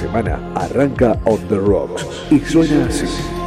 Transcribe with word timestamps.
semana 0.00 0.40
arranca 0.54 1.18
On 1.26 1.38
The 1.48 1.56
Rocks 1.56 2.06
y 2.30 2.40
suena 2.40 2.86
así. 2.86 3.39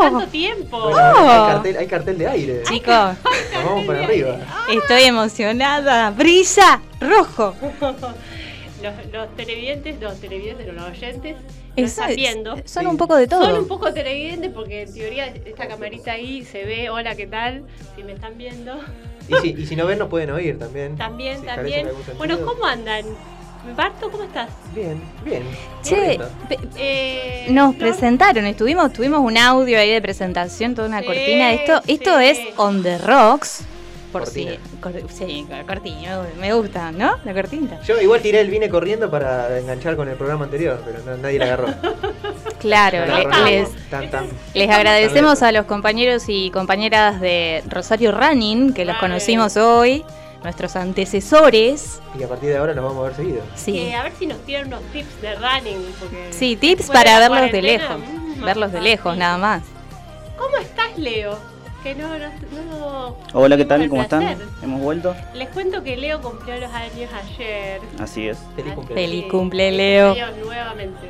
De 0.00 0.06
Oh. 0.06 0.10
tanto 0.10 0.26
tiempo? 0.28 0.80
Bueno, 0.90 1.12
Oh. 1.16 1.30
hay, 1.30 1.52
cartel, 1.52 1.76
hay 1.76 1.86
cartel 1.86 2.18
de 2.18 2.26
aire. 2.28 2.62
Chicos, 2.64 3.16
Nos 3.54 3.64
vamos 3.64 3.86
para 3.86 4.04
arriba. 4.04 4.36
estoy 4.70 5.02
emocionada. 5.04 6.10
Brilla 6.10 6.80
rojo. 7.00 7.54
Los, 8.82 8.94
los 9.12 9.36
televidentes, 9.36 10.00
los 10.00 10.20
televidentes, 10.20 10.66
no, 10.66 10.72
los 10.72 10.90
oyentes, 10.90 11.36
lo 11.76 11.84
están 11.84 12.10
es- 12.10 12.16
viendo. 12.16 12.56
Son 12.64 12.84
un 12.88 12.96
poco 12.96 13.14
de 13.14 13.28
todo. 13.28 13.44
Son 13.44 13.56
un 13.56 13.68
poco 13.68 13.92
televidentes 13.94 14.50
porque 14.52 14.82
en 14.82 14.92
teoría 14.92 15.26
esta 15.26 15.68
camarita 15.68 16.10
ahí 16.10 16.44
se 16.44 16.64
ve, 16.64 16.90
hola, 16.90 17.14
¿qué 17.14 17.28
tal? 17.28 17.62
Si 17.94 18.02
me 18.02 18.14
están 18.14 18.36
viendo. 18.36 18.74
Y 19.28 19.34
si, 19.36 19.50
y 19.50 19.66
si 19.66 19.76
no 19.76 19.86
ven, 19.86 20.00
nos 20.00 20.08
pueden 20.08 20.30
oír 20.32 20.58
también. 20.58 20.96
También, 20.96 21.38
Si 21.38 21.46
también. 21.46 21.88
Bueno. 22.18 22.40
¿cómo 22.44 22.64
andan? 22.66 23.04
Barto, 23.76 24.10
¿cómo 24.10 24.24
estás? 24.24 24.48
Bien, 24.74 25.00
bien. 25.24 25.42
Che, 25.82 26.18
Eh, 26.76 27.46
nos 27.50 27.76
Flor, 27.76 27.88
presentaron, 27.90 28.44
estuvimos, 28.46 28.92
tuvimos 28.92 29.20
un 29.20 29.38
audio 29.38 29.78
ahí 29.78 29.90
de 29.90 30.02
presentación, 30.02 30.74
toda 30.74 30.88
una 30.88 31.00
Sí, 31.00 31.06
cortina. 31.06 31.52
Esto, 31.52 31.80
esto 31.86 32.18
sí. 32.18 32.24
es 32.24 32.38
On 32.56 32.82
The 32.82 32.98
Rocks. 32.98 33.64
Por 34.10 34.24
Cortina. 34.24 34.52
si. 34.52 34.76
cor- 34.78 34.92
sí, 35.10 35.46
cor- 35.48 35.64
cortina, 35.64 36.20
me 36.38 36.52
gusta, 36.52 36.92
¿no? 36.92 37.16
La 37.24 37.32
cortina. 37.32 37.80
Yo 37.86 37.98
igual 37.98 38.20
tiré 38.20 38.40
el 38.40 38.50
vine 38.50 38.68
corriendo 38.68 39.10
para 39.10 39.58
enganchar 39.58 39.96
con 39.96 40.06
el 40.08 40.16
programa 40.16 40.44
anterior, 40.44 40.82
pero 40.84 40.98
no- 41.06 41.16
nadie 41.16 41.38
la 41.38 41.44
agarró. 41.46 41.68
Claro, 42.58 43.06
No 43.06 43.14
agarró. 43.16 43.44
les, 43.46 43.68
Tan, 43.90 44.10
tan. 44.10 44.26
les 44.54 44.70
agradecemos 44.70 45.42
a 45.42 45.50
los 45.50 45.64
compañeros 45.66 46.24
y 46.28 46.50
compañeras 46.50 47.20
de 47.20 47.62
Rosario 47.68 48.12
Running, 48.12 48.72
que 48.74 48.84
los 48.84 48.96
conocimos 48.98 49.56
hoy, 49.56 50.04
nuestros 50.42 50.76
antecesores. 50.76 52.00
Y 52.18 52.22
a 52.22 52.28
partir 52.28 52.50
de 52.50 52.56
ahora 52.58 52.74
nos 52.74 52.84
vamos 52.84 52.98
a 53.00 53.08
ver 53.08 53.14
seguido. 53.16 53.42
Sí. 53.54 53.72
que 53.72 53.94
a 53.94 54.02
ver 54.02 54.12
si 54.18 54.26
nos 54.26 54.38
tiran 54.44 54.66
unos 54.68 54.82
tips 54.92 55.20
de 55.22 55.34
running. 55.36 55.94
Porque 56.00 56.28
Sí, 56.32 56.56
tips 56.56 56.88
para 56.90 57.18
verlos 57.18 57.52
de 57.52 57.62
lejos. 57.62 57.98
mm, 57.98 58.44
Verlos 58.44 58.72
de 58.72 58.80
lejos, 58.80 59.16
nada 59.16 59.38
más. 59.38 59.62
¿Cómo 60.36 60.56
estás, 60.58 60.98
Leo? 60.98 61.38
Que 61.82 61.94
no, 61.96 62.08
no, 62.16 62.28
no- 62.78 63.16
Hola, 63.32 63.56
¿qué 63.56 63.64
tal? 63.64 63.88
¿Cómo 63.88 64.02
están? 64.02 64.36
¿Hemos 64.62 64.80
vuelto? 64.80 65.14
Les 65.34 65.48
cuento 65.48 65.82
que 65.82 65.96
Leo 65.96 66.20
cumplió 66.20 66.56
los 66.60 66.70
años 66.72 67.10
ayer. 67.12 67.80
Así 67.98 68.28
es. 68.28 68.38
Feliz 68.54 68.74
cumpleaños. 68.74 69.10
Feliz 69.10 69.24
cumple, 69.30 69.64
feliz 69.64 69.76
Leo. 69.78 70.06
cumpleaños 70.08 70.46
nuevamente. 70.46 71.08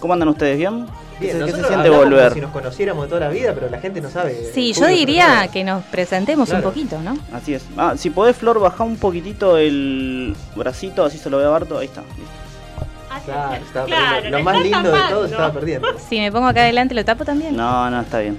¿Cómo 0.00 0.12
andan 0.14 0.28
ustedes? 0.28 0.58
¿Bien? 0.58 0.86
Bien, 1.20 1.32
¿Qué 1.32 1.38
se- 1.38 1.44
¿Qué 1.44 1.50
se 1.52 1.56
nosotros 1.58 1.68
siente 1.68 1.88
como 1.88 2.00
volver? 2.00 2.32
si 2.32 2.40
nos 2.40 2.50
conociéramos 2.50 3.04
de 3.04 3.08
toda 3.08 3.20
la 3.20 3.28
vida, 3.28 3.52
pero 3.54 3.68
la 3.68 3.78
gente 3.80 4.00
no 4.00 4.10
sabe. 4.10 4.50
Sí, 4.54 4.72
yo 4.72 4.86
diría 4.86 5.48
que 5.52 5.62
nos 5.64 5.84
presentemos 5.84 6.50
un 6.50 6.62
poquito, 6.62 7.00
¿no? 7.02 7.16
Así 7.32 7.54
es. 7.54 7.64
Ah, 7.76 7.94
si 7.96 8.10
podés, 8.10 8.36
Flor, 8.36 8.58
bajar 8.58 8.86
un 8.86 8.96
poquitito 8.96 9.56
el 9.58 10.34
bracito, 10.56 11.04
así 11.04 11.18
se 11.18 11.28
lo 11.30 11.38
ve 11.38 11.44
a 11.44 11.48
Barto. 11.48 11.78
Ahí 11.78 11.86
está. 11.86 12.00
listo. 12.00 12.24
Así 13.12 13.24
Claro, 13.26 13.86
Claro. 13.86 14.30
Lo 14.30 14.40
más 14.42 14.62
lindo 14.62 14.90
de 14.92 15.00
todo 15.10 15.24
estaba 15.26 15.52
perdiendo. 15.52 15.88
Si 16.08 16.18
me 16.18 16.32
pongo 16.32 16.46
acá 16.46 16.62
adelante, 16.62 16.94
¿lo 16.94 17.04
tapo 17.04 17.24
también? 17.24 17.54
No, 17.56 17.90
no, 17.90 18.00
está 18.00 18.20
bien. 18.20 18.38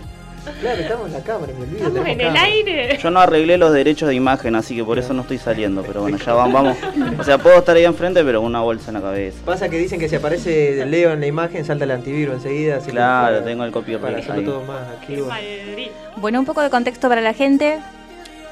Claro, 0.59 0.81
estamos 0.81 1.07
en 1.07 1.13
la 1.13 1.19
cámara, 1.23 1.53
me 1.53 1.61
olvido. 1.63 1.87
Estamos 1.87 2.07
en 2.07 2.21
el 2.21 2.35
aire. 2.35 2.97
Yo 3.01 3.11
no 3.11 3.19
arreglé 3.19 3.57
los 3.57 3.71
derechos 3.73 4.09
de 4.09 4.15
imagen, 4.15 4.55
así 4.55 4.75
que 4.75 4.83
por 4.83 4.97
eso 4.99 5.13
no 5.13 5.21
estoy 5.21 5.37
saliendo. 5.37 5.83
Pero 5.83 6.01
bueno, 6.01 6.17
ya 6.17 6.33
van- 6.33 6.51
vamos. 6.51 6.77
O 7.19 7.23
sea, 7.23 7.37
puedo 7.37 7.57
estar 7.59 7.75
ahí 7.75 7.85
enfrente, 7.85 8.23
pero 8.23 8.39
con 8.41 8.47
una 8.47 8.61
bolsa 8.61 8.89
en 8.89 8.95
la 8.95 9.01
cabeza. 9.01 9.37
Pasa 9.45 9.69
que 9.69 9.77
dicen 9.77 9.99
que 9.99 10.09
si 10.09 10.15
aparece 10.15 10.85
Leo 10.85 11.11
en 11.13 11.19
la 11.19 11.27
imagen, 11.27 11.63
salta 11.65 11.83
el 11.85 11.91
antivirus 11.91 12.35
enseguida. 12.35 12.77
así 12.77 12.91
Claro, 12.91 13.35
para- 13.35 13.45
tengo 13.45 13.63
el 13.65 13.71
Para 13.71 13.81
copyright 13.85 14.17
hacerlo 14.17 14.33
ahí. 14.41 14.45
todo 14.45 14.61
más 14.63 14.81
Qué 14.87 15.13
activo. 15.13 15.27
maldito. 15.27 15.91
Bueno, 16.17 16.39
un 16.39 16.45
poco 16.45 16.61
de 16.61 16.69
contexto 16.69 17.07
para 17.09 17.21
la 17.21 17.33
gente. 17.33 17.79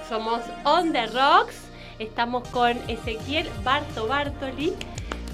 Somos 0.07 0.41
On 0.63 0.91
The 0.91 1.07
Rocks. 1.07 1.55
Estamos 1.99 2.47
con 2.49 2.77
Ezequiel 2.87 3.47
Barto 3.63 4.07
Bartoli, 4.07 4.73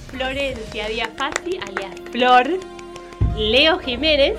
Florencia 0.10 0.88
Díaz 0.88 1.10
Fasi, 1.18 1.58
alias 1.58 1.94
Flor, 2.12 2.48
Leo 3.38 3.78
Jiménez. 3.80 4.36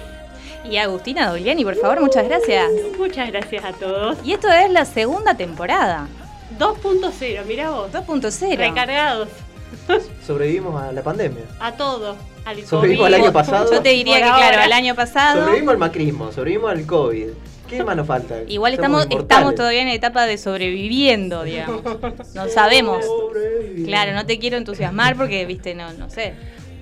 Y 0.69 0.77
Agustina 0.79 1.31
Dogliani, 1.31 1.65
por 1.65 1.77
favor, 1.77 2.01
muchas 2.01 2.27
gracias. 2.29 2.65
Muchas 2.99 3.31
gracias 3.31 3.65
a 3.65 3.73
todos. 3.73 4.19
Y 4.25 4.33
esto 4.33 4.51
es 4.51 4.71
la 4.71 4.85
segunda 4.85 5.35
temporada. 5.37 6.09
2.0, 6.59 7.45
mira 7.47 7.71
vos. 7.71 7.91
2.0. 7.93 8.57
Recargados 8.57 9.29
Sobrevivimos 10.27 10.81
a 10.81 10.93
la 10.93 11.03
pandemia. 11.03 11.43
a 11.61 11.73
todo. 11.73 12.17
Al 12.45 12.65
Sobrevivimos 12.65 13.07
COVID. 13.07 13.15
al 13.15 13.23
año 13.23 13.33
pasado. 13.33 13.73
Yo 13.73 13.83
te 13.83 13.89
diría 13.91 14.15
Por 14.15 14.23
que, 14.23 14.35
claro, 14.37 14.63
el 14.63 14.73
año 14.73 14.95
pasado. 14.95 15.41
Sobrevivimos 15.41 15.73
al 15.73 15.79
macrismo, 15.79 16.33
sobrevivimos 16.33 16.71
al 16.71 16.87
COVID. 16.87 17.27
¿Qué 17.69 17.83
más 17.83 17.97
nos 17.97 18.07
falta? 18.07 18.37
Igual 18.47 18.75
estamos, 18.75 19.09
estamos 19.11 19.57
todavía 19.57 19.83
en 19.83 19.89
etapa 19.89 20.25
de 20.27 20.39
sobreviviendo, 20.39 21.43
digamos. 21.43 21.83
No 22.35 22.49
sabemos. 22.49 23.05
Claro, 23.85 24.13
no 24.13 24.25
te 24.25 24.39
quiero 24.39 24.57
entusiasmar 24.57 25.17
porque, 25.17 25.45
viste, 25.47 25.75
no, 25.75 25.93
no 25.95 26.09
sé. 26.09 26.35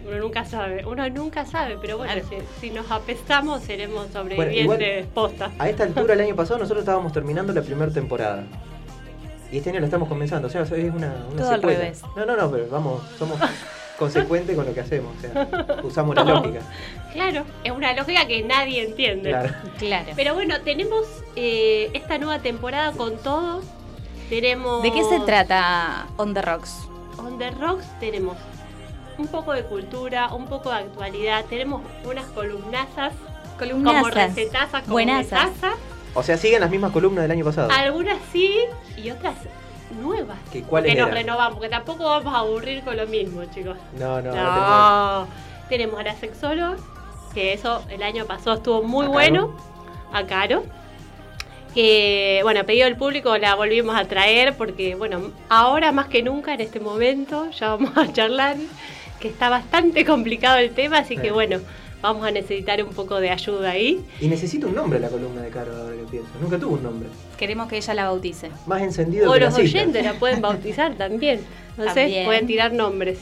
Uno 0.07 0.19
nunca 0.19 0.45
sabe, 0.45 0.85
uno 0.85 1.09
nunca 1.09 1.47
sabe, 1.47 1.79
pero 1.81 1.97
bueno, 1.99 2.13
Claro. 2.13 2.29
si, 2.61 2.69
si 2.69 2.71
nos 2.71 2.91
apestamos 2.91 3.63
seremos 3.63 4.13
Bueno, 4.13 4.13
sobrevivientes 4.37 5.07
posta. 5.07 5.51
A 5.59 5.69
esta 5.69 5.85
altura, 5.85 6.15
el 6.15 6.21
año 6.21 6.37
pasado, 6.37 6.59
nosotros 6.59 6.81
estábamos 6.83 7.13
terminando 7.13 7.53
la 7.53 7.63
primera 7.63 7.91
temporada. 7.91 8.45
Y 9.51 9.59
este 9.59 9.71
año 9.71 9.81
la 9.81 9.87
estamos 9.87 10.09
comenzando. 10.09 10.49
O 10.49 10.51
sea, 10.51 10.63
es 10.63 10.71
una, 10.71 11.15
una 11.31 11.37
Todo 11.43 11.49
al 11.51 11.55
secuela. 11.61 11.79
revés. 11.79 12.03
No, 12.17 12.27
no, 12.27 12.37
no, 12.37 12.51
pero 12.51 12.69
vamos, 12.69 13.03
somos 13.19 13.39
consecuentes 13.99 14.57
con 14.57 14.67
lo 14.67 14.75
que 14.75 14.81
hacemos. 14.81 15.15
O 15.17 15.21
sea, 15.21 15.81
usamos 15.85 16.17
la 16.17 16.25
lógica. 16.25 16.61
Claro, 17.13 17.45
es 17.63 17.71
una 17.73 17.93
lógica 17.95 18.27
que 18.27 18.43
nadie 18.43 18.85
entiende. 18.85 19.31
Claro. 19.31 19.55
Claro. 19.79 20.07
Pero 20.17 20.35
bueno, 20.35 20.61
tenemos 20.63 21.07
eh, 21.37 21.91
esta 21.95 22.19
nueva 22.19 22.41
temporada 22.41 22.93
con 22.93 23.17
todo. 23.19 23.63
Tenemos. 24.29 24.83
¿De 24.83 24.93
qué 24.93 25.05
se 25.05 25.21
trata 25.21 26.09
On 26.17 26.35
The 26.35 26.43
Rocks? 26.43 26.89
On 27.19 27.39
the 27.39 27.51
Rocks 27.53 27.87
tenemos 28.01 28.37
un 29.19 29.27
poco 29.29 29.53
de 29.53 29.63
cultura, 29.65 30.29
un 30.35 30.47
poco 30.47 30.71
de 30.71 30.77
actualidad. 30.77 31.45
Tenemos 31.47 31.83
unas 32.05 32.27
columnazas, 32.27 33.13
como 33.59 33.71
Columnazas. 33.71 34.15
recetazas, 34.15 34.83
como 34.83 34.93
Buenazas. 34.95 35.45
retazas. 35.55 35.75
O 36.15 36.23
sea, 36.23 36.37
siguen 36.37 36.61
las 36.61 36.71
mismas 36.71 36.93
columnas 36.93 37.23
del 37.23 37.31
año 37.31 37.45
pasado. 37.45 37.69
Algunas 37.73 38.19
sí 38.33 38.57
y 38.97 39.11
otras 39.11 39.35
nuevas. 40.01 40.39
¿Que 40.53 40.63
¿Cuáles 40.63 40.93
que 40.93 40.99
nos 41.01 41.09
eran? 41.09 41.19
renovamos, 41.23 41.55
porque 41.55 41.69
tampoco 41.69 42.05
vamos 42.05 42.35
a 42.35 42.39
aburrir 42.39 42.83
con 42.85 42.97
lo 42.97 43.07
mismo, 43.07 43.45
chicos. 43.47 43.77
No, 43.99 44.21
no, 44.23 44.35
No. 44.35 45.27
Tenemos 45.69 45.99
a 45.99 46.03
la 46.03 46.15
sexóloga, 46.15 46.77
que 47.33 47.53
eso 47.53 47.83
el 47.89 48.03
año 48.03 48.27
pasado 48.27 48.57
estuvo 48.57 48.83
muy 48.83 49.07
A 49.07 49.09
Caro. 49.09 49.13
bueno. 49.13 49.57
A 50.13 50.25
Caro. 50.27 50.65
Que, 51.75 52.39
bueno, 52.45 52.61
a 52.61 52.65
pedido 52.65 52.85
del 52.85 52.97
público 52.97 53.37
la 53.37 53.57
volvimos 53.57 53.97
a 53.97 54.05
traer 54.05 54.57
porque, 54.57 54.95
bueno, 54.95 55.33
ahora 55.49 55.91
más 55.91 56.07
que 56.07 56.23
nunca 56.23 56.55
en 56.55 56.61
este 56.61 56.79
momento 56.79 57.51
ya 57.51 57.71
vamos 57.71 57.97
a 57.97 58.13
charlar, 58.13 58.57
que 59.25 59.31
está 59.31 59.49
bastante 59.49 60.05
complicado 60.13 60.59
el 60.59 60.71
tema, 60.73 60.99
así 60.99 61.17
que, 61.17 61.31
bueno, 61.33 61.59
vamos 62.03 62.27
a 62.27 62.31
necesitar 62.31 62.83
un 62.85 62.91
poco 62.91 63.19
de 63.21 63.31
ayuda 63.31 63.71
ahí. 63.71 64.05
Y 64.21 64.29
necesito 64.29 64.67
un 64.69 64.75
nombre 64.75 65.01
la 65.01 65.09
columna 65.09 65.41
de 65.41 65.49
Caro, 65.49 65.75
ahora 65.75 65.97
que 65.97 66.03
pienso. 66.11 66.29
Nunca 66.43 66.59
tuvo 66.59 66.75
un 66.75 66.83
nombre. 66.83 67.09
Queremos 67.39 67.67
que 67.67 67.79
ella 67.79 67.95
la 67.95 68.05
bautice. 68.11 68.51
Más 68.67 68.83
encendido 68.83 69.31
O 69.31 69.33
que 69.33 69.41
los 69.41 69.55
oyentes 69.57 70.05
la 70.05 70.13
pueden 70.13 70.43
bautizar 70.49 70.95
también. 70.97 71.41
No 71.79 71.85
sé, 71.85 71.95
También. 72.03 72.27
pueden 72.27 72.47
tirar 72.47 72.75
nombres. 72.75 73.19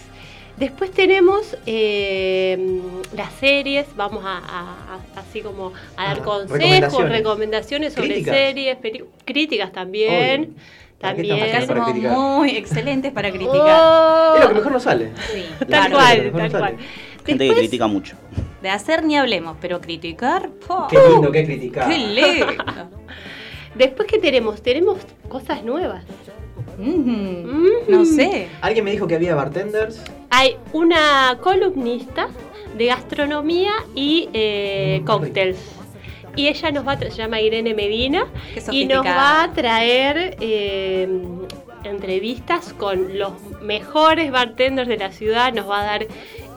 Después 0.58 0.90
tenemos 0.90 1.56
eh, 1.66 2.80
las 3.16 3.32
series, 3.34 3.86
vamos 3.94 4.24
a, 4.24 4.38
a- 4.38 4.94
a- 5.16 5.20
así 5.20 5.40
como 5.40 5.72
a 5.96 6.04
dar 6.08 6.18
Ah, 6.18 6.22
consejos, 6.24 6.58
recomendaciones. 6.58 7.12
recomendaciones, 7.18 7.92
sobre 7.94 8.08
Críticas. 8.08 8.36
series, 8.36 8.76
críticas 9.24 9.72
también. 9.72 10.40
Obvio. 10.42 10.54
¿Para 11.02 11.14
qué 11.16 11.24
También. 11.28 11.66
somos 11.66 11.84
criticar. 11.90 12.16
muy 12.16 12.50
excelentes 12.56 13.12
para 13.12 13.30
criticar. 13.30 13.58
Oh, 13.58 14.34
Es 14.36 14.42
lo 14.42 14.48
que 14.48 14.54
mejor 14.54 14.72
nos 14.72 14.82
sale. 14.84 15.10
Sí, 15.32 15.44
tal 15.58 15.66
claro. 15.68 15.94
cual, 15.96 16.22
que 16.22 16.30
tal 16.30 16.50
cual. 16.50 16.76
Gente 17.26 17.48
que 17.48 17.54
critica 17.54 17.86
mucho. 17.88 18.16
De 18.62 18.68
hacer 18.70 19.04
ni 19.04 19.16
hablemos, 19.16 19.56
pero 19.60 19.80
criticar, 19.80 20.48
¡po! 20.66 20.86
Qué 20.88 20.96
lindo, 21.10 21.30
qué 21.32 21.44
criticar. 21.44 21.88
¡Qué 21.90 21.98
lindo! 21.98 22.46
Después, 23.74 24.06
¿qué 24.08 24.18
tenemos? 24.18 24.62
Tenemos 24.62 24.98
cosas 25.28 25.64
nuevas. 25.64 26.04
Mm, 26.78 27.88
No 27.88 28.04
sé. 28.04 28.48
Alguien 28.60 28.84
me 28.84 28.90
dijo 28.92 29.06
que 29.06 29.14
había 29.16 29.34
bartenders. 29.34 30.02
Hay 30.30 30.56
una 30.72 31.38
columnista 31.42 32.28
de 32.76 32.86
gastronomía 32.86 33.72
y 33.94 34.28
eh, 34.32 34.98
Mm, 35.02 35.04
cócteles. 35.04 35.58
Y 36.36 36.48
ella 36.48 36.70
nos 36.70 36.86
va 36.86 36.92
a 36.92 36.98
se 36.98 37.10
llama 37.10 37.40
Irene 37.40 37.74
Medina 37.74 38.26
y 38.70 38.86
nos 38.86 39.04
va 39.04 39.44
a 39.44 39.52
traer 39.52 40.36
eh, 40.40 41.08
entrevistas 41.84 42.72
con 42.72 43.18
los 43.18 43.32
mejores 43.60 44.30
bartenders 44.30 44.88
de 44.88 44.96
la 44.96 45.12
ciudad, 45.12 45.52
nos 45.52 45.68
va 45.68 45.82
a 45.82 45.84
dar 45.84 46.06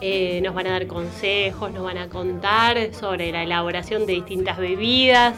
eh, 0.00 0.40
nos 0.42 0.54
van 0.54 0.66
a 0.66 0.70
dar 0.72 0.86
consejos, 0.86 1.70
nos 1.72 1.82
van 1.84 1.98
a 1.98 2.08
contar 2.08 2.76
sobre 2.92 3.32
la 3.32 3.42
elaboración 3.42 4.06
de 4.06 4.14
distintas 4.14 4.58
bebidas, 4.58 5.34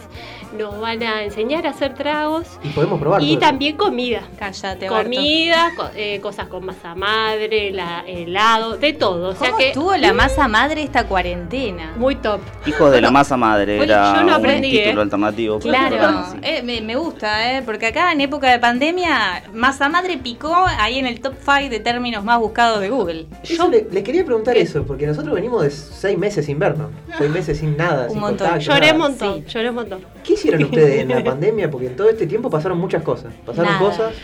nos 0.56 0.80
van 0.80 1.02
a 1.02 1.22
enseñar 1.24 1.66
a 1.66 1.70
hacer 1.70 1.94
tragos 1.94 2.46
Y 2.64 2.68
podemos 2.68 2.98
probar. 3.00 3.22
y 3.22 3.36
también 3.36 3.76
comida. 3.76 4.22
Cállate. 4.38 4.86
Comida, 4.86 5.72
co- 5.76 5.90
eh, 5.94 6.20
cosas 6.20 6.48
con 6.48 6.64
masa 6.64 6.94
madre, 6.94 7.70
la- 7.70 8.02
helado, 8.06 8.76
de 8.78 8.92
todo. 8.94 9.28
O 9.30 9.34
sea 9.34 9.48
¿Cómo 9.48 9.58
que 9.58 9.68
estuvo 9.68 9.96
la 9.96 10.12
masa 10.12 10.48
madre 10.48 10.82
esta 10.82 11.06
cuarentena? 11.06 11.92
muy 11.96 12.16
top. 12.16 12.40
Hijos 12.66 12.90
de 12.92 13.00
la 13.00 13.10
masa 13.10 13.36
madre, 13.36 13.74
Oye, 13.80 13.84
era 13.84 14.14
yo 14.16 14.20
no 14.22 14.26
un 14.28 14.32
aprendí, 14.32 14.70
título 14.70 15.00
¿eh? 15.00 15.04
alternativo. 15.04 15.58
Claro, 15.58 16.24
eh, 16.42 16.62
me, 16.62 16.80
me 16.80 16.96
gusta, 16.96 17.52
¿eh? 17.56 17.62
porque 17.62 17.86
acá 17.86 18.12
en 18.12 18.20
época 18.22 18.50
de 18.50 18.58
pandemia, 18.58 19.44
masa 19.52 19.88
madre 19.88 20.16
picó 20.18 20.54
ahí 20.78 20.98
en 20.98 21.06
el 21.06 21.20
top 21.20 21.34
5 21.44 21.68
de 21.70 21.80
términos 21.80 22.24
más 22.24 22.38
buscados 22.38 22.80
de 22.80 22.88
Google. 22.88 23.26
Yo 23.44 23.68
le, 23.68 23.86
le 23.90 24.02
quería 24.02 24.24
preguntar 24.24 24.47
eso, 24.56 24.84
porque 24.84 25.06
nosotros 25.06 25.34
venimos 25.34 25.62
de 25.62 25.70
seis 25.70 26.16
meses 26.18 26.46
sin 26.46 26.58
vernos. 26.58 26.90
Seis 27.18 27.30
meses 27.30 27.58
sin 27.58 27.76
nada, 27.76 28.04
Un 28.06 28.10
sin 28.12 28.20
montón. 28.20 28.48
contacto, 28.48 28.72
Lloré 28.72 28.92
un 28.92 28.98
montón, 28.98 29.34
Sí. 29.36 29.44
lloré 29.48 29.68
un 29.70 29.74
montón. 29.76 30.00
¿Qué 30.24 30.32
hicieron 30.34 30.64
ustedes 30.64 31.00
en 31.02 31.08
la 31.08 31.22
pandemia? 31.24 31.70
Porque 31.70 31.86
en 31.88 31.96
todo 31.96 32.08
este 32.08 32.26
tiempo 32.26 32.48
pasaron 32.50 32.78
muchas 32.78 33.02
cosas. 33.02 33.32
Pasaron 33.44 33.72
Nada. 33.72 33.84
cosas. 33.84 34.14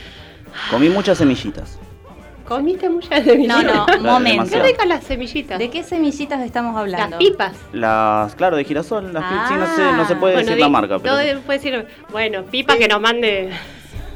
Comí 0.71 0.89
muchas 0.89 1.19
semillitas. 1.19 1.79
¿Comiste 2.47 2.91
muchas 2.91 3.25
semillitas? 3.25 3.65
No, 3.65 3.87
no, 3.87 4.03
momento. 4.13 4.45
Qué 4.51 4.63
ricas 4.63 4.87
las 4.87 5.03
semillitas. 5.05 5.59
¿De 5.59 5.71
qué 5.71 5.83
semillitas 5.83 6.41
estamos 6.45 6.77
hablando? 6.77 7.17
Las 7.17 7.19
pipas. 7.19 7.53
Las, 7.73 8.35
claro, 8.35 8.57
de 8.59 8.65
girasol, 8.65 9.15
las 9.15 9.25
pi- 9.25 9.39
sí, 9.49 9.55
no 9.59 9.67
sé, 9.75 9.83
no 9.97 10.07
se 10.07 10.13
Ah. 10.13 10.21
puede 10.21 10.35
Bueno, 10.35 10.39
decir 10.41 10.55
di- 10.57 10.61
la 10.61 10.69
marca, 10.69 10.99
pero 10.99 11.15
no 11.15 11.19
de- 11.19 11.37
puede 11.39 11.59
decir, 11.59 11.87
bueno, 12.13 12.43
pipa 12.45 12.77
que 12.77 12.87
nos 12.87 13.01
mande 13.01 13.49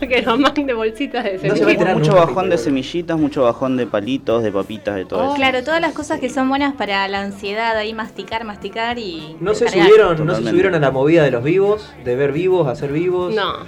que 0.09 0.23
nos 0.23 0.39
mande 0.39 0.73
bolsitas 0.75 1.25
de 1.25 1.49
No 1.49 1.57
se 1.57 1.65
va 1.65 1.71
a 1.71 1.73
enterar 1.73 1.97
mucho 1.97 2.15
bajón 2.15 2.51
de 2.51 2.59
semillitas, 2.59 3.19
mucho 3.19 3.43
bajón 3.43 3.77
de 3.77 3.87
palitos, 3.87 4.43
de 4.43 4.53
papitas, 4.53 4.97
de 4.97 5.05
todo 5.05 5.21
Oh, 5.21 5.25
eso. 5.27 5.35
Claro, 5.35 5.63
todas 5.65 5.81
las 5.81 5.93
cosas 5.93 6.21
que 6.21 6.31
son 6.31 6.49
buenas 6.49 6.75
para 6.75 7.07
la 7.09 7.21
ansiedad, 7.21 7.77
ahí 7.77 7.95
masticar, 7.95 8.45
masticar 8.45 8.99
y... 8.99 9.37
No 9.41 9.55
se 9.55 9.69
subieron, 9.69 10.25
no 10.27 10.35
se 10.35 10.43
subieron 10.49 10.75
a 10.75 10.79
la 10.79 10.91
movida 10.91 11.23
de 11.23 11.31
los 11.31 11.43
vivos, 11.43 11.93
de 12.05 12.17
ver 12.17 12.33
vivos, 12.33 12.69
hacer 12.69 12.93
vivos. 12.93 13.35
No, 13.35 13.67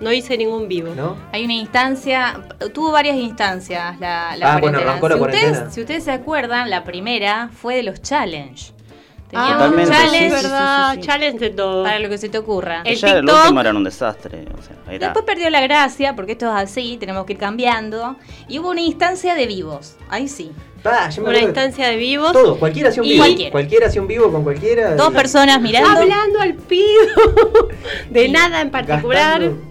no 0.00 0.12
hice 0.12 0.36
ningún 0.36 0.68
vivo. 0.68 0.94
¿No? 0.94 1.16
Hay 1.32 1.44
una 1.44 1.54
instancia, 1.54 2.40
tuvo 2.72 2.92
varias 2.92 3.16
instancias 3.16 3.98
la, 4.00 4.36
la 4.36 4.54
Ah, 4.54 4.58
bueno, 4.60 4.78
arrancó 4.78 5.08
la 5.08 5.14
si, 5.14 5.18
cuarentena. 5.18 5.52
Ustedes, 5.52 5.74
si 5.74 5.80
ustedes 5.80 6.04
se 6.04 6.12
acuerdan, 6.12 6.70
la 6.70 6.84
primera 6.84 7.50
fue 7.52 7.76
de 7.76 7.82
los 7.82 8.00
challenge. 8.02 8.72
Ah, 9.34 9.58
Teníamos 9.58 9.58
Totalmente, 9.58 9.92
challenge 9.92 10.26
es 10.26 10.32
sí, 10.32 10.38
sí, 10.38 10.42
verdad, 10.46 10.90
sí, 10.94 11.00
sí. 11.02 11.06
challenge 11.06 11.38
de 11.38 11.50
todo. 11.50 11.84
para 11.84 11.98
lo 11.98 12.08
que 12.08 12.18
se 12.18 12.28
te 12.30 12.38
ocurra. 12.38 12.80
El 12.84 12.96
Ya 12.96 13.08
el 13.10 13.24
TikTok- 13.26 13.40
último 13.42 13.60
era 13.60 13.70
un 13.70 13.84
desastre. 13.84 14.44
O 14.58 14.62
sea, 14.62 14.76
era, 14.94 15.06
Después 15.08 15.24
perdió 15.26 15.50
la 15.50 15.60
gracia, 15.60 16.16
porque 16.16 16.32
esto 16.32 16.46
es 16.46 16.52
así, 16.62 16.96
tenemos 16.98 17.26
que 17.26 17.34
ir 17.34 17.38
cambiando. 17.38 18.16
Y 18.48 18.58
hubo 18.58 18.70
una 18.70 18.80
instancia 18.80 19.34
de 19.34 19.46
vivos, 19.46 19.96
ahí 20.08 20.28
sí. 20.28 20.50
Pa, 20.82 21.10
yo 21.10 21.22
me 21.22 21.28
Una 21.30 21.40
instancia 21.40 21.88
de 21.88 21.96
vivos. 21.96 22.32
Todo, 22.32 22.58
cualquiera 22.58 22.88
hacía 22.88 23.02
un 23.02 23.08
vivo. 23.08 23.22
cualquiera. 23.24 23.50
Cualquiera 23.52 23.86
hacía 23.88 24.00
un 24.00 24.08
vivo 24.08 24.30
con 24.32 24.44
cualquiera. 24.44 24.94
Dos 24.94 25.12
personas 25.12 25.60
mirando. 25.60 25.90
Hablando 25.90 26.40
al 26.40 26.54
pido 26.54 27.68
de 28.10 28.24
Y 28.24 28.30
nada 28.30 28.60
en 28.62 28.70
particular. 28.70 29.40
gastando- 29.40 29.68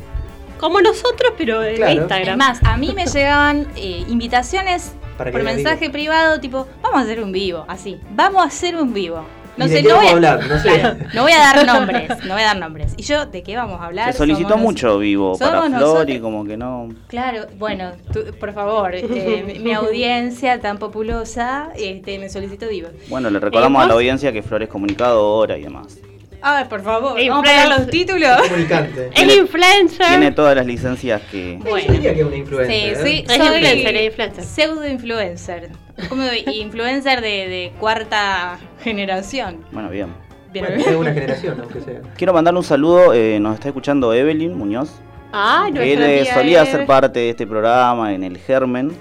Como 0.59 0.81
nosotros, 0.81 1.33
pero 1.37 1.63
en 1.63 1.77
Claro. 1.77 1.93
Instagram. 1.93 2.31
Es 2.33 2.37
más, 2.37 2.59
a 2.63 2.77
mí 2.77 2.91
me 2.93 3.05
llegaban 3.13 3.67
eh, 3.75 4.03
invitaciones 4.07 4.91
por 5.17 5.31
mensaje 5.43 5.89
privado, 5.89 6.39
tipo, 6.39 6.67
vamos 6.81 6.99
a 6.99 7.03
hacer 7.03 7.23
un 7.23 7.31
vivo, 7.31 7.65
así. 7.67 7.99
Vamos 8.11 8.43
a 8.43 8.47
hacer 8.47 8.75
un 8.75 8.93
vivo. 8.93 9.23
No 9.57 9.65
¿Y 9.65 9.69
de 9.69 9.81
sé, 9.81 9.83
no 9.87 9.95
voy, 9.95 10.07
a, 10.07 10.11
hablar? 10.11 10.47
No 10.47 10.59
sé. 10.59 10.79
Claro, 10.79 10.97
no 11.13 11.21
voy 11.23 11.31
a 11.31 11.37
dar 11.39 11.65
nombres, 11.73 12.09
no 12.25 12.33
voy 12.33 12.41
a 12.43 12.45
dar 12.45 12.57
nombres. 12.59 12.93
¿Y 12.97 13.03
yo 13.03 13.25
de 13.25 13.41
qué 13.43 13.55
vamos 13.55 13.81
a 13.81 13.85
hablar? 13.85 14.11
se 14.11 14.17
solicitó 14.19 14.49
Somos 14.49 14.63
mucho 14.63 14.99
vivo 14.99 15.37
para 15.37 15.63
Flor 15.63 15.69
nosotros- 15.71 16.15
y 16.15 16.19
como 16.19 16.45
que 16.45 16.57
no. 16.57 16.89
Claro, 17.07 17.47
bueno, 17.57 17.91
tú, 18.13 18.19
por 18.39 18.53
favor, 18.53 18.93
eh, 18.93 19.43
mi, 19.45 19.59
mi 19.59 19.73
audiencia 19.73 20.59
tan 20.61 20.77
populosa 20.77 21.69
este, 21.75 22.19
me 22.19 22.29
solicitó 22.29 22.67
vivo. 22.69 22.89
Bueno, 23.09 23.29
le 23.29 23.39
recordamos 23.39 23.83
a 23.83 23.87
la 23.87 23.93
audiencia 23.95 24.31
que 24.31 24.43
Flor 24.43 24.63
es 24.63 24.69
comunicadora 24.69 25.57
y 25.57 25.63
demás. 25.63 25.97
A 26.41 26.55
ver, 26.57 26.69
por 26.69 26.81
favor, 26.83 27.19
Influencer. 27.19 27.55
vamos 27.67 27.77
los 27.79 27.87
títulos. 27.89 28.41
Comunicante. 28.47 29.09
El 29.15 29.31
influencer. 29.31 30.07
Tiene 30.07 30.31
todas 30.31 30.55
las 30.55 30.65
licencias 30.65 31.21
que. 31.31 31.59
Yo 31.65 31.75
diría 31.75 32.13
que 32.13 32.19
es 32.21 32.25
una 32.25 32.35
influencer. 32.35 32.95
Sí, 32.97 33.03
sí, 33.03 33.25
Es 33.27 33.35
soy 33.35 33.45
influencer, 33.47 33.95
es 33.95 34.05
influencer. 34.05 34.43
pseudo 34.43 34.87
influencer. 34.87 35.69
Como 36.09 36.23
influencer 36.53 37.21
de, 37.21 37.27
de 37.49 37.71
cuarta 37.79 38.59
generación. 38.83 39.65
Bueno, 39.71 39.89
bien. 39.89 40.13
Bien, 40.53 40.65
Bueno, 40.67 40.83
es 40.89 40.95
una 40.95 41.13
generación, 41.13 41.59
aunque 41.59 41.81
sea. 41.81 42.01
Quiero 42.15 42.33
mandarle 42.33 42.59
un 42.59 42.63
saludo, 42.65 43.13
eh, 43.13 43.39
nos 43.39 43.55
está 43.55 43.67
escuchando 43.69 44.13
Evelyn 44.13 44.55
Muñoz. 44.57 44.91
Ah, 45.33 45.67
que 45.73 45.93
él 45.93 46.23
tía 46.23 46.33
solía 46.33 46.65
ser 46.65 46.85
parte 46.85 47.19
de 47.19 47.29
este 47.31 47.45
programa 47.47 48.13
en 48.13 48.23
el 48.23 48.37
Germen. 48.37 48.95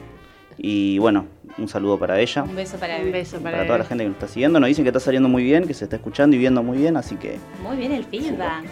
Y 0.59 0.99
bueno, 0.99 1.27
un 1.59 1.69
saludo 1.69 1.99
para 1.99 2.21
ella. 2.21 2.43
Un 2.43 2.55
beso 2.57 2.77
para 2.79 2.97
Un 2.97 3.03
Eve. 3.03 3.11
beso 3.13 3.39
para, 3.39 3.57
Para 3.59 3.67
toda 3.67 3.79
la 3.79 3.85
gente 3.85 4.05
que 4.05 4.09
nos 4.09 4.17
está 4.17 4.29
siguiendo, 4.29 4.61
nos 4.61 4.69
dicen 4.69 4.85
que 4.85 4.91
está 4.91 5.01
saliendo 5.01 5.29
muy 5.29 5.43
bien, 5.45 5.67
que 5.67 5.75
se 5.75 5.85
está 5.85 5.97
escuchando 5.97 6.37
y 6.37 6.39
viendo 6.39 6.63
muy 6.63 6.79
bien, 6.79 6.97
así 6.97 7.17
que 7.17 7.39
Muy 7.63 7.77
bien 7.77 7.93
el 7.93 8.05
feedback. 8.05 8.65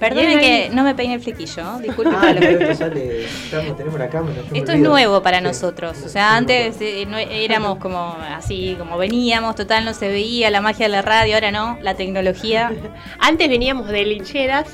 Perdonen 0.00 0.40
que 0.40 0.68
no 0.72 0.82
me 0.82 0.96
peine 0.96 1.14
el 1.14 1.20
flequillo, 1.20 1.78
disculpen. 1.78 2.14
Ah, 2.16 2.74
sale. 2.74 3.24
Estamos, 3.24 3.76
tenemos 3.76 4.00
la 4.00 4.08
cámara. 4.08 4.34
yo 4.34 4.50
me 4.50 4.58
Esto 4.58 4.72
es 4.72 4.80
nuevo 4.80 5.22
para 5.22 5.38
Sí. 5.38 5.44
nosotros. 5.44 6.02
O 6.04 6.08
sea, 6.08 6.34
antes 6.36 6.76
eh, 6.80 7.06
no 7.08 7.18
éramos 7.18 7.78
como 7.78 8.16
así, 8.34 8.74
como 8.80 8.98
veníamos, 8.98 9.54
total 9.54 9.84
no 9.84 9.94
se 9.94 10.08
veía 10.08 10.50
la 10.50 10.60
magia 10.60 10.86
de 10.86 10.92
la 10.92 11.02
radio, 11.02 11.34
ahora 11.34 11.52
no, 11.52 11.78
la 11.82 11.94
tecnología. 11.94 12.72
Antes 13.20 13.48
veníamos 13.48 13.86
de 13.86 14.04
lincheras 14.04 14.66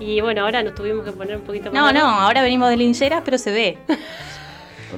y 0.00 0.20
bueno, 0.22 0.40
ahora 0.42 0.64
nos 0.64 0.74
tuvimos 0.74 1.04
que 1.04 1.12
poner 1.12 1.36
un 1.36 1.42
poquito 1.42 1.70
más. 1.70 1.74
No, 1.74 1.92
no, 1.92 2.06
ahora 2.08 2.42
venimos 2.42 2.68
de 2.68 2.78
lincheras, 2.78 3.22
pero 3.24 3.38
se 3.38 3.52
ve. 3.52 3.78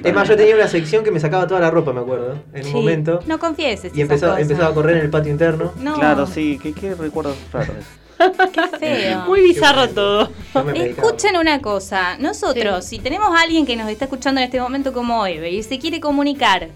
Es 0.03 0.13
más, 0.13 0.27
yo 0.27 0.35
tenía 0.37 0.55
una 0.55 0.67
sección 0.67 1.03
que 1.03 1.11
me 1.11 1.19
sacaba 1.19 1.47
toda 1.47 1.59
la 1.59 1.69
ropa, 1.69 1.91
me 1.93 1.99
acuerdo, 2.01 2.35
en 2.53 2.65
un 2.65 2.71
Sí. 2.71 2.73
momento. 2.73 3.19
No 3.27 3.39
confieses. 3.39 3.91
Y 3.95 4.01
empezaba, 4.01 4.37
a 4.37 4.73
correr 4.73 4.97
en 4.97 5.03
el 5.03 5.09
patio 5.09 5.31
interno. 5.31 5.73
No, 5.77 5.95
Claro, 5.95 6.25
sí, 6.27 6.59
qué, 6.61 6.73
qué 6.73 6.95
recuerdos 6.95 7.35
raros. 7.51 7.75
qué 8.53 8.77
feo. 8.79 9.19
Muy 9.27 9.41
bizarro 9.41 9.89
todo. 9.89 10.29
Escuchen 10.75 11.35
una 11.37 11.61
cosa, 11.61 12.17
nosotros, 12.19 12.85
si 12.85 12.99
tenemos 12.99 13.29
a 13.35 13.41
alguien 13.41 13.65
que 13.65 13.75
nos 13.75 13.89
está 13.89 14.05
escuchando 14.05 14.39
en 14.39 14.45
este 14.45 14.59
momento 14.61 14.93
como 14.93 15.25
Eve 15.25 15.49
y 15.51 15.63
se 15.63 15.79
quiere 15.79 15.99
comunicar, 15.99 16.69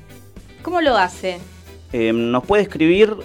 ¿cómo 0.62 0.81
lo 0.81 0.97
hace? 0.97 1.38
Eh, 1.94 2.12
nos 2.13 2.44
puede 2.45 2.63
escribir 2.63 3.15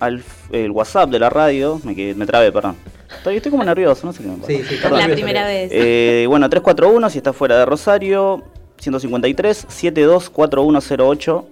al 0.00 0.22
el 0.52 0.70
WhatsApp 0.70 1.10
de 1.10 1.18
la 1.18 1.30
radio, 1.30 1.80
me, 1.84 2.14
me 2.14 2.26
trabé, 2.26 2.52
perdón. 2.52 2.76
Estoy, 3.16 3.36
estoy 3.36 3.50
como 3.50 3.64
nervioso, 3.64 4.06
no 4.06 4.12
sé 4.12 4.22
qué 4.22 4.28
me 4.28 4.36
pasa. 4.36 4.46
Sí, 4.48 4.62
sí. 4.68 4.78
La 4.90 5.08
primera 5.08 5.46
vez. 5.46 5.70
Eh, 5.72 6.26
bueno, 6.28 6.48
341 6.48 7.10
si 7.10 7.18
está 7.18 7.32
fuera 7.32 7.58
de 7.58 7.64
Rosario, 7.66 8.42
153 8.84 9.66
724108. 9.68 11.46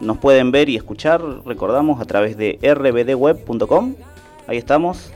Nos 0.00 0.18
pueden 0.18 0.52
ver 0.52 0.68
y 0.68 0.76
escuchar, 0.76 1.20
recordamos, 1.44 2.00
a 2.00 2.04
través 2.04 2.36
de 2.36 2.58
rbdweb.com. 2.62 3.94
Ahí 4.46 4.56
estamos. 4.58 5.10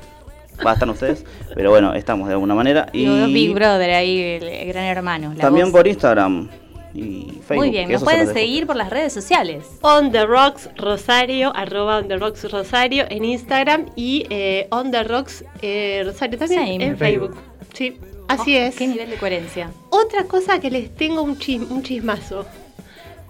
Va 0.66 0.72
a 0.72 0.75
estar 0.75 0.88
ustedes, 0.90 1.25
pero 1.54 1.70
bueno, 1.70 1.94
estamos 1.94 2.26
de 2.28 2.34
alguna 2.34 2.54
manera. 2.54 2.88
Y 2.93 3.04
Digo, 3.06 3.26
Big 3.26 3.54
Brother 3.54 3.90
ahí, 3.90 4.20
el, 4.20 4.43
el 4.44 4.69
gran 4.69 4.84
hermano. 4.84 5.32
la 5.34 5.40
también 5.40 5.66
voz. 5.66 5.72
por 5.81 5.87
Instagram 5.88 6.49
y 6.94 7.38
Facebook. 7.46 7.56
Muy 7.56 7.70
bien, 7.70 7.90
nos 7.90 8.02
pueden 8.04 8.32
seguir 8.35 8.66
por 8.66 8.76
las 8.76 8.90
redes 8.90 9.12
sociales. 9.14 9.64
On 9.80 10.12
the 10.12 10.26
Rocks 10.26 10.68
Rosario, 10.76 11.52
arroba 11.56 11.99
On 11.99 12.09
the 12.09 12.18
Rocks 12.18 12.50
Rosario 12.50 13.04
en 13.09 13.25
Instagram 13.25 13.87
y 13.97 14.26
eh, 14.28 14.66
On 14.71 14.90
the 14.90 15.02
Rocks 15.04 15.42
eh, 15.62 16.02
Rosario 16.04 16.38
también 16.38 16.61
Same. 16.61 16.75
en 16.75 16.82
En 16.82 16.97
Facebook. 16.99 17.35
Facebook. 17.35 17.42
Sí, 17.73 17.97
así 18.29 18.57
Oh, 18.57 18.61
es. 18.61 18.76
Qué 18.76 18.87
nivel 18.87 19.11
de 19.11 19.17
coherencia. 19.17 19.71
Otra 19.91 20.25
cosa 20.25 20.61
que 20.61 20.71
les 20.71 20.95
tengo 20.95 21.23
un, 21.23 21.38
chis- 21.38 21.67
un 21.71 21.83
chismazo. 21.83 22.47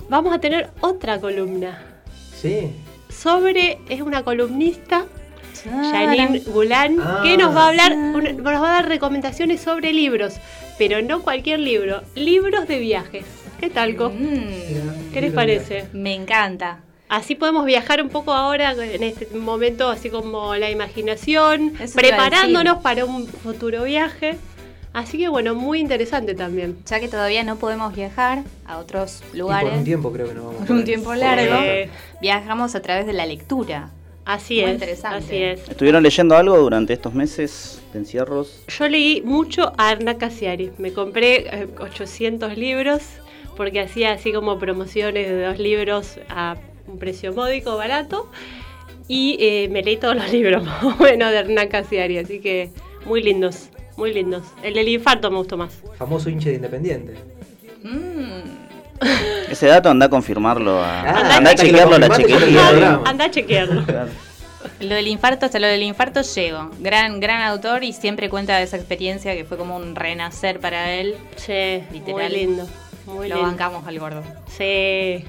Vamos 0.08 0.34
a 0.34 0.38
tener 0.40 0.70
otra 0.80 1.20
columna 1.20 1.82
Sí. 2.40 2.70
sobre, 3.08 3.78
es 3.88 4.00
una 4.02 4.22
columnista, 4.24 5.06
Janine 5.64 6.40
Gulan, 6.40 6.98
Ah. 7.00 7.20
que 7.22 7.36
nos 7.36 7.54
va 7.54 7.66
a 7.66 7.68
hablar, 7.68 7.96
nos 7.96 8.44
va 8.46 8.70
a 8.70 8.72
dar 8.72 8.88
recomendaciones 8.88 9.60
sobre 9.60 9.92
libros, 9.92 10.34
pero 10.76 11.02
no 11.02 11.22
cualquier 11.22 11.60
libro, 11.60 12.02
libros 12.14 12.66
de 12.66 12.78
viajes. 12.80 13.24
¿Qué 13.60 13.70
tal, 13.70 13.94
Co? 13.94 14.10
Mm, 14.10 15.12
¿Qué 15.12 15.20
les 15.20 15.32
parece? 15.32 15.86
me 15.92 16.14
encanta. 16.14 16.80
Así 17.08 17.34
podemos 17.36 17.64
viajar 17.66 18.02
un 18.02 18.08
poco 18.08 18.32
ahora 18.32 18.72
en 18.72 19.02
este 19.02 19.26
momento, 19.36 19.88
así 19.88 20.08
como 20.10 20.56
la 20.56 20.70
imaginación, 20.70 21.74
Eso 21.78 21.94
preparándonos 21.94 22.78
para 22.78 23.04
un 23.04 23.26
futuro 23.28 23.84
viaje. 23.84 24.36
Así 24.92 25.16
que 25.18 25.28
bueno, 25.28 25.54
muy 25.54 25.80
interesante 25.80 26.34
también. 26.34 26.76
Ya 26.86 27.00
que 27.00 27.08
todavía 27.08 27.44
no 27.44 27.56
podemos 27.56 27.94
viajar 27.94 28.42
a 28.66 28.78
otros 28.78 29.22
Y 29.32 29.38
lugares, 29.38 29.70
por 29.70 29.78
un 29.78 29.84
tiempo 29.84 30.12
creo 30.12 30.28
que 30.28 30.34
nos 30.34 30.44
vamos. 30.46 30.66
por 30.66 30.76
un 30.76 30.84
tiempo 30.84 31.14
largo, 31.14 31.54
Eh, 31.62 31.88
viajamos 32.20 32.74
a 32.74 32.82
través 32.82 33.06
de 33.06 33.12
la 33.14 33.24
lectura. 33.26 33.90
así 34.24 34.56
Muy 34.60 34.64
es, 34.64 34.72
interesante. 34.74 35.18
así 35.24 35.36
es. 35.42 35.68
¿Estuvieron 35.68 36.02
leyendo 36.02 36.36
algo 36.36 36.56
durante 36.58 36.92
estos 36.92 37.14
meses 37.14 37.80
de 37.92 38.00
encierros? 38.00 38.62
Yo 38.68 38.86
leí 38.88 39.22
mucho 39.22 39.72
a 39.78 39.88
Arna 39.88 40.18
Casiari. 40.18 40.72
Me 40.78 40.92
compré 40.92 41.46
eh, 41.62 41.68
800 41.80 42.56
libros 42.58 43.02
porque 43.56 43.80
hacía 43.80 44.12
así 44.12 44.32
como 44.32 44.58
promociones 44.58 45.26
de 45.28 45.42
dos 45.42 45.58
libros 45.58 46.18
a 46.28 46.56
un 46.86 46.98
precio 46.98 47.32
módico, 47.32 47.76
barato. 47.76 48.30
Y 49.08 49.36
eh, 49.40 49.68
me 49.70 49.82
leí 49.82 49.96
todos 49.96 50.14
los 50.16 50.30
libros 50.30 50.62
más 50.66 50.84
o 50.84 50.96
menos 51.02 51.30
de 51.30 51.38
Hernán 51.38 51.68
Casiari, 51.68 52.18
así 52.18 52.40
que 52.40 52.70
muy 53.06 53.22
lindos, 53.22 53.68
muy 54.02 54.12
lindos. 54.12 54.42
El 54.64 54.74
del 54.74 54.88
infarto 54.88 55.30
me 55.30 55.36
gustó 55.38 55.56
más. 55.56 55.72
Famoso 55.96 56.28
hincha 56.28 56.48
de 56.48 56.56
Independiente. 56.56 57.14
Mm, 57.84 59.50
Ese 59.50 59.66
dato 59.66 59.90
anda 59.90 60.06
a 60.06 60.08
confirmarlo. 60.08 60.82
A, 60.82 61.00
Ah, 61.02 61.36
anda 61.36 61.50
a 61.50 61.54
chequearlo 61.54 61.94
a 61.94 61.98
la 62.00 62.08
chequería. 62.16 63.00
Anda, 63.04 63.24
a 63.26 63.30
chequearlo. 63.30 63.84
Lo 64.80 64.94
del 64.96 65.06
infarto, 65.06 65.46
hasta 65.46 65.58
lo 65.60 65.66
del 65.68 65.82
infarto 65.84 66.22
llego. 66.22 66.70
Gran, 66.80 67.20
gran 67.20 67.42
autor 67.42 67.84
y 67.84 67.92
siempre 67.92 68.28
cuenta 68.28 68.56
de 68.56 68.64
esa 68.64 68.76
experiencia 68.76 69.34
que 69.34 69.44
fue 69.44 69.56
como 69.56 69.76
un 69.76 69.94
renacer 69.94 70.58
para 70.58 70.92
él. 70.94 71.14
Sí, 71.36 71.82
Literal. 71.92 72.30
muy 72.30 72.38
lindo. 72.40 72.68
Muy 73.06 73.28
Lo 73.28 73.36
lindo. 73.36 73.42
bancamos 73.50 73.86
al 73.86 73.98
gordo. 74.00 74.22
Sí. 74.56 75.24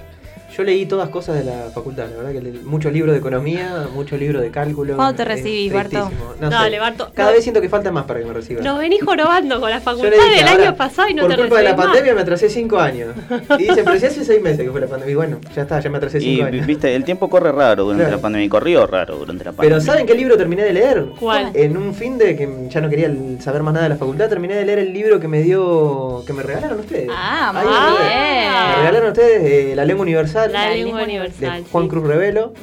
Yo 0.55 0.63
leí 0.63 0.85
todas 0.85 1.09
cosas 1.09 1.35
de 1.35 1.43
la 1.45 1.69
facultad, 1.73 2.05
la 2.11 2.17
verdad 2.17 2.31
que 2.31 2.41
leí 2.41 2.61
muchos 2.63 2.93
libros 2.93 3.13
de 3.13 3.19
economía, 3.19 3.87
muchos 3.93 4.19
libros 4.19 4.41
de 4.41 4.51
cálculo. 4.51 4.95
¿Cuándo 4.95 5.15
te 5.15 5.25
recibís, 5.25 5.73
Barto? 5.73 6.11
No 6.39 6.49
Dale, 6.49 6.75
sé. 6.75 6.79
Barto. 6.79 7.11
Cada 7.15 7.29
No. 7.29 7.33
vez 7.35 7.43
siento 7.43 7.59
que 7.59 7.69
falta 7.69 7.91
más 7.91 8.03
para 8.05 8.19
que 8.19 8.25
me 8.27 8.33
reciba. 8.33 8.61
Nos 8.61 8.77
venís 8.77 9.01
jorobando 9.03 9.59
con 9.59 9.69
la 9.71 9.79
facultad 9.81 10.11
le 10.11 10.17
dije, 10.17 10.35
del 10.45 10.61
año 10.61 10.75
pasado 10.75 11.09
y 11.09 11.13
no 11.15 11.23
por 11.23 11.31
te 11.31 11.37
culpa 11.37 11.57
de 11.57 11.63
la 11.63 11.69
recibís 11.71 11.77
más. 11.77 11.85
pandemia 11.87 12.13
me 12.15 12.21
atrasé 12.21 12.49
cinco 12.49 12.79
años. 12.79 13.09
Y 13.57 13.63
dicen, 13.63 13.83
pero 13.85 13.99
si 13.99 14.05
hace 14.05 14.23
seis 14.23 14.41
meses 14.41 14.59
que 14.63 14.69
fue 14.71 14.79
la 14.81 14.87
pandemia. 14.87 15.11
Y 15.11 15.15
bueno, 15.15 15.37
ya 15.55 15.63
está, 15.63 15.79
ya 15.79 15.89
me 15.89 15.97
atrasé 15.97 16.17
Y 16.19 16.21
cinco 16.21 16.45
años. 16.45 16.65
viste, 16.67 16.95
el 16.95 17.03
tiempo 17.03 17.29
corre 17.29 17.51
raro 17.51 17.83
durante 17.85 18.03
Claro. 18.03 18.17
la 18.17 18.21
pandemia 18.21 18.45
y 18.45 18.49
corrió 18.49 18.85
raro 18.85 19.15
durante 19.15 19.43
la 19.45 19.51
pandemia. 19.53 19.77
Pero 19.77 19.81
¿saben 19.85 20.05
qué 20.05 20.13
libro 20.13 20.37
terminé 20.37 20.63
de 20.63 20.73
leer? 20.73 21.05
¿Cuál? 21.19 21.49
En 21.55 21.75
un 21.77 21.95
fin 21.95 22.17
de 22.19 22.35
que 22.35 22.47
ya 22.69 22.79
no 22.79 22.89
quería 22.89 23.11
saber 23.39 23.63
más 23.63 23.73
nada 23.73 23.85
de 23.85 23.89
la 23.89 23.97
facultad, 23.97 24.29
terminé 24.29 24.53
de 24.55 24.65
leer 24.65 24.79
el 24.79 24.93
libro 24.93 25.19
que 25.19 25.27
me 25.27 25.41
dio, 25.41 26.23
que 26.27 26.33
me 26.33 26.43
regalaron 26.43 26.79
ustedes. 26.79 27.09
Ah, 27.11 27.51
Ahí 27.55 27.65
muy 27.65 27.97
bien. 28.07 28.69
Me 28.69 28.75
regalaron 28.75 29.07
ustedes 29.09 29.41
eh, 29.71 29.75
La 29.75 29.85
Lengua 29.85 30.03
Universal 30.03 30.42
La 30.47 30.67
La 30.67 30.75
lengua 30.75 31.03
universal. 31.03 31.63
de 31.63 31.69
Juan 31.69 31.83
sí. 31.85 31.89
Cruz 31.89 32.07
Revelo. 32.07 32.53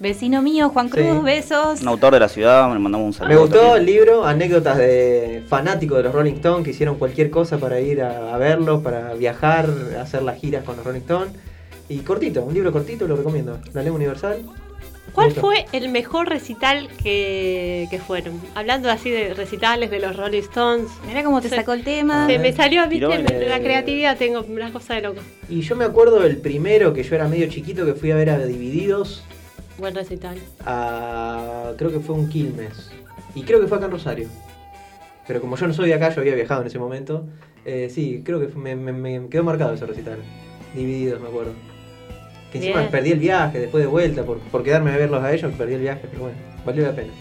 Vecino 0.00 0.42
mío, 0.42 0.68
Juan 0.68 0.88
Cruz, 0.88 1.04
Sí. 1.04 1.18
besos. 1.24 1.82
Un 1.82 1.88
autor 1.88 2.12
de 2.14 2.20
la 2.20 2.28
ciudad, 2.28 2.72
le 2.72 2.78
mandamos 2.78 3.06
un 3.06 3.12
saludo. 3.12 3.34
Me 3.34 3.40
gustó 3.40 3.56
también. 3.58 3.76
el 3.78 3.86
libro, 3.86 4.24
anécdotas 4.24 4.78
de 4.78 5.42
fanáticos 5.48 5.96
de 5.98 6.04
los 6.04 6.12
Rolling 6.14 6.34
Stones 6.34 6.64
que 6.64 6.70
hicieron 6.70 6.94
cualquier 6.96 7.30
cosa 7.30 7.58
para 7.58 7.80
ir 7.80 8.02
a, 8.02 8.32
a 8.32 8.38
verlos, 8.38 8.80
para 8.82 9.14
viajar, 9.14 9.68
hacer 10.00 10.22
las 10.22 10.38
giras 10.38 10.62
con 10.62 10.76
los 10.76 10.84
Rolling 10.86 11.00
Stones. 11.00 11.32
Y 11.88 11.98
cortito, 12.00 12.42
un 12.44 12.54
libro 12.54 12.70
cortito, 12.70 13.08
lo 13.08 13.16
recomiendo. 13.16 13.58
La 13.72 13.82
Lengua 13.82 13.96
Universal. 13.96 14.42
¿Cuál 15.12 15.32
fue 15.32 15.66
el 15.72 15.88
mejor 15.88 16.28
recital 16.28 16.88
que, 17.02 17.86
que 17.90 17.98
fueron? 17.98 18.40
Hablando 18.54 18.90
así 18.90 19.10
de 19.10 19.34
recitales 19.34 19.90
de 19.90 19.98
los 19.98 20.16
Rolling 20.16 20.40
Stones. 20.40 20.88
Mira 21.06 21.24
cómo 21.24 21.40
te 21.40 21.48
Se- 21.48 21.56
sacó 21.56 21.72
el 21.72 21.82
tema. 21.82 22.26
Se 22.26 22.38
me 22.38 22.52
salió, 22.52 22.88
viste, 22.88 23.06
eh, 23.14 23.48
la 23.48 23.58
creatividad 23.60 24.16
tengo 24.16 24.42
una 24.48 24.70
cosa 24.72 24.94
de 24.94 25.02
loco. 25.02 25.20
Y 25.48 25.60
yo 25.62 25.74
me 25.76 25.84
acuerdo 25.84 26.20
del 26.20 26.36
primero 26.38 26.92
que 26.92 27.02
yo 27.02 27.14
era 27.16 27.26
medio 27.26 27.48
chiquito 27.48 27.84
que 27.84 27.94
fui 27.94 28.10
a 28.12 28.16
ver 28.16 28.30
a 28.30 28.38
Divididos. 28.46 29.24
Buen 29.78 29.94
recital. 29.94 30.38
a 30.64 31.72
creo 31.76 31.90
que 31.92 32.00
fue 32.00 32.14
un 32.16 32.28
Quilmes 32.28 32.90
y 33.34 33.42
creo 33.42 33.60
que 33.60 33.66
fue 33.68 33.76
acá 33.76 33.86
en 33.86 33.92
Rosario 33.92 34.28
pero 35.26 35.40
como 35.40 35.56
yo 35.56 35.68
no 35.68 35.72
soy 35.74 35.88
de 35.90 35.94
acá 35.94 36.08
yo 36.12 36.20
había 36.20 36.34
viajado 36.34 36.62
en 36.62 36.66
ese 36.66 36.78
momento 36.80 37.26
eh, 37.64 37.88
sí 37.94 38.22
creo 38.24 38.40
que 38.40 38.48
fue- 38.48 38.60
me, 38.74 38.74
me- 38.92 39.20
me 39.20 39.28
quedó 39.28 39.44
marcado 39.44 39.74
ese 39.74 39.86
recital 39.86 40.18
divididos 40.74 41.20
me 41.20 41.28
acuerdo 41.28 41.52
que 42.52 42.58
encima 42.58 42.78
Bien. 42.80 42.90
perdí 42.90 43.12
el 43.12 43.18
viaje 43.18 43.58
después 43.60 43.82
de 43.82 43.88
vuelta 43.88 44.22
por, 44.24 44.38
por 44.38 44.62
quedarme 44.62 44.90
a 44.92 44.96
verlos 44.96 45.22
a 45.22 45.32
ellos 45.32 45.52
perdí 45.56 45.74
el 45.74 45.80
viaje 45.80 46.02
pero 46.10 46.22
bueno 46.24 46.36
valió 46.64 46.84
la 46.84 46.92
pena 46.92 47.12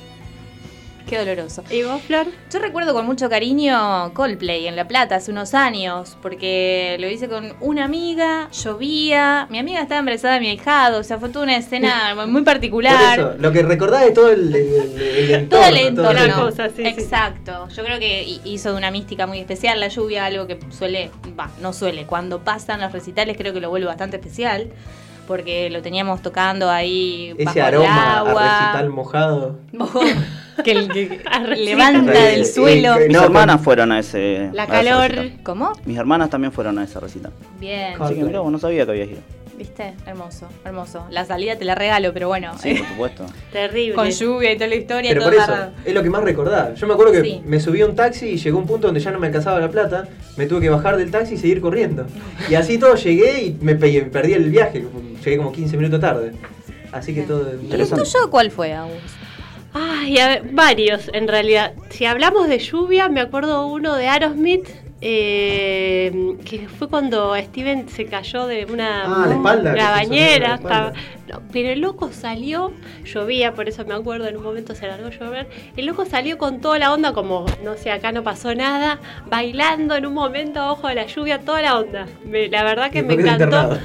Qué 1.07 1.17
doloroso. 1.17 1.63
¿Y 1.71 1.83
vos, 1.83 2.01
Flor? 2.01 2.25
Yo 2.51 2.59
recuerdo 2.59 2.93
con 2.93 3.05
mucho 3.05 3.29
cariño 3.29 4.13
Coldplay 4.13 4.67
en 4.67 4.75
La 4.75 4.89
Plata 4.89 5.15
hace 5.15 5.31
unos 5.31 5.53
años, 5.53 6.17
porque 6.21 6.97
lo 6.99 7.07
hice 7.09 7.29
con 7.29 7.53
una 7.61 7.85
amiga, 7.85 8.49
llovía, 8.51 9.47
mi 9.49 9.57
amiga 9.57 9.81
estaba 9.81 9.99
embarazada 9.99 10.33
de 10.33 10.41
mi 10.41 10.49
hijado, 10.51 10.99
o 10.99 11.03
sea, 11.05 11.17
fue 11.17 11.29
toda 11.29 11.45
una 11.45 11.55
escena 11.55 12.13
muy 12.27 12.41
por 12.41 12.43
particular. 12.43 13.17
eso 13.17 13.35
lo 13.39 13.53
que 13.53 13.63
recordás 13.63 14.03
es 14.03 14.13
todo 14.15 14.31
el, 14.33 14.53
el- 14.53 14.55
el- 14.55 15.01
el 15.01 15.31
entorno 15.33 15.49
Todo 15.65 15.69
el 15.69 15.77
entorno. 15.87 16.27
La 16.27 16.33
cosa, 16.35 16.67
sí, 16.67 16.73
sí. 16.75 16.87
Exacto. 16.87 17.69
Yo 17.69 17.85
creo 17.85 17.99
que 17.99 18.23
hi- 18.25 18.41
hizo 18.43 18.71
de 18.73 18.77
una 18.77 18.91
mística 18.91 19.25
muy 19.27 19.39
especial 19.39 19.79
la 19.79 19.87
lluvia, 19.87 20.25
algo 20.25 20.45
que 20.45 20.59
suele, 20.71 21.09
va, 21.39 21.49
no 21.61 21.71
suele. 21.71 22.03
Cuando 22.05 22.39
pasan 22.43 22.81
los 22.81 22.91
recitales 22.91 23.37
creo 23.37 23.53
que 23.53 23.61
lo 23.61 23.69
vuelve 23.69 23.87
bastante 23.87 24.17
especial, 24.17 24.67
porque 25.27 25.69
lo 25.69 25.81
teníamos 25.81 26.21
tocando 26.21 26.69
ahí 26.71 27.33
bajo 27.37 27.49
ese 27.51 27.59
el 27.59 27.65
aroma 27.65 28.17
agua. 28.19 28.57
a 28.57 28.59
recital 28.71 28.89
mojado 28.89 29.59
que, 30.63 30.71
el- 30.71 30.87
que 30.89 31.21
levanta 31.57 32.11
del 32.11 32.45
suelo. 32.45 32.95
eh, 32.95 33.07
Mis 33.07 33.15
No, 33.17 33.23
hermanas 33.25 33.61
fueron 33.61 33.91
a 33.91 33.99
ese. 33.99 34.49
La 34.53 34.63
a 34.63 34.65
ese 34.65 34.73
calor. 34.89 35.11
recital. 35.11 35.43
¿Cómo? 35.43 35.71
Mis 35.85 35.97
hermanas 35.97 36.29
también 36.31 36.51
fueron 36.51 36.79
a 36.79 36.83
ese 36.85 36.99
recital. 36.99 37.31
Bien. 37.59 37.93
Así 38.01 38.15
que 38.15 38.23
mirá, 38.23 38.39
vos 38.39 38.51
no 38.51 38.57
sabía 38.57 38.85
que 38.85 38.91
habías 38.91 39.09
ido. 39.09 39.19
¿Viste? 39.57 39.95
Hermoso, 40.05 40.47
hermoso. 40.63 41.07
La 41.09 41.25
salida 41.25 41.55
te 41.57 41.65
la 41.65 41.73
regalo, 41.73 42.13
pero 42.13 42.27
bueno. 42.27 42.51
Sí, 42.61 42.75
por 42.75 42.87
supuesto. 42.87 43.25
Terrible. 43.51 43.95
Con 43.95 44.09
lluvia 44.11 44.51
y 44.51 44.55
toda 44.55 44.67
la 44.67 44.75
historia, 44.75 45.09
Pero 45.09 45.21
todo 45.23 45.31
por 45.33 45.41
eso, 45.41 45.69
es 45.83 45.93
lo 45.95 46.03
que 46.03 46.09
más 46.11 46.23
recordaba. 46.23 46.75
Yo 46.75 46.85
me 46.85 46.93
acuerdo 46.93 47.11
que 47.13 47.21
Sí. 47.23 47.41
me 47.43 47.59
subí 47.59 47.81
a 47.81 47.87
un 47.87 47.95
taxi 47.95 48.27
y 48.27 48.37
llegó 48.37 48.59
un 48.59 48.67
punto 48.67 48.87
donde 48.87 48.99
ya 48.99 49.09
no 49.11 49.17
me 49.19 49.27
alcanzaba 49.27 49.59
la 49.59 49.71
plata. 49.71 50.07
Me 50.35 50.45
tuve 50.45 50.61
que 50.61 50.69
bajar 50.69 50.95
del 50.97 51.09
taxi 51.09 51.33
y 51.33 51.37
seguir 51.37 51.59
corriendo. 51.59 52.05
Y 52.49 52.53
así 52.53 52.77
todo 52.77 52.93
llegué 52.95 53.41
y 53.45 53.57
me 53.59 53.73
pe- 53.75 54.03
perdí 54.11 54.33
el 54.33 54.49
viaje. 54.51 54.85
Llegué 55.25 55.37
como 55.37 55.51
15 55.51 55.75
minutos 55.75 55.99
tarde. 56.01 56.33
Así 56.91 57.15
que 57.15 57.23
todo. 57.23 57.51
¿Y 57.59 57.71
el 57.73 57.89
tuyo 57.89 58.29
cuál 58.29 58.51
fue, 58.51 58.73
Agus? 58.73 58.93
Ay, 59.73 60.19
a 60.19 60.27
ver, 60.27 60.43
varios 60.51 61.09
en 61.13 61.27
realidad. 61.27 61.73
Si 61.89 62.05
hablamos 62.05 62.47
de 62.47 62.59
lluvia, 62.59 63.09
me 63.09 63.21
acuerdo 63.21 63.65
uno 63.67 63.95
de 63.95 64.07
Aerosmith, 64.07 64.67
eh, 65.01 66.35
que 66.45 66.67
fue 66.67 66.89
cuando 66.89 67.35
Steven 67.37 67.87
se 67.89 68.05
cayó 68.05 68.47
de 68.47 68.65
una 68.65 69.03
Ah, 69.23 69.27
la 69.27 69.35
espalda, 69.35 69.73
se 69.73 69.81
bañera. 69.83 70.33
sonó 70.35 70.47
la 70.47 70.55
estaba- 70.55 70.87
espalda. 70.87 71.01
no, 71.29 71.41
pero 71.51 71.69
el 71.69 71.81
loco 71.81 72.11
salió, 72.11 72.71
llovía, 73.05 73.53
por 73.53 73.67
eso 73.69 73.85
me 73.85 73.93
acuerdo, 73.93 74.27
en 74.27 74.37
un 74.37 74.43
momento 74.43 74.73
se 74.75 74.87
largó 74.87 75.07
a 75.07 75.09
llover. 75.11 75.47
El 75.75 75.85
loco 75.85 76.05
salió 76.05 76.37
con 76.37 76.61
toda 76.61 76.79
la 76.79 76.93
onda, 76.93 77.13
como, 77.13 77.45
no 77.63 77.75
sé, 77.75 77.91
acá 77.91 78.11
no 78.11 78.23
pasó 78.23 78.55
nada, 78.55 78.99
bailando 79.29 79.95
en 79.95 80.05
un 80.05 80.13
momento, 80.13 80.67
ojo 80.71 80.87
de 80.87 80.95
la 80.95 81.05
lluvia, 81.05 81.39
toda 81.39 81.61
la 81.61 81.77
onda. 81.77 82.07
Me- 82.25 82.47
la 82.49 82.63
verdad 82.63 82.89
que 82.91 83.03
me 83.03 83.13
encantó. 83.15 83.77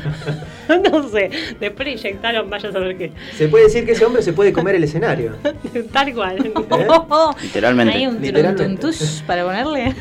no 0.92 1.08
sé, 1.08 1.30
después 1.60 1.86
le 1.88 1.92
inyectaron, 1.94 2.48
vaya 2.48 2.68
a 2.68 2.72
saber 2.72 2.96
qué. 2.96 3.12
Se 3.36 3.48
puede 3.48 3.64
decir 3.64 3.84
que 3.84 3.92
ese 3.92 4.04
hombre 4.04 4.22
se 4.22 4.32
puede 4.32 4.52
comer 4.52 4.76
el 4.76 4.84
escenario. 4.84 5.36
Tal 5.92 6.14
cual. 6.14 6.46
¿Eh? 6.46 6.52
Literalmente. 7.42 7.94
Hay 7.94 8.06
un 8.06 8.20
Literalmente. 8.20 8.88
para 9.26 9.44
ponerle. 9.44 9.94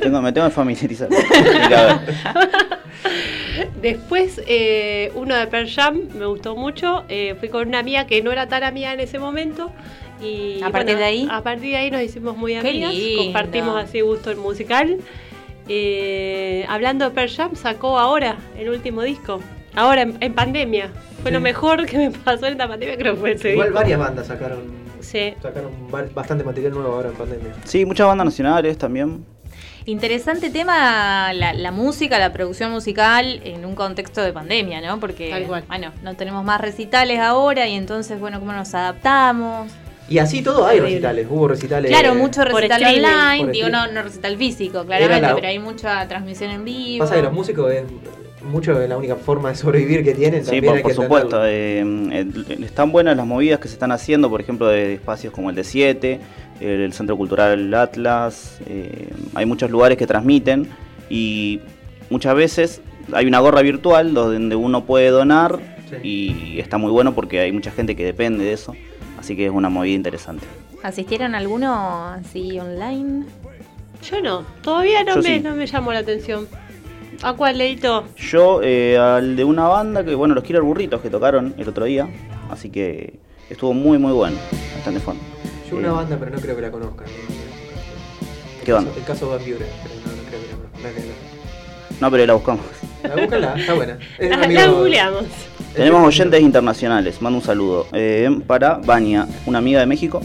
Tengo, 0.00 0.20
me 0.22 0.32
tengo 0.32 0.48
que 0.48 0.54
familiarizar. 0.54 1.08
Después, 3.80 4.40
eh, 4.46 5.12
uno 5.14 5.34
de 5.36 5.46
Pearl 5.46 5.68
Jam 5.68 6.00
me 6.18 6.26
gustó 6.26 6.56
mucho. 6.56 7.04
Eh, 7.08 7.34
fui 7.38 7.48
con 7.48 7.68
una 7.68 7.78
amiga 7.78 8.06
que 8.06 8.22
no 8.22 8.32
era 8.32 8.48
tan 8.48 8.64
amiga 8.64 8.92
en 8.92 9.00
ese 9.00 9.18
momento. 9.18 9.70
Y 10.22 10.62
¿A 10.62 10.70
partir 10.70 10.96
de 10.96 11.04
ahí? 11.04 11.28
A 11.30 11.42
partir 11.42 11.70
de 11.70 11.76
ahí 11.76 11.90
nos 11.90 12.02
hicimos 12.02 12.36
muy 12.36 12.54
amigas. 12.54 12.92
Compartimos 13.16 13.82
así 13.82 14.00
gusto 14.00 14.30
el 14.30 14.36
musical. 14.38 14.98
Eh, 15.68 16.64
hablando 16.68 17.04
de 17.06 17.10
Pearl 17.12 17.30
Jam, 17.30 17.54
sacó 17.54 17.98
ahora 17.98 18.36
el 18.58 18.68
último 18.68 19.02
disco. 19.02 19.40
Ahora, 19.74 20.02
en, 20.02 20.16
en 20.20 20.32
pandemia. 20.32 20.90
Fue 21.22 21.30
lo 21.30 21.40
mejor 21.40 21.86
que 21.86 21.98
me 21.98 22.10
pasó 22.12 22.46
en 22.46 22.56
la 22.56 22.68
pandemia, 22.68 22.96
creo 22.96 23.14
que 23.14 23.20
fue 23.20 23.32
ese 23.32 23.50
Igual 23.52 23.68
disco. 23.68 23.78
varias 23.80 23.98
bandas 23.98 24.26
sacaron, 24.28 24.58
Sí. 25.00 25.34
sacaron 25.42 25.70
ba- 25.90 26.06
bastante 26.14 26.44
material 26.44 26.72
nuevo 26.72 26.92
ahora 26.94 27.08
en 27.08 27.14
pandemia. 27.16 27.52
Sí, 27.64 27.84
muchas 27.84 28.06
bandas 28.06 28.26
nacionales 28.26 28.78
también. 28.78 29.24
Interesante 29.86 30.50
tema 30.50 31.32
la, 31.32 31.52
la 31.54 31.70
música, 31.70 32.18
la 32.18 32.32
producción 32.32 32.72
musical 32.72 33.40
en 33.44 33.64
un 33.64 33.76
contexto 33.76 34.20
de 34.20 34.32
pandemia, 34.32 34.80
¿no? 34.80 34.98
Porque, 34.98 35.30
Tal 35.30 35.44
cual. 35.44 35.62
bueno, 35.68 35.92
no 36.02 36.14
tenemos 36.16 36.44
más 36.44 36.60
recitales 36.60 37.20
ahora 37.20 37.68
y 37.68 37.74
entonces, 37.74 38.18
bueno, 38.18 38.40
¿cómo 38.40 38.52
nos 38.52 38.74
adaptamos? 38.74 39.70
Y 40.08 40.18
así 40.18 40.42
todo 40.42 40.66
hay 40.66 40.80
recitales. 40.80 41.26
Hubo 41.30 41.46
recitales. 41.48 41.90
Claro, 41.90 42.14
mucho 42.16 42.44
recital 42.44 42.82
online, 42.84 43.44
por 43.44 43.52
digo, 43.52 43.68
no, 43.68 43.86
no 43.88 44.02
recital 44.02 44.36
físico, 44.36 44.84
claramente, 44.84 45.20
la- 45.22 45.34
pero 45.36 45.46
hay 45.48 45.58
mucha 45.60 46.06
transmisión 46.08 46.50
en 46.50 46.64
vivo. 46.64 47.04
Pasa 47.04 47.16
que 47.16 47.22
los 47.22 47.32
músicos 47.32 47.72
es 47.72 47.84
mucho 48.42 48.78
de 48.78 48.86
la 48.88 48.96
única 48.96 49.16
forma 49.16 49.48
de 49.50 49.54
sobrevivir 49.56 50.04
que 50.04 50.14
tienen. 50.14 50.44
Sí, 50.44 50.50
también 50.52 50.64
por, 50.66 50.76
hay 50.76 50.82
por 50.82 50.90
que 50.92 50.94
supuesto. 50.96 51.46
eh, 51.46 51.82
eh, 52.12 52.26
están 52.62 52.92
buenas 52.92 53.16
las 53.16 53.26
movidas 53.26 53.58
que 53.60 53.68
se 53.68 53.74
están 53.74 53.92
haciendo, 53.92 54.28
por 54.30 54.40
ejemplo, 54.40 54.68
de 54.68 54.94
espacios 54.94 55.32
como 55.32 55.50
el 55.50 55.56
de 55.56 55.64
7, 55.64 56.20
el 56.60 56.92
Centro 56.92 57.16
Cultural 57.16 57.72
Atlas. 57.74 58.58
eh, 58.66 59.08
hay 59.34 59.46
muchos 59.46 59.70
lugares 59.70 59.98
que 59.98 60.06
transmiten 60.06 60.68
y 61.10 61.60
muchas 62.10 62.34
veces 62.34 62.80
hay 63.12 63.26
una 63.26 63.38
gorra 63.40 63.62
virtual 63.62 64.14
donde 64.14 64.56
uno 64.56 64.84
puede 64.84 65.08
donar 65.10 65.76
Sí. 65.88 65.96
y 66.02 66.58
está 66.60 66.78
muy 66.78 66.90
bueno 66.90 67.14
porque 67.14 67.38
hay 67.38 67.52
mucha 67.52 67.70
gente 67.70 67.94
que 67.94 68.04
depende 68.04 68.42
de 68.44 68.52
eso. 68.52 68.74
Así 69.20 69.36
que 69.36 69.46
es 69.46 69.52
una 69.52 69.68
movida 69.68 69.94
interesante. 69.94 70.44
¿Asistieron 70.82 71.36
alguno 71.36 72.08
así 72.08 72.58
online? 72.58 73.24
Yo 74.10 74.20
no, 74.20 74.44
todavía 74.62 75.04
no 75.04 75.14
Yo 75.14 75.22
me, 75.22 75.36
sí. 75.36 75.40
no 75.40 75.54
me 75.54 75.66
llamó 75.66 75.92
la 75.92 76.00
atención. 76.00 76.48
¿A 77.22 77.32
cuál 77.34 77.58
leíto? 77.58 78.04
Yo, 78.16 78.60
eh, 78.62 78.96
al 78.98 79.36
de 79.36 79.44
una 79.44 79.68
banda 79.68 80.04
que, 80.04 80.14
bueno, 80.14 80.34
los 80.34 80.44
Killer 80.44 80.62
Burritos 80.62 81.00
que 81.00 81.10
tocaron 81.10 81.54
el 81.58 81.68
otro 81.68 81.84
día. 81.84 82.08
Así 82.50 82.70
que 82.70 83.14
estuvo 83.50 83.72
muy, 83.74 83.98
muy 83.98 84.12
bueno. 84.12 84.36
Bastante 84.74 85.00
fun. 85.00 85.16
Yo 85.70 85.76
una 85.76 85.88
Eh, 85.88 85.90
banda, 85.92 86.16
pero 86.18 86.30
no 86.32 86.38
creo 86.40 86.56
que 86.56 86.62
la 86.62 86.70
conozcan. 86.70 87.06
¿Qué 88.64 88.72
banda? 88.72 88.90
El 88.96 89.04
caso 89.04 89.28
Van 89.28 89.38
Buren, 89.38 89.58
pero 89.82 89.94
no, 90.04 90.12
no 90.22 90.28
creo 90.28 90.40
que 90.40 90.46
la 90.48 90.56
conozcan. 90.56 92.00
No, 92.00 92.10
pero 92.10 92.26
la 92.26 92.34
buscamos. 92.34 92.64
La 93.02 93.16
búscala, 93.16 93.54
está 93.56 93.74
buena. 93.74 93.98
Es 94.18 94.30
La, 94.30 94.36
amigo- 94.44 94.60
la 94.60 94.66
googleamos. 94.68 95.24
Tenemos 95.74 96.06
oyentes 96.06 96.40
internacionales. 96.40 97.20
Mando 97.22 97.38
un 97.38 97.44
saludo. 97.44 97.86
eh, 97.92 98.28
para 98.46 98.74
Vania, 98.78 99.26
una 99.46 99.58
amiga 99.58 99.80
de 99.80 99.86
México. 99.86 100.20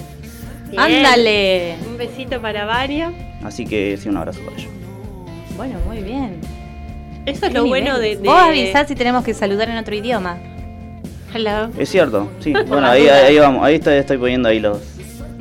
Bien. 0.70 0.82
¡Ándale! 0.82 1.76
Un 1.88 1.98
besito 1.98 2.42
para 2.42 2.66
Vania. 2.66 3.12
Así 3.44 3.66
que 3.66 3.98
sí, 3.98 4.08
un 4.10 4.18
abrazo 4.18 4.40
para 4.42 4.58
ella. 4.58 4.68
Bueno, 5.58 5.76
muy 5.86 6.02
bien. 6.02 6.40
Eso 7.26 7.46
es 7.46 7.54
lo 7.54 7.64
nivel. 7.64 7.84
bueno 7.84 8.00
de. 8.00 8.16
de- 8.18 8.28
Vos 8.28 8.38
avisás 8.42 8.88
si 8.88 8.96
tenemos 8.96 9.24
que 9.24 9.34
saludar 9.34 9.70
en 9.70 9.78
otro 9.78 9.96
idioma. 9.96 10.38
Hello. 11.34 11.70
Es 11.78 11.90
cierto, 11.90 12.28
sí. 12.40 12.54
Bueno, 12.68 12.88
ahí, 12.88 13.08
ahí 13.08 13.38
vamos. 13.38 13.64
Ahí 13.64 13.76
estoy, 13.76 13.96
estoy 13.96 14.18
poniendo 14.18 14.50
ahí 14.50 14.60
los. 14.60 14.80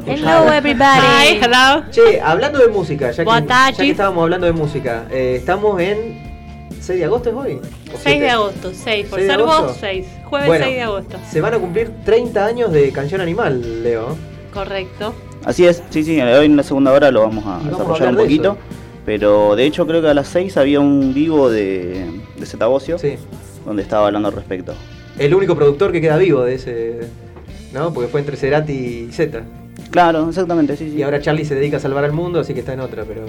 Hello 0.07 0.47
Hi, 0.51 0.57
everybody. 0.57 1.41
hello. 1.43 1.85
Che, 1.91 2.21
hablando 2.21 2.59
de 2.59 2.69
música, 2.69 3.11
ya 3.11 3.25
que, 3.25 3.31
ya 3.49 3.73
que 3.77 3.91
estábamos 3.91 4.23
hablando 4.23 4.47
de 4.47 4.53
música, 4.53 5.05
eh, 5.11 5.37
estamos 5.39 5.81
en 5.81 6.69
6 6.81 6.99
de 6.99 7.05
agosto, 7.05 7.29
¿es 7.31 7.35
hoy? 7.37 7.53
¿O 7.55 7.91
6 7.91 8.01
siete? 8.03 8.21
de 8.21 8.31
agosto, 8.31 8.73
6. 8.73 9.07
Por 9.09 9.19
6 9.19 9.29
de 9.29 9.35
ser 9.35 9.43
vos, 9.45 9.55
agosto. 9.57 9.77
6. 9.81 10.07
Jueves 10.25 10.49
Bueno, 10.49 10.65
6 10.65 10.77
de 10.77 10.83
agosto. 10.83 11.17
Se 11.31 11.41
van 11.41 11.55
a 11.55 11.59
cumplir 11.59 11.91
30 12.05 12.47
años 12.47 12.73
de 12.73 12.91
Canción 12.93 13.21
Animal, 13.21 13.83
Leo. 13.83 14.17
Correcto. 14.55 15.15
Así 15.45 15.67
es, 15.67 15.83
sí, 15.91 16.03
sí. 16.05 16.21
Hoy 16.21 16.47
en 16.47 16.57
la 16.57 16.63
segunda 16.63 16.93
hora 16.93 17.11
lo 17.11 17.21
vamos 17.23 17.45
a 17.47 17.61
Y 17.63 17.69
vamos 17.69 17.81
a 17.81 17.93
desarrollar 17.93 18.09
un 18.15 18.17
poquito. 18.17 18.53
eso. 18.53 18.80
Pero 19.11 19.57
de 19.57 19.67
hecho 19.67 19.88
creo 19.88 20.00
que 20.00 20.07
a 20.07 20.14
las 20.14 20.29
6 20.29 20.57
había 20.57 20.79
un 20.79 21.12
vivo 21.12 21.50
de, 21.50 22.07
de 22.38 22.47
Zetabocio 22.47 22.97
Sí. 22.97 23.14
donde 23.67 23.83
estaba 23.83 24.07
hablando 24.07 24.29
al 24.29 24.35
respecto. 24.37 24.73
El 25.19 25.35
único 25.35 25.57
productor 25.57 25.90
que 25.90 26.00
queda 26.00 26.17
vivo 26.17 26.43
de 26.43 26.55
ese. 26.55 27.00
¿No? 27.73 27.93
Porque 27.93 28.09
fue 28.09 28.21
entre 28.21 28.37
Cerati 28.37 28.73
y 29.09 29.12
Z. 29.12 29.43
Claro, 29.90 30.29
exactamente, 30.29 30.76
sí, 30.76 30.90
sí. 30.90 30.99
Y 30.99 31.02
ahora 31.02 31.21
Charlie 31.21 31.45
se 31.45 31.57
dedica 31.57 31.79
a 31.79 31.81
salvar 31.81 32.05
al 32.05 32.12
mundo, 32.12 32.38
así 32.38 32.55
que 32.55 32.61
está 32.61 32.73
en 32.75 32.79
otra, 32.81 33.05
pero. 33.05 33.26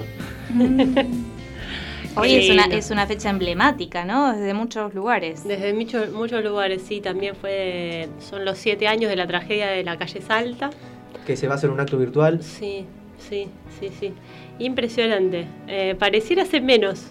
Hoy 2.14 2.32
es 2.32 2.48
una, 2.50 2.66
es 2.66 2.92
una 2.92 3.08
fecha 3.08 3.30
emblemática, 3.30 4.04
¿no? 4.04 4.34
Desde 4.36 4.54
muchos 4.54 4.94
lugares. 4.94 5.42
Desde 5.42 5.74
muchos 5.74 6.12
muchos 6.12 6.44
lugares, 6.44 6.82
sí, 6.86 7.00
también 7.00 7.34
fue. 7.34 8.08
Son 8.20 8.44
los 8.44 8.56
7 8.58 8.86
años 8.86 9.10
de 9.10 9.16
la 9.16 9.26
tragedia 9.26 9.66
de 9.66 9.82
la 9.82 9.98
calle 9.98 10.20
Salta. 10.20 10.70
Que 11.26 11.36
se 11.36 11.48
va 11.48 11.54
a 11.54 11.56
hacer 11.56 11.70
un 11.70 11.80
acto 11.80 11.98
virtual. 11.98 12.40
Sí, 12.40 12.86
sí, 13.18 13.48
sí, 13.80 13.88
sí. 13.98 14.12
Impresionante. 14.64 15.46
Eh, 15.68 15.94
pareciera 15.98 16.44
ser 16.44 16.62
menos. 16.62 17.06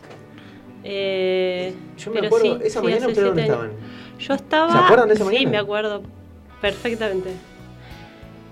Eh, 0.84 1.74
Yo 1.98 2.12
me 2.12 2.16
pero 2.22 2.28
acuerdo, 2.28 2.60
sí, 2.60 2.68
esa 2.68 2.80
sí, 2.80 2.86
mañana 2.86 3.08
ustedes 3.08 3.28
dónde 3.28 3.42
estaban. 3.44 3.72
Yo 4.20 4.34
estaba. 4.34 4.72
¿Se 4.72 4.78
acuerdan 4.78 5.08
de 5.10 5.14
esa 5.16 5.24
Sí, 5.26 5.30
mañana? 5.32 5.50
me 5.52 5.58
acuerdo 5.58 6.04
perfectamente. 6.62 7.30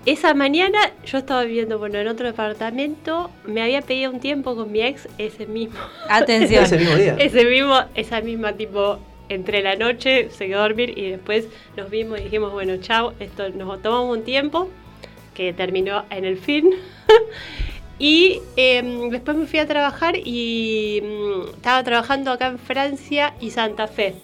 Esa 0.06 0.32
mañana 0.32 0.78
yo 1.04 1.18
estaba 1.18 1.44
viviendo, 1.44 1.78
bueno, 1.78 1.98
en 1.98 2.08
otro 2.08 2.26
departamento. 2.26 3.30
Me 3.44 3.62
había 3.62 3.82
pedido 3.82 4.10
un 4.10 4.20
tiempo 4.20 4.54
con 4.56 4.70
mi 4.72 4.80
ex 4.82 5.08
ese 5.18 5.46
mismo. 5.46 5.78
Atención. 6.08 6.64
Ese 6.64 6.78
mismo 6.78 6.94
día. 6.96 7.16
Ese 7.18 7.44
mismo, 7.44 7.74
esa 7.94 8.20
misma 8.20 8.52
tipo 8.54 8.98
entre 9.28 9.62
la 9.62 9.76
noche 9.76 10.28
se 10.30 10.46
quedó 10.48 10.58
a 10.60 10.62
dormir 10.62 10.98
y 10.98 11.10
después 11.10 11.46
nos 11.76 11.88
vimos 11.90 12.18
y 12.20 12.24
dijimos, 12.24 12.52
bueno, 12.52 12.76
chao, 12.78 13.12
esto 13.20 13.48
nos 13.50 13.80
tomamos 13.82 14.16
un 14.16 14.24
tiempo 14.24 14.68
que 15.34 15.52
terminó 15.52 16.04
en 16.10 16.24
el 16.24 16.36
fin. 16.38 16.70
y 18.00 18.40
em, 18.56 19.10
después 19.10 19.36
me 19.36 19.46
fui 19.46 19.58
a 19.60 19.66
trabajar 19.68 20.14
y 20.16 21.00
mm, 21.04 21.50
estaba 21.56 21.84
trabajando 21.84 22.32
acá 22.32 22.48
en 22.48 22.58
Francia 22.58 23.34
y 23.40 23.50
Santa 23.50 23.86
Fe. 23.86 24.14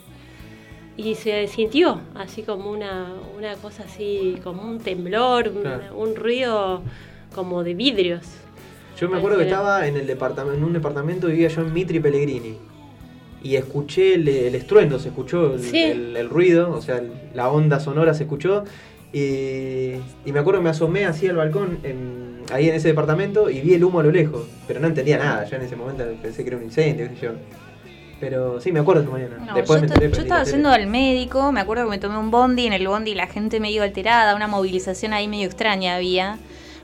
Y 0.96 1.14
se 1.14 1.46
sintió 1.46 2.00
así 2.14 2.42
como 2.42 2.70
una, 2.70 3.12
una 3.36 3.54
cosa 3.56 3.84
así, 3.84 4.38
como 4.42 4.62
un 4.62 4.78
temblor, 4.80 5.48
un- 5.54 5.60
Claro. 5.60 5.94
un 5.96 6.16
ruido 6.16 6.82
como 7.34 7.62
de 7.62 7.74
vidrios. 7.74 8.22
Yo 8.98 9.10
me 9.10 9.18
acuerdo 9.18 9.36
que 9.36 9.44
estaba 9.44 9.86
en 9.86 9.96
el 9.98 10.06
departamento, 10.06 10.56
en 10.56 10.64
un 10.64 10.72
departamento 10.72 11.26
vivía 11.26 11.48
yo 11.48 11.60
en 11.60 11.72
Mitri 11.74 12.00
Pellegrini. 12.00 12.56
Y 13.42 13.56
escuché 13.56 14.14
el, 14.14 14.26
el 14.26 14.54
estruendo, 14.54 14.98
se 14.98 15.08
escuchó 15.08 15.52
el, 15.54 15.60
Sí. 15.60 15.82
el- 15.82 16.16
el 16.16 16.30
ruido, 16.30 16.70
o 16.72 16.80
sea, 16.80 17.02
la 17.34 17.50
onda 17.50 17.78
sonora 17.78 18.14
se 18.14 18.22
escuchó. 18.22 18.64
Y, 19.12 19.20
y 20.24 20.32
me 20.32 20.38
acuerdo 20.40 20.60
que 20.60 20.64
me 20.64 20.70
asomé 20.70 21.04
así 21.04 21.28
al 21.28 21.36
balcón, 21.36 21.78
en- 21.82 22.35
ahí 22.52 22.68
en 22.68 22.74
ese 22.74 22.88
departamento, 22.88 23.50
y 23.50 23.60
vi 23.60 23.74
el 23.74 23.84
humo 23.84 24.00
a 24.00 24.02
lo 24.02 24.10
lejos. 24.10 24.46
Pero 24.66 24.80
no 24.80 24.88
entendía 24.88 25.18
nada, 25.18 25.44
yo 25.44 25.56
en 25.56 25.62
ese 25.62 25.76
momento 25.76 26.04
pensé 26.22 26.42
que 26.42 26.48
era 26.48 26.56
un 26.56 26.64
incendio, 26.64 27.08
qué 27.08 27.14
sé 27.14 27.22
yo. 27.22 27.32
Pero 28.18 28.60
sí, 28.60 28.72
me 28.72 28.80
acuerdo 28.80 29.02
esa 29.02 29.10
mañana. 29.10 29.36
No, 29.38 29.54
Después 29.54 29.80
yo, 29.80 29.86
me 29.86 29.92
enteré 29.92 30.10
yo 30.10 30.22
estaba 30.22 30.44
yendo 30.44 30.70
al 30.70 30.86
médico, 30.86 31.52
me 31.52 31.60
acuerdo 31.60 31.84
que 31.84 31.90
me 31.90 31.98
tomé 31.98 32.18
un 32.18 32.30
bondi, 32.30 32.66
en 32.66 32.72
el 32.72 32.86
bondi 32.88 33.14
la 33.14 33.26
gente 33.26 33.60
medio 33.60 33.82
alterada, 33.82 34.34
una 34.34 34.48
movilización 34.48 35.12
ahí 35.12 35.28
medio 35.28 35.46
extraña 35.46 35.96
había. 35.96 36.38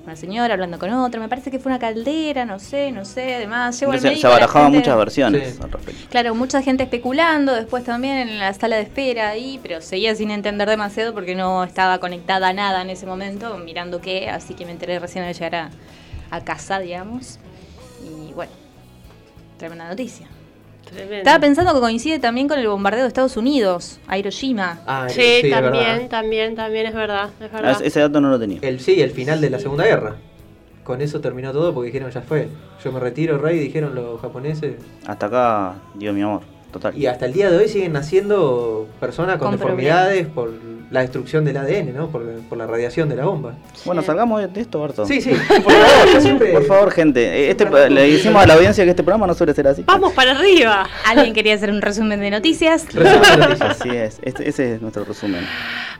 Una 0.04 0.16
señora 0.16 0.54
hablando 0.54 0.80
con 0.80 0.90
otra, 0.92 1.20
me 1.20 1.28
parece 1.28 1.52
que 1.52 1.60
fue 1.60 1.70
una 1.70 1.78
caldera, 1.78 2.44
no 2.44 2.58
sé, 2.58 2.90
no 2.90 3.04
sé, 3.04 3.36
además. 3.36 3.80
Al 3.82 4.00
se, 4.00 4.08
médico, 4.08 4.20
se 4.22 4.26
barajaban 4.26 4.72
gente- 4.72 4.78
muchas 4.78 4.96
versiones 4.98 5.54
Sí. 5.54 5.60
al 5.62 5.70
respecto. 5.70 6.06
Claro, 6.10 6.34
mucha 6.34 6.60
gente 6.60 6.82
especulando, 6.82 7.54
después 7.54 7.84
también 7.84 8.16
en 8.28 8.38
la 8.40 8.52
sala 8.52 8.76
de 8.76 8.82
espera 8.82 9.28
ahí, 9.28 9.60
pero 9.62 9.80
seguía 9.80 10.12
sin 10.16 10.32
entender 10.32 10.68
demasiado 10.68 11.14
porque 11.14 11.36
no 11.36 11.62
estaba 11.62 11.98
conectada 11.98 12.48
a 12.48 12.52
nada 12.52 12.82
en 12.82 12.90
ese 12.90 13.06
momento, 13.06 13.56
mirando 13.58 14.00
qué, 14.00 14.28
así 14.28 14.54
que 14.54 14.64
me 14.66 14.72
enteré 14.72 14.98
recién 14.98 15.24
al 15.24 15.34
llegar 15.34 15.54
a, 15.54 15.70
a 16.32 16.40
casa, 16.42 16.80
digamos. 16.80 17.38
Y 18.04 18.32
bueno, 18.32 18.50
tremenda 19.56 19.86
noticia. 19.88 20.26
Tremendo. 20.92 21.16
Estaba 21.16 21.38
pensando 21.40 21.74
que 21.74 21.80
coincide 21.80 22.18
también 22.18 22.48
con 22.48 22.58
el 22.58 22.68
bombardeo 22.68 23.02
de 23.02 23.08
Estados 23.08 23.36
Unidos 23.36 23.98
a 24.06 24.18
Hiroshima. 24.18 24.80
Ah, 24.86 25.06
Sí, 25.08 25.42
también, 25.50 26.08
también, 26.08 26.54
también 26.54 26.86
es 26.86 26.94
verdad, 26.94 27.30
es 27.40 27.48
Ah, 27.52 27.56
verdad. 27.56 27.70
ese- 27.72 27.86
ese 27.86 28.00
dato 28.00 28.20
no 28.20 28.28
lo 28.30 28.38
tenía. 28.38 28.58
El, 28.62 28.80
sí, 28.80 29.00
el 29.00 29.10
final 29.10 29.40
de 29.40 29.50
la 29.50 29.58
Segunda 29.58 29.84
Guerra. 29.84 30.16
Con 30.84 31.00
eso 31.00 31.20
terminó 31.20 31.52
todo 31.52 31.72
porque 31.72 31.86
dijeron 31.86 32.10
ya 32.10 32.22
fue. 32.22 32.48
Yo 32.84 32.90
me 32.92 32.98
retiro, 32.98 33.38
rey, 33.38 33.58
dijeron 33.58 33.94
los 33.94 34.20
japoneses. 34.20 34.74
Hasta 35.06 35.26
acá, 35.26 35.74
Dios 35.94 36.12
mi 36.14 36.22
amor, 36.22 36.42
total. 36.72 36.96
Y 36.96 37.06
hasta 37.06 37.26
el 37.26 37.32
día 37.32 37.50
de 37.50 37.58
hoy 37.58 37.68
siguen 37.68 37.92
naciendo 37.92 38.88
personas 38.98 39.36
con, 39.38 39.48
Con 39.50 39.58
deformidades 39.58 40.26
por 40.26 40.50
la 40.90 41.00
destrucción 41.00 41.44
del 41.44 41.56
ADN, 41.56 41.94
¿no? 41.96 42.08
Por, 42.08 42.22
por 42.48 42.58
la 42.58 42.66
radiación 42.66 43.08
de 43.08 43.16
la 43.16 43.24
bomba. 43.24 43.54
Bueno, 43.86 44.02
salgamos 44.02 44.52
de- 44.52 44.60
esto, 44.60 44.80
Barto. 44.80 45.06
Sí, 45.06 45.20
sí, 45.22 45.30
por 45.48 45.72
favor, 45.72 46.12
yo 46.12 46.20
siempre. 46.20 46.52
Por 46.52 46.64
favor, 46.66 46.90
gente. 46.90 47.22
eh, 47.46 47.50
Este, 47.50 47.64
le 47.90 48.10
decimos 48.12 48.42
a 48.42 48.46
la 48.46 48.54
audiencia 48.54 48.84
que 48.84 48.90
este 48.90 49.02
programa 49.02 49.26
no 49.26 49.32
suele 49.34 49.54
ser 49.54 49.68
así. 49.68 49.84
Vamos 49.86 50.12
para 50.12 50.32
arriba. 50.32 50.86
¿Alguien 51.06 51.32
quería 51.32 51.54
hacer 51.54 51.70
un 51.70 51.80
resumen 51.80 52.20
de 52.20 52.30
noticias? 52.30 52.86
Resumen 52.92 53.22
de 53.22 53.36
noticias. 53.38 53.80
Así 53.80 53.88
es, 53.90 54.18
este- 54.22 54.48
ese 54.48 54.74
es 54.74 54.82
nuestro 54.82 55.04
resumen. 55.04 55.46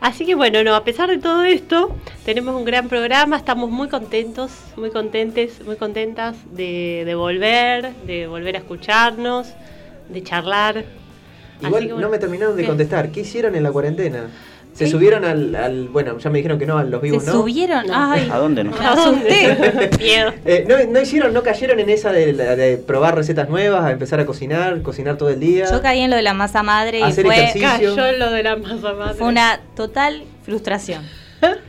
Así 0.01 0.27
que 0.27 0.35
bueno, 0.35 0.63
no, 0.65 0.75
a 0.75 0.85
pesar 0.85 1.09
de 1.09 1.19
todo 1.19 1.45
esto, 1.45 1.97
tenemos 2.27 2.55
un 2.55 2.65
gran 2.65 2.89
programa, 2.89 3.37
estamos 3.37 3.71
muy 3.71 3.89
contentos, 3.89 4.51
muy 4.77 4.91
contentes, 4.91 5.65
muy 5.65 5.77
contentas 5.77 6.37
de, 6.51 7.05
de 7.07 7.15
volver, 7.15 7.95
de 8.07 8.27
volver 8.27 8.57
a 8.57 8.59
escucharnos, 8.59 9.49
de 10.13 10.23
charlar. 10.23 10.85
Igual 11.61 11.75
Así 11.75 11.87
que, 11.87 11.93
bueno, 11.93 12.07
no 12.09 12.11
me 12.11 12.19
terminaron 12.19 12.57
de 12.57 12.63
¿qué? 12.63 12.69
contestar. 12.69 13.11
¿Qué 13.11 13.21
hicieron 13.21 13.55
en 13.55 13.63
la 13.63 13.71
cuarentena? 13.71 14.27
Se 14.75 14.87
¿Qué? 14.87 14.91
subieron 14.91 15.25
al, 15.25 15.55
al- 15.55 15.89
Bueno, 15.89 16.19
ya 16.19 16.31
me 16.31 16.39
dijeron 16.39 16.59
que 16.59 16.65
no, 16.67 16.79
a 16.79 16.83
los 16.85 17.01
¿Se 17.01 17.07
vivos, 17.07 17.25
¿no? 17.27 17.33
subieron? 17.33 17.87
No. 17.87 17.93
Ay, 17.95 18.29
¿A 18.33 18.39
dónde 18.39 18.65
no? 18.65 18.73
asusté. 18.75 19.91
Miedo. 20.01 20.33
Eh, 20.47 20.65
no, 20.67 20.77
no 20.91 21.01
hicieron, 21.01 21.33
no 21.35 21.43
cayeron 21.43 21.79
en 21.79 21.91
esa 21.91 22.11
de, 22.11 22.83
probar 22.87 23.15
recetas 23.15 23.49
nuevas, 23.51 23.85
a 23.85 23.91
empezar 23.93 24.19
a 24.19 24.25
cocinar, 24.27 24.81
cocinar 24.83 25.19
todo 25.19 25.29
el 25.29 25.39
día. 25.41 25.71
Yo 25.71 25.83
caí 25.83 26.01
en 26.01 26.09
lo 26.11 26.17
de 26.17 26.23
la 26.23 26.33
masa 26.35 26.63
madre 26.63 27.01
y 27.01 27.03
Hacer 27.03 27.27
fue, 27.27 27.37
ejercicio. 27.37 27.69
Cayó 27.97 28.13
lo 28.19 28.31
de 28.31 28.43
la 28.43 28.57
masa 28.57 28.93
madre. 28.95 29.15
fue 29.19 29.29
una 29.29 29.61
total 29.77 30.25
frustración. 30.45 31.03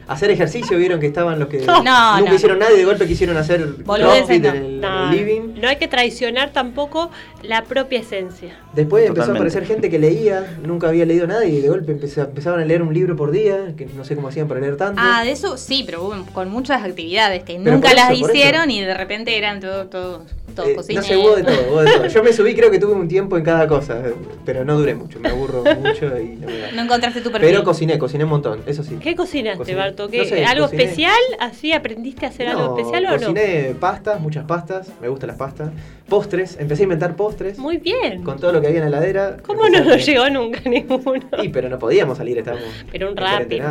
Hacer 0.08 0.30
ejercicio, 0.32 0.78
vieron 0.78 1.00
que 1.00 1.08
estaban 1.08 1.40
los 1.40 1.48
que 1.48 1.60
No. 1.60 1.78
Nunca 1.80 2.22
no. 2.30 2.36
hicieron 2.36 2.60
nada 2.60 2.72
y 2.74 2.78
de 2.78 2.86
golpe 2.86 3.08
quisieron 3.08 3.38
hacer 3.38 3.76
crossfit 3.86 4.44
no. 4.44 4.50
en 4.50 4.56
el, 4.56 4.82
No, 4.82 5.08
en 5.08 5.10
el 5.20 5.26
living. 5.26 5.62
no 5.62 5.68
hay 5.68 5.78
que 5.78 5.88
traicionar 5.88 6.52
tampoco 6.52 7.10
la 7.42 7.64
propia 7.64 8.00
esencia. 8.00 8.56
Después 8.74 9.08
empezó 9.08 9.32
a 9.32 9.36
aparecer 9.36 9.66
gente 9.66 9.90
que 9.90 10.00
leía, 10.00 10.58
nunca 10.64 10.88
había 10.90 11.06
leído 11.06 11.26
nada 11.28 11.46
y 11.46 11.60
de 11.62 11.70
golpe 11.70 11.92
empezaban 11.92 12.60
a 12.60 12.66
leer 12.66 12.82
un 12.82 12.94
libro 12.94 13.16
por 13.16 13.32
día, 13.32 13.74
que 13.78 13.86
no 13.86 14.04
sé 14.06 14.16
cómo 14.16 14.28
hacían 14.28 14.48
para 14.48 14.60
leer 14.60 14.78
tanto. 14.78 15.02
Ah, 15.04 15.24
de 15.24 15.32
eso 15.32 15.58
sí, 15.58 15.84
pero 15.86 16.04
hubo 16.04 16.26
con 16.34 16.50
muchas 16.50 16.84
actividades 16.84 17.44
que 17.44 17.60
Pero 17.64 17.76
nunca 17.76 17.94
las 17.94 18.12
eso, 18.12 18.30
hicieron 18.30 18.70
eso. 18.70 18.80
y 18.80 18.82
de 18.86 18.94
repente 18.94 19.38
eran 19.38 19.60
todo, 19.60 19.86
todo, 19.88 20.26
todo 20.56 20.66
Eh, 20.68 20.76
no 20.96 21.02
sé, 21.04 21.18
hubo 21.18 21.36
de 21.36 21.44
todo, 21.44 21.56
hubo 21.72 21.82
de 21.84 21.92
todo. 21.92 22.08
Yo 22.08 22.24
me 22.24 22.34
subí, 22.34 22.54
creo 22.56 22.70
que 22.72 22.80
tuve 22.80 22.94
un 22.94 23.08
tiempo 23.08 23.38
en 23.38 23.44
cada 23.44 23.68
cosa, 23.68 24.02
pero 24.46 24.64
no 24.66 24.78
duré 24.78 24.96
mucho, 24.96 25.20
me 25.20 25.30
aburro 25.30 25.64
mucho 25.64 26.06
y 26.20 26.36
no 26.36 26.48
me 26.48 26.58
da. 26.60 26.72
No 26.74 26.82
encontraste 26.84 27.22
tu 27.22 27.32
perfil. 27.32 27.50
Pero 27.50 27.64
cociné, 27.64 27.98
cociné 27.98 28.24
un 28.24 28.30
montón, 28.32 28.62
eso 28.66 28.84
sí. 28.84 28.98
¿Qué 29.02 29.16
cocinaste, 29.16 29.63
No 29.66 30.24
sé, 30.26 30.46
¿Algo 30.46 30.66
cociné. 30.66 30.84
especial? 30.84 31.16
¿Así 31.40 31.72
aprendiste 31.74 32.26
a 32.26 32.30
hacer 32.30 32.48
algo 32.50 32.78
especial 32.78 33.06
o 33.06 33.12
no? 33.12 33.18
cociné 33.18 33.76
pastas, 33.80 34.20
muchas 34.20 34.46
pastas, 34.46 34.92
me 35.02 35.08
gustan 35.08 35.28
las 35.28 35.38
pastas. 35.38 35.70
Postres, 36.08 36.58
empecé 36.60 36.82
a 36.82 36.86
inventar 36.86 37.16
postres. 37.16 37.58
Muy 37.58 37.78
bien. 37.78 38.24
Con 38.24 38.40
todo 38.40 38.52
lo 38.52 38.62
que 38.62 38.68
había 38.68 38.84
en 38.84 38.92
la 38.92 38.98
heladera. 38.98 39.38
¿Cómo 39.46 39.68
no 39.70 39.80
nos 39.84 40.06
llegó 40.06 40.30
nunca 40.30 40.60
ninguno? 40.70 41.22
Sí, 41.42 41.50
pero 41.50 41.70
no 41.70 41.80
podíamos 41.80 42.18
salir, 42.18 42.38
estábamos. 42.38 42.68
Pero 42.92 43.10
un 43.10 43.18
rápido. 43.18 43.68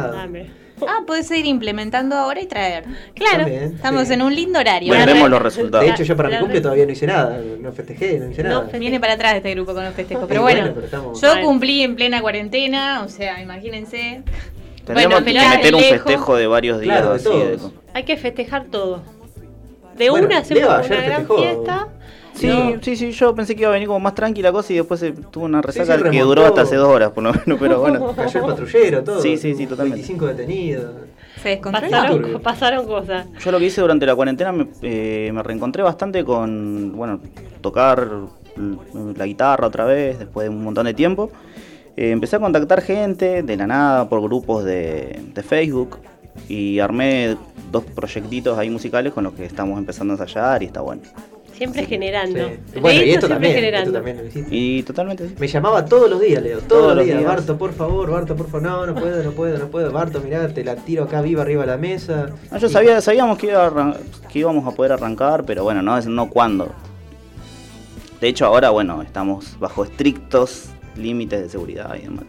Ah, 0.84 1.02
puedes 1.06 1.30
ir 1.30 1.46
implementando 1.46 2.16
ahora 2.16 2.40
y 2.40 2.46
traer. 2.46 2.82
Claro. 3.14 3.42
También, 3.44 3.62
Estamos 3.76 4.08
sí. 4.08 4.14
en 4.14 4.22
un 4.22 4.34
lindo 4.34 4.58
horario. 4.58 4.88
Bueno, 4.88 5.06
vemos 5.06 5.30
los 5.30 5.40
resultados. 5.40 5.86
De 5.86 5.92
hecho, 5.92 6.02
yo 6.02 6.16
para 6.16 6.28
mi 6.28 6.34
La 6.34 6.40
cumple 6.40 6.56
red- 6.56 6.62
todavía 6.62 6.86
no 6.86 6.90
hice 6.92 7.06
nada, 7.06 7.40
no 7.60 7.70
festejé, 7.72 8.18
no 8.18 8.28
hice 8.30 8.42
No 8.42 8.48
nada. 8.48 8.60
festejé. 8.62 8.80
Viene 8.80 8.98
para 8.98 9.12
atrás 9.12 9.34
este 9.36 9.52
grupo 9.54 9.74
con 9.74 9.84
los 9.84 9.94
festejos. 9.94 10.24
Pero 10.26 10.42
bueno, 10.42 10.60
bueno, 10.62 10.74
pero 10.74 10.86
estamos- 10.86 11.20
yo 11.20 11.40
cumplí 11.40 11.82
en 11.82 11.94
plena 11.94 12.20
cuarentena, 12.20 13.02
o 13.04 13.08
sea, 13.08 13.40
imagínense. 13.40 14.22
Tendríamos 14.84 15.22
pero 15.22 15.40
que 15.40 15.48
meter 15.56 15.74
un 15.74 15.80
lejos. 15.80 15.96
festejo 15.96 16.36
de 16.36 16.46
varios 16.46 16.80
días 16.80 16.96
Claro, 16.98 17.10
de 17.10 17.16
así. 17.16 17.28
de- 17.28 17.56
todos. 17.58 17.72
Hay 17.94 18.02
que 18.04 18.16
festejar 18.16 18.64
todo. 18.66 19.02
De 19.96 20.10
Bueno, 20.10 20.26
una 20.26 20.38
hacemos 20.38 20.62
Leo 20.62 20.70
una 20.70 20.78
gran 20.86 21.02
festejó. 21.26 21.36
fiesta. 21.38 21.88
Sí, 22.34 22.46
No. 22.46 22.82
sí, 22.82 22.96
sí, 22.96 23.12
yo 23.12 23.34
pensé 23.34 23.54
que 23.54 23.60
iba 23.62 23.70
a 23.70 23.74
venir 23.74 23.86
como 23.88 24.00
más 24.00 24.14
tranquila 24.14 24.50
cosa 24.50 24.72
y 24.72 24.76
después 24.76 24.98
se 24.98 25.12
tuvo 25.12 25.44
una 25.44 25.60
resaca 25.60 25.98
sí, 25.98 26.04
que 26.10 26.20
duró 26.22 26.46
hasta 26.46 26.62
hace 26.62 26.76
dos 26.76 26.88
horas, 26.88 27.10
por 27.10 27.22
lo 27.22 27.32
menos, 27.32 27.58
pero 27.60 27.80
bueno. 27.80 28.12
Cayó 28.16 28.40
el 28.40 28.46
patrullero, 28.46 29.04
todo. 29.04 29.20
Sí, 29.20 29.36
sí, 29.36 29.54
sí, 29.54 29.66
totalmente. 29.66 29.96
25 29.96 30.26
detenidos. 30.28 30.86
Se. 31.42 31.56
Pasaron, 31.58 32.40
pasaron 32.42 32.86
cosas. 32.86 33.26
Yo 33.44 33.52
lo 33.52 33.58
que 33.58 33.66
hice 33.66 33.80
durante 33.82 34.06
la 34.06 34.14
cuarentena 34.14 34.50
me, 34.52 34.66
eh, 34.80 35.30
me 35.32 35.42
reencontré 35.42 35.82
bastante 35.82 36.24
con, 36.24 36.92
bueno, 36.96 37.20
tocar 37.60 38.08
la 39.16 39.26
guitarra 39.26 39.66
otra 39.66 39.84
vez 39.84 40.18
después 40.20 40.44
de 40.48 40.50
un 40.54 40.62
montón 40.64 40.86
de 40.86 40.94
tiempo. 40.94 41.30
Eh, 41.96 42.10
empecé 42.10 42.36
a 42.36 42.40
contactar 42.40 42.80
gente 42.82 43.42
de 43.42 43.56
la 43.56 43.66
nada 43.66 44.08
por 44.08 44.22
grupos 44.22 44.64
de, 44.64 45.20
de 45.34 45.42
Facebook 45.42 45.98
y 46.48 46.78
armé 46.78 47.36
dos 47.70 47.84
proyectitos 47.84 48.56
ahí 48.58 48.70
musicales 48.70 49.12
con 49.12 49.24
los 49.24 49.34
que 49.34 49.44
estamos 49.44 49.78
empezando 49.78 50.14
a 50.14 50.16
ensayar 50.16 50.62
y 50.62 50.66
está 50.66 50.80
bueno. 50.80 51.02
Siempre 51.54 51.82
Sí. 51.82 51.88
generando. 51.88 52.38
Sí. 52.72 52.80
Bueno, 52.80 53.02
y 53.02 53.10
esto 53.10 53.26
esto 53.26 53.38
generando. 53.40 53.92
también 53.92 54.16
lo 54.16 54.24
hiciste. 54.26 54.48
Y 54.50 54.82
totalmente 54.84 55.28
sí. 55.28 55.34
Me 55.38 55.46
llamaba 55.46 55.84
todos 55.84 56.10
los 56.10 56.18
días, 56.20 56.42
Leo, 56.42 56.58
todos, 56.60 56.68
Todos 56.68 56.96
los 56.96 57.04
días. 57.04 57.18
días. 57.18 57.28
Barto, 57.30 57.58
por 57.58 57.72
favor, 57.74 58.10
Barto, 58.10 58.34
por 58.34 58.46
favor. 58.48 58.62
No, 58.62 58.86
no 58.86 58.94
puedo, 58.94 59.22
no 59.22 59.30
puedo, 59.32 59.58
no 59.58 59.66
puedo. 59.66 59.92
Barto, 59.92 60.20
mirá, 60.24 60.48
te 60.48 60.64
la 60.64 60.76
tiro 60.76 61.04
acá 61.04 61.20
viva 61.20 61.42
arriba 61.42 61.60
de 61.60 61.66
la 61.68 61.76
mesa. 61.76 62.30
No, 62.50 62.56
yo 62.58 62.66
Y- 62.66 62.70
sabía, 62.70 63.00
sabíamos 63.02 63.36
que, 63.38 63.48
iba 63.48 63.96
que 64.32 64.38
íbamos 64.38 64.66
a 64.66 64.74
poder 64.74 64.92
arrancar, 64.92 65.44
pero 65.44 65.62
bueno, 65.62 65.82
no, 65.82 65.96
es- 65.98 66.06
no 66.06 66.30
cuándo. 66.30 66.70
De 68.20 68.28
hecho, 68.28 68.46
ahora, 68.46 68.70
bueno, 68.70 69.02
estamos 69.02 69.58
bajo 69.60 69.84
estrictos 69.84 70.64
límites 70.96 71.40
de 71.42 71.48
seguridad 71.48 71.94
y 71.96 72.02
demás. 72.02 72.24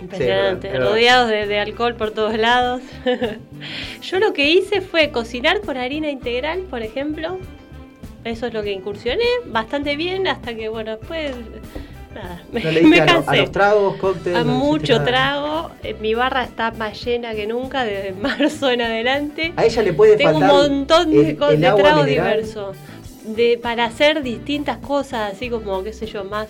Impresionante, 0.00 0.70
Sí, 0.70 0.76
rodeados 0.78 1.28
de, 1.28 1.46
de 1.46 1.58
alcohol 1.58 1.94
por 1.96 2.12
todos 2.12 2.36
lados. 2.38 2.82
Yo 4.02 4.18
lo 4.20 4.32
que 4.32 4.48
hice 4.50 4.80
fue 4.80 5.10
cocinar 5.10 5.60
con 5.60 5.76
harina 5.76 6.08
integral, 6.10 6.60
por 6.70 6.82
ejemplo. 6.82 7.38
Eso 8.24 8.46
es 8.46 8.54
lo 8.54 8.62
que 8.62 8.72
incursioné 8.72 9.24
bastante 9.46 9.96
bien 9.96 10.28
hasta 10.28 10.54
que, 10.54 10.68
bueno, 10.68 10.96
después. 10.96 11.32
Nada, 12.14 12.42
me, 12.52 12.62
No 12.62 12.70
le 12.70 12.82
me 12.82 12.86
diste 12.96 13.00
a, 13.00 13.04
lo- 13.06 13.10
a 13.20 13.24
cansé. 13.24 13.40
los 13.42 13.52
tragos, 13.52 13.96
cócteles. 13.96 14.38
A 14.38 14.44
no 14.44 14.52
mucho 14.54 15.02
trago. 15.04 15.70
Eh, 15.82 15.94
Mi 16.00 16.14
barra 16.14 16.44
está 16.44 16.70
más 16.72 17.04
llena 17.04 17.34
que 17.34 17.46
nunca 17.46 17.84
desde 17.84 18.12
marzo 18.20 18.70
en 18.70 18.82
adelante. 18.82 19.52
A 19.56 19.64
ella 19.64 19.82
le 19.82 19.92
puede 19.92 20.16
Tengo 20.16 20.38
un 20.38 20.46
montón 20.46 21.10
de, 21.10 21.30
el- 21.30 21.36
co- 21.36 21.48
el 21.50 21.60
de 21.60 21.66
tragos 21.72 21.82
mineral. 21.82 22.06
diversos. 22.06 22.76
De, 23.24 23.58
para 23.62 23.84
hacer 23.84 24.22
distintas 24.22 24.78
cosas, 24.78 25.32
así 25.34 25.50
como, 25.50 25.82
qué 25.84 25.92
sé 25.92 26.06
yo, 26.06 26.24
más 26.24 26.48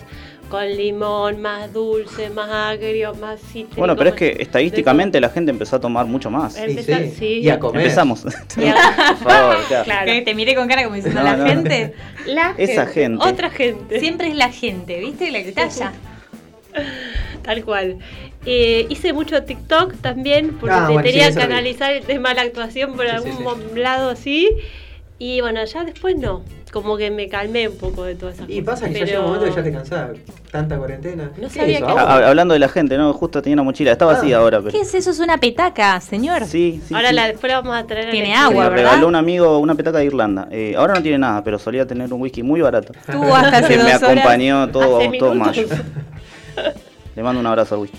con 0.48 0.66
limón, 0.66 1.40
más 1.42 1.72
dulce, 1.72 2.30
más 2.30 2.48
agrio, 2.50 3.14
más 3.14 3.40
cítrico. 3.40 3.76
Bueno, 3.76 3.94
pero 3.96 4.10
es 4.10 4.16
que 4.16 4.36
estadísticamente 4.40 5.20
la 5.20 5.28
gente 5.30 5.50
empezó 5.50 5.76
a 5.76 5.80
tomar 5.80 6.06
mucho 6.06 6.30
más. 6.30 6.56
Empezar- 6.56 7.02
sí, 7.04 7.14
sí. 7.18 7.26
Y 7.40 7.48
a 7.50 7.58
comer. 7.58 7.82
Empezamos. 7.82 8.24
Y 8.56 8.64
a- 8.68 8.74
Por 9.22 9.30
favor, 9.30 9.56
claro. 9.68 9.84
Claro. 9.84 10.12
Que 10.12 10.22
Te 10.22 10.34
miré 10.34 10.54
con 10.54 10.66
cara 10.68 10.82
como 10.84 10.96
diciendo 10.96 11.20
No, 11.20 11.26
la 11.26 11.36
no. 11.36 11.46
gente. 11.46 11.94
La 12.26 12.54
Esa 12.56 12.86
gente. 12.86 13.22
Otra 13.26 13.50
gente. 13.50 14.00
Siempre 14.00 14.28
es 14.28 14.34
la 14.36 14.50
gente, 14.50 14.98
¿viste? 15.00 15.30
La 15.30 15.42
que 15.42 15.48
está 15.50 15.62
allá. 15.64 15.92
Tal 17.42 17.64
cual. 17.64 17.98
Eh, 18.46 18.86
hice 18.88 19.12
mucho 19.12 19.42
TikTok 19.42 19.94
también 20.00 20.56
porque 20.60 20.74
Ah, 20.74 20.86
te- 20.86 20.92
bueno, 20.92 21.06
sí, 21.08 21.12
tenía 21.12 21.28
eso 21.28 21.38
que 21.40 21.44
lo 21.44 21.48
vi. 21.48 21.54
analizar 21.54 21.92
el 21.92 22.04
tema 22.04 22.28
de 22.30 22.34
la 22.36 22.42
actuación 22.42 22.94
por 22.94 23.04
Sí, 23.06 23.10
algún 23.10 23.30
sí, 23.32 23.36
sí. 23.38 23.42
mo- 23.42 23.56
lado 23.76 24.10
así. 24.10 24.48
Y 25.20 25.40
bueno, 25.40 25.64
ya 25.64 25.84
después 25.84 26.16
no. 26.16 26.42
Como 26.72 26.96
que 26.98 27.10
me 27.10 27.28
calmé 27.28 27.66
un 27.68 27.76
poco 27.76 28.04
de 28.04 28.14
todas 28.14 28.36
esas 28.36 28.48
Y 28.50 28.60
pasa 28.62 28.88
que 28.88 29.00
ya 29.00 29.04
llega 29.06 29.20
un 29.20 29.26
momento 29.26 29.46
que 29.46 29.52
ya 29.56 29.62
te 29.64 29.72
cansás. 29.72 30.10
Tanta 30.52 30.76
cuarentena. 30.78 31.32
No 31.36 31.48
¿Qué 31.48 31.54
sabía 31.54 31.78
es 31.78 31.82
eso? 31.82 31.86
que- 31.86 31.92
¿Agua? 32.00 32.28
Hablando 32.28 32.52
de 32.54 32.60
la 32.60 32.68
gente, 32.68 32.96
¿no? 32.98 33.12
Justo 33.14 33.40
tenía 33.42 33.54
una 33.54 33.62
mochila. 33.64 33.90
Está 33.90 34.04
vacía 34.04 34.36
Ah. 34.36 34.40
ahora, 34.40 34.58
pero. 34.60 34.70
¿Qué 34.72 34.80
es 34.82 34.94
eso? 34.94 35.10
Es 35.10 35.18
una 35.18 35.38
petaca, 35.38 35.98
señor. 36.00 36.44
Sí, 36.44 36.80
sí. 36.86 36.94
Ahora 36.94 37.08
sí. 37.08 37.14
la, 37.16 37.26
después 37.28 37.50
la 37.50 37.60
vamos 37.62 37.74
a 37.76 37.86
traer. 37.86 38.10
Tiene 38.10 38.34
agua, 38.34 38.64
Me 38.64 38.70
¿verdad? 38.70 38.84
regaló 38.90 39.08
un 39.08 39.16
amigo 39.16 39.58
una 39.58 39.74
petaca 39.74 39.98
de 39.98 40.04
Irlanda. 40.04 40.46
Eh, 40.52 40.74
ahora 40.76 40.94
no 40.94 41.02
tiene 41.02 41.18
nada, 41.18 41.42
pero 41.42 41.58
solía 41.58 41.86
tener 41.86 42.12
un 42.12 42.20
whisky 42.20 42.42
muy 42.42 42.60
barato. 42.60 42.92
Tú 42.92 43.22
hasta 43.34 43.56
hace 43.58 43.68
Que 43.68 43.76
dos 43.78 43.84
me 43.86 43.94
horas. 43.96 44.02
acompañó 44.02 44.68
todo, 44.70 44.98
Hace 45.00 45.18
todo 45.18 45.34
mayo. 45.34 45.66
Le 47.16 47.22
mando 47.22 47.40
un 47.40 47.46
abrazo 47.46 47.74
al 47.76 47.80
whisky. 47.82 47.98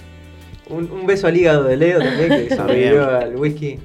Un, 0.70 0.90
un 0.92 1.06
beso 1.08 1.28
al 1.28 1.36
hígado 1.36 1.64
de 1.64 1.76
Leo 1.76 2.00
también, 2.00 2.48
que 2.48 2.56
sobrevivió 2.56 3.10
al 3.18 3.36
whisky. 3.36 3.80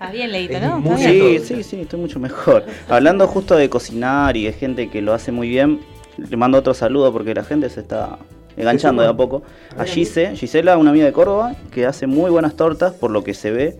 Estás 0.00 0.12
bien, 0.14 0.32
Leito, 0.32 0.58
¿no? 0.60 0.80
muy 0.80 0.94
Está 0.94 1.10
bien. 1.10 1.42
Sí, 1.44 1.56
sí, 1.56 1.62
sí, 1.62 1.80
estoy 1.82 2.00
mucho 2.00 2.18
mejor. 2.18 2.64
Hablando 2.88 3.26
justo 3.26 3.54
de 3.54 3.68
cocinar 3.68 4.34
y 4.34 4.44
de 4.44 4.54
gente 4.54 4.88
que 4.88 5.02
lo 5.02 5.12
hace 5.12 5.30
muy 5.30 5.46
bien, 5.46 5.80
le 6.16 6.38
mando 6.38 6.56
otro 6.56 6.72
saludo 6.72 7.12
porque 7.12 7.34
la 7.34 7.44
gente 7.44 7.68
se 7.68 7.80
está 7.80 8.16
enganchando 8.56 9.02
de 9.02 9.08
a 9.08 9.12
poco. 9.12 9.42
A 9.76 9.84
Gise, 9.84 10.34
Gisela, 10.36 10.78
una 10.78 10.88
amiga 10.88 11.04
de 11.04 11.12
Córdoba, 11.12 11.54
que 11.70 11.84
hace 11.84 12.06
muy 12.06 12.30
buenas 12.30 12.56
tortas, 12.56 12.94
por 12.94 13.10
lo 13.10 13.22
que 13.22 13.34
se 13.34 13.50
ve. 13.50 13.78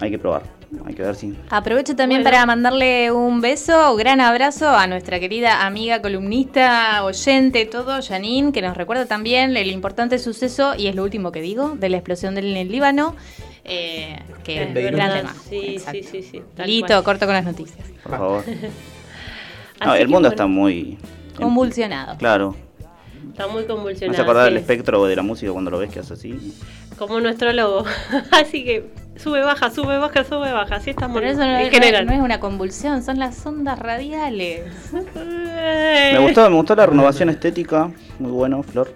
Hay 0.00 0.10
que 0.10 0.18
probar, 0.18 0.42
hay 0.84 0.94
que 0.94 1.02
ver 1.02 1.14
si... 1.14 1.32
Aprovecho 1.50 1.94
también 1.94 2.22
Bueno. 2.22 2.32
para 2.34 2.44
mandarle 2.44 3.12
un 3.12 3.40
beso, 3.40 3.94
gran 3.94 4.20
abrazo 4.20 4.68
a 4.68 4.88
nuestra 4.88 5.20
querida 5.20 5.64
amiga, 5.64 6.02
columnista, 6.02 7.04
oyente, 7.04 7.64
todo, 7.64 8.02
Janine, 8.02 8.50
que 8.50 8.60
nos 8.60 8.76
recuerda 8.76 9.06
también 9.06 9.56
el 9.56 9.70
importante 9.70 10.18
suceso, 10.18 10.74
y 10.76 10.88
es 10.88 10.96
lo 10.96 11.04
último 11.04 11.30
que 11.30 11.40
digo, 11.42 11.76
de 11.78 11.90
la 11.90 11.98
explosión 11.98 12.34
del 12.34 12.46
en 12.46 12.56
el 12.56 12.72
Líbano. 12.72 13.14
Eh, 13.68 14.18
que 14.44 14.62
Es 14.62 14.74
gran 14.74 14.74
verdad, 14.74 15.16
tema. 15.18 15.34
Sí, 15.48 15.56
Exacto. 15.76 15.98
sí, 16.02 16.22
sí, 16.22 16.22
sí. 16.22 16.42
tal 16.56 16.66
Listo, 16.66 16.86
cual. 16.88 17.04
corto 17.04 17.26
con 17.26 17.34
las 17.34 17.44
noticias. 17.44 17.86
Por 18.02 18.12
favor. 18.12 18.44
No, 19.84 19.94
el 19.94 20.08
mundo 20.08 20.22
bueno, 20.22 20.28
está 20.30 20.46
muy... 20.48 20.98
Convulsionado. 21.36 22.16
Claro. 22.18 22.56
Está 23.30 23.46
muy 23.46 23.62
convulsionado. 23.64 24.16
se 24.16 24.22
acordaba 24.22 24.46
del 24.46 24.54
sí. 24.54 24.60
espectro 24.60 25.04
de 25.04 25.14
la 25.14 25.22
música 25.22 25.52
cuando 25.52 25.70
lo 25.70 25.78
ves 25.78 25.88
que 25.90 26.00
hace 26.00 26.14
así. 26.14 26.52
Como 26.98 27.20
nuestro 27.20 27.52
logo. 27.52 27.84
Así 28.32 28.64
que 28.64 28.90
sube, 29.14 29.40
baja, 29.42 29.70
sube, 29.70 29.98
baja, 29.98 30.24
sube, 30.24 30.50
baja. 30.50 30.74
Así 30.74 30.90
estamos 30.90 31.16
Pero 31.20 31.30
eso 31.30 31.38
no, 31.38 31.44
en 31.58 31.66
es- 31.66 31.70
general. 31.70 32.06
no 32.06 32.12
es 32.12 32.18
una 32.20 32.40
convulsión, 32.40 33.04
son 33.04 33.20
las 33.20 33.46
ondas 33.46 33.78
radiales. 33.78 34.62
Me 35.14 36.18
gustó, 36.18 36.50
me 36.50 36.56
gustó 36.56 36.74
la 36.74 36.86
renovación 36.86 37.28
estética. 37.30 37.88
Muy 38.18 38.32
bueno, 38.32 38.64
Flor. 38.64 38.92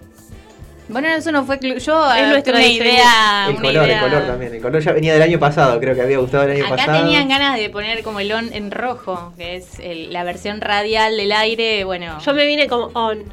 Bueno, 0.89 1.07
eso 1.07 1.31
no 1.31 1.45
fue. 1.45 1.59
Yo 1.61 2.13
Es 2.13 2.21
eh, 2.23 2.27
nuestra 2.27 2.53
una 2.57 2.65
idea. 2.65 3.45
el 3.47 3.51
una 3.53 3.61
color, 3.61 3.85
idea- 3.87 3.97
el 4.03 4.03
color 4.11 4.27
también. 4.27 4.53
El 4.53 4.61
color 4.61 4.81
ya 4.81 4.91
venía 4.91 5.13
del 5.13 5.21
año 5.21 5.39
pasado, 5.39 5.79
creo 5.79 5.95
que 5.95 6.01
había 6.01 6.17
gustado 6.17 6.43
el 6.43 6.51
año 6.51 6.65
Acá 6.65 6.75
pasado. 6.75 6.99
tenían 6.99 7.29
ganas 7.29 7.57
de 7.57 7.69
poner 7.69 8.03
como 8.03 8.19
el 8.19 8.31
on 8.31 8.51
en 8.53 8.69
rojo, 8.71 9.33
que 9.37 9.55
es 9.55 9.79
el- 9.79 10.11
la 10.11 10.23
versión 10.23 10.59
radial 10.61 11.15
del 11.17 11.31
aire. 11.31 11.83
Bueno, 11.85 12.19
Yo 12.19 12.33
me 12.33 12.45
vine 12.45 12.67
como 12.67 12.87
on. 12.93 13.23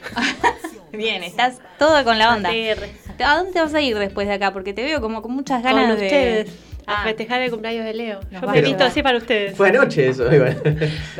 bien, 0.92 1.22
estás 1.22 1.58
todo 1.78 2.02
con 2.04 2.18
la 2.18 2.34
onda. 2.34 2.50
¿A 2.50 3.36
dónde 3.36 3.52
te 3.52 3.60
vas 3.60 3.74
a 3.74 3.80
ir 3.80 3.98
después 3.98 4.26
de 4.28 4.34
acá? 4.34 4.52
Porque 4.52 4.72
te 4.72 4.82
veo 4.82 5.00
como 5.00 5.20
con 5.20 5.32
muchas 5.32 5.62
Con 5.62 5.72
ganas 5.74 5.98
de. 5.98 6.04
ustedes. 6.06 6.48
Ah. 6.90 7.02
A 7.02 7.04
festejar 7.04 7.40
el 7.42 7.50
cumpleaños 7.50 7.84
de 7.84 7.94
Leo. 7.94 8.20
Nos 8.30 8.42
Yo 8.42 8.48
me 8.48 8.84
así 8.84 9.02
para 9.02 9.18
ustedes. 9.18 9.56
Fue 9.56 9.68
anoche 9.68 10.08
eso, 10.08 10.24
igual. 10.34 10.60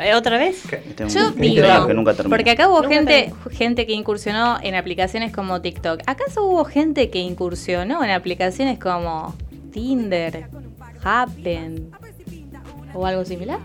Eh, 0.02 0.14
¿Otra 0.14 0.36
vez? 0.36 0.64
Yo 1.08 1.30
digo, 1.30 1.86
que 1.86 1.94
nunca 1.94 2.14
porque 2.14 2.50
acá 2.50 2.68
hubo 2.68 2.82
Nunca 2.82 2.94
gente, 2.94 3.32
gente 3.52 3.86
que 3.86 3.92
incursionó 3.92 4.58
en 4.62 4.74
aplicaciones 4.74 5.32
como 5.32 5.60
TikTok. 5.60 6.00
¿Acaso 6.06 6.44
hubo 6.44 6.64
gente 6.64 7.10
que 7.10 7.20
incursionó 7.20 8.02
en 8.02 8.10
aplicaciones 8.10 8.78
como 8.78 9.36
Tinder, 9.72 10.46
Happen 11.04 11.90
o 12.92 13.06
algo 13.06 13.24
similar? 13.24 13.60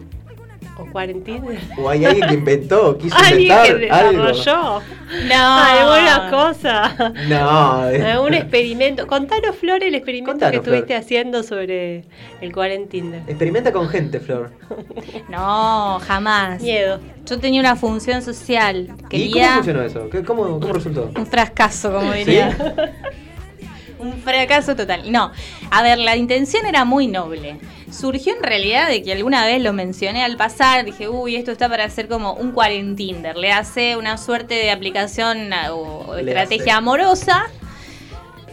¿O 0.77 0.85
cuarentena? 0.91 1.45
O 1.77 1.89
hay 1.89 2.03
alguien 2.03 2.27
que 2.27 2.33
inventó, 2.33 2.97
quiso 2.97 3.15
Alguien 3.17 3.41
inventar 3.43 3.79
que 3.79 3.89
algo. 3.89 4.23
desarrolló 4.25 4.81
No. 5.29 5.57
alguna 5.57 6.29
cosa. 6.29 7.13
No. 7.29 7.79
Algún 8.11 8.33
experimento. 8.33 9.07
Contanos, 9.07 9.55
Flor, 9.55 9.81
el 9.83 9.95
experimento 9.95 10.31
Contanos, 10.33 10.51
que 10.51 10.57
estuviste 10.57 10.87
Flor. 10.87 10.99
haciendo 10.99 11.43
sobre 11.43 12.03
el 12.41 12.51
cuarentena. 12.51 13.19
experimenta 13.25 13.71
con 13.71 13.87
gente, 13.87 14.19
Flor. 14.19 14.51
No, 15.29 15.99
jamás. 16.05 16.61
Miedo. 16.61 16.99
Yo 17.25 17.39
tenía 17.39 17.61
una 17.61 17.75
función 17.77 18.21
social. 18.21 18.83
¿Y 18.85 18.87
cómo 18.89 19.07
Quería 19.09 19.53
funcionó 19.55 19.81
eso? 19.81 20.09
¿Qué- 20.09 20.23
¿Cómo, 20.23 20.59
cómo 20.59 20.73
resultó? 20.73 21.09
un 21.15 21.25
fracaso, 21.25 21.91
como 21.93 22.11
diría. 22.11 22.55
un 23.99 24.13
fracaso 24.17 24.75
total. 24.75 25.09
No, 25.11 25.31
a 25.71 25.81
ver, 25.81 25.97
la 25.99 26.15
intención 26.17 26.65
era 26.65 26.83
muy 26.85 27.07
noble. 27.07 27.59
Surgió 27.91 28.35
en 28.35 28.41
realidad 28.43 28.87
de 28.89 29.03
que 29.03 29.13
alguna 29.13 29.45
vez 29.45 29.61
lo 29.61 29.71
mencioné 29.71 30.23
al 30.23 30.37
pasar, 30.37 30.85
dije, 30.85 31.07
uy, 31.07 31.35
esto 31.35 31.51
está 31.51 31.69
para 31.69 31.83
hacer 31.85 32.07
como 32.07 32.33
un 32.33 32.51
cuarentinder. 32.51 33.37
Le 33.37 33.51
hace 33.51 33.95
una 33.95 34.17
suerte 34.17 34.55
de 34.55 34.71
aplicación 34.71 35.49
o, 35.71 36.15
estrategia 36.17 36.77
amorosa 36.77 37.45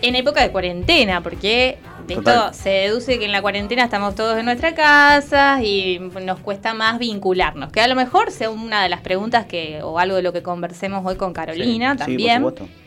en 0.03 0.17
época 0.17 0.43
de 0.43 0.51
cuarentena, 0.51 1.23
porque 1.23 1.79
de 2.07 2.15
esto 2.15 2.25
Total. 2.25 2.55
se 2.55 2.71
deduce 2.71 3.19
que 3.19 3.25
en 3.25 3.33
la 3.33 3.41
cuarentena 3.41 3.85
estamos 3.85 4.15
todos 4.15 4.37
en 4.39 4.45
nuestra 4.45 4.75
casa 4.75 5.63
y 5.63 5.99
nos 5.99 6.41
cuesta 6.41 6.75
más 6.75 6.99
vincularnos. 6.99 7.71
Que 7.73 7.81
a 7.81 7.87
lo 7.87 7.95
mejor 7.95 8.31
sea 8.33 8.51
una 8.51 8.83
de 8.83 8.89
las 8.89 9.01
preguntas 9.01 9.47
que, 9.47 9.81
o 9.83 9.99
algo 9.99 10.17
de 10.17 10.23
lo 10.23 10.33
que 10.33 10.43
conversemos 10.43 11.07
hoy 11.07 11.17
con 11.17 11.33
Carolina 11.33 11.93
Sí, 11.93 11.99
también. 11.99 12.43
por 12.43 12.53
supuesto. 12.53 12.82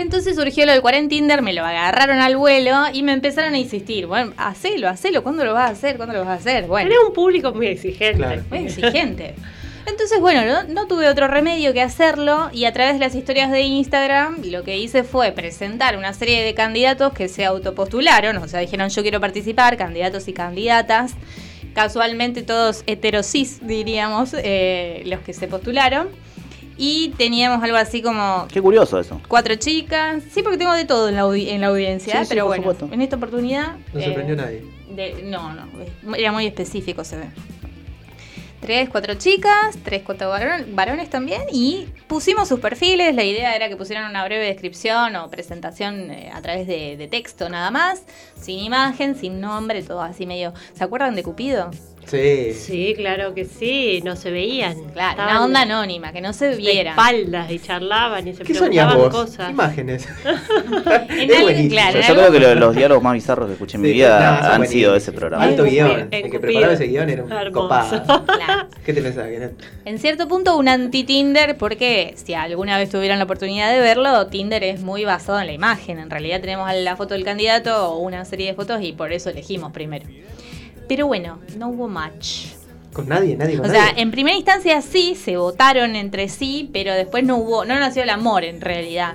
Entonces 0.00 0.34
surgió 0.34 0.64
lo 0.64 0.72
del 0.72 1.08
Tinder, 1.08 1.42
me 1.42 1.52
lo 1.52 1.62
agarraron 1.62 2.20
al 2.20 2.34
vuelo 2.34 2.84
y 2.90 3.02
me 3.02 3.12
empezaron 3.12 3.52
a 3.52 3.58
insistir. 3.58 4.06
Bueno, 4.06 4.32
hacelo, 4.38 4.88
hacelo, 4.88 5.22
¿cuándo 5.22 5.44
lo 5.44 5.52
vas 5.52 5.68
a 5.68 5.72
hacer? 5.72 5.98
¿Cuándo 5.98 6.14
lo 6.14 6.20
vas 6.20 6.28
a 6.28 6.34
hacer? 6.34 6.66
Bueno, 6.66 6.88
Tenés 6.88 7.04
un 7.06 7.12
público 7.12 7.52
muy 7.52 7.66
exigente. 7.66 8.16
Claro. 8.16 8.42
muy 8.48 8.60
exigente. 8.60 9.34
Entonces, 9.86 10.18
bueno, 10.18 10.46
no, 10.46 10.62
no 10.72 10.86
tuve 10.86 11.06
otro 11.06 11.28
remedio 11.28 11.74
que 11.74 11.82
hacerlo 11.82 12.48
y 12.50 12.64
a 12.64 12.72
través 12.72 12.94
de 12.94 13.00
las 13.00 13.14
historias 13.14 13.50
de 13.50 13.60
Instagram 13.60 14.38
lo 14.44 14.64
que 14.64 14.78
hice 14.78 15.04
fue 15.04 15.32
presentar 15.32 15.98
una 15.98 16.14
serie 16.14 16.42
de 16.42 16.54
candidatos 16.54 17.12
que 17.12 17.28
se 17.28 17.44
autopostularon, 17.44 18.38
o 18.38 18.48
sea, 18.48 18.60
dijeron 18.60 18.88
yo 18.88 19.02
quiero 19.02 19.20
participar, 19.20 19.76
candidatos 19.76 20.28
y 20.28 20.32
candidatas, 20.32 21.12
casualmente 21.74 22.42
todos 22.42 22.84
heterosis, 22.86 23.66
diríamos, 23.66 24.34
eh, 24.34 25.02
los 25.04 25.20
que 25.20 25.34
se 25.34 25.46
postularon. 25.46 26.08
Y 26.82 27.10
teníamos 27.18 27.62
algo 27.62 27.76
así 27.76 28.00
como 28.00 28.48
Qué 28.50 28.62
curioso 28.62 28.98
eso. 28.98 29.20
cuatro 29.28 29.54
chicas. 29.56 30.22
Sí, 30.32 30.42
porque 30.42 30.56
tengo 30.56 30.72
de 30.72 30.86
todo 30.86 31.10
en 31.10 31.16
la, 31.16 31.24
audi- 31.26 31.48
en 31.50 31.60
la 31.60 31.66
audiencia, 31.66 32.14
Sí, 32.14 32.18
¿eh? 32.18 32.24
sí, 32.24 32.28
pero 32.30 32.46
bueno, 32.46 32.62
supuesto. 32.62 32.88
en 32.90 33.02
esta 33.02 33.16
oportunidad. 33.16 33.76
No 33.92 34.00
eh, 34.00 34.04
sorprendió 34.04 34.34
a 34.34 34.38
nadie. 34.38 34.64
De- 34.88 35.22
no, 35.24 35.52
no, 35.52 36.14
era 36.14 36.32
muy 36.32 36.46
específico, 36.46 37.04
se 37.04 37.18
ve. 37.18 37.24
Tres, 38.60 38.88
cuatro 38.90 39.14
chicas, 39.14 39.76
tres, 39.84 40.02
cuatro 40.04 40.30
varon- 40.30 40.74
varones 40.74 41.08
también, 41.08 41.42
y 41.50 41.86
pusimos 42.06 42.46
sus 42.48 42.60
perfiles. 42.60 43.14
La 43.14 43.24
idea 43.24 43.56
era 43.56 43.68
que 43.70 43.76
pusieran 43.76 44.08
una 44.10 44.22
breve 44.24 44.44
descripción 44.46 45.16
o 45.16 45.30
presentación 45.30 46.10
eh, 46.10 46.30
a 46.32 46.42
través 46.42 46.66
de, 46.66 46.96
de 46.98 47.08
texto 47.08 47.48
nada 47.48 47.70
más, 47.70 48.02
sin 48.38 48.58
imagen, 48.58 49.16
sin 49.16 49.40
nombre, 49.40 49.82
todo 49.82 50.02
así 50.02 50.26
medio. 50.26 50.52
¿Se 50.74 50.84
acuerdan 50.84 51.14
de 51.14 51.22
Cupido? 51.22 51.70
Sí. 52.10 52.52
Sí, 52.54 52.94
claro 52.96 53.34
que 53.34 53.44
sí, 53.44 54.00
no 54.04 54.16
se 54.16 54.30
veían. 54.30 54.74
Claro, 54.92 55.10
Estaban 55.12 55.36
una 55.36 55.44
onda 55.44 55.60
anónima, 55.62 56.12
que 56.12 56.20
no 56.20 56.32
se 56.32 56.48
de 56.48 56.56
viera. 56.56 56.90
espaldas 56.90 57.50
y 57.50 57.58
charlaban 57.60 58.26
y 58.26 58.34
se 58.34 58.42
¿Qué 58.42 58.54
soñás 58.54 58.86
preguntaban 58.92 59.12
vos? 59.12 59.30
cosas. 59.30 59.50
Imágenes. 59.50 60.08
En 61.10 61.30
Es 61.30 61.36
algo- 61.38 61.68
claro, 61.68 61.92
Yo, 61.92 61.98
en 62.00 62.06
yo 62.06 62.12
algo- 62.14 62.14
creo 62.14 62.32
que 62.32 62.40
lo- 62.40 62.54
los 62.54 62.76
diálogos 62.76 63.02
más 63.04 63.12
bizarros 63.14 63.46
que 63.46 63.52
escuché 63.54 63.76
en 63.76 63.82
mi 63.82 63.92
vida 63.92 64.40
no, 64.42 64.48
han 64.54 64.66
sido 64.66 64.92
de 64.92 64.98
ese 64.98 65.12
programa. 65.12 65.44
Alto 65.44 65.64
guion. 65.64 66.08
El 66.10 66.30
que 66.30 66.40
preparaba 66.40 66.72
ese 66.72 66.86
guion 66.86 67.08
era 67.10 67.22
un 67.24 67.32
Hermoso. 67.32 67.52
copado. 67.62 68.24
Claro. 68.24 68.68
¿Qué 68.84 68.92
te 68.92 69.00
no- 69.00 69.50
En 69.84 69.98
cierto 69.98 70.26
punto, 70.28 70.56
un 70.56 70.68
anti-Tinder, 70.68 71.56
porque 71.58 72.14
si 72.16 72.34
alguna 72.34 72.78
vez 72.78 72.90
tuvieran 72.90 73.18
la 73.18 73.24
oportunidad 73.24 73.70
de 73.72 73.80
verlo, 73.80 74.26
Tinder 74.28 74.62
es 74.64 74.80
muy 74.80 75.04
basado 75.04 75.40
en 75.40 75.46
la 75.46 75.52
imagen. 75.52 75.98
En 75.98 76.10
realidad 76.10 76.40
tenemos 76.40 76.68
la 76.74 76.96
foto 76.96 77.14
del 77.14 77.24
candidato 77.24 77.90
o 77.92 77.98
una 77.98 78.24
serie 78.24 78.46
de 78.48 78.54
fotos 78.54 78.80
y 78.82 78.92
por 78.92 79.12
eso 79.12 79.30
elegimos 79.30 79.72
primero. 79.72 80.06
Pero 80.90 81.06
bueno, 81.06 81.38
no 81.56 81.68
hubo 81.68 81.86
match. 81.86 82.46
Con 82.92 83.08
nadie, 83.08 83.36
nadie 83.36 83.58
O 83.58 83.62
con 83.62 83.70
sea, 83.70 83.86
nadie. 83.90 84.02
en 84.02 84.10
primera 84.10 84.36
instancia 84.36 84.82
sí, 84.82 85.14
se 85.14 85.36
votaron 85.36 85.94
entre 85.94 86.28
sí, 86.28 86.68
pero 86.72 86.92
después 86.94 87.22
no 87.22 87.36
hubo, 87.36 87.64
no 87.64 87.78
nació 87.78 88.02
el 88.02 88.10
amor 88.10 88.42
en 88.42 88.60
realidad. 88.60 89.14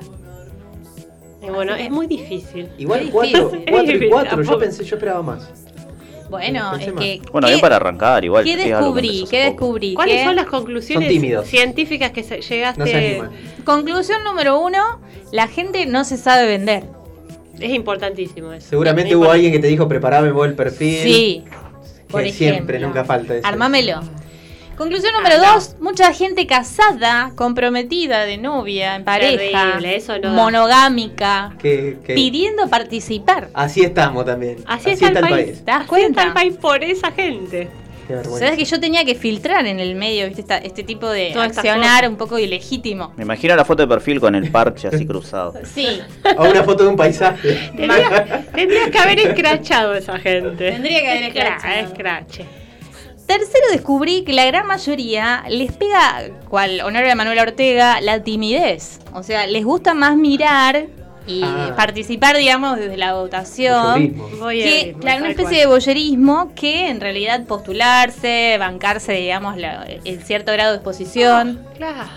Y 1.46 1.50
bueno, 1.50 1.76
es 1.76 1.92
muy 1.92 2.08
difícil. 2.08 2.70
Igual 2.78 3.10
cuatro, 3.12 3.50
difícil. 3.50 3.70
cuatro 3.70 3.96
y 3.98 4.10
cuatro, 4.10 4.30
yo 4.32 4.36
Tampoco. 4.38 4.60
pensé, 4.60 4.86
yo 4.86 4.96
esperaba 4.96 5.22
más. 5.22 5.50
Bueno, 6.30 6.70
Pensé 6.72 6.88
es 6.88 6.94
más. 6.94 7.04
que... 7.04 7.22
Bueno, 7.32 7.48
¿qué- 7.48 7.54
bien 7.56 7.62
para 7.62 7.76
arrancar, 7.76 8.24
igual. 8.24 8.46
¿Qué 8.46 8.56
descubrí? 8.56 9.26
¿Qué 9.30 9.40
descubrí? 9.44 9.94
¿Cuáles 9.96 10.20
¿Qué- 10.20 10.24
son 10.24 10.36
las 10.38 10.46
conclusiones 10.46 11.10
científicas 11.50 12.12
que 12.12 12.24
llegaste? 12.24 12.80
No 12.80 12.86
se. 12.88 13.22
Conclusión 13.66 14.24
número 14.24 14.60
uno, 14.62 15.02
la 15.34 15.50
gente 15.50 15.86
no 15.86 16.06
se 16.06 16.16
sabe 16.16 16.48
vender. 16.48 16.84
Es 17.60 17.72
importantísimo 17.74 18.54
eso. 18.54 18.70
Seguramente 18.70 19.12
Es 19.12 19.16
hubo 19.18 19.30
alguien 19.30 19.52
que 19.52 19.60
te 19.60 19.68
dijo, 19.68 19.88
preparame 19.90 20.32
vos 20.32 20.48
el 20.48 20.56
perfil. 20.56 21.00
Sí. 21.04 21.44
Que 22.24 22.32
siempre, 22.32 22.80
nunca 22.80 23.04
falta 23.06 23.36
eso. 23.36 23.48
Armámelo. 23.48 24.02
Conclusión 24.78 25.14
número 25.14 25.36
Ah, 25.36 25.48
no. 25.48 25.54
dos, 25.54 25.76
mucha 25.80 26.12
gente 26.12 26.46
casada, 26.48 27.32
comprometida, 27.36 28.26
de 28.26 28.38
novia, 28.38 28.96
en 28.98 29.06
pareja, 29.06 29.38
Terrible, 29.38 29.96
eso 29.96 30.18
no 30.20 30.30
da. 30.32 30.34
monogámica, 30.36 31.54
Que, 31.60 31.98
que- 32.06 32.14
pidiendo 32.14 32.68
participar. 32.70 33.48
Así 33.54 33.82
estamos 33.84 34.26
también. 34.26 34.58
Así, 34.66 34.90
está, 34.90 35.08
el 35.08 35.20
país. 35.20 35.60
¿Te 35.60 35.64
das 35.72 35.80
Así 35.82 35.88
cuenta? 35.88 36.08
está 36.10 36.24
el 36.24 36.34
país 36.34 36.54
por 36.58 36.84
esa 36.84 37.10
gente. 37.12 37.70
Qué 38.08 38.14
vergüenza. 38.16 38.40
Sabes 38.46 38.58
que 38.60 38.66
yo 38.66 38.80
tenía 38.80 39.04
que 39.06 39.16
filtrar 39.16 39.66
en 39.66 39.80
el 39.80 39.96
medio 39.96 40.26
¿viste? 40.28 40.42
Esta- 40.42 40.58
este 40.58 40.84
tipo 40.84 41.10
de 41.10 41.34
accionar 41.34 42.08
un 42.08 42.16
poco 42.18 42.38
ilegítimo. 42.40 43.14
Me 43.18 43.24
imagino 43.24 43.56
la 43.56 43.66
foto 43.66 43.84
de 43.84 43.88
perfil 43.88 44.20
con 44.20 44.36
el 44.36 44.52
parche 44.52 44.88
así 44.88 45.06
cruzado. 45.06 45.54
Sí, 45.74 46.02
O 46.38 46.50
una 46.50 46.64
foto 46.64 46.84
de 46.84 46.90
un 46.90 46.96
paisaje. 46.96 47.72
Tendrías, 47.76 48.46
tendrías 48.54 48.90
que 48.90 48.98
haber 49.00 49.20
escrachado 49.20 49.94
a 49.94 49.98
esa 49.98 50.18
gente. 50.20 50.72
Tendría 50.72 51.02
que 51.02 51.10
haber 51.10 51.24
escrachado. 51.24 51.74
Escrache. 51.88 52.46
Tercero 53.26 53.66
descubrí 53.72 54.24
que 54.24 54.34
la 54.34 54.46
gran 54.46 54.68
mayoría 54.68 55.44
les 55.50 55.72
pega, 55.72 56.26
cual 56.48 56.82
honor 56.82 57.06
a 57.06 57.16
Manuela 57.16 57.42
Ortega, 57.42 58.00
la 58.00 58.22
timidez. 58.22 59.00
O 59.14 59.24
sea, 59.24 59.48
les 59.48 59.66
gusta 59.66 59.96
más 59.96 60.16
mirar 60.16 60.86
y 61.28 61.42
Ah. 61.44 61.74
participar, 61.76 62.38
digamos, 62.38 62.78
desde 62.78 62.98
la 62.98 63.14
votación. 63.14 64.16
Que, 64.52 64.96
claro, 65.00 65.22
una 65.22 65.32
especie 65.32 65.60
de 65.60 65.66
boyerismo 65.66 66.52
que 66.56 66.90
en 66.90 67.02
realidad 67.02 67.46
postularse, 67.46 68.58
bancarse, 68.60 69.14
digamos, 69.14 69.58
la- 69.58 69.86
el 70.04 70.24
cierto 70.24 70.52
grado 70.52 70.72
de 70.72 70.78
exposición. 70.78 71.60
Claro. 71.78 72.10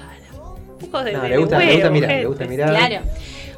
Un 0.80 0.86
poco 0.90 1.02
de, 1.04 1.12
No, 1.12 1.22
de 1.22 1.28
le 1.28 1.38
gusta, 1.38 1.58
le 1.58 1.64
huevo, 1.66 1.74
gusta 1.78 1.90
mirar, 1.90 2.10
le 2.10 2.26
gusta 2.26 2.44
mirar. 2.46 2.70
Claro. 2.70 3.04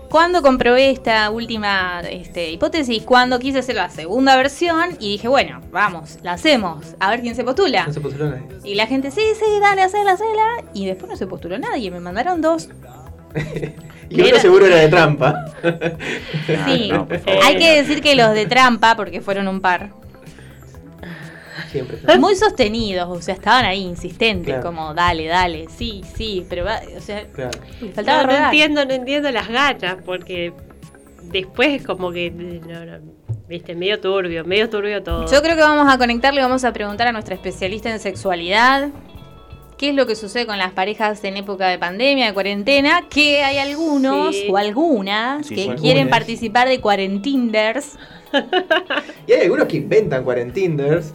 Cuando 0.09 0.43
comprobé 0.43 0.91
esta 0.91 1.31
última 1.31 2.01
este, 2.11 2.51
hipótesis, 2.51 3.03
cuando 3.05 3.39
quise 3.39 3.61
hacer 3.61 3.77
la 3.77 3.91
segunda 3.91 4.35
versión 4.37 4.97
y 4.99 5.11
dije, 5.13 5.29
bueno, 5.29 5.61
vamos, 5.71 6.19
la 6.25 6.33
hacemos, 6.33 6.97
a 6.99 7.11
ver 7.11 7.21
quién 7.21 7.37
se 7.37 7.45
postula. 7.45 7.87
No 7.87 7.93
se 7.93 8.01
postuló 8.01 8.31
nadie. 8.31 8.43
Y 8.65 8.75
la 8.75 8.89
gente, 8.89 9.13
sí, 9.13 9.21
sí, 9.39 9.61
dale, 9.61 9.83
hacela, 9.83 10.13
hacela. 10.13 10.65
Y 10.75 10.87
después 10.87 11.09
no 11.11 11.17
se 11.17 11.29
postuló 11.29 11.59
nadie, 11.59 11.93
me 11.93 12.01
mandaron 12.01 12.41
dos. 12.41 12.69
Y 14.11 14.21
uno 14.21 14.29
Era- 14.29 14.41
seguro 14.41 14.67
era 14.67 14.77
de 14.77 14.89
trampa. 14.89 15.45
Sí, 16.67 16.91
no, 16.93 17.07
hay 17.45 17.57
que 17.57 17.77
decir 17.83 18.03
que 18.03 18.15
los 18.17 18.35
de 18.35 18.47
trampa, 18.47 18.97
porque 18.97 19.21
fueron 19.21 19.47
un 19.49 19.61
par, 19.61 19.91
Siempre. 21.71 21.99
está. 21.99 22.19
muy 22.19 22.35
sostenidos, 22.35 23.09
o 23.09 23.23
sea, 23.23 23.35
estaban 23.35 23.65
ahí 23.65 23.83
insistentes, 23.83 24.47
Claro. 24.55 24.63
como 24.67 24.95
dale, 24.95 25.27
dale, 25.27 25.67
sí, 25.77 26.03
sí, 26.17 26.45
pero 26.49 26.65
va, 26.65 26.81
o 26.97 27.01
sea, 27.01 27.25
Claro. 27.33 27.51
faltaba 27.95 28.25
No, 28.25 28.45
entiendo, 28.47 28.85
no 28.85 28.93
entiendo 28.93 29.31
las 29.31 29.49
ganas, 29.49 29.97
porque 30.05 30.53
después 31.25 31.83
como 31.87 32.11
que, 32.11 32.31
no, 32.33 32.85
no, 32.85 32.99
viste, 33.49 33.75
medio 33.77 34.01
turbio, 34.01 34.45
medio 34.45 34.69
turbio 34.69 35.03
todo. 35.03 35.31
Yo 35.31 35.41
creo 35.43 35.55
que 35.55 35.63
vamos 35.63 35.93
a 35.93 35.99
conectarle, 35.99 36.41
vamos 36.43 36.65
a 36.65 36.73
preguntar 36.73 37.07
a 37.09 37.13
nuestra 37.13 37.35
especialista 37.35 37.91
en 37.91 38.01
sexualidad. 38.01 38.89
¿Qué 39.81 39.89
es 39.89 39.95
lo 39.95 40.07
que 40.07 40.15
sucede 40.15 40.45
con 40.45 40.59
las 40.59 40.73
parejas 40.73 41.25
en 41.25 41.39
época 41.39 41.67
de 41.69 41.79
pandemia, 41.79 42.27
de 42.27 42.35
cuarentena? 42.35 43.07
Que 43.09 43.43
hay 43.43 43.57
algunos 43.57 44.37
Sí. 44.37 44.47
o 44.51 44.59
algunas 44.59 45.47
Sí, 45.47 45.55
que 45.55 45.63
quieren 45.77 46.03
Algunas. 46.03 46.09
participar 46.11 46.69
de 46.69 46.81
cuarentinders. 46.83 47.97
Y 49.27 49.33
hay 49.33 49.41
algunos 49.45 49.67
que 49.69 49.79
inventan 49.79 50.23
cuarentinders. 50.23 51.15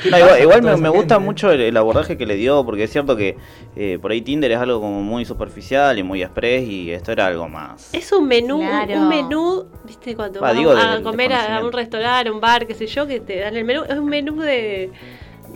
¿Qué 0.00 0.10
No, 0.10 0.38
igual 0.38 0.62
me, 0.78 0.88
gusta 0.90 1.18
mucho 1.18 1.50
el, 1.50 1.60
el 1.60 1.76
abordaje 1.76 2.16
que 2.16 2.24
le 2.24 2.36
dio, 2.36 2.64
porque 2.64 2.84
es 2.84 2.92
cierto 2.92 3.16
que 3.16 3.36
eh, 3.74 3.98
por 4.00 4.12
ahí 4.12 4.20
Tinder 4.22 4.52
es 4.52 4.58
algo 4.58 4.80
como 4.80 5.02
muy 5.02 5.24
superficial 5.24 5.98
y 5.98 6.04
muy 6.04 6.22
express, 6.22 6.68
y 6.68 6.92
esto 6.92 7.10
era 7.10 7.26
algo 7.26 7.48
más. 7.48 7.92
Es 7.92 8.12
un 8.12 8.28
menú, 8.28 8.58
Claro. 8.60 8.94
un 8.94 9.08
menú, 9.08 9.66
viste, 9.84 10.14
cuando 10.14 10.40
Va, 10.40 10.52
vamos 10.52 10.58
digo, 10.60 10.70
a 10.72 11.02
comer 11.02 11.32
a, 11.32 11.56
a 11.58 11.64
un 11.64 11.72
restaurante, 11.72 12.28
a 12.28 12.32
un 12.32 12.40
bar, 12.40 12.66
qué 12.68 12.74
sé 12.74 12.86
yo, 12.86 13.06
que 13.08 13.18
te 13.20 13.40
dan 13.40 13.56
el 13.56 13.64
menú, 13.64 13.82
es 13.88 13.98
un 13.98 14.06
menú 14.08 14.36
de, 14.40 14.92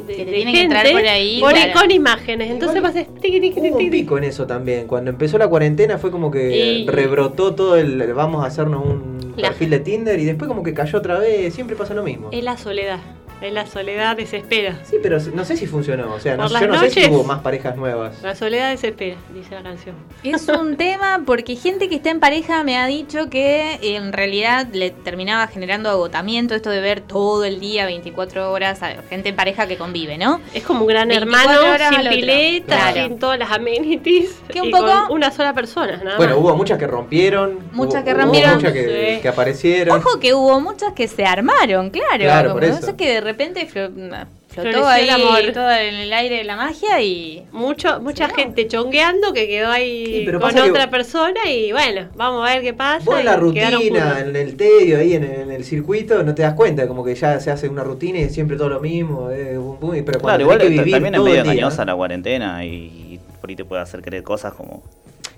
de, 0.07 0.15
Que 0.17 0.25
te 0.25 0.31
de 0.31 0.37
tienen 0.37 0.55
que 0.55 0.61
gente 0.61 0.77
entrar 0.79 0.93
por 0.93 1.07
ahí, 1.09 1.41
por- 1.41 1.53
claro. 1.53 1.73
con 1.81 1.91
imágenes. 1.91 2.51
Entonces 2.51 2.83
tiqui, 3.21 3.53
Hubo 3.57 3.79
un 3.79 3.91
pico 3.91 4.19
en 4.19 4.25
eso 4.25 4.47
también. 4.47 4.87
Cuando 4.87 5.11
empezó 5.11 5.39
la 5.39 5.49
cuarentena 5.49 5.99
fue 5.99 6.11
como 6.11 6.31
que 6.31 6.51
Y- 6.81 6.87
rebrotó 6.87 7.55
todo 7.55 7.77
el 7.77 8.01
el 8.01 8.15
vamos 8.15 8.45
a 8.45 8.47
hacernos 8.49 8.85
un 8.85 9.35
La- 9.37 9.49
perfil 9.49 9.71
de 9.71 9.81
Tinder 9.81 10.19
y 10.19 10.25
después 10.25 10.49
como 10.49 10.63
que 10.63 10.73
cayó 10.75 10.99
otra 10.99 11.19
vez. 11.19 11.53
Siempre 11.55 11.77
pasa 11.77 11.95
lo 11.95 12.03
mismo. 12.03 12.29
Es 12.33 12.43
la 12.45 12.57
soledad, 12.57 13.01
es 13.41 13.53
la 13.53 13.67
soledad 13.67 14.17
desespera. 14.17 14.79
Sí, 14.85 14.97
pero 15.03 15.19
no 15.35 15.45
sé 15.45 15.57
si 15.57 15.67
funcionó. 15.67 16.13
O 16.15 16.21
sea, 16.21 16.37
no, 16.37 16.49
yo 16.49 16.67
no 16.67 16.79
sé 16.81 16.91
si 16.91 17.07
hubo 17.11 17.25
más 17.25 17.41
parejas 17.41 17.77
nuevas. 17.77 18.21
La 18.23 18.35
soledad 18.35 18.71
desespera, 18.71 19.17
dice 19.35 19.55
la 19.55 19.63
canción. 19.63 19.95
Es 20.23 20.47
un 20.49 20.77
tema 20.79 21.23
porque 21.25 21.57
gente 21.57 21.89
que 21.89 21.97
está 21.97 22.11
en 22.11 22.21
pareja 22.21 22.63
me 22.65 22.77
ha 22.79 22.87
dicho 22.87 23.31
que 23.31 23.79
en 23.97 24.13
realidad 24.13 24.67
le 24.73 24.91
terminaba 24.91 25.47
generando 25.47 25.89
agotamiento 25.91 26.55
esto 26.55 26.71
de 26.71 26.81
ver 26.81 27.01
todo 27.01 27.45
el 27.45 27.61
día, 27.61 27.87
24 27.87 28.51
horas, 28.53 28.83
a 28.83 29.03
gente 29.09 29.31
en 29.31 29.37
pareja 29.37 29.67
que 29.67 29.77
convive, 29.77 30.19
¿no? 30.19 30.41
Es 30.55 30.63
como 30.65 30.83
un 30.83 30.87
gran 30.89 31.09
24 31.09 31.53
hermano, 31.75 32.01
sin 32.03 32.09
pileta, 32.11 32.77
Claro. 32.93 33.09
sin 33.09 33.19
todas 33.19 33.39
las 33.39 33.51
amenities. 33.51 34.31
Que 34.49 34.61
un 34.61 34.69
y 34.69 34.71
poco- 34.71 34.87
con 35.09 35.17
una 35.17 35.31
sola 35.31 35.55
persona, 35.55 35.97
nada 36.05 36.17
Bueno, 36.17 36.35
más. 36.37 36.43
hubo 36.45 36.57
muchas 36.57 36.79
que 36.79 36.87
rompieron. 36.87 37.59
Muchas 37.73 38.03
hubo- 38.03 38.05
que 38.05 38.13
hubo 38.13 38.21
rompieron. 38.23 38.55
muchas 38.57 38.73
que, 38.73 39.15
Sí. 39.17 39.23
que 39.23 39.29
aparecieron. 39.29 39.99
Ojo 39.99 40.19
que 40.21 40.35
hubo 40.35 40.61
muchas 40.61 40.93
que 40.93 41.09
se 41.09 41.25
armaron, 41.25 41.91
claro. 41.91 42.19
Claro, 42.19 42.53
por 42.53 42.65
eso. 42.65 42.97
que 42.97 43.15
de 43.15 43.21
repente 43.31 43.67
flo- 43.67 43.91
flotó 43.91 44.27
Floreció 44.49 44.87
ahí 44.89 45.05
el 45.05 45.11
amor. 45.11 45.53
todo 45.55 45.71
en 45.71 45.95
el 45.95 46.13
aire 46.13 46.43
la 46.45 46.57
magia 46.57 47.01
y... 47.01 47.45
Mucho, 47.53 48.01
mucha 48.01 48.29
Sí, 48.29 48.35
gente 48.37 48.67
chongueando 48.67 49.33
que 49.33 49.47
quedó 49.47 49.71
ahí 49.71 50.05
Sí, 50.07 50.23
pero 50.27 50.41
con 50.41 50.53
que- 50.53 50.61
otra 50.61 50.91
persona 50.91 51.41
y 51.49 51.71
bueno, 51.73 52.09
vamos 52.17 52.49
a 52.49 52.55
ver 52.55 52.63
qué 52.63 52.75
pasa. 52.75 53.05
Vos 53.05 53.19
en 53.21 53.25
la 53.27 53.37
rutina, 53.37 54.19
en 54.21 54.35
el 54.35 54.57
tedio, 54.57 54.99
ahí 54.99 55.15
en 55.15 55.25
el, 55.25 55.41
en 55.43 55.53
el 55.53 55.65
circuito, 55.65 56.23
no 56.23 56.35
te 56.35 56.43
das 56.43 56.55
cuenta, 56.55 56.89
como 56.89 57.05
que 57.05 57.15
ya 57.15 57.39
se 57.41 57.51
hace 57.51 57.69
una 57.69 57.85
rutina 57.85 58.19
y 58.19 58.29
siempre 58.31 58.57
todo 58.57 58.69
lo 58.69 58.81
mismo, 58.81 59.31
eh, 59.31 59.57
bum, 59.57 59.79
bum, 59.81 59.95
y- 59.95 60.03
pero 60.03 60.19
Claro, 60.21 60.23
cuando 60.23 60.43
igual 60.43 60.59
que 60.59 60.65
ta- 60.65 60.71
vivir 60.83 60.93
también 60.95 61.15
es 61.15 61.21
medio 61.23 61.41
engañosa 61.41 61.85
la 61.85 61.95
cuarentena 61.95 62.65
y, 62.65 62.69
y 62.71 63.21
por 63.41 63.51
ahí 63.51 63.57
te 63.57 63.65
puede 63.65 63.83
hacer 63.83 64.03
creer 64.03 64.23
cosas 64.25 64.53
como... 64.55 64.83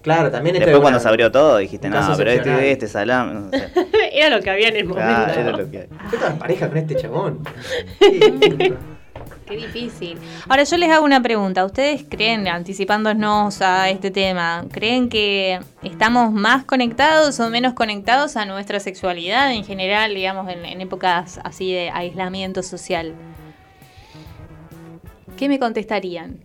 Claro, 0.02 0.30
también 0.30 0.56
esto 0.56 0.66
Después 0.66 0.80
es 0.80 0.82
cuando 0.82 0.96
una- 0.98 1.02
se 1.02 1.08
abrió 1.08 1.30
todo 1.32 1.58
dijiste, 1.58 1.88
no, 1.88 2.14
pero 2.16 2.30
este, 2.30 2.72
este 2.72 2.88
salame... 2.88 3.34
No 3.34 3.50
sé. 3.50 3.68
Era 4.12 4.36
lo 4.36 4.42
que 4.42 4.50
había 4.50 4.68
en 4.68 4.76
el 4.76 4.84
momento. 4.84 5.08
Claro, 5.24 5.40
era 5.40 5.50
lo 5.56 5.70
que. 5.70 5.88
Yo 5.88 6.08
estaba 6.12 6.32
en 6.32 6.38
pareja 6.38 6.68
con 6.68 6.76
este 6.78 6.96
chabón. 6.96 7.38
Qué 9.46 9.56
difícil. 9.56 10.18
Ahora 10.48 10.62
yo 10.64 10.76
les 10.76 10.90
hago 10.90 11.04
una 11.04 11.20
pregunta. 11.22 11.64
¿Ustedes 11.64 12.04
creen, 12.08 12.48
anticipándonos 12.48 13.60
a 13.62 13.90
este 13.90 14.10
tema, 14.10 14.64
creen 14.70 15.08
que 15.08 15.60
estamos 15.82 16.32
más 16.32 16.64
conectados 16.64 17.38
o 17.40 17.50
menos 17.50 17.74
conectados 17.74 18.36
a 18.36 18.44
nuestra 18.44 18.80
sexualidad 18.80 19.52
en 19.52 19.64
general, 19.64 20.14
digamos, 20.14 20.48
en, 20.50 20.64
en 20.64 20.80
épocas 20.80 21.38
así 21.44 21.72
de 21.72 21.90
aislamiento 21.90 22.62
social? 22.62 23.14
¿Qué 25.36 25.48
me 25.48 25.58
contestarían? 25.58 26.38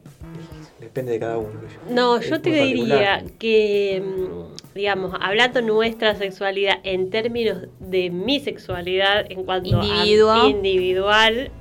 Depende 0.87 1.11
de 1.11 1.19
cada 1.19 1.37
uno. 1.37 1.49
No, 1.89 2.15
Es 2.17 2.29
yo 2.29 2.39
te 2.41 2.49
diría 2.49 3.23
que 3.39 4.01
mm, 4.01 4.73
digamos, 4.73 5.13
hablando 5.19 5.61
nuestra 5.61 6.15
sexualidad 6.15 6.75
en 6.83 7.09
términos 7.09 7.63
de 7.79 8.09
mi 8.09 8.39
sexualidad 8.39 9.25
en 9.29 9.43
cuanto 9.43 9.81
Individuo. 9.83 10.31
a 10.31 10.47
individual, 10.47 11.51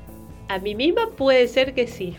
a 0.49 0.59
mí 0.61 0.75
misma 0.77 1.11
puede 1.17 1.49
ser 1.49 1.75
que 1.75 1.89
sí. 1.89 2.15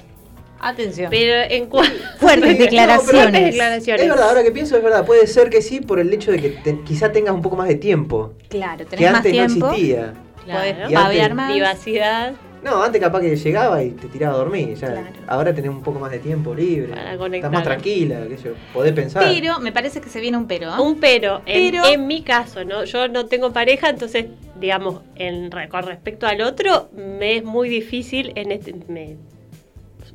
Atención. 0.59 1.09
Pero 1.11 1.33
en 1.49 1.67
cuanto 1.67 1.93
Fuertes 2.19 2.51
No, 2.57 2.65
declaraciones. 2.65 3.55
Es 4.01 4.09
verdad, 4.09 4.27
ahora 4.29 4.43
que 4.43 4.51
pienso, 4.51 4.75
es 4.75 4.83
verdad, 4.83 5.05
puede 5.05 5.27
ser 5.27 5.49
que 5.49 5.61
sí 5.61 5.79
por 5.79 5.99
el 5.99 6.11
hecho 6.13 6.31
de 6.31 6.39
que 6.41 6.49
te- 6.49 6.81
quizá 6.81 7.11
tengas 7.13 7.33
un 7.33 7.41
poco 7.41 7.55
más 7.55 7.67
de 7.69 7.75
tiempo. 7.75 8.33
Claro, 8.49 8.85
tenés 8.85 8.97
Que 8.99 9.05
más 9.05 9.15
antes 9.17 9.31
tiempo. 9.31 9.59
no 9.67 9.71
existía. 9.71 10.13
Claro. 10.43 10.89
Y 10.89 10.95
antes- 10.95 11.33
más. 11.35 11.51
privacidad 11.51 12.33
No, 12.63 12.81
antes 12.83 12.99
capaz 12.99 13.21
que 13.21 13.35
llegaba 13.35 13.83
y 13.83 13.91
te 13.91 14.07
tiraba 14.07 14.33
a 14.35 14.37
dormir. 14.37 14.73
Ya. 14.75 14.87
Claro. 14.91 15.07
Ahora 15.27 15.53
tenés 15.53 15.69
un 15.69 15.81
poco 15.83 15.99
más 15.99 16.11
de 16.11 16.19
tiempo 16.19 16.53
libre. 16.55 16.89
Para 16.89 17.01
Estás 17.03 17.17
conectar. 17.17 17.51
más 17.51 17.63
tranquila, 17.63 18.25
qué 18.27 18.37
sé 18.37 18.43
yo, 18.45 18.51
podés 18.73 18.93
pensar. 18.93 19.23
Pero 19.23 19.59
me 19.59 19.71
parece 19.71 20.01
que 20.01 20.09
se 20.09 20.19
viene 20.19 20.37
un 20.37 20.47
pero. 20.47 20.69
¿eh? 20.75 20.79
Un 20.81 20.99
pero, 20.99 21.41
en, 21.45 21.71
Pero- 21.71 21.85
en 21.87 22.07
mi 22.07 22.23
caso, 22.23 22.65
¿no? 22.65 22.83
Yo 22.83 23.07
no 23.07 23.25
tengo 23.27 23.53
pareja, 23.53 23.89
entonces, 23.89 24.25
digamos, 24.59 25.01
en, 25.15 25.49
con 25.69 25.83
respecto 25.83 26.25
al 26.27 26.41
otro, 26.41 26.89
me 26.95 27.37
es 27.37 27.43
muy 27.43 27.69
difícil 27.69 28.31
en 28.35 28.51
este. 28.51 28.73
me- 28.87 29.17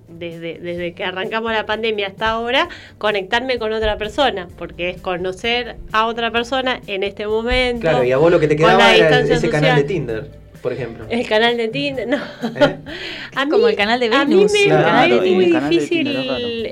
desde, 0.08 0.58
desde 0.58 0.92
que 0.92 1.04
arrancamos 1.04 1.52
la 1.52 1.64
pandemia 1.64 2.08
hasta 2.08 2.28
ahora, 2.30 2.68
conectarme 2.98 3.58
con 3.58 3.72
otra 3.72 3.96
persona, 3.96 4.46
porque 4.58 4.90
es 4.90 5.00
conocer 5.00 5.76
a 5.90 6.06
otra 6.06 6.30
persona 6.30 6.80
en 6.86 7.02
este 7.02 7.26
momento. 7.26 7.80
Claro, 7.80 8.04
y 8.04 8.12
a 8.12 8.18
vos 8.18 8.30
lo 8.30 8.38
que 8.38 8.46
te 8.46 8.56
quedaba 8.56 8.94
era 8.94 9.20
ese 9.20 9.48
canal 9.48 9.76
de 9.76 9.84
Tinder, 9.84 10.30
por 10.62 10.72
ejemplo. 10.72 11.04
El 11.10 11.26
canal 11.26 11.56
de 11.56 11.68
Tinder, 11.68 12.08
no. 12.08 12.16
¿Eh? 12.16 12.78
A 13.34 13.48
Como 13.48 13.68
el 13.68 13.76
canal 13.76 14.00
de 14.00 14.06
A 14.06 14.24
mí 14.24 14.36
Venus, 14.36 14.52
me, 14.52 14.60
es 14.60 15.32
muy. 15.32 15.44
El 15.44 15.68
difícil 15.68 16.06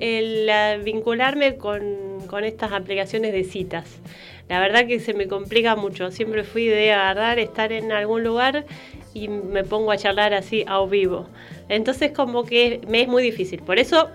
el, 0.00 0.82
vincularme 0.82 1.56
con, 1.56 2.20
con 2.26 2.44
estas 2.44 2.72
aplicaciones 2.72 3.32
de 3.32 3.44
citas. 3.44 4.00
La 4.48 4.60
verdad 4.60 4.86
que 4.86 5.00
se 5.00 5.14
me 5.14 5.28
complica 5.28 5.76
mucho. 5.76 6.10
Siempre 6.10 6.44
fui 6.44 6.66
de 6.66 6.92
agarrar, 6.92 7.38
estar 7.38 7.72
en 7.72 7.92
algún 7.92 8.24
lugar 8.24 8.64
y 9.14 9.28
me 9.28 9.64
pongo 9.64 9.92
a 9.92 9.96
charlar 9.96 10.34
así 10.34 10.64
a 10.66 10.84
vivo. 10.84 11.28
Entonces 11.68 12.12
como 12.12 12.44
que 12.44 12.80
me 12.88 13.02
es 13.02 13.08
muy 13.08 13.22
difícil. 13.22 13.60
Por 13.62 13.78
eso, 13.78 14.10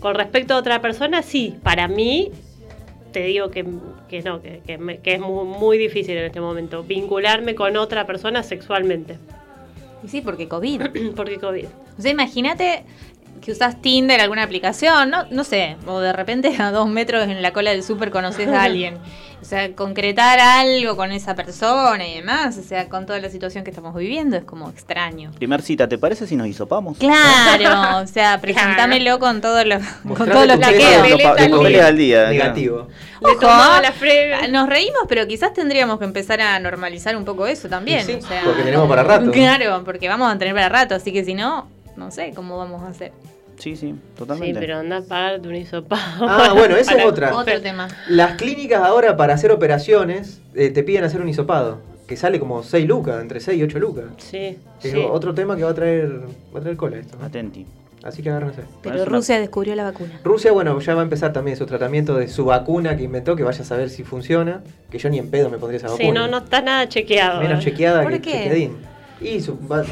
con 0.00 0.14
respecto 0.14 0.54
a 0.54 0.58
otra 0.58 0.80
persona, 0.80 1.22
sí, 1.22 1.56
para 1.62 1.88
mí 1.88 2.30
te 3.14 3.22
digo 3.22 3.48
que, 3.50 3.64
que 4.08 4.20
no, 4.22 4.42
que, 4.42 4.60
que 4.66 4.76
me- 4.76 4.98
que 4.98 5.14
es 5.14 5.20
muy, 5.20 5.44
muy 5.46 5.78
difícil 5.78 6.16
en 6.18 6.24
este 6.24 6.40
momento 6.40 6.82
vincularme 6.82 7.54
con 7.54 7.76
otra 7.78 8.06
persona 8.06 8.42
sexualmente. 8.42 9.16
Sí, 10.06 10.20
porque 10.20 10.48
COVID. 10.48 10.82
Porque 11.16 11.38
COVID. 11.38 11.64
O 11.98 12.02
sea, 12.02 12.10
imagínate 12.10 12.82
que 13.40 13.52
usas 13.52 13.80
Tinder, 13.80 14.20
alguna 14.20 14.42
aplicación, 14.42 15.10
no, 15.10 15.24
no 15.30 15.44
sé, 15.44 15.76
o 15.86 16.00
de 16.00 16.12
repente 16.12 16.54
a 16.58 16.70
dos 16.70 16.88
metros 16.88 17.28
en 17.28 17.42
la 17.42 17.52
cola 17.52 17.70
del 17.70 17.82
súper 17.82 18.10
conoces 18.10 18.48
a 18.48 18.62
alguien. 18.62 18.98
O 19.44 19.46
sea, 19.46 19.70
concretar 19.74 20.40
algo 20.40 20.96
con 20.96 21.12
esa 21.12 21.34
persona 21.34 22.08
y 22.08 22.14
demás, 22.14 22.56
o 22.56 22.62
sea, 22.62 22.88
con 22.88 23.04
toda 23.04 23.20
la 23.20 23.28
situación 23.28 23.62
que 23.62 23.68
estamos 23.68 23.94
viviendo, 23.94 24.38
es 24.38 24.44
como 24.44 24.70
extraño. 24.70 25.32
Primer 25.32 25.60
cita, 25.60 25.86
¿te 25.86 25.98
parece 25.98 26.26
si 26.26 26.34
nos 26.34 26.46
hisopamos? 26.46 26.96
Claro, 26.96 28.02
o 28.02 28.06
sea, 28.10 28.40
presentámelo 28.40 29.18
con 29.18 29.42
todos 29.42 29.66
los, 29.66 29.82
con 30.16 30.30
todos 30.30 30.46
los 30.46 30.58
al 30.62 31.98
día. 31.98 32.30
Negativo. 32.30 32.88
Ojo, 33.20 33.46
la 33.82 33.92
frega. 33.92 34.48
Nos 34.48 34.66
reímos, 34.66 35.02
pero 35.10 35.26
quizás 35.26 35.52
tendríamos 35.52 35.98
que 35.98 36.06
empezar 36.06 36.40
a 36.40 36.58
normalizar 36.58 37.14
un 37.14 37.26
poco 37.26 37.46
eso 37.46 37.68
también. 37.68 38.06
Sí, 38.06 38.14
o 38.14 38.26
sea, 38.26 38.44
porque 38.46 38.62
tenemos 38.62 38.88
para 38.88 39.02
rato. 39.02 39.30
Claro, 39.30 39.82
porque 39.84 40.08
vamos 40.08 40.32
a 40.32 40.38
tener 40.38 40.54
para 40.54 40.70
rato, 40.70 40.94
así 40.94 41.12
que 41.12 41.22
si 41.22 41.34
no, 41.34 41.68
no 41.96 42.10
sé 42.10 42.32
cómo 42.34 42.56
vamos 42.58 42.82
a 42.82 42.88
hacer. 42.88 43.12
Sí, 43.56 43.76
sí, 43.76 43.90
Sí, 43.92 43.94
totalmente. 44.16 44.58
pero 44.58 44.78
anda 44.78 44.96
a 44.96 45.02
pagarte 45.02 45.46
un 45.48 45.54
hisopado. 45.54 46.26
Ah, 46.28 46.52
bueno, 46.54 46.74
esa 46.76 46.94
es 46.98 47.04
otra. 47.04 47.34
Otro 47.36 47.60
tema. 47.60 47.86
Las 48.08 48.34
clínicas 48.34 48.82
ahora 48.82 49.16
para 49.16 49.34
hacer 49.34 49.52
operaciones 49.52 50.40
eh, 50.54 50.70
te 50.70 50.82
piden 50.82 51.04
hacer 51.04 51.20
un 51.20 51.28
hisopado, 51.28 51.78
que 52.08 52.16
sale 52.16 52.40
como 52.40 52.62
6 52.64 52.86
lucas, 52.88 53.20
entre 53.22 53.38
6 53.40 53.58
y 53.58 53.62
8 53.62 53.78
lucas. 53.78 54.04
Sí, 54.18 54.58
Es 54.82 54.92
sí. 54.92 55.06
otro 55.08 55.34
tema 55.34 55.56
que 55.56 55.62
va 55.62 55.70
a 55.70 55.74
traer 55.74 56.20
va 56.54 56.58
a 56.58 56.62
traer 56.62 56.76
cola 56.76 56.96
esto. 56.98 57.16
¿no? 57.18 57.24
Atenti. 57.26 57.64
Así 58.02 58.22
que 58.22 58.28
agárrense. 58.28 58.62
Pero 58.82 58.96
una- 58.96 59.04
Rusia 59.06 59.38
descubrió 59.40 59.74
la 59.76 59.84
vacuna. 59.84 60.20
Rusia, 60.24 60.50
bueno, 60.52 60.78
ya 60.80 60.94
va 60.94 61.00
a 61.00 61.04
empezar 61.04 61.32
también 61.32 61.56
su 61.56 61.64
tratamiento 61.64 62.16
de 62.16 62.26
su 62.28 62.44
vacuna 62.44 62.96
que 62.98 63.04
inventó, 63.04 63.34
que 63.36 63.44
vaya 63.44 63.62
a 63.62 63.64
saber 63.64 63.88
si 63.88 64.02
funciona, 64.04 64.62
que 64.90 64.98
yo 64.98 65.08
ni 65.08 65.18
en 65.18 65.30
pedo 65.30 65.48
me 65.48 65.56
pondría 65.58 65.78
esa 65.78 65.86
vacuna. 65.88 66.04
Sí, 66.04 66.12
no, 66.12 66.26
no 66.28 66.38
está 66.38 66.60
nada 66.60 66.86
chequeado. 66.88 67.40
Menos 67.40 67.60
¿eh? 67.60 67.62
chequeada 67.70 68.02
¿Por 68.02 68.12
que 68.12 68.20
qué? 68.20 68.32
chequeadín. 68.32 68.76
Y 69.22 69.40
su 69.40 69.56
va, 69.66 69.84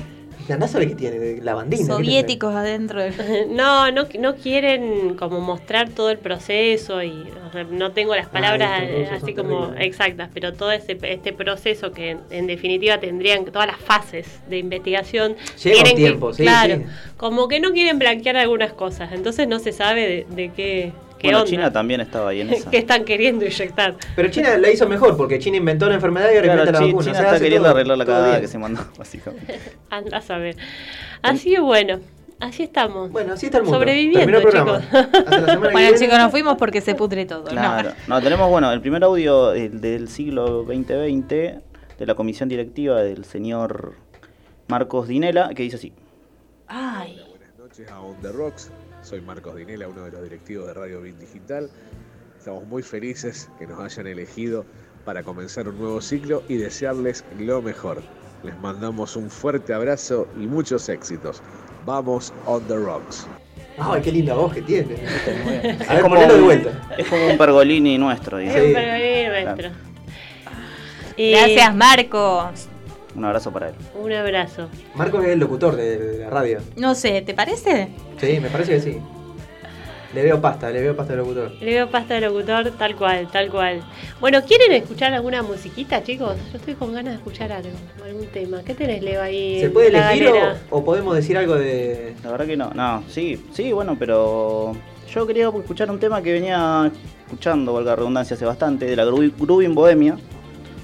andá 0.51 0.67
a 0.67 0.69
saber 0.69 0.89
qué 0.89 0.95
tiene, 0.95 1.19
de 1.19 1.41
lavandina. 1.43 1.83
¿qué 1.83 1.93
Soviéticos 1.93 2.55
adentro. 2.55 3.01
No, 3.51 3.91
no, 3.93 4.07
no 4.19 4.35
quieren 4.37 5.15
como 5.17 5.41
mostrar 5.41 5.91
todo 5.91 6.11
el 6.11 6.19
proceso 6.19 7.03
y 7.03 7.11
o 7.49 7.53
sea, 7.53 7.65
no 7.65 7.93
tengo 7.93 8.15
las 8.17 8.29
palabras 8.29 8.83
estos 8.83 9.13
eh, 9.13 9.19
así 9.23 9.35
como 9.35 9.67
terribles. 9.67 9.87
exactas, 9.89 10.31
pero 10.33 10.53
todo 10.55 10.73
ese, 10.73 10.97
este 11.03 11.33
proceso 11.33 11.93
que 11.93 12.11
en, 12.13 12.21
en 12.31 12.47
definitiva 12.47 12.99
tendrían 12.99 13.45
todas 13.45 13.67
las 13.67 13.79
fases 13.79 14.41
de 14.49 14.59
investigación. 14.59 15.37
Lleva 15.63 15.83
que- 15.85 15.95
tiempo, 15.95 16.33
sí, 16.33 16.43
Claro, 16.45 16.77
sí. 16.77 16.85
como 17.17 17.49
que 17.49 17.61
no 17.61 17.73
quieren 17.73 17.99
blanquear 17.99 18.37
algunas 18.37 18.73
cosas, 18.73 19.13
entonces 19.13 19.47
no 19.49 19.59
se 19.59 19.73
sabe 19.73 20.27
de, 20.31 20.35
de 20.35 20.49
qué, 20.51 20.93
qué 21.23 21.29
Bueno, 21.29 21.39
onda, 21.39 21.51
China 21.51 21.73
también 21.73 22.01
estaba 22.03 22.29
ahí 22.31 22.41
en 22.43 22.51
esa. 22.53 22.71
qué 22.71 22.77
están 22.79 23.05
queriendo 23.05 23.45
inyectar. 23.47 23.95
Pero 24.15 24.29
China 24.31 24.59
la 24.59 24.71
hizo 24.71 24.87
mejor, 24.89 25.17
porque 25.17 25.39
China 25.39 25.57
inventó 25.57 25.89
la 25.89 25.95
enfermedad 25.95 26.27
y 26.33 26.37
ahora 26.37 26.43
Claro, 26.43 26.61
inventa 26.61 26.81
la 26.81 26.87
vacuna. 26.87 27.05
China 27.05 27.13
O 27.13 27.21
sea, 27.23 27.31
está 27.33 27.41
queriendo 27.43 27.69
todo- 27.69 27.75
arreglar 27.77 27.99
la 27.99 28.05
cagada 28.05 28.41
que 28.41 28.49
se 28.49 28.59
mandó, 28.59 28.81
básicamente. 28.99 29.59
Anda 29.89 30.19
a 30.19 30.21
saber. 30.21 30.57
Así 31.23 31.51
que 31.55 31.61
bueno, 31.61 32.01
así 32.41 32.65
estamos. 32.65 33.11
Bueno, 33.13 33.33
así 33.35 33.47
está 33.47 33.59
el 33.59 33.65
mundo. 33.65 33.79
Sobreviviendo, 33.79 34.39
el 34.39 34.45
chicos. 34.45 34.83
Bueno, 35.73 35.97
chicos, 35.99 36.19
nos 36.19 36.31
fuimos 36.31 36.57
porque 36.59 36.81
se 36.81 36.95
pudre 36.95 37.25
todo. 37.25 37.45
Claro. 37.45 37.91
No. 38.09 38.17
No, 38.17 38.23
tenemos, 38.23 38.51
bueno, 38.51 38.71
el 38.73 38.81
primer 38.81 39.03
audio 39.05 39.53
el 39.53 39.81
del 39.81 40.09
siglo 40.09 40.65
2020 40.65 41.61
de 41.99 42.07
la 42.07 42.15
comisión 42.15 42.49
directiva 42.49 43.01
del 43.03 43.25
señor 43.25 43.95
Marcos 44.69 45.07
Dinela, 45.09 45.51
que 45.55 45.63
dice 45.63 45.77
así. 45.77 45.93
Ay. 46.67 47.21
Buenas 47.31 47.57
noches 47.59 47.91
a 47.91 48.01
On 48.01 48.17
The 48.21 48.33
Rocks. 48.33 48.71
Soy 49.03 49.21
Marcos 49.21 49.57
Dinela, 49.57 49.89
uno 49.89 50.05
de 50.05 50.13
los 50.13 50.23
directivos 50.23 50.67
de 50.69 50.75
Radio 50.75 51.01
Bit 51.01 51.19
Digital. 51.19 51.71
Estamos 52.39 52.65
muy 52.67 52.83
felices 52.83 53.49
que 53.59 53.67
nos 53.67 53.81
hayan 53.81 54.07
elegido 54.07 54.65
para 55.05 55.23
comenzar 55.23 55.69
un 55.69 55.79
nuevo 55.79 56.01
ciclo 56.01 56.43
y 56.49 56.57
desearles 56.57 57.25
lo 57.39 57.61
mejor. 57.63 58.03
Les 58.45 58.57
mandamos 58.61 59.17
un 59.17 59.31
fuerte 59.31 59.75
abrazo 59.75 60.29
y 60.37 60.47
muchos 60.47 60.89
éxitos. 60.89 61.43
Vamos 61.85 62.33
On 62.47 62.63
The 62.67 62.77
Rocks. 62.77 63.27
Ay, 63.79 64.03
qué 64.03 64.13
linda 64.13 64.35
voz 64.35 64.53
que 64.55 64.63
tiene. 64.63 64.95
Es 65.81 65.89
A 65.89 65.95
ver, 65.95 66.03
como 66.03 66.17
de 66.17 66.35
un- 66.35 66.45
vuelta. 66.45 66.95
Es 66.99 67.09
como 67.09 67.27
un 67.27 67.39
pergolini 67.39 67.99
nuestro, 67.99 68.39
Es 68.39 68.53
dice. 68.55 68.67
un 68.69 68.73
pergolini 68.73 69.27
nuestro. 69.45 69.71
Gracias, 71.17 71.75
Marcos. 71.75 72.69
Un 73.15 73.25
abrazo 73.25 73.53
para 73.53 73.69
él. 73.69 73.75
Un 73.95 74.13
abrazo. 74.13 74.69
Marcos 74.95 75.25
es 75.25 75.31
el 75.31 75.39
locutor 75.39 75.77
de 75.77 76.19
la 76.21 76.31
radio. 76.31 76.59
No 76.77 76.95
sé, 76.95 77.21
¿te 77.23 77.35
parece? 77.35 77.89
Sí, 78.19 78.39
me 78.41 78.49
parece 78.49 78.73
que 78.73 78.81
sí. 78.81 78.99
Le 80.15 80.23
veo 80.23 80.41
pasta, 80.43 80.69
le 80.71 80.83
veo 80.83 80.95
pasta 80.95 81.15
de 81.15 81.19
locutor. 81.21 81.53
Le 81.59 81.73
veo 81.73 81.89
pasta 81.91 82.15
de 82.15 82.21
locutor, 82.21 82.71
tal 82.73 82.97
cual, 82.97 83.29
tal 83.33 83.51
cual. 83.51 83.83
Bueno, 84.21 84.43
¿quieren 84.45 84.73
escuchar 84.73 85.15
alguna 85.15 85.43
musiquita, 85.43 86.03
chicos? 86.03 86.37
Yo 86.53 86.59
estoy 86.59 86.75
con 86.75 86.93
ganas 86.93 87.15
de 87.15 87.17
escuchar 87.19 87.51
algo, 87.51 87.71
algún 88.05 88.27
tema. 88.27 88.63
¿Qué 88.63 88.75
tenés, 88.75 89.03
Leo, 89.03 89.23
ahí? 89.23 89.61
¿Se 89.61 89.67
en 89.67 89.73
puede 89.73 89.91
la 89.91 90.13
elegir 90.13 90.31
o, 90.69 90.85
podemos 90.85 91.15
decir 91.17 91.39
algo 91.39 91.55
de. 91.55 92.15
La 92.23 92.31
verdad 92.31 92.47
que 92.47 92.57
no. 92.59 92.71
No, 92.75 93.03
sí, 93.09 93.43
sí, 93.55 93.73
bueno, 93.73 93.97
pero 93.99 94.77
yo 95.11 95.27
quería 95.27 95.49
escuchar 95.49 95.91
un 95.91 95.99
tema 95.99 96.21
que 96.23 96.33
venía 96.35 96.93
escuchando, 97.25 97.73
valga 97.73 97.93
la 97.93 97.97
redundancia, 97.97 98.35
hace 98.37 98.45
bastante, 98.45 98.85
de 98.85 98.97
la 98.97 99.07
Gru- 99.07 99.33
Grooving 99.39 99.75
Bohemia. 99.75 100.19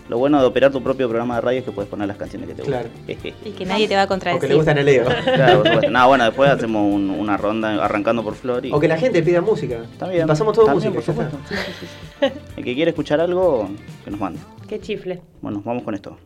Lo 0.08 0.16
bueno 0.18 0.40
de 0.40 0.46
operar 0.46 0.72
tu 0.72 0.82
propio 0.82 1.06
programa 1.08 1.34
de 1.36 1.40
radio 1.42 1.58
es 1.58 1.64
que 1.64 1.70
puedes 1.72 1.90
poner 1.90 2.08
las 2.08 2.16
canciones 2.16 2.48
que 2.48 2.54
te 2.54 2.62
gustan. 2.62 2.84
Claro. 3.06 3.34
Y 3.44 3.50
que 3.50 3.66
nadie 3.66 3.86
te 3.88 3.94
va 3.94 4.02
a 4.02 4.04
O 4.04 4.06
que 4.06 4.12
contradecir. 4.14 4.48
le 4.48 4.54
gustan 4.54 4.78
a 4.78 4.82
Leo. 4.82 5.04
Claro. 5.24 5.62
No, 5.90 6.08
bueno, 6.08 6.24
después 6.24 6.50
hacemos 6.50 6.94
un- 6.94 7.10
una 7.10 7.36
ronda 7.36 7.84
arrancando 7.84 8.22
por 8.24 8.34
Flor 8.34 8.64
y... 8.64 8.72
O 8.72 8.80
que 8.80 8.88
la 8.88 8.96
gente 8.96 9.22
pida 9.22 9.40
música. 9.42 9.82
También. 9.98 10.24
Y 10.24 10.26
pasamos 10.26 10.54
todo 10.54 10.66
También, 10.66 10.94
música. 10.94 11.12
por 11.14 11.28
supuesto. 11.30 11.54
está. 11.54 11.64
Sí, 11.64 11.72
sí, 11.80 11.86
sí. 11.86 12.32
El 12.56 12.64
que 12.64 12.74
quiere 12.74 12.90
escuchar 12.92 13.20
algo, 13.20 13.68
que 14.04 14.10
nos 14.10 14.18
mande. 14.20 14.40
Qué 14.66 14.80
chifle. 14.80 15.20
Bueno, 15.42 15.62
vamos 15.64 15.82
con 15.82 15.94
esto. 15.94 16.16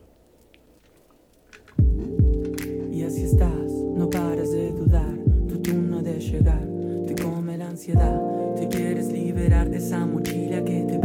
Y 2.91 3.03
así 3.03 3.23
estás, 3.23 3.49
no 3.95 4.09
paras 4.09 4.51
de 4.51 4.71
dudar, 4.71 5.13
tu 5.47 5.61
turno 5.61 6.01
de 6.01 6.19
llegar, 6.19 6.61
te 7.07 7.15
come 7.21 7.57
la 7.57 7.67
ansiedad, 7.67 8.21
te 8.55 8.67
quieres 8.69 9.07
liberar 9.11 9.69
de 9.69 9.77
esa 9.77 10.05
mochila 10.05 10.63
que 10.63 10.85
te 10.87 10.99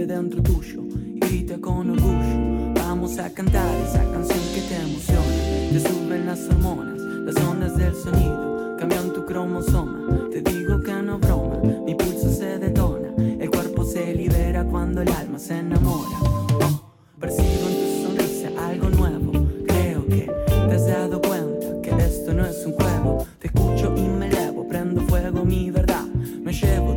vive 0.00 0.06
dentro 0.06 0.42
tuyo 0.42 0.82
y 1.14 1.18
grita 1.20 1.58
con 1.60 1.90
orgullo. 1.90 2.74
Vamos 2.74 3.18
a 3.18 3.30
cantar 3.30 3.74
esa 3.86 4.02
canción 4.10 4.40
que 4.54 4.62
te 4.62 4.76
emociona. 4.76 5.72
Te 5.72 5.80
suben 5.80 6.26
las 6.26 6.40
hormonas, 6.48 6.98
las 6.98 7.44
ondas 7.44 7.76
del 7.76 7.94
sonido 7.94 8.76
cambian 8.78 9.12
tu 9.12 9.26
cromosoma. 9.26 10.28
Te 10.30 10.40
digo 10.40 10.80
que 10.82 10.94
no 11.02 11.18
broma, 11.18 11.60
mi 11.84 11.94
pulso 11.94 12.30
se 12.30 12.58
detona. 12.58 13.08
El 13.18 13.50
cuerpo 13.50 13.84
se 13.84 14.14
libera 14.14 14.64
cuando 14.64 15.02
el 15.02 15.08
alma 15.08 15.38
se 15.38 15.58
enamora. 15.58 16.16
Oh, 16.22 16.92
percibo 17.18 17.68
en 17.68 17.74
tu 17.80 18.06
sonrisa 18.06 18.48
algo 18.68 18.88
nuevo. 18.90 19.32
Creo 19.66 20.06
que 20.06 20.30
te 20.68 20.74
has 20.74 20.86
dado 20.86 21.20
cuenta 21.20 21.66
que 21.82 21.90
esto 22.02 22.32
no 22.32 22.46
es 22.46 22.64
un 22.64 22.72
juego. 22.72 23.26
Te 23.38 23.48
escucho 23.48 23.92
y 23.96 24.02
me 24.02 24.28
elevo, 24.28 24.66
prendo 24.66 25.02
fuego 25.02 25.44
mi 25.44 25.70
verdad. 25.70 26.06
Me 26.42 26.52
llevo 26.52 26.89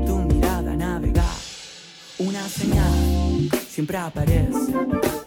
desde 2.64 3.98
aparece. 3.98 4.74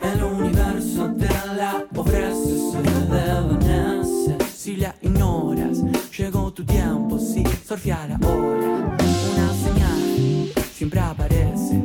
El 0.03 0.22
universo 0.24 1.12
te 1.18 1.28
la 1.57 1.84
ofrece, 1.95 2.57
se 2.72 2.82
desvanece. 2.82 4.37
Si 4.55 4.76
la 4.76 4.95
ignoras, 5.03 5.82
llegó 6.16 6.53
tu 6.53 6.64
tiempo, 6.64 7.18
sí, 7.18 7.45
surfear 7.66 8.12
ahora. 8.12 8.97
Una 9.32 9.53
señal 9.64 10.51
siempre 10.72 11.01
aparece. 11.01 11.82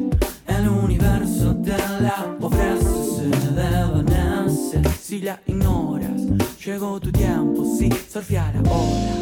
El 0.48 0.70
universo 0.70 1.56
te 1.58 1.78
la 2.02 2.38
ofrece, 2.40 3.04
se 3.16 3.28
desvanece. 3.54 4.82
Si 5.02 5.20
la 5.20 5.40
ignoras, 5.46 6.22
llegó 6.66 7.00
tu 7.00 7.12
tiempo, 7.12 7.66
sí, 7.78 7.90
surfear 8.10 8.56
ahora. 8.58 9.16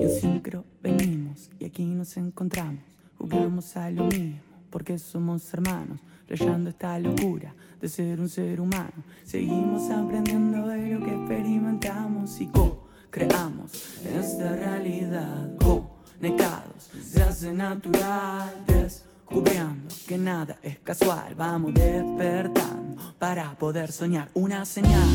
Y 0.00 0.04
en 0.04 0.20
sincro 0.20 0.64
venimos 0.82 1.23
y 1.64 1.66
aquí 1.66 1.84
nos 1.86 2.14
encontramos. 2.18 2.82
Jugamos 3.18 3.74
a 3.78 3.90
lo 3.90 4.04
mismo 4.04 4.38
porque 4.70 4.98
somos 4.98 5.52
hermanos. 5.54 5.98
Rayando 6.28 6.70
esta 6.70 6.98
locura 6.98 7.54
de 7.80 7.88
ser 7.88 8.20
un 8.20 8.28
ser 8.28 8.60
humano. 8.60 8.92
Seguimos 9.24 9.90
aprendiendo 9.90 10.66
de 10.68 10.94
lo 10.94 11.04
que 11.04 11.14
experimentamos 11.14 12.40
y 12.40 12.46
co-creamos 12.48 13.72
esta 14.04 14.56
realidad. 14.56 15.56
Conectados, 15.58 16.90
se 17.02 17.22
hace 17.22 17.52
natural. 17.52 18.52
Descubriendo 18.66 19.94
que 20.06 20.18
nada 20.18 20.58
es 20.62 20.78
casual. 20.80 21.34
Vamos 21.34 21.72
despertando 21.72 23.02
para 23.18 23.56
poder 23.58 23.90
soñar. 23.90 24.28
Una 24.34 24.66
señal 24.66 25.08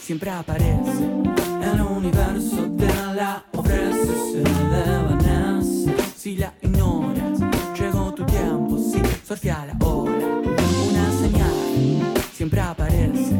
siempre 0.00 0.30
aparece. 0.30 1.04
El 1.62 1.80
universo 1.80 2.70
te 2.78 2.86
la 3.14 3.44
ofrece, 3.52 4.32
se. 4.32 5.13
Si 6.24 6.38
la 6.38 6.54
ignoras, 6.62 7.38
llegó 7.78 8.14
tu 8.14 8.24
tiempo, 8.24 8.78
sí, 8.78 8.98
surfear 9.28 9.76
ahora. 9.78 10.26
Una 10.90 11.10
señal 11.20 11.52
siempre 12.32 12.62
aparece. 12.62 13.36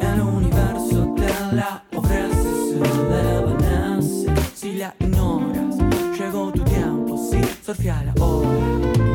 El 0.00 0.18
universo 0.22 1.12
te 1.14 1.54
la 1.54 1.84
ofrece, 1.94 2.48
se 2.70 2.78
desvanece. 3.12 4.34
Si 4.54 4.72
la 4.78 4.94
ignoras, 4.98 5.76
llegó 6.18 6.50
tu 6.52 6.64
tiempo, 6.64 7.18
sí, 7.30 7.38
surfear 7.66 8.14
ahora. 8.18 8.48
La 8.96 9.11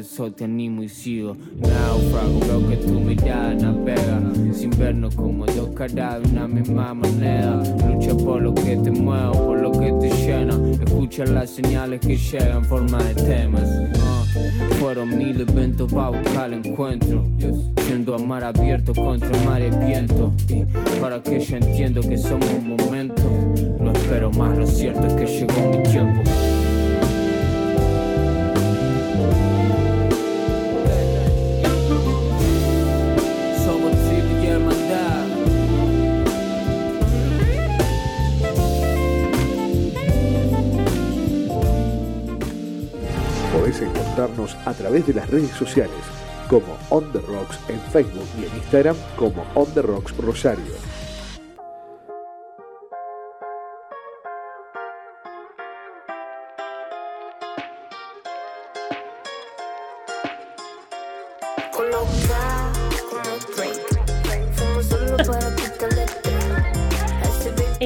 eso 0.00 0.32
te 0.32 0.44
animo 0.44 0.82
y 0.82 0.88
sigo. 0.88 1.36
Náufrago, 1.60 2.40
veo 2.40 2.68
que 2.70 2.76
tu 2.76 3.00
mirada 3.00 3.54
navega 3.54 4.20
sin 4.52 4.70
vernos 4.70 5.14
como 5.14 5.44
dos 5.46 5.70
caras 5.70 6.22
de 6.22 6.30
una 6.30 6.48
misma 6.48 6.94
moneda. 6.94 7.62
Lucha 7.86 8.14
por 8.16 8.40
lo 8.40 8.54
que 8.54 8.76
te 8.76 8.90
mueve, 8.90 9.32
por 9.36 9.60
lo 9.60 9.72
que 9.72 9.92
te 10.00 10.10
llena. 10.10 10.58
Escucha 10.82 11.24
las 11.26 11.50
señales 11.50 12.00
que 12.00 12.16
llegan 12.16 12.58
en 12.58 12.64
forma 12.64 12.98
de 13.02 13.14
temas. 13.14 13.68
Ah, 13.98 14.24
fueron 14.78 15.16
mil 15.16 15.40
eventos 15.40 15.92
para 15.92 16.18
buscar 16.18 16.52
el 16.52 16.64
encuentro. 16.64 17.24
Siendo 17.86 18.14
amar 18.14 18.44
abierto 18.44 18.94
contra 18.94 19.28
el 19.28 19.44
mar 19.44 19.60
y 19.60 19.86
viento. 19.86 20.32
Para 21.00 21.22
que 21.22 21.40
yo 21.40 21.56
entiendo 21.56 22.00
que 22.00 22.16
somos 22.16 22.48
un 22.50 22.76
momento. 22.76 23.22
No 23.78 23.92
espero 23.92 24.30
más, 24.32 24.56
lo 24.56 24.66
cierto 24.66 25.06
es 25.06 25.12
que 25.14 25.26
llegó 25.26 25.76
mi 25.76 25.82
tiempo. 25.82 26.22
A 44.66 44.74
través 44.74 45.06
de 45.06 45.14
las 45.14 45.30
redes 45.30 45.50
sociales 45.52 45.96
como 46.48 46.76
On 46.90 47.10
The 47.12 47.20
Rocks 47.20 47.58
en 47.68 47.80
Facebook 47.92 48.26
y 48.38 48.44
en 48.44 48.56
Instagram 48.56 48.96
como 49.16 49.44
On 49.54 49.66
The 49.72 49.82
Rocks 49.82 50.16
Rosario. 50.18 50.74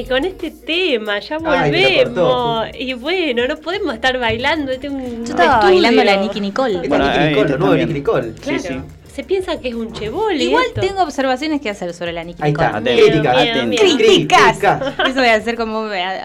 Con 0.07 0.25
este 0.25 0.51
tema 0.51 1.19
ya 1.19 1.37
Ay, 1.43 1.71
volvemos. 1.71 2.67
Y 2.79 2.93
bueno, 2.93 3.47
no 3.47 3.57
podemos 3.57 3.93
estar 3.93 4.17
bailando. 4.19 4.71
Este 4.71 4.87
es 4.87 4.93
un 4.93 5.25
Yo 5.25 5.31
estaba 5.31 5.55
estudio. 5.55 5.73
bailando 5.81 6.03
la 6.03 6.17
Nicky 6.17 6.41
Nicole. 6.41 6.87
Bueno, 6.87 7.07
Nicky 7.07 7.19
Nicole, 7.29 7.49
lo 7.49 7.57
nuevo. 7.57 7.75
Nicky 7.75 7.93
Nicole. 7.93 8.31
Claro. 8.33 8.59
Sí, 8.59 8.67
sí. 8.67 8.81
Se 9.13 9.23
piensa 9.23 9.59
que 9.61 9.69
es 9.69 9.75
un 9.75 9.93
cheboli. 9.93 10.43
Igual 10.45 10.65
esto. 10.67 10.81
tengo 10.81 11.01
observaciones 11.01 11.61
que 11.61 11.69
hacer 11.69 11.93
sobre 11.93 12.11
la 12.11 12.23
Nicky 12.23 12.43
Ahí 12.43 12.51
Nicole. 12.51 12.67
está, 12.67 12.81
críticas. 12.81 13.37
atento. 13.37 13.81
Críticas. 13.81 14.57
Críticas. 14.57 15.07
Eso 15.09 15.19
voy 15.19 15.27
a 15.29 15.35
hacer 15.35 15.55
como 15.55 15.79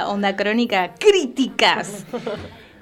onda 0.09 0.35
crónica. 0.37 0.95
Críticas. 0.99 2.05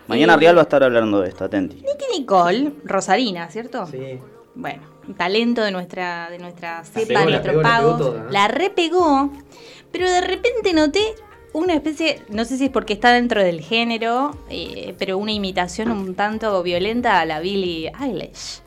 Mañana 0.06 0.36
Real 0.38 0.56
va 0.56 0.60
a 0.60 0.62
estar 0.62 0.82
hablando 0.82 1.20
de 1.20 1.28
esto, 1.28 1.44
atenti. 1.44 1.76
Nicky 1.76 2.06
Nicole, 2.20 2.72
Rosarina, 2.84 3.48
¿cierto? 3.50 3.86
Sí. 3.86 4.18
Bueno, 4.54 4.80
un 5.06 5.14
talento 5.14 5.62
de 5.62 5.70
nuestra, 5.70 6.30
de 6.30 6.38
nuestra 6.38 6.82
cepa, 6.84 7.06
pegó, 7.06 7.20
de 7.20 7.24
la 7.26 7.30
nuestro 7.42 7.62
pago. 7.62 8.16
La 8.30 8.48
repegó, 8.48 9.30
pero 9.92 10.10
de 10.10 10.20
repente 10.20 10.72
noté 10.72 11.00
una 11.52 11.74
especie, 11.74 12.20
no 12.28 12.44
sé 12.44 12.56
si 12.58 12.66
es 12.66 12.70
porque 12.70 12.92
está 12.92 13.12
dentro 13.12 13.42
del 13.42 13.60
género, 13.60 14.36
eh, 14.50 14.94
pero 14.98 15.18
una 15.18 15.32
imitación 15.32 15.90
un 15.90 16.14
tanto 16.14 16.62
violenta 16.62 17.20
a 17.20 17.24
la 17.24 17.40
Billie 17.40 17.92
Eilish. 18.00 18.60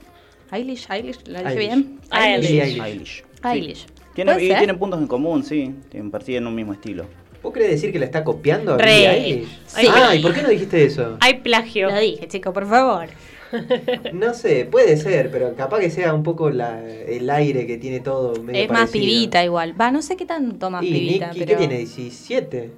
Eilish, 0.51 0.87
Eilish, 0.89 1.19
¿la 1.27 1.39
dije 1.39 1.51
Eilish. 1.51 1.67
bien? 1.67 1.99
Eilish. 2.11 2.49
Billie 2.49 2.63
Eilish. 2.63 2.81
Eilish. 2.83 3.23
Eilish. 3.43 3.85
Tiene, 4.13 4.33
¿Puede 4.33 4.45
y 4.45 4.49
ser? 4.49 4.57
tienen 4.57 4.77
puntos 4.77 4.99
en 4.99 5.07
común, 5.07 5.43
sí. 5.43 5.73
Tienen, 5.89 6.11
persiguen 6.11 6.47
un 6.47 6.55
mismo 6.55 6.73
estilo. 6.73 7.05
¿Vos 7.41 7.53
querés 7.53 7.69
decir 7.71 7.91
que 7.91 7.99
la 7.99 8.05
está 8.05 8.23
copiando 8.23 8.73
a. 8.73 8.77
Billie 8.77 9.09
Eilish? 9.09 9.59
Sí. 9.67 9.87
Ah, 9.89 10.15
¿y 10.15 10.21
por 10.21 10.33
qué 10.33 10.41
no 10.41 10.49
dijiste 10.49 10.83
eso? 10.83 11.17
Hay 11.21 11.35
plagio. 11.39 11.89
Lo 11.89 11.99
dije, 11.99 12.27
chico, 12.27 12.51
por 12.51 12.67
favor. 12.67 13.07
No 14.13 14.33
sé, 14.33 14.65
puede 14.65 14.97
ser, 14.97 15.29
pero 15.31 15.55
capaz 15.55 15.79
que 15.79 15.89
sea 15.89 16.13
un 16.13 16.23
poco 16.23 16.49
la- 16.49 16.83
el 16.87 17.29
aire 17.29 17.65
que 17.67 17.77
tiene 17.77 17.99
todo 17.99 18.41
medio 18.41 18.61
Es 18.63 18.69
más 18.69 18.79
parecido. 18.89 19.05
pibita 19.05 19.43
igual. 19.43 19.79
Va, 19.79 19.91
no 19.91 20.01
sé 20.01 20.15
qué 20.17 20.25
tanto 20.25 20.69
más 20.69 20.83
Y 20.83 20.91
pibita, 20.91 21.27
Nicky, 21.27 21.39
pero... 21.45 21.59
¿qué 21.59 21.67
tiene? 21.67 21.83
¿17? 21.83 22.69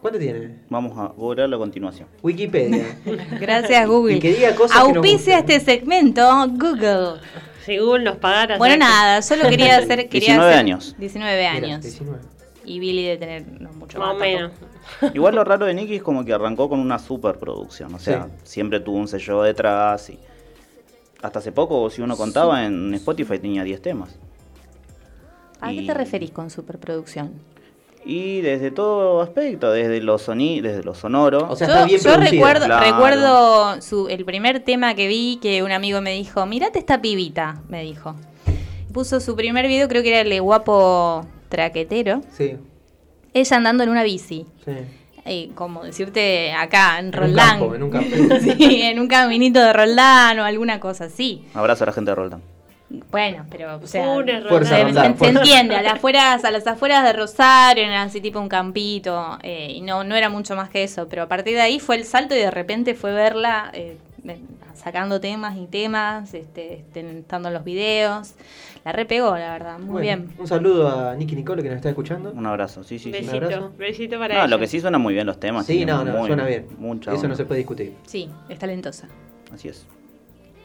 ¿Cuánto 0.00 0.18
tiene? 0.20 0.56
Vamos 0.70 0.96
a 0.96 1.08
googlearlo 1.16 1.56
a 1.56 1.58
continuación. 1.58 2.06
Wikipedia. 2.22 2.84
Gracias, 3.40 3.86
Google. 3.88 4.14
Y 4.16 4.20
que 4.20 4.32
diga 4.32 4.54
cosas 4.54 4.84
que 4.84 4.92
no 4.92 5.00
Auspicia 5.00 5.38
este 5.40 5.58
segmento, 5.60 6.22
Google. 6.50 7.20
Si 7.66 7.78
Google 7.78 8.04
nos 8.04 8.16
pagara. 8.18 8.58
Bueno, 8.58 8.76
nada, 8.76 9.20
solo 9.22 9.48
quería 9.48 9.76
hacer. 9.78 10.08
Quería 10.08 10.34
19 10.34 10.50
hacer- 10.52 10.58
años. 10.60 10.94
19 10.98 11.36
Mira, 11.36 11.66
años. 11.66 11.82
19. 11.82 12.18
Y 12.68 12.80
Billy 12.80 13.04
de 13.04 13.16
tener 13.16 13.46
no 13.60 13.70
mucho 13.72 13.98
Más 13.98 14.08
más. 14.08 14.16
o 14.16 14.18
menos. 14.20 14.52
Igual 15.14 15.34
lo 15.36 15.44
raro 15.44 15.64
de 15.66 15.72
Nicky 15.74 15.96
es 15.96 16.02
como 16.02 16.24
que 16.24 16.32
arrancó 16.34 16.68
con 16.68 16.80
una 16.80 16.98
superproducción. 16.98 17.94
O 17.94 17.98
sea, 17.98 18.24
Sí. 18.26 18.32
siempre 18.44 18.80
tuvo 18.80 18.96
un 18.98 19.08
sello 19.08 19.42
detrás 19.42 20.10
y. 20.10 20.18
Hasta 21.22 21.38
hace 21.40 21.50
poco, 21.50 21.88
si 21.90 22.00
uno 22.02 22.16
contaba, 22.16 22.64
en 22.64 22.94
Spotify 22.94 23.38
tenía 23.38 23.64
10 23.64 23.82
temas. 23.82 24.14
¿A 25.60 25.72
qué 25.72 25.82
te 25.82 25.94
referís 25.94 26.30
con 26.30 26.50
superproducción? 26.50 27.32
Y 28.04 28.40
desde 28.42 28.70
todo 28.70 29.20
aspecto, 29.20 29.72
desde 29.72 30.00
lo 30.00 30.18
soni 30.18 30.60
desde 30.60 30.84
lo 30.84 30.94
sonoro. 30.94 31.48
O 31.50 31.56
sea, 31.56 31.66
yo 31.66 31.72
está 31.74 31.86
bien 31.86 31.98
yo 32.00 32.04
producida. 32.12 32.30
recuerdo, 32.30 32.66
Claro. 32.66 32.86
recuerdo 32.92 33.82
su, 33.82 34.08
el 34.08 34.24
primer 34.24 34.60
tema 34.60 34.94
que 34.94 35.08
vi 35.08 35.38
que 35.42 35.62
un 35.64 35.72
amigo 35.72 36.00
me 36.00 36.12
dijo, 36.12 36.46
mirate 36.46 36.78
esta 36.78 37.00
pibita, 37.02 37.60
me 37.68 37.82
dijo. 37.82 38.14
Puso 38.92 39.18
su 39.20 39.34
primer 39.36 39.66
video, 39.66 39.88
creo 39.88 40.02
que 40.02 40.10
era 40.10 40.20
el 40.20 40.30
de 40.30 40.40
guapo 40.40 41.26
traquetero. 41.48 42.22
Sí, 42.32 42.56
Ella 43.34 43.56
andando 43.56 43.84
en 43.84 43.90
una 43.90 44.02
bici. 44.02 44.46
sí. 44.64 44.72
eh, 45.24 45.50
como 45.54 45.84
decirte 45.84 46.52
acá, 46.52 46.98
en 46.98 47.06
En 47.06 47.06
un 47.06 47.12
Roldán. 47.12 47.48
campo, 47.58 47.74
en 47.74 47.82
un 47.82 47.90
campo. 47.90 48.10
sí, 48.40 48.80
en 48.82 48.98
un 49.00 49.08
caminito 49.08 49.60
de 49.60 49.72
Roldán 49.72 50.38
o 50.38 50.44
alguna 50.44 50.80
cosa 50.80 51.04
así. 51.04 51.44
Abrazo 51.54 51.84
a 51.84 51.86
la 51.88 51.92
gente 51.92 52.10
de 52.10 52.14
Roldán. 52.14 52.42
Bueno, 53.10 53.44
pero, 53.50 53.76
o 53.76 53.86
sea, 53.86 54.08
Un 54.08 54.26
error. 54.30 54.48
Fuerza 54.48 54.76
se, 54.76 54.82
Roldán, 54.84 55.12
se 55.12 55.18
fuerza. 55.18 55.38
entiende, 55.40 55.76
a 55.76 55.82
las 55.82 55.92
afueras, 55.94 56.42
a 56.46 56.50
las 56.50 56.66
afueras 56.66 57.04
de 57.04 57.12
Rosario, 57.12 57.84
era 57.84 58.00
así 58.00 58.22
tipo 58.22 58.40
un 58.40 58.48
campito, 58.48 59.36
eh, 59.42 59.72
y 59.74 59.82
no, 59.82 60.04
no 60.04 60.14
era 60.16 60.30
mucho 60.30 60.56
más 60.56 60.70
que 60.70 60.84
eso, 60.84 61.06
pero 61.06 61.24
a 61.24 61.28
partir 61.28 61.54
de 61.54 61.60
ahí 61.60 61.80
fue 61.80 61.96
el 61.96 62.04
salto 62.06 62.34
y 62.34 62.38
de 62.38 62.50
repente 62.50 62.94
fue 62.94 63.12
verla 63.12 63.70
eh, 63.74 63.98
sacando 64.74 65.20
temas 65.20 65.56
y 65.56 65.66
temas, 65.66 66.34
este, 66.34 66.74
este, 66.74 67.18
estando 67.18 67.48
en 67.48 67.54
los 67.54 67.64
videos, 67.64 68.34
la 68.84 68.92
repegó, 68.92 69.36
la 69.36 69.52
verdad, 69.52 69.78
muy 69.78 69.88
Bueno, 69.88 70.00
bien. 70.00 70.30
Un 70.38 70.46
saludo 70.46 70.88
a 70.88 71.14
Nicky 71.14 71.34
Nicole 71.36 71.62
que 71.62 71.68
nos 71.68 71.76
está 71.76 71.88
escuchando. 71.88 72.30
Un 72.32 72.46
abrazo, 72.46 72.82
sí, 72.84 72.98
sí, 72.98 73.12
sí. 73.12 73.24
Un 73.24 73.30
abrazo. 73.30 73.72
Besito, 73.76 73.78
besito 73.78 74.18
para 74.18 74.34
No, 74.34 74.40
ella. 74.42 74.48
lo 74.48 74.58
que 74.58 74.66
sí 74.66 74.80
suena 74.80 74.98
muy 74.98 75.14
bien 75.14 75.26
los 75.26 75.38
temas. 75.40 75.66
Sí, 75.66 75.84
no, 75.84 76.04
no, 76.04 76.12
muy- 76.18 76.26
suena 76.28 76.44
bien. 76.46 76.68
Mucha 76.78 77.12
Eso 77.12 77.26
no 77.28 77.34
se 77.34 77.44
puede 77.44 77.58
discutir. 77.58 77.94
Sí, 78.06 78.30
es 78.48 78.58
talentosa. 78.58 79.08
Así 79.52 79.68
es. 79.68 79.86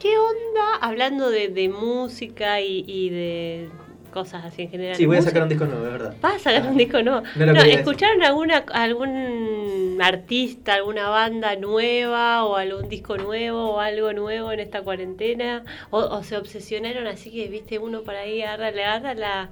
¿Qué 0.00 0.16
onda 0.18 0.76
hablando 0.80 1.30
de, 1.30 1.48
de 1.48 1.68
música 1.68 2.60
y, 2.60 2.84
y 2.86 3.08
de 3.10 3.68
cosas 4.14 4.44
así 4.44 4.62
en 4.62 4.70
general? 4.70 4.96
Sí, 4.96 5.04
voy 5.06 5.18
a 5.18 5.22
sacar 5.22 5.42
un 5.42 5.48
disco 5.50 5.66
nuevo, 5.66 5.84
es 5.86 5.92
verdad. 5.92 6.14
¿Vas 6.22 6.36
a 6.36 6.38
sacar 6.38 6.70
un 6.70 6.76
disco 6.78 7.02
nuevo? 7.02 7.22
No 7.36 7.46
lo 7.46 7.52
No, 7.52 7.58
quería 7.58 7.76
decir. 7.76 7.80
¿Escucharon 7.80 8.22
alguna, 8.22 8.64
algún 8.72 9.98
artista, 10.00 10.74
alguna 10.74 11.08
banda 11.08 11.56
nueva 11.56 12.44
o 12.44 12.56
algún 12.56 12.88
disco 12.88 13.16
nuevo 13.18 13.72
o 13.74 13.80
algo 13.80 14.12
nuevo 14.12 14.52
en 14.52 14.60
esta 14.60 14.82
cuarentena? 14.82 15.64
¿O, 15.90 15.98
o 15.98 16.22
se 16.22 16.36
obsesionaron 16.36 17.06
así 17.06 17.30
que, 17.30 17.48
viste, 17.48 17.78
uno 17.78 18.02
para 18.02 18.20
ahí 18.20 18.42
agarra, 18.42 18.70
le 18.70 18.84
agarra 18.84 19.14
la... 19.14 19.50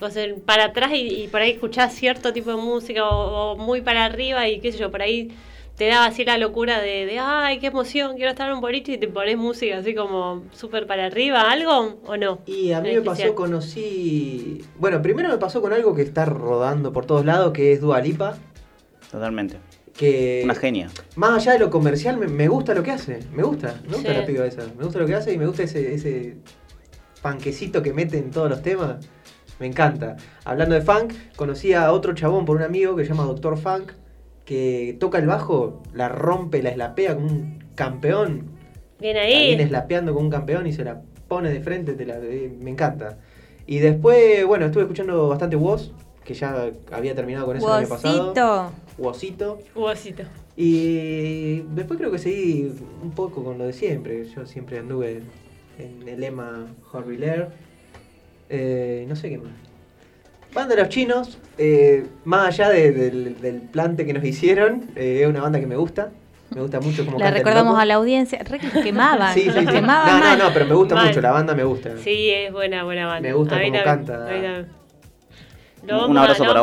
O 0.00 0.10
sea, 0.10 0.26
para 0.44 0.66
atrás 0.66 0.90
y, 0.92 1.24
y 1.24 1.28
por 1.28 1.40
ahí 1.40 1.52
escuchás 1.52 1.94
cierto 1.94 2.32
tipo 2.32 2.50
de 2.50 2.56
música 2.56 3.08
o, 3.08 3.52
o 3.52 3.56
muy 3.56 3.80
para 3.80 4.04
arriba 4.04 4.46
y 4.48 4.60
qué 4.60 4.70
sé 4.72 4.78
yo, 4.78 4.90
por 4.90 5.00
ahí 5.02 5.30
te 5.76 5.88
daba 5.88 6.06
así 6.06 6.24
la 6.24 6.38
locura 6.38 6.80
de, 6.80 7.06
de 7.06 7.18
ay, 7.18 7.58
qué 7.58 7.66
emoción, 7.68 8.16
quiero 8.16 8.30
estar 8.30 8.48
en 8.48 8.54
un 8.54 8.60
boliche 8.60 8.92
y 8.92 8.98
te 8.98 9.08
pones 9.08 9.36
música 9.36 9.78
así 9.78 9.94
como 9.94 10.44
súper 10.52 10.86
para 10.86 11.06
arriba, 11.06 11.50
¿algo 11.50 12.00
o 12.06 12.16
no? 12.16 12.40
Y 12.46 12.72
a 12.72 12.80
mí 12.80 12.88
me 12.88 12.94
especial. 12.94 13.28
pasó, 13.30 13.34
conocí... 13.34 14.64
Bueno, 14.78 15.02
primero 15.02 15.28
me 15.28 15.38
pasó 15.38 15.60
con 15.60 15.72
algo 15.72 15.94
que 15.94 16.02
está 16.02 16.24
rodando 16.24 16.92
por 16.92 17.04
todos 17.06 17.24
lados, 17.24 17.52
que 17.52 17.72
es 17.72 17.80
Dua 17.80 18.00
Lipa. 18.00 18.36
Totalmente. 19.10 19.56
Que 19.96 20.42
Una 20.44 20.54
genia. 20.54 20.88
más 21.14 21.32
allá 21.42 21.52
de 21.54 21.58
lo 21.60 21.70
comercial, 21.70 22.18
me, 22.18 22.26
me 22.28 22.48
gusta 22.48 22.74
lo 22.74 22.82
que 22.82 22.90
hace. 22.90 23.20
Me 23.32 23.42
gusta, 23.42 23.80
me 23.88 23.94
gusta 23.96 24.12
Sí. 24.12 24.18
la 24.20 24.26
piba 24.26 24.46
esa. 24.46 24.62
Me 24.76 24.84
gusta 24.84 24.98
lo 24.98 25.06
que 25.06 25.14
hace 25.14 25.32
y 25.32 25.38
me 25.38 25.46
gusta 25.46 25.62
ese, 25.62 25.94
ese 25.94 26.36
panquecito 27.22 27.82
que 27.82 27.92
mete 27.92 28.18
en 28.18 28.30
todos 28.30 28.50
los 28.50 28.62
temas. 28.62 29.06
Me 29.58 29.66
encanta. 29.66 30.16
Hablando 30.44 30.74
de 30.74 30.82
funk, 30.82 31.14
conocí 31.36 31.72
a 31.72 31.92
otro 31.92 32.14
chabón 32.14 32.44
por 32.44 32.56
un 32.56 32.62
amigo 32.62 32.94
que 32.94 33.04
se 33.04 33.10
llama 33.10 33.24
Doctor 33.24 33.56
Funk, 33.56 33.92
que 34.46 34.96
toca 34.98 35.18
el 35.18 35.26
bajo, 35.26 35.82
la 35.92 36.08
rompe, 36.08 36.62
la 36.62 36.70
eslapea 36.70 37.14
como 37.16 37.26
un 37.26 37.64
campeón. 37.74 38.44
Bien 38.98 39.16
La 39.16 39.22
ahí. 39.22 39.48
viene 39.48 39.66
slapeando 39.68 40.14
como 40.14 40.24
un 40.24 40.30
campeón 40.30 40.66
y 40.66 40.72
se 40.72 40.84
la 40.84 41.02
pone 41.28 41.50
de 41.50 41.60
frente, 41.60 41.92
te 41.92 42.06
la, 42.06 42.16
eh, 42.18 42.50
me 42.58 42.70
encanta. 42.70 43.18
Y 43.66 43.80
después, 43.80 44.46
bueno, 44.46 44.66
estuve 44.66 44.84
escuchando 44.84 45.28
bastante 45.28 45.56
Woz, 45.56 45.90
que 46.24 46.32
ya 46.32 46.70
había 46.92 47.14
terminado 47.14 47.44
con 47.46 47.56
eso 47.56 47.66
el 47.66 47.80
año 47.84 47.88
pasado. 47.88 48.28
Wosito. 48.28 48.72
Wozito. 48.96 49.58
Huesito. 49.74 50.22
Y 50.56 51.60
después 51.74 51.98
creo 51.98 52.10
que 52.10 52.18
seguí 52.18 52.72
un 53.02 53.10
poco 53.10 53.44
con 53.44 53.58
lo 53.58 53.66
de 53.66 53.72
siempre. 53.72 54.24
Yo 54.24 54.46
siempre 54.46 54.78
anduve 54.78 55.22
en 55.78 56.08
el 56.08 56.20
lema 56.20 56.66
Horriler. 56.92 57.48
Eh, 58.48 59.04
no 59.08 59.16
sé 59.16 59.28
qué 59.28 59.38
más. 59.38 59.52
Banda 60.56 60.74
de 60.74 60.80
los 60.80 60.88
chinos, 60.88 61.38
eh, 61.58 62.06
más 62.24 62.48
allá 62.48 62.70
de- 62.70 62.90
del, 62.90 63.38
del 63.42 63.60
plante 63.60 64.06
que 64.06 64.14
nos 64.14 64.24
hicieron, 64.24 64.84
eh, 64.96 65.20
es 65.22 65.28
una 65.28 65.42
banda 65.42 65.60
que 65.60 65.66
me 65.66 65.76
gusta. 65.76 66.08
Me 66.54 66.62
gusta 66.62 66.80
mucho 66.80 67.04
como 67.04 67.18
el 67.18 67.30
recordamos 67.34 67.78
a 67.78 67.84
la 67.84 67.94
audiencia, 67.96 68.38
re 68.42 68.58
que 68.58 68.70
quemaban, 68.80 69.34
Sí, 69.34 69.42
sí, 69.42 69.50
sí. 69.60 69.66
quemaban 69.66 70.18
No, 70.20 70.36
no, 70.36 70.44
no, 70.44 70.52
pero 70.54 70.64
me 70.64 70.74
gusta 70.74 70.94
Mal. 70.94 71.08
mucho, 71.08 71.20
la 71.20 71.32
banda 71.32 71.54
me 71.54 71.64
gusta. 71.64 71.90
Sí, 71.98 72.30
es 72.30 72.50
buena, 72.52 72.84
buena 72.84 73.06
banda. 73.06 73.28
Me 73.28 73.34
gusta 73.34 73.56
A 73.56 73.58
mí 73.58 73.70
cómo 73.70 73.84
canta. 73.84 74.26
Un 76.08 76.16
a- 76.18 76.22
abrazo 76.22 76.44
lo 76.44 76.52
para 76.54 76.62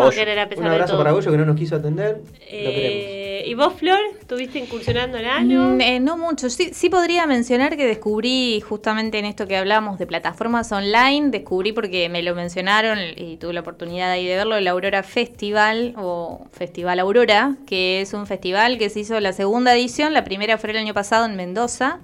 pesar 0.50 0.66
Un 0.66 0.72
abrazo 0.72 0.98
para 0.98 1.12
Goyo 1.12 1.32
que 1.32 1.38
no 1.38 1.46
nos 1.46 1.56
quiso 1.56 1.76
atender. 1.76 2.18
Lo 2.18 2.24
Eh, 2.50 2.74
queremos. 2.74 3.24
¿Y 3.46 3.54
vos, 3.56 3.74
Flor? 3.74 4.00
¿Estuviste 4.20 4.58
incursionando 4.60 5.18
en 5.18 5.26
algo? 5.26 5.64
Mm, 5.76 5.82
eh, 5.82 6.00
no 6.00 6.18
mucho. 6.18 6.50
Sí, 6.50 6.70
sí 6.74 6.90
podría 6.90 7.26
mencionar 7.28 7.76
que 7.76 7.86
descubrí 7.86 8.62
justamente 8.62 9.20
en 9.20 9.26
esto 9.26 9.48
que 9.48 9.58
hablamos 9.58 10.00
de 10.00 10.08
plataformas 10.08 10.72
online, 10.72 11.30
descubrí 11.30 11.74
porque 11.74 12.08
me 12.10 12.24
lo 12.24 12.36
mencionaron 12.36 13.00
y 13.18 13.38
tuve 13.38 13.54
la 13.54 13.60
oportunidad 13.60 14.12
ahí 14.12 14.26
de 14.26 14.36
verlo, 14.38 14.56
el 14.56 14.68
Aurora 14.68 15.04
Festival 15.04 15.94
o 15.98 16.48
Festival 16.52 17.00
Aurora, 17.00 17.56
que 17.68 18.02
es 18.02 18.14
un 18.14 18.28
festival 18.28 18.78
que 18.78 18.90
se 18.90 19.02
hizo 19.02 19.20
la 19.20 19.34
segunda 19.34 19.74
edición, 19.76 20.14
la 20.14 20.24
primera 20.24 20.58
fue 20.58 20.72
el 20.72 20.78
año 20.78 20.94
pasado 20.94 21.26
en 21.26 21.36
Mendoza, 21.36 22.00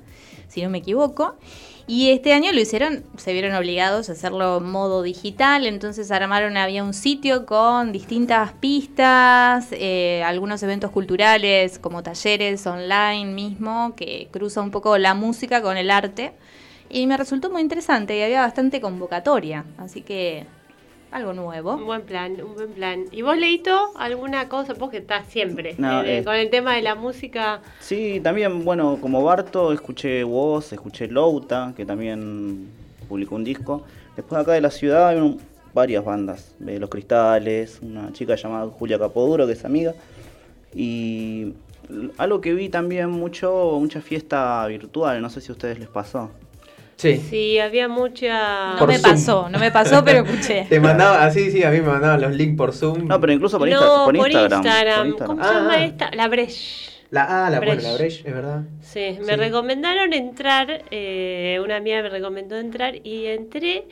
si 0.50 0.62
no 0.62 0.70
me 0.70 0.80
equivoco. 0.80 1.36
Y 1.90 2.12
este 2.12 2.34
año 2.34 2.52
lo 2.52 2.60
hicieron, 2.60 3.04
se 3.18 3.34
vieron 3.34 3.56
obligados 3.56 4.10
a 4.10 4.12
hacerlo 4.12 4.60
modo 4.60 5.02
digital, 5.02 5.66
entonces 5.66 6.12
armaron, 6.12 6.56
había 6.56 6.84
un 6.84 6.94
sitio 6.94 7.48
con 7.48 7.92
distintas 7.92 8.54
pistas, 8.54 9.70
eh, 9.72 10.22
algunos 10.24 10.62
eventos 10.62 10.92
culturales 10.92 11.80
como 11.80 12.04
talleres 12.04 12.68
online 12.68 13.34
mismo, 13.34 13.96
que 13.96 14.28
cruza 14.30 14.62
un 14.62 14.70
poco 14.70 15.00
la 15.00 15.16
música 15.16 15.64
con 15.64 15.78
el 15.78 15.90
arte. 15.90 16.34
Y 16.92 17.08
me 17.08 17.18
resultó 17.18 17.50
muy 17.50 17.64
interesante 17.64 18.16
y 18.16 18.22
había 18.22 18.42
bastante 18.42 18.80
convocatoria, 18.82 19.66
así 19.80 20.04
que 20.04 20.46
algo 21.12 21.34
nuevo. 21.34 21.76
Un 21.76 21.86
buen 21.86 22.02
plan, 22.04 22.34
un 22.44 22.54
buen 22.56 22.70
plan. 22.72 23.06
¿Y 23.12 23.22
vos, 23.22 23.38
Leito, 23.38 23.92
alguna 23.98 24.48
cosa? 24.50 24.74
Vos 24.74 24.90
que 24.90 24.98
estás 24.98 25.28
siempre 25.28 25.76
No, 25.78 26.04
eh, 26.04 26.20
eh. 26.20 26.24
con 26.24 26.36
el 26.36 26.50
tema 26.50 26.76
de 26.76 26.82
la 26.82 26.96
música. 26.96 27.62
Sí, 27.80 28.20
también, 28.24 28.64
bueno, 28.64 28.98
como 29.02 29.24
Barto, 29.24 29.72
escuché 29.74 30.24
Woz, 30.24 30.72
escuché 30.74 31.08
Louta, 31.08 31.74
que 31.76 31.86
también 31.86 32.68
publicó 33.08 33.36
un 33.36 33.44
disco. 33.44 33.84
Después 34.16 34.42
acá 34.42 34.52
de 34.54 34.62
la 34.62 34.70
ciudad 34.72 35.10
hay 35.10 35.18
un- 35.18 35.40
varias 35.74 36.04
bandas, 36.04 36.56
de 36.60 36.80
Los 36.80 36.90
Cristales, 36.90 37.80
una 37.82 38.12
chica 38.12 38.36
llamada 38.36 38.68
Julia 38.68 38.98
Capoduro, 39.00 39.46
que 39.48 39.54
es 39.54 39.66
amiga. 39.66 39.94
Y 40.76 41.54
algo 42.18 42.42
que 42.42 42.54
vi 42.54 42.70
también 42.70 43.10
mucho, 43.10 43.78
mucha 43.80 44.02
fiesta 44.02 44.66
virtual, 44.68 45.22
no 45.22 45.30
sé 45.30 45.42
si 45.42 45.50
a 45.52 45.54
ustedes 45.54 45.80
les 45.80 45.88
pasó. 45.88 46.30
Sí. 47.00 47.16
Sí, 47.30 47.60
había 47.60 47.88
mucha. 47.88 48.74
No 48.74 48.80
Por 48.80 48.90
me 48.90 48.98
Zoom. 48.98 49.12
pasó, 49.14 49.50
no 49.50 49.58
me 49.58 49.72
pasó, 49.72 50.04
pero 50.04 50.26
escuché. 50.26 50.66
Te 50.70 50.82
mandaba, 50.82 51.24
así, 51.24 51.50
sí, 51.50 51.64
a 51.64 51.70
mí 51.72 51.80
me 51.80 51.88
mandaban 51.88 52.20
los 52.20 52.34
links 52.34 52.58
por 52.58 52.74
Zoom. 52.74 53.08
No, 53.08 53.22
pero 53.22 53.32
incluso 53.32 53.58
por, 53.58 53.70
Insta- 53.70 53.80
no, 53.80 54.04
por 54.06 54.18
por 54.18 54.28
Instagram. 54.28 54.60
Instagram. 54.62 54.98
por 54.98 55.08
Instagram. 55.08 55.28
¿Cómo 55.38 55.44
se 55.48 55.54
llama 55.54 55.74
Ah. 55.76 55.86
esta? 55.86 56.12
La 56.12 56.28
Breche. 56.28 56.92
La, 57.12 57.24
ah, 57.46 57.50
la, 57.50 57.58
bueno, 57.60 57.72
Breche. 57.74 57.88
la 57.90 57.94
Breche, 57.98 58.24
es 58.28 58.34
verdad. 58.34 58.62
Sí, 58.82 59.18
me 59.22 59.34
Sí. 59.34 59.36
recomendaron 59.36 60.12
entrar, 60.12 60.84
eh, 60.92 61.60
una 61.64 61.78
amiga 61.78 62.02
me 62.02 62.10
recomendó 62.10 62.58
entrar 62.58 62.96
y 63.04 63.28
entré 63.28 63.86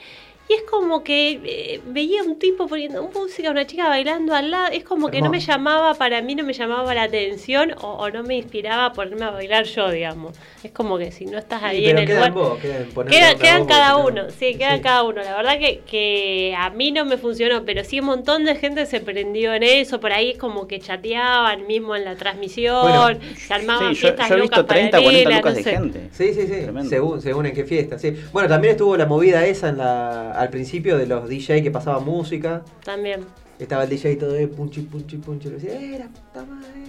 y 0.49 0.53
es 0.53 0.61
como 0.69 1.03
que 1.03 1.39
eh, 1.43 1.81
veía 1.87 2.23
un 2.23 2.39
tipo 2.39 2.67
poniendo 2.67 3.03
música, 3.13 3.51
una 3.51 3.65
chica 3.67 3.87
bailando 3.89 4.33
al 4.33 4.49
lado, 4.51 4.67
es 4.71 4.83
como 4.83 5.09
que 5.09 5.21
no 5.21 5.29
me 5.29 5.39
llamaba, 5.39 5.93
para 5.95 6.21
mí 6.21 6.35
no 6.35 6.43
me 6.43 6.53
llamaba 6.53 6.93
la 6.93 7.03
atención 7.03 7.73
o, 7.81 7.87
o 7.97 8.09
no 8.09 8.23
me 8.23 8.37
inspiraba 8.37 8.85
a 8.85 8.93
ponerme 8.93 9.25
a 9.25 9.31
bailar 9.31 9.65
yo, 9.65 9.89
digamos. 9.91 10.35
Es 10.63 10.71
como 10.71 10.97
que 10.97 11.11
si 11.11 11.25
no 11.25 11.37
estás 11.37 11.61
ahí 11.63 11.83
Sí, 11.83 11.89
en 11.89 11.97
el 11.99 12.05
queda 12.05 12.15
lugar... 12.29 12.31
vos, 12.33 12.59
queda 12.59 12.77
en 12.77 12.89
ponerle 12.91 13.17
Queda- 13.19 13.29
onda 13.31 13.41
quedan 13.43 13.59
vos, 13.59 13.67
cada 13.67 14.01
porque 14.01 14.13
no- 14.13 14.21
uno, 14.23 14.31
sí, 14.37 14.55
quedan 14.57 14.77
Sí. 14.77 14.81
cada 14.83 15.03
uno. 15.03 15.23
La 15.23 15.35
verdad 15.35 15.59
que, 15.59 15.79
que 15.89 16.55
a 16.57 16.69
mí 16.71 16.91
no 16.91 17.05
me 17.05 17.17
funcionó, 17.17 17.63
pero 17.65 17.83
sí 17.83 17.99
un 17.99 18.05
montón 18.07 18.43
de 18.45 18.55
gente 18.55 18.85
se 18.85 18.99
prendió 18.99 19.53
en 19.53 19.63
eso. 19.63 19.99
Por 19.99 20.11
ahí 20.13 20.31
es 20.31 20.37
como 20.37 20.67
que 20.67 20.79
chateaban 20.79 21.67
mismo 21.67 21.95
en 21.95 22.05
la 22.05 22.15
transmisión, 22.15 22.81
Bueno, 22.81 23.19
se 23.35 23.53
armaban 23.53 23.93
Sí, 23.95 24.01
yo, 24.01 24.07
fiestas 24.07 24.29
yo 24.29 24.35
he 24.35 24.37
locas 24.39 24.49
visto 24.59 24.65
30, 24.65 24.97
40 25.01 25.01
paralelas, 25.01 25.35
lucas 25.37 25.51
no 25.53 25.57
de 25.57 25.63
sé. 25.63 25.69
gente. 25.71 26.01
Sí, 26.11 26.33
sí, 26.33 26.47
sí. 26.47 26.89
Según, 26.89 27.21
según 27.21 27.45
en 27.45 27.53
qué 27.53 27.63
fiesta, 27.65 27.99
sí. 27.99 28.15
Bueno, 28.31 28.49
también 28.49 28.71
estuvo 28.71 28.95
la 28.97 29.05
movida 29.05 29.45
esa 29.45 29.69
en 29.69 29.77
la, 29.77 30.31
al 30.37 30.49
principio 30.49 30.97
de 30.97 31.07
los 31.07 31.27
DJ 31.27 31.63
que 31.63 31.71
pasaban 31.71 32.05
música. 32.05 32.63
También. 32.83 33.25
Estaba 33.59 33.83
el 33.83 33.89
DJ 33.89 34.17
todo 34.17 34.33
de 34.33 34.47
punchi, 34.47 34.81
punchi, 34.81 35.17
punchi. 35.17 35.49
Le 35.49 35.55
decía, 35.55 35.73
¡eh, 35.73 35.99
la 35.99 36.07
puta 36.07 36.45
madre! 36.45 36.87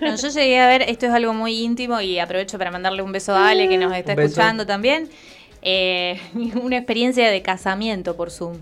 No, 0.00 0.16
yo 0.16 0.28
llegué 0.28 0.60
a 0.60 0.68
ver, 0.68 0.82
esto 0.82 1.06
es 1.06 1.12
algo 1.12 1.32
muy 1.32 1.58
íntimo 1.64 2.00
y 2.00 2.18
aprovecho 2.18 2.58
para 2.58 2.70
mandarle 2.70 3.02
un 3.02 3.10
beso 3.10 3.34
a 3.34 3.48
Ale 3.48 3.68
que 3.68 3.78
nos 3.78 3.94
está 3.94 4.12
escuchando 4.12 4.66
también. 4.66 5.08
Eh, 5.62 6.20
una 6.62 6.76
experiencia 6.76 7.30
de 7.30 7.42
casamiento 7.42 8.16
por 8.16 8.30
Zoom. 8.30 8.58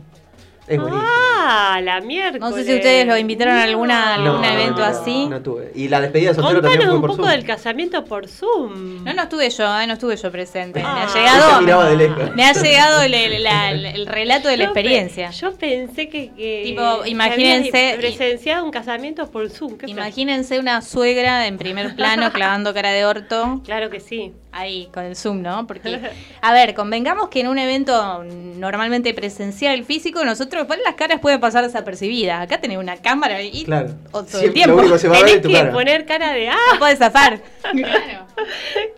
Es 0.67 0.79
buenísimo. 0.79 1.03
Ah, 1.43 1.81
la 1.83 2.01
miércoles. 2.01 2.41
No 2.41 2.53
sé 2.53 2.65
si 2.65 2.75
ustedes 2.75 3.07
lo 3.07 3.17
invitaron 3.17 3.57
a 3.57 3.63
alguna, 3.65 4.17
No. 4.19 4.31
algún 4.33 4.45
evento 4.45 4.81
no, 4.81 4.85
así. 4.87 5.27
No 5.27 5.41
tuve. 5.41 5.73
Y 5.75 5.89
la 5.89 6.01
despedida 6.01 6.29
de 6.29 6.35
soltero 6.37 6.61
también 6.61 6.81
Contanos 6.81 6.93
fue 6.93 6.95
un 6.97 7.01
por 7.01 7.11
poco 7.11 7.23
Zoom. 7.25 7.33
del 7.33 7.45
casamiento 7.47 8.05
por 8.05 8.29
Zoom. 8.29 9.05
No, 9.05 9.13
no 9.15 9.23
estuve 9.23 9.51
yo, 9.51 9.81
eh, 9.81 9.87
no 9.87 9.95
estuve 9.95 10.17
yo 10.17 10.31
presente. 10.31 10.81
Ah. 10.85 10.95
Me 10.95 11.01
ha 11.01 11.05
Ella 11.05 11.15
llegado, 11.35 11.61
miraba 11.63 11.87
de 11.87 11.97
lejos. 11.97 12.37
me 12.37 12.45
ha 12.45 12.53
llegado 12.53 13.03
el, 13.03 13.15
el- 13.15 13.43
la- 13.43 13.71
el- 13.73 13.87
el 13.87 14.07
relato 14.07 14.49
de 14.49 14.57
la 14.59 14.67
Yo 14.67 14.73
pe- 14.75 14.81
experiencia. 14.81 15.31
Yo 15.31 15.57
pensé 15.57 16.09
que, 16.09 16.31
que 16.35 16.63
Tipo, 16.67 17.05
imagínense- 17.07 17.97
presenciado 17.99 18.65
un 18.65 18.71
casamiento 18.71 19.31
por 19.31 19.51
Zoom. 19.51 19.77
¿Qué 19.77 19.87
Imagínense 19.91 20.59
una 20.61 20.83
suegra 20.83 21.47
en 21.47 21.59
primer 21.59 21.97
plano 21.97 22.31
clavando 22.33 22.73
cara 22.75 22.91
de 22.93 23.05
orto. 23.07 23.61
Claro 23.65 23.91
que 23.91 23.99
sí. 24.01 24.33
Ahí 24.53 24.89
con 24.93 25.05
el 25.05 25.17
Zoom, 25.17 25.43
¿no? 25.43 25.67
Porque, 25.67 26.01
a 26.41 26.53
ver, 26.53 26.75
convengamos 26.75 27.29
que 27.29 27.41
en 27.41 27.49
un 27.49 27.59
evento 27.59 28.25
normalmente 28.25 29.15
presencial, 29.15 29.85
físico, 29.85 30.25
nosotros, 30.25 30.67
pues, 30.67 30.81
las 30.85 30.95
caras 30.95 31.21
pueden 31.21 31.41
pasar 31.41 31.65
desapercibidas. 31.65 32.43
Acá 32.43 32.61
tenés 32.61 32.79
una 32.79 32.97
cámara 32.97 33.43
y 33.43 33.65
Claro. 33.65 33.95
o 34.13 34.23
todo 34.25 34.39
Siempre 34.41 34.47
el 34.49 34.53
tiempo. 34.55 34.83
Lo 34.83 34.99
se 34.99 35.09
va 35.09 35.19
a 35.19 35.23
ver 35.23 35.37
es 35.37 35.47
que 35.47 35.53
cara. 35.53 35.73
poner 35.73 36.07
cara 36.07 36.33
de 36.33 36.49
¡ah! 36.49 36.57
No 36.73 36.79
podés 36.79 36.99
zafar. 36.99 37.41
Claro. 37.73 38.27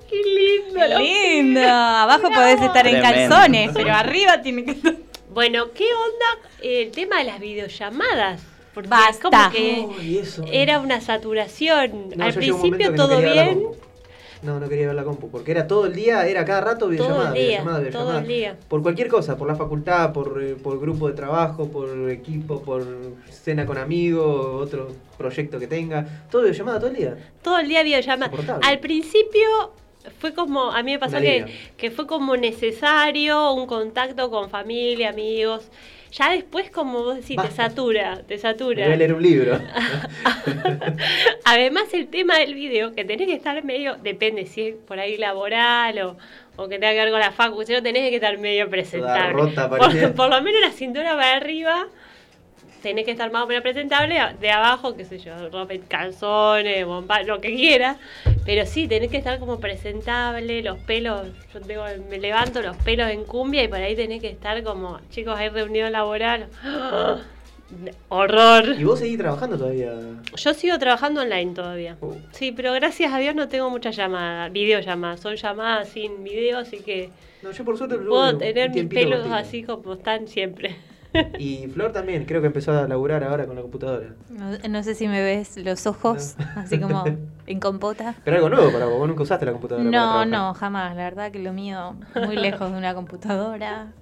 ¡Qué 0.09 0.17
lindo! 0.25 0.81
Qué 0.99 0.99
lindo. 1.43 1.61
Abajo 1.69 2.31
podés 2.33 2.61
estar 2.61 2.87
en 2.87 3.01
calzones, 3.03 3.71
pero 3.75 3.93
arriba 3.93 4.41
tiene 4.43 4.65
que 4.65 4.71
estar. 4.73 4.95
Bueno, 5.31 5.73
¿qué 5.73 5.85
onda 5.85 6.49
el 6.63 6.91
tema 6.91 7.19
de 7.19 7.25
las 7.25 7.41
videollamadas? 7.41 8.43
Porque 8.75 8.89
Basta. 8.89 9.29
como 9.31 9.51
que 9.51 9.87
Uy, 9.99 10.19
eso. 10.19 10.45
era 10.51 10.79
una 10.81 11.01
saturación. 11.01 12.11
No, 12.17 12.25
Al 12.25 12.33
principio 12.35 12.91
no 12.91 12.97
todo 12.97 13.19
bien. 13.21 13.63
No, 14.43 14.59
no 14.59 14.69
quería 14.69 14.89
ver 14.89 14.97
la 14.97 15.05
compu, 15.05 15.31
porque 15.31 15.53
era 15.53 15.69
todo 15.69 15.87
el 15.87 15.95
día, 15.95 16.27
era 16.27 16.45
cada 16.45 16.61
rato 16.61 16.81
todo 16.81 16.89
videollamada, 16.91 17.29
el 17.29 17.35
día, 17.35 17.43
videollamada, 17.45 17.79
todo 17.79 17.85
videollamada. 17.85 18.21
el 18.21 18.27
día. 18.27 18.57
Por 18.69 18.83
cualquier 18.83 19.09
cosa, 19.09 19.37
por 19.37 19.47
la 19.47 19.55
facultad, 19.55 20.13
por, 20.13 20.43
eh, 20.43 20.57
por 20.61 20.81
grupo 20.81 21.09
de 21.09 21.15
trabajo, 21.15 21.69
por 21.69 22.11
equipo, 22.11 22.61
por 22.61 22.85
cena 23.31 23.65
con 23.65 23.79
amigos, 23.79 24.61
otro 24.61 24.89
proyecto 25.17 25.61
que 25.61 25.69
tenga. 25.69 26.27
Todo 26.31 26.43
videollamada 26.43 26.81
todo 26.81 26.91
el 26.91 26.97
día. 26.97 27.17
Todo 27.41 27.59
el 27.61 27.69
día 27.69 27.85
videollamada. 27.85 28.59
Al 28.63 28.81
principio 28.81 29.73
fue 30.19 30.35
como, 30.35 30.73
a 30.73 30.83
mí 30.83 30.93
me 30.93 30.99
pasó 30.99 31.19
que, 31.19 31.47
que 31.77 31.91
fue 31.93 32.09
como 32.09 32.37
necesario 32.37 33.53
un 33.53 33.67
contacto 33.67 34.29
con 34.31 34.51
familia, 34.51 35.11
amigos. 35.11 35.71
Ya 36.13 36.31
después, 36.31 36.71
como 36.71 37.03
vos 37.03 37.17
decís, 37.17 37.39
te 37.41 37.51
satura, 37.51 38.21
te 38.29 38.37
satura. 38.37 38.85
voy 38.85 38.93
a 38.93 38.97
leer 38.97 39.15
un 39.15 39.23
libro. 39.23 39.59
Además, 41.45 41.85
el 41.95 42.09
tema 42.09 42.39
del 42.39 42.53
video, 42.55 42.95
que 42.95 43.07
tenés 43.07 43.29
que 43.29 43.35
estar 43.35 43.65
medio, 43.65 43.97
depende 43.97 44.45
si 44.45 44.69
es 44.69 44.75
por 44.75 45.01
ahí 45.01 45.17
laboral 45.17 45.99
o, 46.01 46.17
o 46.57 46.69
que 46.69 46.79
tenga 46.79 46.93
que 46.93 46.99
ver 46.99 47.11
con 47.11 47.21
la 47.21 47.33
facu, 47.33 47.65
si 47.65 47.73
no 47.73 47.83
tenés 47.83 48.11
que 48.11 48.17
estar 48.17 48.37
medio 48.37 48.69
presentable. 48.69 49.55
por, 49.69 50.15
por 50.15 50.29
lo 50.29 50.43
menos 50.43 50.61
la 50.61 50.73
cintura 50.73 51.17
para 51.17 51.37
arriba, 51.37 51.87
tenés 52.83 53.05
que 53.05 53.13
estar 53.13 53.31
más 53.33 53.45
o 53.45 53.47
menos 53.47 53.63
presentable, 53.63 54.21
de 54.41 54.51
abajo, 54.51 54.97
qué 54.97 55.05
sé 55.05 55.19
yo, 55.19 55.49
ropa, 55.49 55.75
calzones, 55.89 56.85
bomba, 56.85 57.23
lo 57.23 57.41
que 57.41 57.55
quieras. 57.55 57.97
Pero 58.45 58.67
sí, 58.67 58.89
tenés 58.89 59.11
que 59.11 59.17
estar 59.17 59.39
como 59.39 59.61
presentable, 59.61 60.63
los 60.63 60.79
pelos, 60.79 61.29
yo 61.55 61.61
tengo, 61.61 61.85
me 62.11 62.19
levanto 62.19 62.61
los 62.61 62.77
pelos 62.79 63.09
en 63.11 63.25
cumbia 63.25 63.63
y 63.63 63.69
por 63.69 63.79
ahí 63.79 63.95
tenés 63.95 64.21
que 64.21 64.29
estar 64.29 64.63
como, 64.63 65.01
chicos, 65.11 65.39
hay 65.39 65.49
reunión 65.49 65.93
laboral. 65.93 66.49
Horror. 68.11 68.77
¿Y 68.79 68.85
vos 68.85 68.99
seguís 68.99 69.17
trabajando 69.17 69.57
todavía? 69.57 69.95
Yo 70.37 70.53
sigo 70.53 70.79
trabajando 70.79 71.23
online 71.23 71.55
todavía. 71.55 71.97
Uh. 72.03 72.17
Sí, 72.33 72.53
pero 72.53 72.73
gracias 72.75 73.13
a 73.13 73.19
Dios 73.19 73.35
no 73.35 73.49
tengo 73.49 73.71
muchas 73.71 73.97
llamadas, 73.97 74.53
videollamadas. 74.53 75.21
Son 75.21 75.37
llamadas 75.37 75.89
sin 75.89 76.23
video, 76.23 76.59
así 76.59 76.81
que 76.81 77.09
No, 77.43 77.51
yo 77.51 77.65
por 77.65 77.79
suerte 77.79 77.97
puedo 77.97 78.37
tener 78.37 78.71
mis 78.71 78.85
pelos 78.85 79.21
cortito. 79.21 79.35
así 79.35 79.63
como 79.63 79.95
están 79.95 80.29
siempre. 80.29 80.77
Y 81.39 81.67
Flor 81.69 81.93
también, 81.93 82.25
creo 82.25 82.41
que 82.41 82.47
empezó 82.47 82.73
a 82.73 82.89
laburar 82.89 83.23
ahora 83.25 83.47
con 83.47 83.57
la 83.57 83.63
computadora. 83.63 84.15
No, 84.31 84.57
no 84.69 84.83
sé 84.83 84.95
si 84.95 85.09
me 85.09 85.23
ves 85.23 85.57
los 85.59 85.87
ojos, 85.87 86.37
así 86.57 86.81
como 86.81 87.05
en 87.47 87.61
compota. 87.61 88.15
Pero 88.25 88.37
algo 88.37 88.49
nuevo 88.49 88.73
para 88.73 88.87
vos, 88.87 88.99
vos 88.99 89.09
nunca 89.09 89.23
usaste 89.23 89.47
la 89.47 89.53
computadora. 89.53 89.91
No, 89.91 90.25
no, 90.25 90.55
jamás. 90.55 90.97
La 90.97 91.05
verdad 91.05 91.31
que 91.31 91.39
lo 91.39 91.53
mío 91.53 91.97
muy 92.15 92.37
lejos 92.37 92.71
de 92.71 92.79
una 92.79 92.95
computadora. 92.95 93.93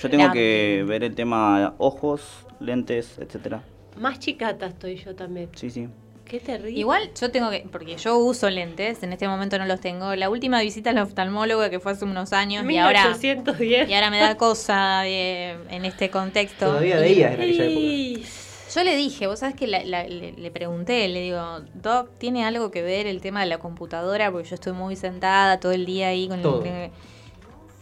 Yo 0.00 0.10
tengo 0.10 0.30
que 0.32 0.84
ver 0.86 1.04
el 1.04 1.14
tema 1.14 1.74
ojos, 1.78 2.46
lentes, 2.60 3.18
etcétera. 3.18 3.62
Más 3.98 4.18
chicata 4.18 4.66
estoy 4.66 4.96
yo 4.96 5.14
también. 5.14 5.48
Sí, 5.54 5.70
sí. 5.70 5.88
Qué 6.28 6.40
terrible. 6.40 6.78
Igual 6.78 7.10
yo 7.18 7.30
tengo 7.30 7.50
que, 7.50 7.64
porque 7.72 7.96
yo 7.96 8.18
uso 8.18 8.50
lentes, 8.50 9.02
en 9.02 9.12
este 9.12 9.26
momento 9.26 9.58
no 9.58 9.64
los 9.64 9.80
tengo. 9.80 10.14
La 10.14 10.28
última 10.28 10.60
visita 10.60 10.90
al 10.90 10.98
oftalmólogo 10.98 11.68
que 11.70 11.80
fue 11.80 11.92
hace 11.92 12.04
unos 12.04 12.32
años 12.34 12.64
y 12.70 12.76
ahora, 12.76 13.04
1810. 13.04 13.88
y 13.88 13.94
ahora 13.94 14.10
me 14.10 14.20
da 14.20 14.36
cosa 14.36 15.06
eh, 15.06 15.56
en 15.70 15.84
este 15.86 16.10
contexto. 16.10 16.66
Todavía 16.66 16.96
veías 16.98 17.32
en 17.34 17.40
aquella 17.40 17.64
época. 17.64 18.28
Yo 18.74 18.84
le 18.84 18.96
dije, 18.96 19.26
vos 19.26 19.38
sabés 19.38 19.56
que 19.56 19.66
la- 19.66 19.82
la- 19.84 20.04
le, 20.06 20.32
le 20.32 20.50
pregunté, 20.50 21.08
le 21.08 21.22
digo, 21.22 21.60
Doc, 21.72 22.10
¿tiene 22.18 22.44
algo 22.44 22.70
que 22.70 22.82
ver 22.82 23.06
el 23.06 23.22
tema 23.22 23.40
de 23.40 23.46
la 23.46 23.56
computadora? 23.58 24.30
Porque 24.30 24.46
yo 24.50 24.54
estoy 24.56 24.74
muy 24.74 24.94
sentada 24.94 25.58
todo 25.58 25.72
el 25.72 25.86
día 25.86 26.08
ahí 26.08 26.28
con 26.28 26.42
Todo. 26.42 26.62
el... 26.62 26.90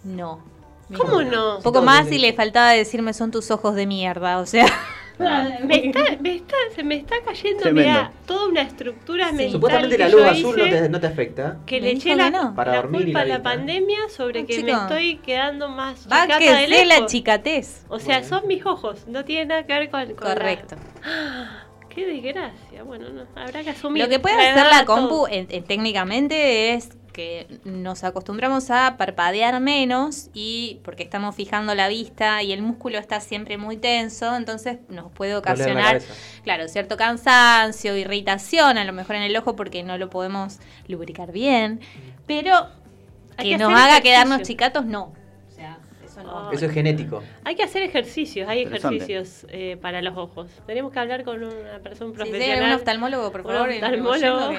No. 0.04 0.38
¿Cómo 0.96 1.20
no? 1.22 1.56
Un 1.56 1.62
poco 1.64 1.78
Todo 1.78 1.82
más 1.82 2.12
y 2.12 2.18
le 2.18 2.32
faltaba 2.32 2.70
decirme 2.70 3.12
son 3.12 3.32
tus 3.32 3.50
ojos 3.50 3.74
de 3.74 3.86
mierda, 3.86 4.38
o 4.38 4.46
sea... 4.46 4.66
Me 5.18 5.86
está, 5.86 6.00
me 6.20 6.34
está, 6.36 6.56
se 6.74 6.82
me 6.84 6.96
está 6.96 7.16
cayendo, 7.24 7.72
mira, 7.72 8.12
toda 8.26 8.48
una 8.48 8.60
estructura 8.62 9.28
Sí. 9.30 9.34
mental 9.36 9.52
Supuestamente 9.52 9.96
que 9.96 10.02
la 10.04 10.08
luz 10.10 10.22
azul 10.24 10.56
no 10.58 10.64
te, 10.64 10.88
no 10.90 11.00
te 11.00 11.06
afecta. 11.06 11.56
que 11.64 11.80
le 11.80 11.90
eché 11.92 12.14
la, 12.16 12.30
no. 12.30 12.54
Para 12.54 12.72
la 12.72 12.76
dormir 12.82 13.00
y 13.00 13.04
culpa 13.06 13.24
la 13.24 13.34
a 13.34 13.38
la 13.38 13.42
pandemia 13.42 13.98
sobre 14.10 14.42
No, 14.42 14.46
que 14.46 14.62
me 14.62 14.72
estoy 14.72 15.16
quedando 15.18 15.68
más 15.68 16.06
Va 16.10 16.22
chicata 16.24 16.38
que 16.38 16.50
de 16.54 16.66
sé 16.66 16.84
la 16.84 16.94
lejos. 16.96 17.10
chicatez. 17.12 17.84
O 17.88 17.98
sea, 17.98 18.18
Bueno. 18.20 18.28
son 18.40 18.46
mis 18.48 18.66
ojos, 18.66 19.06
no 19.08 19.24
tiene 19.24 19.46
nada 19.46 19.66
que 19.66 19.72
ver 19.72 19.90
con, 19.90 20.04
con 20.14 20.28
la- 20.28 20.34
Correcto. 20.34 20.76
Qué 21.88 22.04
desgracia. 22.06 22.82
Bueno, 22.84 23.08
no, 23.08 23.22
habrá 23.40 23.62
que 23.62 23.70
asumir. 23.70 24.02
Lo 24.02 24.10
que 24.10 24.18
puede 24.18 24.34
hacer 24.36 24.66
la 24.66 24.84
compu 24.84 25.26
en- 25.28 25.46
en- 25.48 25.64
técnicamente 25.64 26.74
es 26.74 26.90
que 27.16 27.46
nos 27.64 28.04
acostumbramos 28.04 28.70
a 28.70 28.96
parpadear 28.98 29.58
menos 29.60 30.28
y 30.34 30.80
porque 30.84 31.02
estamos 31.02 31.34
fijando 31.34 31.74
la 31.74 31.88
vista 31.88 32.42
y 32.42 32.52
el 32.52 32.60
músculo 32.60 32.98
está 32.98 33.20
siempre 33.20 33.56
muy 33.56 33.78
tenso, 33.78 34.36
entonces 34.36 34.80
nos 34.90 35.10
puede 35.12 35.34
ocasionar, 35.34 36.02
claro, 36.44 36.68
cierto 36.68 36.98
cansancio, 36.98 37.96
irritación, 37.96 38.76
a 38.76 38.84
lo 38.84 38.92
mejor 38.92 39.16
en 39.16 39.22
el 39.22 39.34
ojo 39.34 39.56
porque 39.56 39.82
no 39.82 39.96
lo 39.96 40.10
podemos 40.10 40.58
lubricar 40.88 41.32
bien, 41.32 41.80
pero 42.26 42.52
Hay 43.38 43.46
que 43.46 43.50
que 43.52 43.58
nos 43.58 43.70
haga 43.72 43.78
ejercicio. 43.96 44.02
quedarnos 44.02 44.42
chicatos, 44.42 44.84
no. 44.84 45.04
O 45.48 45.50
sea, 45.56 45.78
eso 46.04 46.22
no. 46.22 46.52
Eso 46.52 46.66
es 46.66 46.72
genético. 46.72 47.22
Hay 47.44 47.54
que 47.56 47.62
hacer 47.62 47.82
ejercicios, 47.82 48.46
hay 48.46 48.60
ejercicios 48.62 49.46
eh, 49.48 49.78
para 49.80 50.02
los 50.02 50.16
ojos. 50.18 50.48
Tenemos 50.66 50.92
que 50.92 50.98
hablar 50.98 51.24
con 51.24 51.42
una 51.42 51.78
persona 51.82 52.10
Si 52.10 52.16
profesional. 52.16 52.58
algún 52.58 52.72
oftalmólogo, 52.72 53.32
por 53.32 53.40
un 53.40 53.46
favor, 53.46 53.70
oftalmólogo. 53.70 54.52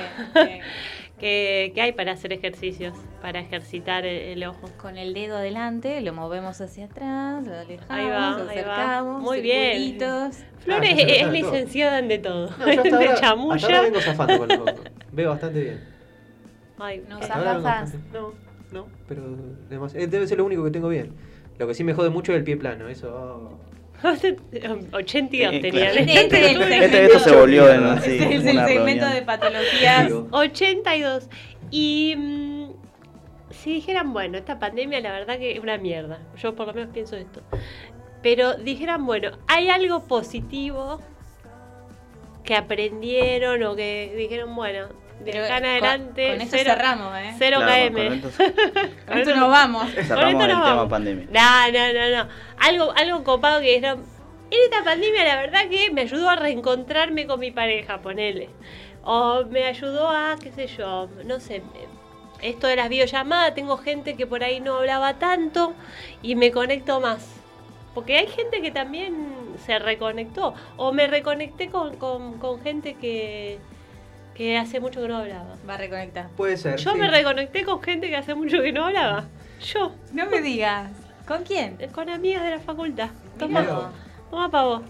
Que 1.20 1.82
hay 1.82 1.92
para 1.94 2.12
hacer 2.12 2.32
ejercicios, 2.34 2.94
para 3.22 3.40
ejercitar 3.40 4.06
el, 4.06 4.18
el 4.38 4.44
ojo. 4.46 4.70
Con 4.78 4.98
el 4.98 5.14
dedo 5.14 5.38
adelante 5.38 6.00
lo 6.02 6.14
movemos 6.14 6.62
hacia 6.62 6.86
atrás, 6.86 7.46
lo 7.46 7.54
alejamos, 7.56 7.90
Ahí 7.90 8.06
va, 8.08 8.30
lo 8.38 8.38
ahí 8.38 8.44
va. 8.46 8.52
acercamos, 8.52 9.22
Muy 9.24 9.42
bien. 9.42 9.98
Flores 10.60 10.94
Ah, 10.98 11.02
es, 11.02 11.32
licenciada 11.32 12.00
en 12.00 12.08
de 12.08 12.18
todo. 12.20 12.50
No, 12.60 12.72
yo 12.72 12.82
hasta 12.82 12.84
de 12.84 12.92
ahora, 12.96 13.10
hasta 13.14 13.22
chamulla. 13.28 13.66
ahora 13.66 13.82
vengo 13.82 14.02
zafando 14.02 14.38
con 14.38 14.48
los 14.50 14.58
ojos. 14.60 14.82
Veo 15.12 15.30
bastante 15.32 15.60
bien. 15.62 15.80
Ay, 16.80 17.04
No 17.10 17.16
Hasta 17.18 17.28
zafás. 17.34 17.64
bastante- 17.64 17.98
No, 18.14 18.34
no, 18.72 18.88
pero 19.08 19.24
demasiado. 19.70 20.04
eh, 20.06 20.08
Debe 20.08 20.28
ser 20.28 20.38
lo 20.38 20.46
único 20.46 20.64
que 20.64 20.72
tengo 20.72 20.90
bien. 20.90 21.14
Lo 21.58 21.68
que 21.68 21.74
sí 21.74 21.84
me 21.84 21.94
jode 21.96 22.10
mucho 22.12 22.32
es 22.34 22.38
el 22.38 22.44
pie 22.44 22.58
plano. 22.58 22.88
Eso. 22.90 23.10
oh. 23.16 23.77
82 24.92 25.54
Eh, 25.54 25.60
tenía. 25.60 25.92
claro. 25.92 26.00
Este, 26.00 26.20
este 26.22 26.38
es 26.46 26.52
el 26.56 26.62
Este, 26.62 26.68
segmento, 26.70 26.98
esto 26.98 27.20
se 27.20 27.36
volvió 27.36 27.70
en 27.74 27.86
Este 27.88 28.02
sí, 28.10 28.14
este 28.24 28.36
es 28.36 28.46
el 28.46 28.66
segmento 28.66 29.06
reunión. 29.06 29.14
de 29.14 29.22
patologías. 29.24 30.06
Digo, 30.08 30.28
82. 30.32 31.30
Y 31.72 32.16
mm, 32.18 32.68
si 33.52 33.74
dijeran, 33.74 34.14
bueno, 34.14 34.38
esta 34.38 34.60
pandemia 34.60 35.00
la 35.02 35.12
verdad 35.12 35.38
que 35.40 35.52
es 35.54 35.60
una 35.60 35.78
mierda. 35.78 36.20
Yo 36.38 36.56
por 36.56 36.68
lo 36.68 36.74
menos 36.74 36.90
pienso 36.94 37.16
esto. 37.16 37.42
Pero 38.22 38.56
dijeran, 38.56 39.06
bueno, 39.06 39.32
hay 39.48 39.70
algo 39.70 40.04
positivo 40.08 41.00
que 42.44 42.56
aprendieron 42.56 43.62
o 43.64 43.76
que 43.76 44.14
dijeron, 44.16 44.56
bueno, 44.56 44.88
de 45.20 45.32
Pero 45.32 45.46
acá 45.46 45.58
en 45.58 45.66
adelante. 45.66 46.28
Con, 46.32 46.42
esto 46.42 46.58
cero, 46.58 46.72
cerramos, 46.74 47.18
¿eh? 47.18 47.36
cero 47.38 47.58
Claro, 47.60 47.88
KM. 47.90 47.94
con 47.96 48.14
esto 48.14 48.30
Con 49.08 49.18
esto 49.18 49.36
nos 49.36 49.50
vamos. 49.50 49.92
cerramos 49.92 50.10
esto 50.10 50.24
el 50.24 50.38
nos 50.38 50.48
tema 50.48 50.74
vamos. 50.76 50.90
pandemia. 50.90 51.28
No, 51.32 51.72
no, 51.72 51.94
no, 51.94 52.24
no. 52.24 52.30
Algo, 52.60 52.94
algo 52.96 53.24
copado 53.24 53.62
que 53.62 53.68
dijeron. 53.76 54.06
En 54.50 54.60
esta 54.64 54.84
pandemia, 54.84 55.26
la 55.26 55.36
verdad 55.42 55.68
que 55.70 55.92
me 55.92 56.02
ayudó 56.02 56.30
a 56.30 56.36
reencontrarme 56.38 57.28
con 57.28 57.40
mi 57.40 57.52
pareja, 57.52 58.00
ponele. 58.02 58.50
O 59.04 59.44
me 59.46 59.66
ayudó 59.66 60.10
a, 60.10 60.36
qué 60.42 60.52
sé 60.52 60.68
yo, 60.68 61.10
no 61.26 61.40
sé. 61.40 61.62
Esto 62.42 62.68
de 62.68 62.76
las 62.78 62.88
videollamadas, 62.88 63.56
tengo 63.56 63.78
gente 63.78 64.16
que 64.16 64.26
por 64.28 64.44
ahí 64.44 64.60
no 64.60 64.76
hablaba 64.76 65.16
tanto 65.16 65.74
y 66.22 66.36
me 66.36 66.52
conecto 66.52 67.02
más. 67.02 67.28
Porque 67.94 68.16
hay 68.18 68.28
gente 68.28 68.62
que 68.62 68.72
también 68.72 69.56
se 69.66 69.80
reconectó. 69.80 70.54
O 70.78 70.94
me 70.94 71.08
reconecté 71.08 71.70
con, 71.70 71.98
con, 71.98 72.38
con 72.38 72.62
gente 72.62 72.94
que, 72.94 73.60
que 74.38 74.56
hace 74.58 74.80
mucho 74.80 75.02
que 75.02 75.08
no 75.08 75.18
hablaba. 75.18 75.56
Va 75.68 75.74
a 75.74 75.78
reconectar. 75.78 76.30
Puede 76.38 76.58
ser. 76.58 76.78
Yo 76.78 76.92
sí. 76.92 76.98
me 77.00 77.10
reconecté 77.10 77.66
con 77.66 77.82
gente 77.82 78.08
que 78.08 78.16
hace 78.16 78.36
mucho 78.36 78.62
que 78.62 78.72
no 78.72 78.86
hablaba. 78.86 79.26
Yo, 79.62 79.92
No 80.14 80.28
me 80.30 80.42
digas. 80.42 80.92
¿Con 81.28 81.44
quién? 81.44 81.76
eh, 81.80 81.90
con 81.92 82.08
amigas 82.10 82.44
de 82.44 82.52
la 82.52 82.60
facultad. 82.60 83.10
Mirá. 83.10 83.66
Toma, 83.66 83.92
toma 84.30 84.52
pa' 84.52 84.64
vos. 84.64 84.82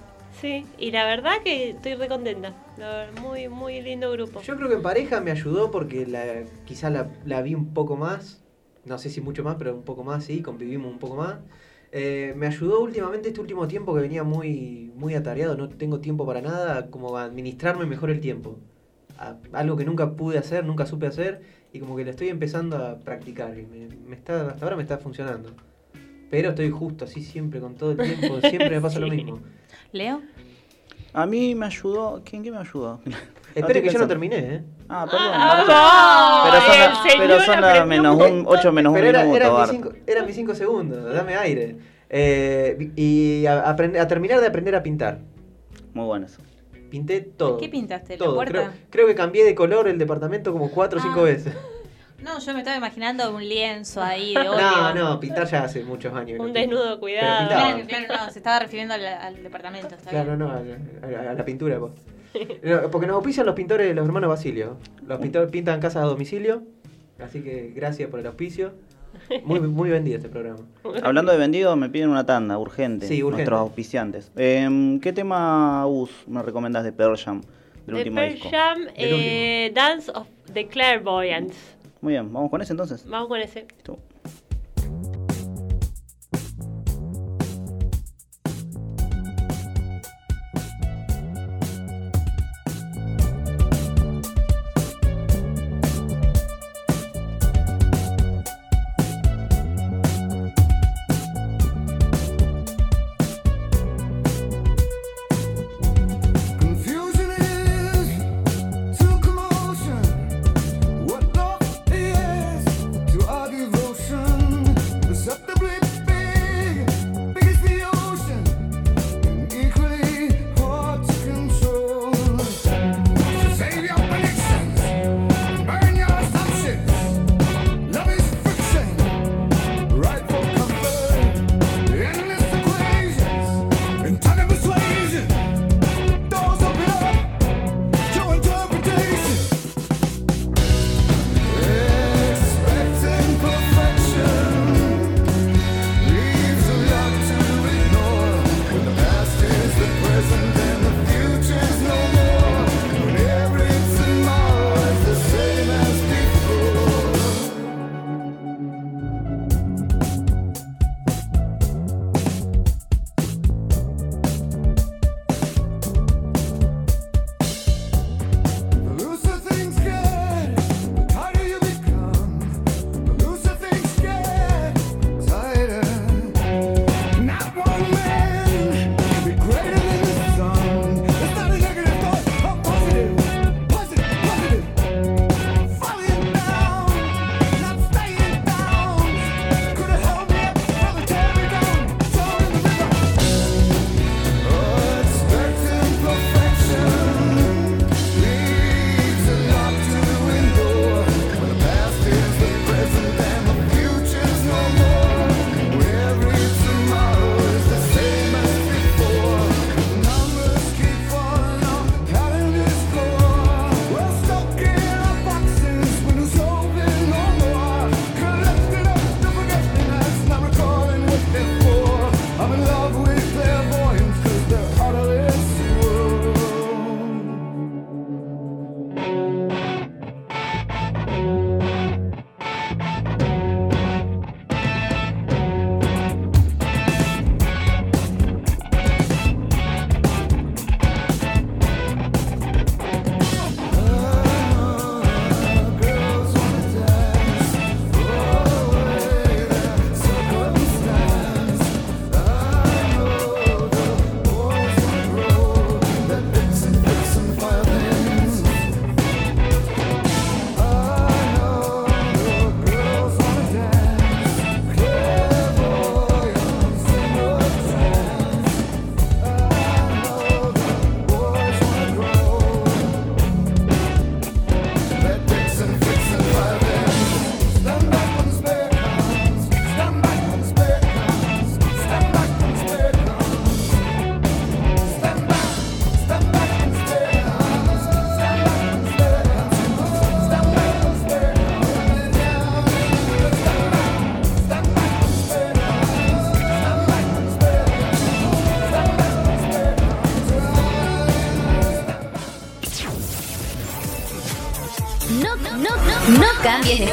Sí, 0.42 0.66
y 0.78 0.92
la 0.92 1.06
verdad 1.06 1.38
que 1.44 1.70
estoy 1.72 1.96
recontenta. 1.96 2.54
Muy, 3.22 3.48
muy 3.48 3.82
lindo 3.82 4.12
grupo. 4.12 4.42
Yo 4.42 4.56
creo 4.58 4.68
que 4.68 4.76
en 4.76 4.82
pareja 4.82 5.22
me 5.22 5.32
ayudó 5.32 5.72
porque 5.72 6.06
la, 6.06 6.44
quizá 6.66 6.90
la, 6.90 7.08
la 7.26 7.42
vi 7.42 7.56
un 7.56 7.74
poco 7.74 7.96
más. 7.96 8.44
No 8.86 8.98
sé 8.98 9.10
si 9.10 9.22
mucho 9.22 9.44
más, 9.44 9.56
pero 9.56 9.74
un 9.74 9.84
poco 9.84 10.04
más, 10.04 10.26
sí, 10.26 10.42
convivimos 10.42 10.92
un 10.92 11.00
poco 11.00 11.16
más. 11.16 11.38
Eh, 11.92 12.34
me 12.36 12.48
ayudó 12.48 12.82
últimamente 12.82 13.30
este 13.30 13.40
último 13.42 13.68
tiempo 13.68 13.96
que 13.96 14.02
venía 14.02 14.24
muy, 14.24 14.92
muy 14.96 15.16
atareado, 15.16 15.56
no 15.56 15.70
tengo 15.70 16.00
tiempo 16.02 16.26
para 16.26 16.42
nada, 16.42 16.92
como 16.92 17.18
a 17.18 17.24
administrarme 17.24 17.86
mejor 17.86 18.10
el 18.12 18.20
tiempo. 18.20 18.60
A- 19.18 19.38
algo 19.54 19.76
que 19.78 19.86
nunca 19.86 20.12
pude 20.12 20.38
hacer, 20.38 20.64
nunca 20.66 20.86
supe 20.86 21.08
hacer, 21.08 21.42
y 21.74 21.80
como 21.80 21.96
que 21.96 22.04
lo 22.06 22.12
estoy 22.12 22.30
empezando 22.30 22.78
a 22.78 23.00
practicar 23.00 23.58
y 23.58 23.64
me, 23.66 23.88
me 24.08 24.16
está, 24.16 24.48
hasta 24.50 24.64
ahora 24.66 24.76
me 24.76 24.84
está 24.84 24.98
funcionando. 24.98 25.52
Pero 26.30 26.50
estoy 26.50 26.70
justo 26.70 27.06
así 27.06 27.24
siempre 27.24 27.60
con 27.60 27.76
todo 27.76 27.92
el 27.92 27.98
tiempo, 27.98 28.40
siempre 28.50 28.70
me 28.72 28.82
pasa 28.82 29.00
lo 29.00 29.08
mismo. 29.08 29.40
¿Leo? 29.92 30.22
A 31.14 31.26
mí 31.26 31.56
me 31.56 31.66
ayudó. 31.66 32.22
¿Quién, 32.24 32.42
quién 32.44 32.54
me 32.54 32.60
ayudó? 32.60 33.00
Espere 33.56 33.82
que 33.82 33.90
yo 33.90 33.98
no 33.98 34.08
terminé, 34.08 34.38
¿eh? 34.38 34.64
Ah, 34.88 35.08
perdón. 35.10 35.32
Ah, 35.34 36.44
pero 36.46 36.62
son, 36.62 36.74
el 36.74 36.80
la- 36.80 37.02
pero 37.18 37.34
señor 37.40 37.46
son 37.46 37.62
la 37.62 37.70
aprendió 37.72 37.86
menos 37.88 38.16
un 38.16 38.22
un, 38.22 38.38
montón 38.44 38.58
8 38.60 38.72
menos 38.72 38.90
un 38.92 38.96
Pero 38.98 39.08
era, 39.08 39.20
minuto, 39.24 39.38
eran, 39.38 39.50
mis 39.50 39.58
Bart. 39.58 39.72
cinco, 39.72 39.90
eran 40.06 40.26
mis 40.28 40.36
cinco 40.36 40.54
segundos, 40.56 41.14
dame 41.14 41.36
aire. 41.36 41.78
Eh, 42.10 42.92
y 42.96 43.46
a, 43.48 43.66
aprend- 43.76 44.00
a 44.00 44.08
terminar 44.08 44.40
de 44.42 44.48
aprender 44.48 44.76
a 44.76 44.84
pintar. 44.84 45.20
Muy 45.94 46.06
bueno 46.06 46.28
eso. 46.28 46.40
Pinté 46.90 47.22
todo. 47.22 47.58
¿Qué 47.58 47.70
pintaste? 47.70 48.14
¿La 48.18 48.26
todo. 48.26 48.36
puerta? 48.36 48.54
Creo, 48.54 48.72
creo 48.90 49.08
que 49.08 49.16
cambié 49.16 49.44
de 49.46 49.56
color 49.56 49.88
el 49.88 49.98
departamento 49.98 50.52
como 50.52 50.70
cuatro 50.72 51.00
o 51.00 51.02
cinco 51.02 51.22
Ah. 51.22 51.24
veces. 51.24 51.54
No, 52.24 52.40
yo 52.40 52.54
me 52.54 52.60
estaba 52.60 52.76
imaginando 52.78 53.34
un 53.34 53.48
lienzo 53.48 54.02
ahí 54.02 54.34
de 54.34 54.40
óleo. 54.50 54.60
No, 54.60 54.94
no, 54.94 55.20
pintar 55.20 55.46
ya 55.48 55.64
hace 55.64 55.84
muchos 55.84 56.14
años. 56.16 56.40
Un 56.40 56.48
no 56.48 56.54
desnudo, 56.54 57.00
cuidado. 57.00 57.48
Claro, 57.48 57.86
claro, 57.88 58.06
no, 58.26 58.32
se 58.32 58.40
estaba 58.40 58.60
refiriendo 58.60 58.94
al, 58.96 59.06
al 59.06 59.44
departamento. 59.44 59.96
Está 59.96 60.10
Claro, 60.10 60.36
bien. 60.36 60.40
no, 60.40 60.52
a, 60.52 61.08
la- 61.12 61.32
a 61.32 61.34
la 61.34 61.46
pintura. 61.46 61.78
po. 61.80 61.92
No, 62.64 62.90
Porque 62.92 63.08
nos 63.08 63.16
auspician 63.16 63.46
los 63.46 63.56
pintores, 63.56 63.96
los 63.96 64.06
hermanos 64.06 64.30
Basilio. 64.30 64.78
Los 65.06 65.20
pintores 65.20 65.50
pintan 65.52 65.80
casas 65.80 66.04
a 66.04 66.08
domicilio. 66.08 66.64
Así 67.20 67.42
que 67.42 67.72
gracias 67.76 68.10
por 68.10 68.20
el 68.20 68.26
auspicio. 68.28 68.74
Muy, 69.44 69.60
muy 69.60 69.90
vendido 69.90 70.18
este 70.18 70.30
programa. 70.30 70.60
Hablando 71.04 71.32
de 71.32 71.38
vendido, 71.38 71.76
me 71.76 71.90
piden 71.90 72.10
una 72.10 72.26
tanda, 72.26 72.58
urgente. 72.58 73.08
Sí, 73.08 73.24
urgente. 73.24 73.50
Nuestros 73.50 73.60
auspiciantes. 73.60 74.32
Em, 74.36 75.00
¿Qué 75.00 75.14
tema, 75.14 75.84
Gus, 75.86 76.12
me 76.28 76.42
recomendás 76.42 76.84
de 76.84 76.92
Pearl 76.92 77.18
Jam? 77.18 77.42
Del 77.86 77.96
último 77.96 78.16
Pearl 78.18 78.34
disco. 78.34 78.50
Jam, 78.50 78.88
eh, 78.96 79.72
Dance 79.74 80.12
of 80.14 80.28
the 80.54 80.68
Clairvoyants. 80.68 81.58
Muy 82.02 82.14
bien, 82.14 82.32
vamos 82.32 82.50
con 82.50 82.62
ese 82.62 82.74
entonces. 82.74 83.06
Vamos 83.08 83.28
con 83.28 83.40
ese. 83.40 83.66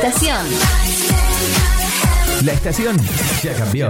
Estación. 0.06 0.46
La 2.44 2.52
estación 2.52 2.96
ya 3.42 3.54
cambió. 3.54 3.88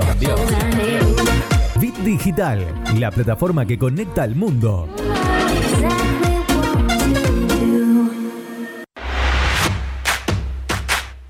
Bit 1.81 1.97
Digital, 1.99 2.85
la 2.97 3.11
plataforma 3.11 3.67
que 3.67 3.77
conecta 3.77 4.23
al 4.23 4.37
mundo. 4.37 4.89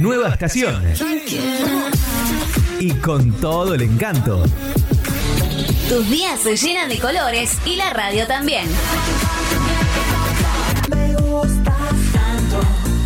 Nueva 0.00 0.30
estación. 0.30 0.82
Y 2.82 2.90
con 2.94 3.30
todo 3.34 3.74
el 3.74 3.82
encanto. 3.82 4.42
Tus 5.88 6.10
días 6.10 6.40
se 6.40 6.56
llenan 6.56 6.88
de 6.88 6.98
colores 6.98 7.56
y 7.64 7.76
la 7.76 7.90
radio 7.90 8.26
también. 8.26 8.66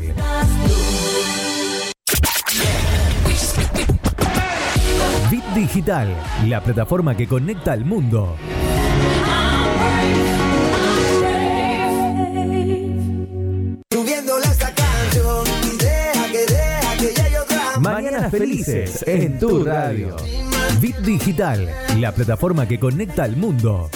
Bit 5.30 5.44
Digital, 5.54 6.16
la 6.46 6.62
plataforma 6.62 7.14
que 7.14 7.26
conecta 7.26 7.72
al 7.72 7.84
mundo. 7.84 8.38
Mañanas 18.20 18.38
felices 18.38 19.04
en 19.06 19.38
tu 19.38 19.64
radio. 19.64 20.14
Bit 20.78 20.98
Digital, 20.98 21.70
la 21.98 22.12
plataforma 22.12 22.68
que 22.68 22.78
conecta 22.78 23.24
al 23.24 23.34
mundo. 23.36 23.88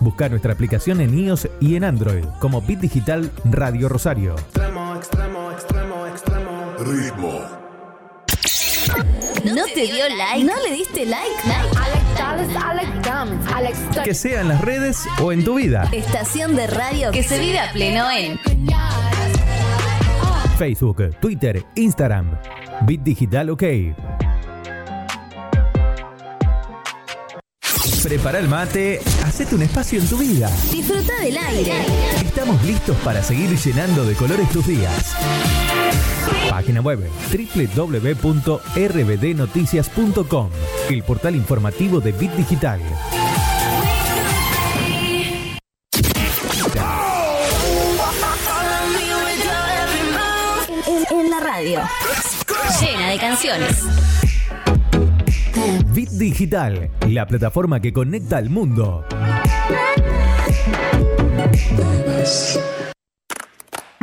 Busca 0.00 0.28
nuestra 0.30 0.54
aplicación 0.54 1.02
en 1.02 1.18
iOS 1.18 1.48
y 1.60 1.76
en 1.76 1.84
Android 1.84 2.24
como 2.40 2.62
Bit 2.62 2.80
Digital 2.80 3.30
Radio 3.44 3.90
Rosario. 3.90 4.34
Extremo, 4.34 4.96
extremo, 4.96 5.52
extremo, 5.52 6.06
extremo. 6.06 6.74
Ritmo. 6.78 7.40
¿No 9.44 9.64
te 9.74 9.82
dio 9.82 10.08
like? 10.16 10.44
¿No 10.44 10.54
le 10.62 10.76
diste 10.76 11.04
like? 11.04 11.71
Que 14.04 14.14
sea 14.14 14.40
en 14.40 14.48
las 14.48 14.60
redes 14.60 15.06
o 15.20 15.32
en 15.32 15.44
tu 15.44 15.54
vida. 15.54 15.88
Estación 15.92 16.56
de 16.56 16.66
radio 16.66 17.10
que 17.12 17.22
se 17.22 17.38
vive 17.38 17.58
a 17.60 17.72
pleno 17.72 18.10
en 18.10 18.38
Facebook, 20.58 21.16
Twitter, 21.20 21.64
Instagram. 21.74 22.38
Bit 22.86 23.02
Digital 23.02 23.50
OK. 23.50 23.62
Prepara 28.02 28.38
el 28.38 28.48
mate, 28.48 29.00
hacete 29.24 29.54
un 29.54 29.62
espacio 29.62 30.00
en 30.00 30.08
tu 30.08 30.18
vida. 30.18 30.50
Disfruta 30.70 31.16
del 31.20 31.36
aire. 31.36 31.72
Estamos 32.24 32.62
listos 32.64 32.96
para 32.98 33.22
seguir 33.22 33.56
llenando 33.56 34.04
de 34.04 34.14
colores 34.14 34.48
tus 34.50 34.66
días. 34.66 35.16
Página 36.48 36.80
web 36.80 37.00
www.rbdnoticias.com, 37.64 40.48
el 40.90 41.02
portal 41.02 41.34
informativo 41.36 42.00
de 42.00 42.12
Bit 42.12 42.32
Digital. 42.32 42.80
En, 50.86 51.18
en 51.18 51.30
la 51.30 51.40
radio. 51.40 51.80
Llena 52.80 53.10
de 53.10 53.18
canciones. 53.18 53.84
Bit 55.94 56.10
Digital, 56.10 56.90
la 57.08 57.26
plataforma 57.26 57.80
que 57.80 57.92
conecta 57.92 58.36
al 58.38 58.50
mundo. 58.50 59.04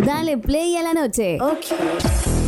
Dale 0.10 0.40
play 0.40 0.76
a 0.76 0.82
la 0.82 0.94
noche. 1.00 1.38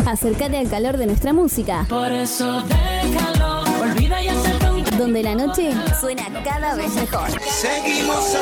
Acércate 0.08 0.58
al 0.58 0.68
calor 0.68 0.98
de 0.98 1.06
nuestra 1.06 1.32
música. 1.32 1.86
Por 1.88 2.12
eso 2.12 2.64
déjalo, 2.64 3.62
olvida 3.80 4.20
y 4.20 4.30
acepta 4.30 4.74
un 4.74 4.84
Donde 4.98 5.22
la 5.22 5.36
noche 5.36 5.72
suena 6.00 6.24
cada 6.44 6.74
vez 6.74 6.92
mejor. 6.96 7.30
Seguimos 7.52 8.36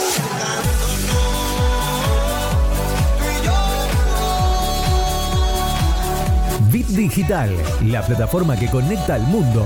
Bit 6.72 6.88
Digital, 6.88 7.50
la 7.88 8.02
plataforma 8.04 8.58
que 8.58 8.70
conecta 8.70 9.16
al 9.16 9.24
mundo. 9.24 9.66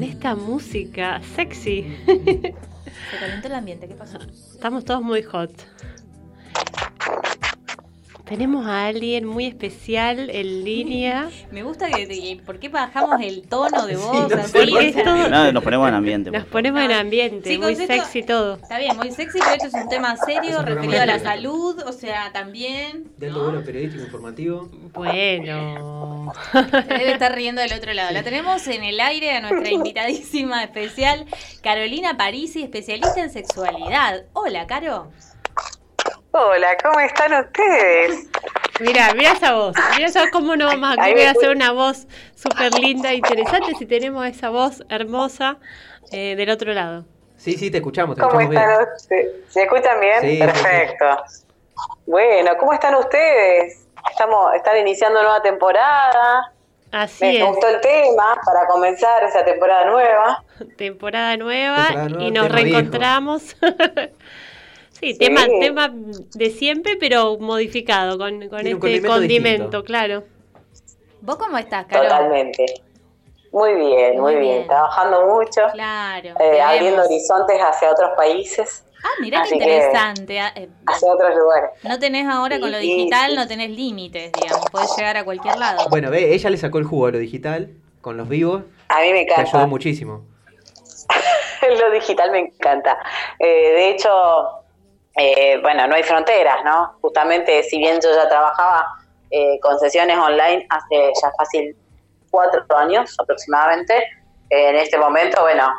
Con 0.00 0.08
esta 0.08 0.34
música 0.34 1.20
sexy. 1.36 1.94
Se 2.06 3.18
calentó 3.20 3.48
el 3.48 3.54
ambiente, 3.54 3.86
¿qué 3.86 3.92
pasó? 3.92 4.18
Estamos 4.54 4.82
todos 4.82 5.02
muy 5.02 5.22
hot. 5.22 5.52
Tenemos 8.30 8.64
a 8.64 8.86
alguien 8.86 9.26
muy 9.26 9.46
especial 9.46 10.30
en 10.30 10.64
línea. 10.64 11.28
Me 11.50 11.64
gusta 11.64 11.90
que, 11.90 12.40
¿por 12.46 12.60
qué 12.60 12.68
bajamos 12.68 13.20
el 13.20 13.42
tono 13.48 13.86
de 13.86 13.96
voz 13.96 14.30
no 14.30 14.36
así? 14.36 15.52
nos 15.52 15.64
ponemos 15.64 15.88
en 15.88 15.94
ambiente. 15.94 16.30
Nos 16.30 16.44
ponemos 16.44 16.80
en 16.80 16.92
ambiente, 16.92 17.50
Chicos, 17.50 17.64
muy 17.64 17.72
esto- 17.72 17.92
sexy 17.92 18.22
todo. 18.22 18.54
Está 18.54 18.78
bien, 18.78 18.96
muy 18.96 19.10
sexy, 19.10 19.40
pero 19.40 19.54
esto 19.54 19.66
es 19.66 19.74
un 19.74 19.88
tema 19.88 20.16
serio, 20.16 20.62
referido 20.62 21.02
a 21.02 21.06
la 21.06 21.18
salud, 21.18 21.82
o 21.84 21.92
sea, 21.92 22.30
también 22.32 23.10
De 23.16 23.26
alto 23.26 23.42
vuelo 23.46 23.64
periodístico 23.64 24.04
informativo. 24.04 24.68
Bueno. 24.94 26.32
debe 26.86 27.12
estar 27.14 27.34
riendo 27.34 27.62
del 27.62 27.72
otro 27.72 27.92
lado. 27.94 28.12
La 28.12 28.22
tenemos 28.22 28.64
en 28.68 28.84
el 28.84 29.00
aire 29.00 29.32
a 29.32 29.40
nuestra 29.40 29.72
invitadísima 29.72 30.62
especial, 30.62 31.26
Carolina 31.62 32.16
Parisi, 32.16 32.62
especialista 32.62 33.20
en 33.20 33.30
sexualidad. 33.30 34.22
Hola, 34.34 34.68
Caro. 34.68 35.10
Hola, 36.32 36.76
¿cómo 36.82 37.00
están 37.00 37.32
ustedes? 37.34 38.28
Mira, 38.80 39.12
mira 39.14 39.32
esa 39.32 39.52
voz. 39.54 39.74
Mira 39.96 40.08
esa 40.08 40.20
voz, 40.20 40.30
cómo 40.30 40.54
no 40.56 40.66
vamos 40.66 40.96
a 40.96 41.04
querer 41.04 41.28
hacer 41.28 41.50
una 41.50 41.72
voz 41.72 42.06
súper 42.34 42.72
linda 42.78 43.10
e 43.10 43.16
interesante 43.16 43.74
si 43.78 43.84
tenemos 43.86 44.24
esa 44.26 44.48
voz 44.50 44.82
hermosa 44.88 45.56
eh, 46.12 46.36
del 46.36 46.50
otro 46.50 46.72
lado. 46.72 47.04
Sí, 47.36 47.54
sí, 47.54 47.70
te 47.70 47.78
escuchamos, 47.78 48.16
te 48.16 48.22
¿Cómo 48.22 48.40
escuchamos 48.40 48.68
bien. 48.68 48.80
están? 48.80 48.98
¿Se, 49.00 49.52
se 49.52 49.62
escuchan 49.62 50.00
bien? 50.00 50.20
Sí, 50.20 50.30
sí, 50.32 50.38
Perfecto. 50.38 51.06
Bueno, 52.06 52.52
¿cómo 52.58 52.72
están 52.74 52.94
ustedes? 52.94 53.86
Estamos, 54.10 54.54
están 54.54 54.76
iniciando 54.76 55.22
nueva 55.22 55.42
temporada. 55.42 56.52
Así 56.92 57.24
Me 57.24 57.38
es. 57.40 57.46
gustó 57.46 57.68
el 57.68 57.80
tema 57.80 58.40
para 58.44 58.66
comenzar 58.66 59.22
esa 59.24 59.44
temporada 59.44 59.84
nueva. 59.86 60.44
Temporada 60.76 61.36
nueva 61.36 61.86
Temporada 61.86 62.08
nueva, 62.08 62.24
y 62.24 62.30
nos 62.30 62.50
reencontramos. 62.50 63.56
sí, 65.00 65.12
Sí. 65.12 65.18
Tema, 65.18 65.46
tema 65.60 65.90
de 65.92 66.50
siempre, 66.50 66.96
pero 66.96 67.38
modificado 67.38 68.18
con, 68.18 68.42
este 68.42 69.02
condimento 69.02 69.82
claro. 69.84 70.24
¿Vos 71.22 71.36
cómo 71.36 71.58
estás, 71.58 71.86
Carol? 71.86 72.08
Totalmente. 72.08 72.66
Muy 73.52 73.74
bien, 73.74 74.12
muy, 74.20 74.20
Muy 74.20 74.34
bien. 74.36 74.54
bien. 74.58 74.66
Trabajando 74.68 75.26
mucho. 75.26 75.62
Claro. 75.72 76.28
eh, 76.30 76.34
te 76.38 76.60
abriendo 76.62 77.02
horizontes 77.04 77.58
hacia 77.60 77.90
otros 77.90 78.10
países. 78.16 78.84
Ah, 79.02 79.08
mirá 79.20 79.38
qué 79.38 79.42
Así 79.44 79.54
interesante. 79.54 80.40
Ah, 80.40 80.52
eh, 80.54 80.68
Hacia 80.86 81.12
otros 81.12 81.34
lugares. 81.34 81.70
No 81.82 81.98
tenés 81.98 82.26
ahora 82.28 82.60
con 82.60 82.70
lo 82.70 82.78
digital, 82.78 83.30
sí. 83.30 83.36
no 83.36 83.48
tenés 83.48 83.70
límites, 83.70 84.30
digamos. 84.32 84.66
Podés 84.70 84.94
llegar 84.96 85.16
a 85.16 85.24
cualquier 85.24 85.58
lado. 85.58 85.88
Bueno, 85.88 86.10
ve, 86.10 86.34
ella 86.34 86.50
le 86.50 86.56
sacó 86.58 86.78
el 86.78 86.84
jugo 86.84 87.06
a 87.06 87.10
lo 87.12 87.18
digital 87.18 87.70
con 88.02 88.16
los 88.16 88.28
vivos. 88.28 88.62
A 88.88 89.00
mí 89.00 89.08
me 89.12 89.24
Te 89.24 89.32
encanta. 89.32 89.42
ayudó 89.50 89.66
muchísimo. 89.68 90.24
Lo 91.80 91.90
digital 91.92 92.30
me 92.30 92.38
encanta. 92.40 92.98
Eh, 93.38 93.46
de 93.46 93.90
hecho, 93.90 94.08
eh, 95.20 95.58
bueno, 95.60 95.86
no 95.86 95.94
hay 95.94 96.02
fronteras, 96.02 96.64
¿no? 96.64 96.96
Justamente, 97.00 97.62
si 97.62 97.78
bien 97.78 98.00
yo 98.02 98.14
ya 98.14 98.28
trabajaba 98.28 98.86
eh, 99.30 99.58
con 99.60 99.78
sesiones 99.78 100.18
online 100.18 100.66
hace 100.70 101.12
ya 101.20 101.30
fácil 101.36 101.76
cuatro 102.30 102.64
años 102.76 103.14
aproximadamente, 103.20 104.02
en 104.48 104.76
este 104.76 104.98
momento, 104.98 105.42
bueno, 105.42 105.70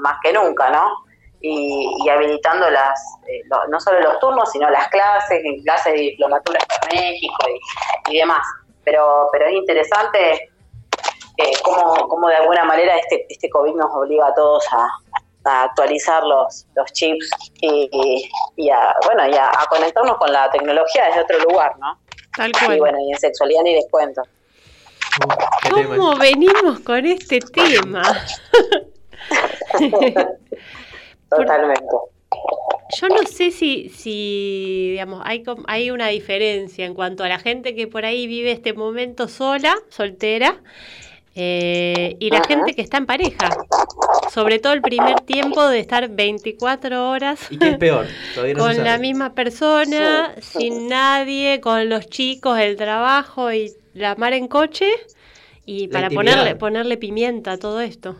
más 0.00 0.16
que 0.22 0.32
nunca, 0.32 0.70
¿no? 0.70 0.92
Y, 1.40 2.08
habilitando 2.08 2.70
las, 2.70 3.00
eh, 3.26 3.42
no 3.68 3.80
solo 3.80 4.00
los 4.00 4.20
turnos, 4.20 4.52
sino 4.52 4.70
las 4.70 4.88
clases, 4.88 5.42
clases 5.64 5.94
de 5.94 5.98
diplomatura 5.98 6.60
para 6.68 7.00
México 7.00 7.36
y, 7.48 8.14
y 8.14 8.18
demás. 8.18 8.46
Pero, 8.84 9.28
pero 9.32 9.46
es 9.46 9.54
interesante 9.54 10.52
eh, 11.38 11.52
cómo, 11.64 12.08
cómo 12.08 12.28
de 12.28 12.36
alguna 12.36 12.64
manera 12.64 12.96
este, 12.98 13.26
este 13.28 13.48
COVID 13.48 13.74
nos 13.74 13.90
obliga 13.92 14.26
a 14.26 14.34
todos 14.34 14.64
a, 14.72 14.86
a 15.44 15.64
actualizar 15.64 16.22
los, 16.24 16.66
los 16.74 16.92
chips 16.92 17.30
y, 17.60 17.88
y- 17.92 18.30
y 18.56 18.70
a, 18.70 18.94
bueno, 19.04 19.26
y 19.28 19.34
a, 19.34 19.48
a 19.48 19.66
conectarnos 19.68 20.16
con 20.18 20.32
la 20.32 20.50
tecnología 20.50 21.06
desde 21.06 21.20
otro 21.22 21.38
lugar, 21.50 21.72
¿no? 21.78 21.98
Tal 22.36 22.50
Y 22.50 22.64
cual. 22.64 22.78
bueno, 22.78 22.98
y 23.00 23.12
en 23.12 23.18
sexualidad 23.18 23.62
ni 23.62 23.74
les 23.74 23.86
cuento. 23.90 24.22
¿Cómo 25.70 26.16
venimos 26.16 26.80
con 26.80 27.04
este 27.04 27.40
tema? 27.40 28.02
Totalmente. 31.28 31.84
Yo 33.00 33.08
no 33.08 33.22
sé 33.26 33.50
si, 33.50 33.88
si 33.88 34.90
digamos, 34.92 35.22
hay, 35.24 35.42
com- 35.42 35.64
hay 35.66 35.90
una 35.90 36.08
diferencia 36.08 36.84
en 36.84 36.94
cuanto 36.94 37.24
a 37.24 37.28
la 37.28 37.38
gente 37.38 37.74
que 37.74 37.86
por 37.86 38.04
ahí 38.04 38.26
vive 38.26 38.52
este 38.52 38.74
momento 38.74 39.28
sola, 39.28 39.74
soltera, 39.88 40.60
eh, 41.34 42.16
y 42.18 42.30
la 42.30 42.38
Ajá. 42.38 42.48
gente 42.48 42.74
que 42.74 42.82
está 42.82 42.98
en 42.98 43.06
pareja. 43.06 43.48
Sobre 44.32 44.58
todo 44.58 44.72
el 44.72 44.80
primer 44.80 45.20
tiempo 45.20 45.68
de 45.68 45.78
estar 45.78 46.08
24 46.08 47.10
horas 47.10 47.50
¿Y 47.50 47.58
qué 47.58 47.68
es 47.68 47.76
peor? 47.76 48.06
Todavía 48.34 48.54
no 48.54 48.66
se 48.66 48.76
con 48.76 48.84
la 48.84 48.96
misma 48.96 49.34
persona, 49.34 50.34
sin 50.40 50.88
nadie, 50.88 51.60
con 51.60 51.90
los 51.90 52.06
chicos, 52.06 52.58
el 52.58 52.78
trabajo 52.78 53.52
y 53.52 53.74
la 53.92 54.14
mar 54.14 54.32
en 54.32 54.48
coche, 54.48 54.90
y 55.66 55.86
La 55.88 55.92
para 55.92 56.06
intimidad. 56.06 56.32
ponerle, 56.32 56.56
ponerle 56.56 56.96
pimienta 56.96 57.52
a 57.52 57.58
todo 57.58 57.82
esto. 57.82 58.16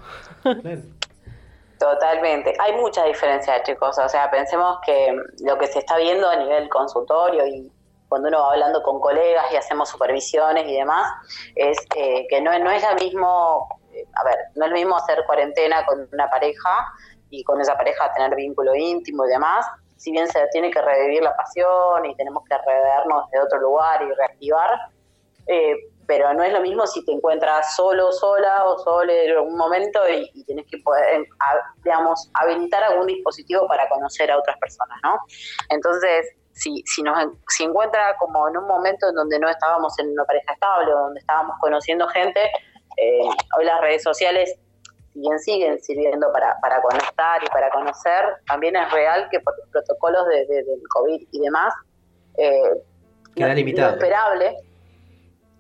Totalmente. 1.79 2.55
Hay 2.61 2.75
mucha 2.75 3.05
diferencia, 3.07 3.63
chicos. 3.63 3.99
O 3.99 4.09
sea, 4.09 4.31
pensemos 4.31 4.81
que 4.85 5.17
lo 5.41 5.57
que 5.57 5.67
se 5.67 5.79
está 5.79 5.97
viendo 5.97 6.29
a 6.29 6.37
nivel 6.37 6.69
consultorio 6.69 7.47
y 7.47 7.73
cuando 8.09 8.29
uno 8.29 8.43
va 8.43 8.53
hablando 8.53 8.83
con 8.83 9.01
colegas 9.01 9.47
y 9.51 9.57
hacemos 9.57 9.89
supervisiones 9.89 10.69
y 10.69 10.75
demás, 10.75 11.11
es 11.55 11.79
eh, 11.97 12.27
que 12.29 12.43
no, 12.43 12.57
no 12.59 12.71
es 12.71 12.83
lo 12.83 12.95
mismo, 13.03 13.81
a 14.15 14.25
ver, 14.25 14.37
no 14.55 14.65
es 14.65 14.71
lo 14.71 14.77
mismo 14.77 14.97
hacer 14.97 15.25
cuarentena 15.27 15.85
con 15.85 16.09
una 16.13 16.29
pareja 16.29 16.93
y 17.31 17.43
con 17.45 17.61
esa 17.61 17.77
pareja 17.77 18.13
tener 18.15 18.35
vínculo 18.35 18.75
íntimo 18.75 19.27
y 19.27 19.31
demás. 19.31 19.67
Si 19.97 20.11
bien 20.13 20.27
se 20.29 20.47
tiene 20.49 20.71
que 20.71 20.83
revivir 20.83 21.23
la 21.23 21.35
pasión 21.37 22.05
y 22.05 22.15
tenemos 22.17 22.45
que 22.49 22.57
revernos 22.59 23.31
de 23.31 23.41
otro 23.41 23.61
lugar 23.61 24.03
y 24.03 24.13
reactivar, 24.13 24.71
eh, 25.47 25.75
pero 26.07 26.35
no 26.35 26.43
es 26.43 26.53
lo 26.53 26.61
mismo 26.61 26.87
si 26.87 27.05
te 27.05 27.13
encuentras 27.13 27.75
solo, 27.77 28.13
sola 28.13 28.65
o 28.65 28.79
solo 28.79 29.13
en 29.13 29.31
algún 29.31 29.57
momento 29.57 30.01
y, 30.09 30.31
y 30.35 30.45
tienes 30.45 30.67
que 30.71 30.79
poder, 30.79 31.25
digamos, 31.85 32.31
habilitar 32.35 32.83
algún 32.83 33.07
dispositivo 33.07 33.67
para 33.67 33.89
conocer 33.89 34.31
a 34.31 34.39
otras 34.39 34.59
personas, 34.59 34.99
¿no? 35.03 35.19
Entonces, 35.71 36.27
si, 36.53 36.83
si 36.87 37.03
nos 37.03 37.17
si 37.49 37.65
encuentra 37.65 38.17
como 38.19 38.49
en 38.49 38.57
un 38.57 38.67
momento 38.67 39.09
en 39.09 39.15
donde 39.15 39.39
no 39.39 39.49
estábamos 39.49 39.99
en 39.99 40.13
una 40.13 40.25
pareja 40.25 40.53
estable 40.53 40.93
donde 40.93 41.21
estábamos 41.21 41.57
conociendo 41.61 42.07
gente, 42.09 42.51
eh, 42.97 43.21
hoy 43.59 43.65
las 43.65 43.81
redes 43.81 44.03
sociales, 44.03 44.55
bien 45.15 45.39
siguen 45.41 45.79
sirviendo 45.83 46.33
para, 46.33 46.59
para 46.61 46.81
conectar 46.81 47.43
y 47.45 47.47
para 47.49 47.69
conocer, 47.71 48.25
también 48.47 48.77
es 48.77 48.91
real 48.93 49.29
que 49.31 49.41
por 49.41 49.55
los 49.59 49.69
protocolos 49.69 50.27
de, 50.29 50.47
de- 50.47 50.65
del 50.65 50.81
COVID 50.89 51.29
y 51.31 51.41
demás, 51.41 51.75
eh, 52.39 52.83
Queda 53.35 53.55
limitado. 53.55 53.89
Lo 53.91 53.95
esperable, 53.97 54.57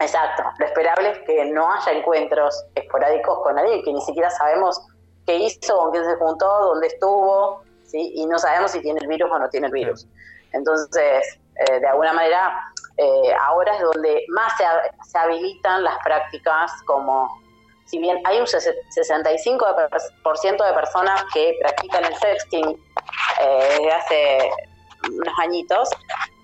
exacto, 0.01 0.43
lo 0.59 0.67
esperable 0.67 1.11
es 1.11 1.19
que 1.21 1.45
no 1.47 1.71
haya 1.73 1.93
encuentros 1.93 2.65
esporádicos 2.75 3.41
con 3.43 3.59
alguien 3.59 3.83
que 3.83 3.93
ni 3.93 4.01
siquiera 4.03 4.31
sabemos 4.31 4.81
qué 5.27 5.37
hizo, 5.37 5.77
con 5.77 5.91
quién 5.93 6.05
se 6.05 6.17
juntó, 6.17 6.47
dónde 6.47 6.89
estuvo, 6.89 7.63
¿sí? 7.85 8.13
y 8.15 8.27
no 8.27 8.39
sabemos 8.39 8.73
si 8.73 8.81
tiene 8.81 9.01
el 9.03 9.07
virus 9.09 9.31
o 9.31 9.39
no 9.39 9.49
tiene 9.49 9.69
el 9.69 9.73
virus. 9.73 10.07
Entonces, 10.53 11.39
eh, 11.57 11.81
de 11.81 11.87
alguna 11.87 12.13
manera, 12.13 12.72
eh, 12.97 13.35
ahora 13.41 13.75
es 13.77 13.83
donde 13.83 14.25
más 14.29 14.53
se, 14.57 14.65
se 15.11 15.19
habilitan 15.19 15.83
las 15.83 15.99
prácticas 16.05 16.71
como, 16.87 17.41
si 17.87 17.99
bien 17.99 18.21
hay 18.25 18.39
un 18.41 18.47
sese- 18.47 18.75
65% 18.95 19.67
de 19.77 19.89
per- 19.89 20.01
por 20.23 20.39
ciento 20.39 20.65
de 20.65 20.73
personas 20.75 21.25
que 21.33 21.57
practican 21.61 22.05
el 22.05 22.15
sexting 22.17 22.71
eh, 23.41 23.69
desde 23.79 23.93
hace 23.93 24.51
unos 25.11 25.35
añitos, 25.39 25.91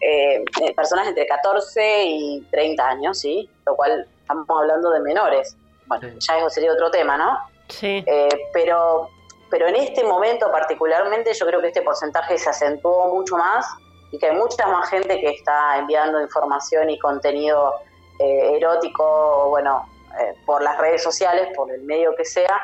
eh, 0.01 0.42
eh, 0.62 0.74
personas 0.74 1.07
entre 1.09 1.26
14 1.26 2.05
y 2.05 2.40
30 2.51 2.88
años, 2.88 3.18
¿sí? 3.20 3.49
Lo 3.66 3.76
cual 3.76 4.07
estamos 4.20 4.46
hablando 4.51 4.90
de 4.90 5.01
menores. 5.01 5.57
Bueno, 5.86 6.09
ya 6.18 6.38
eso 6.38 6.51
sería 6.51 6.72
otro 6.72 6.90
tema, 6.90 7.16
¿no? 7.16 7.38
Sí. 7.68 8.03
Eh, 8.07 8.28
pero, 8.53 9.09
pero 9.51 9.68
en 9.68 9.76
este 9.76 10.03
momento 10.05 10.51
particularmente 10.51 11.32
yo 11.34 11.46
creo 11.46 11.61
que 11.61 11.68
este 11.68 11.82
porcentaje 11.82 12.36
se 12.36 12.51
acentuó 12.51 13.14
mucho 13.14 13.36
más 13.36 13.66
y 14.11 14.19
que 14.19 14.27
hay 14.31 14.37
mucha 14.37 14.67
más 14.67 14.89
gente 14.91 15.21
que 15.21 15.31
está 15.31 15.79
enviando 15.79 16.21
información 16.21 16.89
y 16.91 16.99
contenido 16.99 17.75
eh, 18.19 18.57
erótico, 18.57 19.49
bueno, 19.51 19.89
eh, 20.19 20.35
por 20.47 20.63
las 20.63 20.79
redes 20.79 21.03
sociales, 21.03 21.49
por 21.55 21.71
el 21.71 21.83
medio 21.83 22.15
que 22.17 22.25
sea, 22.25 22.59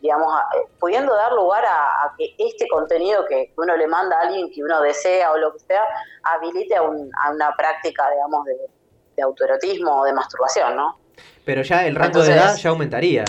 digamos, 0.00 0.32
eh, 0.56 0.66
pudiendo 0.78 1.14
dar 1.14 1.32
lugar 1.32 1.64
a, 1.64 2.04
a 2.04 2.14
que 2.16 2.34
este 2.38 2.68
contenido 2.68 3.24
que 3.26 3.52
uno 3.56 3.76
le 3.76 3.86
manda 3.86 4.18
a 4.18 4.22
alguien 4.22 4.50
que 4.52 4.62
uno 4.62 4.80
desea 4.82 5.32
o 5.32 5.36
lo 5.38 5.52
que 5.52 5.58
sea, 5.60 5.82
habilite 6.22 6.76
a, 6.76 6.82
un- 6.82 7.10
a 7.22 7.30
una 7.30 7.52
práctica, 7.56 8.08
digamos, 8.10 8.44
de, 8.46 8.56
de 9.16 9.22
autoerotismo 9.22 10.00
o 10.00 10.04
de 10.04 10.12
masturbación, 10.12 10.76
¿no? 10.76 10.98
Pero 11.44 11.62
ya 11.62 11.86
el 11.86 11.94
rango 11.94 12.06
Entonces- 12.20 12.34
de 12.34 12.40
edad 12.40 12.56
ya 12.56 12.70
aumentaría. 12.70 13.24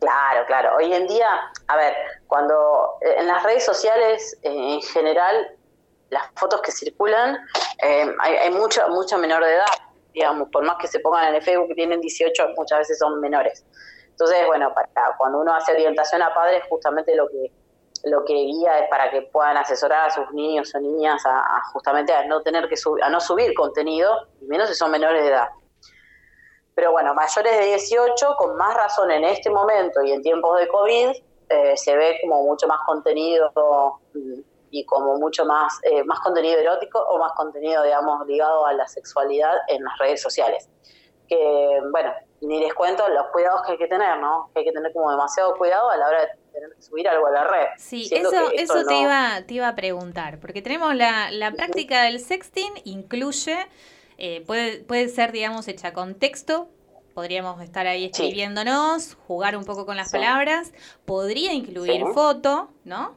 Claro, 0.00 0.44
claro. 0.46 0.76
Hoy 0.76 0.92
en 0.92 1.06
día, 1.08 1.26
a 1.68 1.76
ver, 1.76 1.94
cuando 2.26 2.98
en 3.00 3.26
las 3.26 3.42
redes 3.42 3.64
sociales 3.64 4.38
eh, 4.42 4.74
en 4.74 4.82
general, 4.82 5.55
las 6.10 6.30
fotos 6.36 6.60
que 6.62 6.72
circulan, 6.72 7.36
eh, 7.82 8.06
hay, 8.20 8.36
hay 8.36 8.50
mucha, 8.50 8.86
mucha 8.88 9.16
menor 9.16 9.44
de 9.44 9.54
edad, 9.54 9.66
digamos, 10.12 10.48
por 10.50 10.64
más 10.64 10.76
que 10.78 10.88
se 10.88 11.00
pongan 11.00 11.28
en 11.28 11.34
el 11.36 11.42
Facebook 11.42 11.68
que 11.68 11.74
tienen 11.74 12.00
18, 12.00 12.48
muchas 12.56 12.78
veces 12.78 12.98
son 12.98 13.20
menores. 13.20 13.64
Entonces, 14.08 14.46
bueno, 14.46 14.72
para 14.72 15.16
cuando 15.18 15.40
uno 15.40 15.54
hace 15.54 15.72
orientación 15.72 16.22
a 16.22 16.32
padres, 16.32 16.62
justamente 16.68 17.14
lo 17.14 17.28
que 17.28 17.52
lo 18.04 18.24
que 18.24 18.34
guía 18.34 18.78
es 18.78 18.88
para 18.88 19.10
que 19.10 19.22
puedan 19.22 19.56
asesorar 19.56 20.08
a 20.08 20.10
sus 20.10 20.30
niños 20.32 20.72
o 20.74 20.80
niñas 20.80 21.22
a, 21.26 21.60
justamente 21.72 22.12
a 22.12 22.24
no 22.26 22.40
tener 22.42 22.68
que 22.68 22.76
subir, 22.76 23.02
a 23.02 23.08
no 23.08 23.20
subir 23.20 23.52
contenido, 23.54 24.28
menos 24.42 24.68
si 24.68 24.74
son 24.74 24.90
menores 24.90 25.22
de 25.22 25.30
edad. 25.30 25.48
Pero 26.74 26.92
bueno, 26.92 27.14
mayores 27.14 27.58
de 27.58 27.64
18, 27.66 28.36
con 28.38 28.56
más 28.56 28.74
razón 28.74 29.10
en 29.10 29.24
este 29.24 29.50
momento 29.50 30.02
y 30.02 30.12
en 30.12 30.22
tiempos 30.22 30.58
de 30.58 30.68
COVID, 30.68 31.10
eh, 31.48 31.76
se 31.76 31.96
ve 31.96 32.18
como 32.22 32.42
mucho 32.42 32.66
más 32.66 32.80
contenido 32.86 33.50
mm, 34.14 34.40
y 34.70 34.84
como 34.84 35.16
mucho 35.18 35.44
más, 35.44 35.78
eh, 35.84 36.02
más 36.04 36.20
contenido 36.20 36.58
erótico 36.58 36.98
o 37.00 37.18
más 37.18 37.32
contenido, 37.32 37.82
digamos, 37.82 38.26
ligado 38.26 38.66
a 38.66 38.72
la 38.72 38.86
sexualidad 38.86 39.52
en 39.68 39.82
las 39.84 39.98
redes 39.98 40.20
sociales. 40.22 40.68
Que, 41.28 41.80
bueno, 41.90 42.12
ni 42.42 42.60
les 42.60 42.72
cuento 42.74 43.08
los 43.08 43.26
cuidados 43.32 43.62
que 43.66 43.72
hay 43.72 43.78
que 43.78 43.88
tener, 43.88 44.18
¿no? 44.18 44.50
Que 44.52 44.60
hay 44.60 44.64
que 44.66 44.72
tener 44.72 44.92
como 44.92 45.10
demasiado 45.10 45.56
cuidado 45.56 45.90
a 45.90 45.96
la 45.96 46.08
hora 46.08 46.20
de 46.20 46.28
tener 46.52 46.70
que 46.74 46.82
subir 46.82 47.08
algo 47.08 47.26
a 47.26 47.30
la 47.30 47.44
red. 47.44 47.66
Sí, 47.78 48.08
eso, 48.12 48.50
eso 48.54 48.84
te, 48.86 48.94
no- 48.94 49.00
iba, 49.02 49.42
te 49.46 49.54
iba 49.54 49.68
a 49.68 49.74
preguntar, 49.74 50.38
porque 50.40 50.62
tenemos 50.62 50.94
la, 50.94 51.30
la 51.30 51.50
práctica 51.52 52.02
del 52.04 52.20
sexting, 52.20 52.72
incluye 52.84 53.56
Eh, 54.18 54.42
puede, 54.46 54.78
puede 54.84 55.08
ser, 55.10 55.30
digamos, 55.30 55.68
hecha 55.68 55.92
con 55.92 56.14
texto. 56.14 56.68
Podríamos 57.12 57.60
estar 57.62 57.86
ahí 57.86 58.06
escribiéndonos, 58.06 59.14
jugar 59.26 59.56
un 59.58 59.64
poco 59.66 59.84
con 59.84 59.96
las 59.96 60.10
palabras. 60.10 60.72
Podría 61.04 61.52
incluir 61.52 62.02
Sí. 62.06 62.12
foto, 62.14 62.68
¿no? 62.84 63.14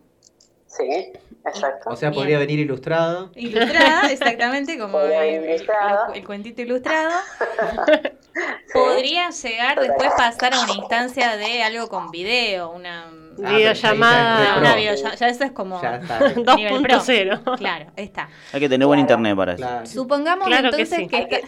Sí, 0.69 1.11
exacto. 1.45 1.89
O 1.89 1.95
sea, 1.95 2.09
Bien. 2.09 2.21
podría 2.21 2.39
venir 2.39 2.59
ilustrada. 2.59 3.29
Ilustrada, 3.35 4.11
exactamente, 4.11 4.77
como 4.77 5.01
el, 5.01 6.25
cuentito 6.25 6.61
ilustrado. 6.61 7.11
Podría 8.73 9.31
llegar 9.31 9.79
después 9.81 10.11
pasar 10.15 10.53
a 10.53 10.61
una 10.61 10.73
instancia 10.73 11.35
de 11.35 11.63
algo 11.63 11.89
con 11.89 12.11
video, 12.11 12.69
una 12.69 13.11
Ah, 13.43 13.55
Videollamada. 13.55 14.57
Una 14.57 14.75
videollamada. 14.75 15.15
Ya 15.15 15.27
eso 15.29 15.43
es 15.43 15.51
como 15.51 15.81
Ya 15.81 15.95
está. 15.95 16.19
nivel 16.55 16.81
pro. 16.81 16.95
2.0. 16.95 17.57
Claro, 17.57 17.85
ahí 17.97 18.05
está. 18.05 18.29
Hay 18.53 18.59
que 18.59 18.69
tener 18.69 18.87
buen 18.87 18.99
internet 18.99 19.35
para 19.35 19.53
eso. 19.53 19.67
Supongamos 19.85 20.47
Claro 20.47 20.71
que 20.71 20.81
entonces 20.81 21.09
que, 21.09 21.43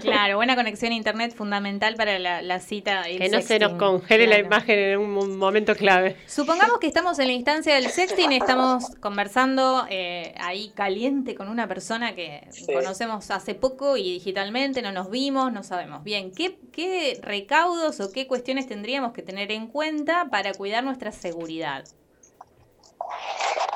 claro, 0.00 0.36
buena 0.36 0.56
conexión 0.56 0.92
a 0.92 0.94
internet 0.94 1.34
fundamental 1.34 1.94
para 1.96 2.18
la, 2.18 2.42
la 2.42 2.60
cita. 2.60 3.08
y 3.08 3.14
el 3.14 3.18
Que 3.18 3.28
no 3.28 3.40
se 3.42 3.58
nos 3.58 3.72
congele 3.74 4.26
la 4.26 4.38
imagen 4.38 4.78
en 4.78 4.98
un 4.98 5.10
mo- 5.12 5.26
momento 5.26 5.74
clave. 5.74 6.16
Supongamos 6.26 6.78
que 6.78 6.86
estamos 6.86 7.18
en 7.18 7.26
la 7.28 7.32
instancia 7.32 7.74
del 7.74 7.88
sexting, 7.88 8.32
estamos 8.32 8.84
conversando 9.00 9.86
eh, 9.88 10.34
ahí 10.38 10.70
caliente 10.74 11.34
con 11.34 11.48
una 11.48 11.66
persona 11.66 12.14
que 12.14 12.48
conocemos 12.72 13.30
hace 13.30 13.54
poco 13.54 13.96
y 13.96 14.12
digitalmente, 14.14 14.82
no 14.82 14.92
nos 14.92 15.10
vimos, 15.10 15.52
no 15.52 15.62
sabemos. 15.62 16.02
Bien, 16.04 16.32
¿qué, 16.32 16.58
¿qué 16.72 17.18
recaudos 17.22 18.00
o 18.00 18.12
qué 18.12 18.26
cuestiones 18.26 18.66
tendríamos 18.66 19.12
que 19.12 19.22
tener 19.22 19.50
en 19.52 19.66
cuenta 19.68 20.26
para 20.30 20.52
cuidar 20.54 20.84
nuestra 20.84 21.12
seguridad? 21.12 21.84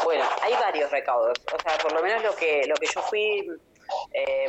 Bueno, 0.04 0.24
hay 0.42 0.52
varios 0.54 0.90
recaudos. 0.90 1.38
O 1.46 1.62
sea, 1.62 1.78
por 1.78 1.92
lo 1.92 2.02
menos 2.02 2.22
lo 2.22 2.34
que, 2.36 2.62
lo 2.68 2.74
que 2.76 2.86
yo 2.94 3.00
fui 3.02 3.46
eh, 4.12 4.46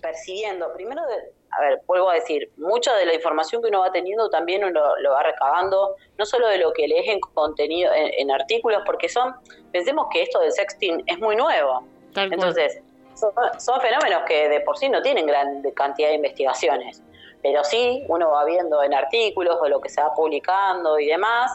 percibiendo. 0.00 0.72
Primero, 0.74 1.02
de- 1.06 1.32
a 1.50 1.60
ver, 1.60 1.80
vuelvo 1.86 2.10
a 2.10 2.14
decir, 2.14 2.50
mucha 2.56 2.94
de 2.96 3.06
la 3.06 3.14
información 3.14 3.62
que 3.62 3.68
uno 3.68 3.80
va 3.80 3.90
teniendo 3.90 4.28
también 4.28 4.64
uno 4.64 4.96
lo 4.98 5.10
va 5.12 5.22
recabando, 5.22 5.96
no 6.18 6.26
solo 6.26 6.48
de 6.48 6.58
lo 6.58 6.72
que 6.72 6.86
lees 6.86 7.08
en 7.08 7.20
contenido, 7.20 7.92
en, 7.94 8.10
en 8.14 8.30
artículos, 8.30 8.82
porque 8.84 9.08
son, 9.08 9.34
pensemos 9.72 10.06
que 10.12 10.22
esto 10.22 10.38
del 10.40 10.52
sexting 10.52 11.02
es 11.06 11.18
muy 11.18 11.34
nuevo. 11.36 11.86
Tal. 12.12 12.32
Entonces, 12.32 12.82
son, 13.14 13.32
son 13.58 13.80
fenómenos 13.80 14.24
que 14.26 14.48
de 14.48 14.60
por 14.60 14.76
sí 14.76 14.88
no 14.90 15.00
tienen 15.00 15.26
gran 15.26 15.62
cantidad 15.74 16.08
de 16.08 16.16
investigaciones, 16.16 17.02
pero 17.42 17.64
sí 17.64 18.04
uno 18.08 18.30
va 18.32 18.44
viendo 18.44 18.82
en 18.82 18.92
artículos 18.92 19.56
o 19.60 19.68
lo 19.68 19.80
que 19.80 19.88
se 19.88 20.02
va 20.02 20.12
publicando 20.14 20.98
y 20.98 21.06
demás, 21.06 21.52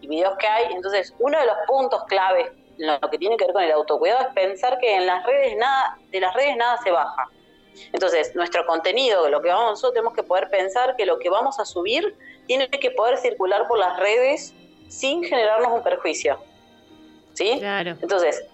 y 0.00 0.06
videos 0.08 0.36
que 0.38 0.46
hay. 0.46 0.72
Entonces, 0.72 1.14
uno 1.18 1.38
de 1.38 1.44
los 1.46 1.56
puntos 1.66 2.04
claves 2.04 2.48
lo 2.82 3.10
que 3.10 3.18
tiene 3.18 3.36
que 3.36 3.44
ver 3.44 3.52
con 3.52 3.62
el 3.62 3.72
autocuidado 3.72 4.22
es 4.22 4.34
pensar 4.34 4.78
que 4.78 4.94
en 4.94 5.06
las 5.06 5.24
redes 5.24 5.56
nada, 5.56 5.98
de 6.10 6.20
las 6.20 6.34
redes 6.34 6.56
nada 6.56 6.78
se 6.82 6.90
baja. 6.90 7.28
Entonces, 7.92 8.34
nuestro 8.34 8.66
contenido, 8.66 9.28
lo 9.28 9.40
que 9.40 9.48
vamos 9.48 9.70
nosotros 9.70 9.94
tenemos 9.94 10.14
que 10.14 10.22
poder 10.22 10.50
pensar 10.50 10.96
que 10.96 11.06
lo 11.06 11.18
que 11.18 11.30
vamos 11.30 11.58
a 11.58 11.64
subir 11.64 12.16
tiene 12.46 12.68
que 12.68 12.90
poder 12.90 13.16
circular 13.18 13.66
por 13.66 13.78
las 13.78 13.98
redes 13.98 14.54
sin 14.88 15.24
generarnos 15.24 15.72
un 15.72 15.82
perjuicio. 15.82 16.38
¿Sí? 17.34 17.56
Claro. 17.60 17.96
Entonces, 18.02 18.44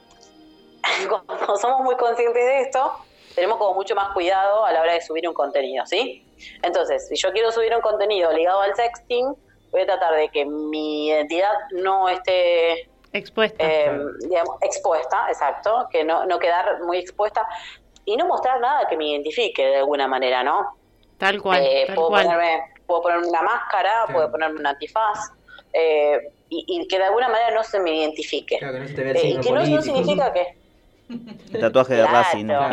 como 1.09 1.57
somos 1.57 1.81
muy 1.81 1.97
conscientes 1.97 2.45
de 2.45 2.61
esto, 2.61 2.93
tenemos 3.35 3.59
como 3.59 3.75
mucho 3.75 3.95
más 3.95 4.13
cuidado 4.13 4.65
a 4.65 4.73
la 4.73 4.83
hora 4.83 4.93
de 4.93 5.01
subir 5.01 5.27
un 5.29 5.35
contenido, 5.35 5.85
¿sí? 5.87 6.25
Entonces, 6.63 7.09
si 7.09 7.17
yo 7.17 7.33
quiero 7.33 7.51
subir 7.51 7.75
un 7.75 7.81
contenido 7.81 8.33
ligado 8.33 8.61
al 8.61 8.75
sexting, 8.75 9.35
voy 9.71 9.81
a 9.83 9.87
tratar 9.87 10.15
de 10.15 10.29
que 10.29 10.45
mi 10.45 11.09
identidad 11.09 11.53
no 11.73 12.09
esté 12.09 12.89
Expuesta. 13.13 13.65
eh, 13.65 13.99
digamos, 14.21 14.57
expuesta, 14.63 15.27
exacto, 15.29 15.89
que 15.91 16.05
no, 16.05 16.27
no 16.27 16.39
quedar 16.39 16.83
muy 16.83 16.99
expuesta 16.99 17.47
y 18.05 18.17
no 18.17 18.27
mostrar 18.27 18.61
nada 18.61 18.87
que 18.89 18.97
me 18.97 19.07
identifique 19.07 19.65
de 19.67 19.77
alguna 19.77 20.07
manera, 20.07 20.43
¿no? 20.43 20.77
Tal 21.19 21.41
cual. 21.43 21.61
Eh, 21.63 21.85
tal 21.87 21.97
puedo, 21.97 22.09
cual. 22.09 22.25
ponerme, 22.25 22.63
puedo 22.87 23.03
ponerme 23.03 23.27
una 23.29 23.43
máscara, 23.43 24.07
puedo 24.13 24.31
ponerme 24.31 24.61
un 24.61 24.67
antifaz, 24.67 25.31
eh, 25.73 26.31
y, 26.51 26.65
y 26.67 26.89
que 26.89 26.99
de 26.99 27.05
alguna 27.05 27.29
manera 27.29 27.51
no 27.53 27.63
se 27.65 27.79
me 27.81 27.95
identifique. 27.95 28.59
Claro, 28.59 28.75
que 28.75 28.81
no 28.81 28.89
se 28.89 28.95
te 28.95 29.03
vea 29.03 29.13
el 29.13 29.17
Eh, 29.19 29.29
y 29.31 29.41
que 29.41 29.51
no, 29.53 29.83
significa 29.83 30.33
que 30.33 30.57
El 31.53 31.61
tatuaje 31.61 31.95
de 31.95 32.03
Claro. 32.03 32.17
Racing. 32.17 32.47
¿no? 32.47 32.69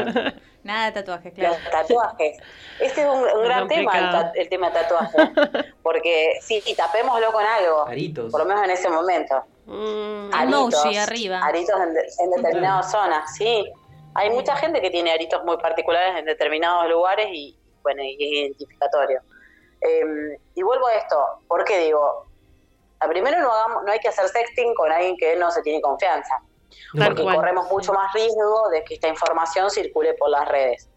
Nada 0.64 0.86
de 0.88 0.92
tatuajes, 0.94 1.34
claro. 1.34 1.56
los 1.56 1.72
tatuajes. 1.72 2.38
Este 2.80 3.02
es 3.02 3.08
un, 3.08 3.20
un 3.38 3.44
gran 3.44 3.68
tema, 3.68 4.32
el, 4.34 4.42
el 4.42 4.50
tema 4.50 4.70
de 4.70 4.80
tatuajes. 4.80 5.30
Porque 5.84 6.38
sí, 6.42 6.62
y 6.66 6.74
tapémoslo 6.76 7.32
con 7.32 7.44
algo. 7.46 7.88
Aritos. 7.88 8.32
Por 8.32 8.42
lo 8.42 8.46
menos 8.48 8.64
en 8.64 8.72
ese 8.72 8.90
momento. 8.90 9.44
Mm, 9.66 10.32
Emoji 10.34 10.98
arriba. 10.98 11.40
Aritos 11.44 11.80
en, 11.82 11.94
de- 11.94 12.08
en 12.20 12.32
determinadas 12.32 12.92
zonas, 12.92 13.34
sí. 13.36 13.66
Hay 14.14 14.30
mucha 14.30 14.56
gente 14.56 14.82
que 14.82 14.90
tiene 14.92 15.12
aritos 15.12 15.44
muy 15.44 15.58
particulares 15.58 16.18
en 16.18 16.26
determinados 16.26 16.88
lugares 16.90 17.28
y, 17.32 17.58
bueno, 17.84 18.02
y 18.04 18.14
es 18.14 18.20
identificatorio. 18.44 19.22
Eh, 19.82 20.38
y 20.56 20.64
vuelvo 20.64 20.88
a 20.88 20.94
esto, 20.96 21.18
¿por 21.48 21.64
qué 21.66 21.80
digo? 21.80 22.26
A 23.00 23.08
primero 23.08 23.40
no, 23.42 23.52
hagamos, 23.52 23.84
no 23.84 23.92
hay 23.92 24.00
que 24.00 24.08
hacer 24.08 24.28
sexting 24.30 24.74
con 24.76 24.92
alguien 24.92 25.18
que 25.18 25.36
no 25.36 25.52
se 25.52 25.62
tiene 25.64 25.82
confianza, 25.82 26.34
Tal 26.98 27.08
porque 27.08 27.24
cual. 27.24 27.36
corremos 27.36 27.70
mucho 27.70 27.92
más 27.92 28.14
riesgo 28.14 28.70
de 28.70 28.84
que 28.86 28.94
esta 28.96 29.08
información 29.10 29.70
circule 29.70 30.14
por 30.14 30.30
las 30.30 30.48
redes. 30.48 30.90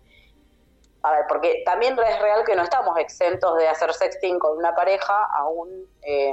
A 1.02 1.10
ver, 1.12 1.24
porque 1.28 1.62
también 1.64 1.98
es 1.98 2.20
real 2.20 2.44
que 2.44 2.54
no 2.54 2.62
estamos 2.62 2.96
exentos 2.98 3.56
de 3.58 3.66
hacer 3.68 3.92
sexting 3.92 4.38
con 4.38 4.56
una 4.58 4.74
pareja 4.74 5.26
aún, 5.38 5.68
eh, 6.02 6.32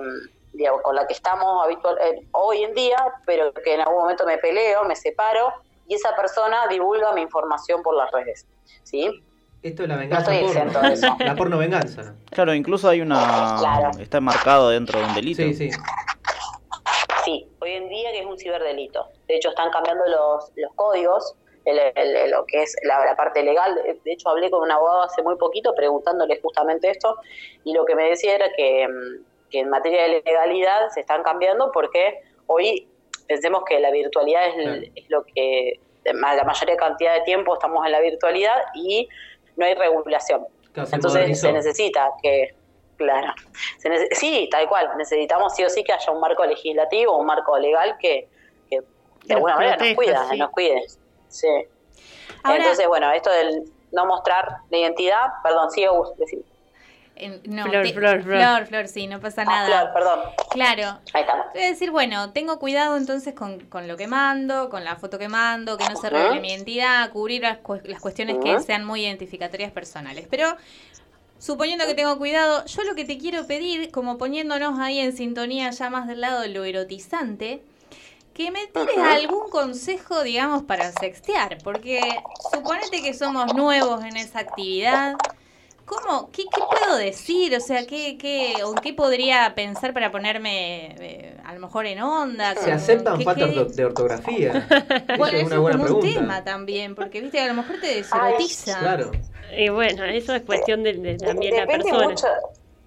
digamos, 0.56 0.82
con 0.82 0.96
la 0.96 1.06
que 1.08 1.14
estamos 1.14 1.64
habitual, 1.64 1.98
eh, 2.02 2.28
hoy 2.32 2.64
en 2.64 2.74
día, 2.74 2.98
pero 3.26 3.54
que 3.54 3.74
en 3.76 3.82
algún 3.82 4.00
momento 4.02 4.26
me 4.26 4.38
peleo, 4.38 4.84
me 4.86 4.96
separo 4.96 5.54
y 5.88 5.96
esa 5.96 6.16
persona 6.16 6.68
divulga 6.68 7.12
mi 7.14 7.22
información 7.22 7.84
por 7.84 7.96
las 7.96 8.12
redes. 8.12 8.48
¿Sí? 8.84 9.22
Esto 9.62 9.84
es 9.84 9.90
la 9.90 9.98
venganza 9.98 10.32
estoy 10.34 10.48
exento 10.50 10.80
de 10.80 10.94
eso. 10.94 11.08
porno. 11.08 11.26
La 11.26 11.36
porno 11.36 11.58
venganza. 11.58 12.16
Claro, 12.30 12.54
incluso 12.54 12.88
hay 12.88 13.02
una. 13.02 13.56
Claro. 13.60 13.92
Está 14.00 14.22
marcado 14.22 14.70
dentro 14.70 15.00
de 15.00 15.06
un 15.06 15.16
delito. 15.16 15.42
Sí, 15.42 15.54
sí. 15.56 15.70
Sí, 17.24 17.50
hoy 17.60 17.72
en 17.72 17.90
día 17.90 18.12
que 18.12 18.20
es 18.20 18.26
un 18.28 18.38
ciberdelito. 18.38 19.08
De 19.28 19.36
hecho, 19.38 19.50
están 19.50 19.72
cambiando 19.72 20.06
los, 20.06 20.52
los 20.56 20.72
códigos, 20.76 21.36
el- 21.66 21.80
el- 21.80 22.16
el- 22.16 22.32
lo 22.32 22.46
que 22.46 22.62
es 22.62 22.76
la, 22.84 23.04
la 23.04 23.16
parte 23.16 23.42
legal. 23.42 23.74
De, 23.74 24.00
de 24.04 24.12
hecho, 24.14 24.30
hablé 24.30 24.52
con 24.52 24.62
un 24.62 24.70
abogado 24.72 25.02
hace 25.02 25.24
muy 25.24 25.36
poquito 25.36 25.74
preguntándole 25.74 26.40
justamente 26.42 26.92
esto 26.92 27.18
y 27.64 27.74
lo 27.74 27.86
que 27.86 27.96
me 27.96 28.04
decía 28.10 28.36
era 28.36 28.46
que, 28.56 28.88
mm, 28.88 29.26
que 29.56 29.62
en 29.62 29.70
materia 29.70 30.04
de 30.04 30.22
legalidad 30.26 30.90
se 30.90 31.00
están 31.00 31.24
cambiando 31.24 31.72
porque 31.72 32.20
hoy 32.48 32.90
pensemos 33.26 33.64
que 33.66 33.80
la 33.80 33.90
virtualidad 33.90 34.48
es, 34.50 34.56
el- 34.58 34.92
es 34.96 35.10
lo 35.10 35.24
que 35.24 35.80
la 36.04 36.44
mayoría 36.44 36.76
cantidad 36.76 37.14
de 37.14 37.22
tiempo 37.22 37.54
estamos 37.54 37.86
en 37.86 37.94
la 37.94 38.02
virtualidad 38.02 38.58
y 38.76 39.08
no 39.56 39.66
hay 39.66 39.74
regulación. 39.76 40.46
Claro, 40.74 40.90
Entonces 40.92 41.14
modernizó. 41.20 41.48
se 41.48 41.54
necesita 41.54 42.12
que, 42.22 42.54
claro, 42.98 43.34
se 43.78 43.90
nece- 43.90 44.10
sí, 44.12 44.50
tal 44.52 44.68
cual, 44.68 44.90
necesitamos 44.98 45.56
sí 45.56 45.64
o 45.64 45.70
sí 45.70 45.86
que 45.86 45.94
haya 45.94 46.12
un 46.12 46.20
marco 46.20 46.46
legislativo, 46.46 47.18
un 47.18 47.26
marco 47.26 47.58
legal 47.58 47.96
que, 47.98 48.28
que 48.70 48.82
de 48.82 48.86
Nos 49.22 49.32
alguna 49.38 49.56
manera 49.56 49.78
nos 49.78 49.94
cuida, 49.96 50.28
sí. 50.30 50.38
nos 50.38 50.50
cuide. 50.52 50.84
Sí. 51.30 51.48
Ahora- 52.44 52.58
Entonces, 52.58 52.88
bueno, 52.90 53.10
esto 53.14 53.32
del 53.32 53.64
no 53.94 54.06
mostrar 54.06 54.58
la 54.70 54.78
identidad, 54.78 55.28
perdón, 55.44 55.72
sí, 55.72 55.86
No, 57.46 57.64
Flor, 57.68 57.84
te- 57.84 57.94
flor, 57.94 58.24
flor. 58.24 58.38
Flor, 58.40 58.66
Flor, 58.68 58.88
sí, 58.90 59.08
no 59.08 59.20
pasa 59.22 59.44
Ah, 59.44 59.46
nada. 59.46 59.68
Flor, 59.80 59.94
perdón. 59.94 60.20
Claro. 60.52 61.00
Ahí 61.14 61.22
está. 61.22 61.50
Voy 61.54 61.64
a 61.64 61.68
decir, 61.68 61.92
bueno, 61.92 62.32
tengo 62.34 62.60
cuidado 62.60 62.98
entonces 62.98 63.34
con, 63.34 63.60
con 63.62 63.88
lo 63.88 63.96
que 63.96 64.08
mando, 64.08 64.70
con 64.70 64.84
la 64.84 64.98
foto 64.98 65.18
que 65.18 65.30
mando, 65.30 65.78
que 65.78 65.88
no 65.88 65.96
se 65.96 66.10
revele 66.10 66.42
mi 66.42 66.50
identidad, 66.52 67.10
cubrir 67.12 67.42
las, 67.44 67.60
las 67.86 68.02
cuestiones 68.02 68.38
que 68.44 68.60
sean 68.60 68.84
muy 68.86 69.06
identificatorias 69.06 69.72
personales. 69.72 70.28
Pero 70.30 70.58
suponiendo 71.40 71.86
que 71.86 71.94
tengo 71.96 72.18
cuidado, 72.18 72.66
yo 72.66 72.84
lo 72.84 72.96
que 72.96 73.06
te 73.06 73.18
quiero 73.18 73.48
pedir, 73.48 73.92
como 73.92 74.18
poniéndonos 74.18 74.78
ahí 74.80 75.00
en 75.00 75.16
sintonía 75.16 75.70
ya 75.72 75.90
más 75.90 76.08
del 76.08 76.20
lado 76.22 76.42
de 76.42 76.50
lo 76.50 76.64
erotizante, 76.66 77.62
que 78.34 78.52
me 78.52 78.68
tires 78.68 78.98
algún 78.98 79.50
consejo, 79.50 80.22
digamos, 80.24 80.64
para 80.64 80.92
sextear, 80.92 81.58
porque 81.64 82.02
suponete 82.52 83.02
que 83.02 83.14
somos 83.14 83.54
nuevos 83.54 84.04
en 84.04 84.18
esa 84.18 84.40
actividad. 84.40 85.16
¿Cómo? 85.86 86.32
¿Qué, 86.32 86.44
qué 86.44 86.62
puedo 86.80 86.98
decir? 86.98 87.56
O 87.56 87.60
sea, 87.60 87.86
¿qué, 87.86 88.18
qué, 88.18 88.56
o 88.64 88.74
¿qué 88.74 88.94
podría 88.94 89.54
pensar 89.56 89.94
para 89.94 90.12
ponerme 90.12 90.96
eh, 91.00 91.38
a 91.46 91.54
lo 91.54 91.60
mejor 91.60 91.86
en 91.86 92.02
onda? 92.02 92.56
Se 92.56 92.62
Con- 92.62 92.72
aceptan 92.74 93.18
¿qué- 93.20 93.24
faltas 93.24 93.50
qué- 93.52 93.60
de, 93.66 93.66
de 93.66 93.86
ortografía. 93.86 94.68
Bueno, 95.18 95.38
es 95.38 95.44
una 95.46 95.60
buena 95.60 95.78
como 95.78 95.96
un 95.96 96.02
pregunta. 96.02 96.20
tema 96.22 96.44
también, 96.44 96.96
porque 96.96 97.22
viste, 97.22 97.40
a 97.40 97.48
lo 97.48 97.54
mejor 97.54 97.80
te 97.80 97.88
deserotiza. 97.98 98.80
Claro. 98.80 99.12
Y 99.56 99.70
bueno, 99.70 100.04
eso 100.06 100.34
es 100.34 100.42
cuestión 100.42 100.82
de, 100.84 100.94
de 100.94 101.18
también 101.18 101.54
la 101.56 101.62
Depende 101.62 101.84
persona. 101.86 102.08
mucho, 102.10 102.28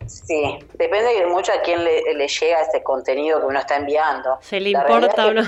sí, 0.07 0.59
depende 0.75 1.15
de 1.15 1.27
mucho 1.27 1.53
a 1.53 1.61
quién 1.63 1.85
le, 1.85 2.03
le 2.15 2.27
llega 2.29 2.63
ese 2.63 2.83
contenido 2.83 3.41
que 3.41 3.47
uno 3.47 3.61
está 3.61 3.77
enviando. 3.77 4.39
¿Se 4.41 4.59
le 4.61 4.71
La 4.73 4.81
importa 4.81 5.27
o 5.29 5.33
no? 5.35 5.43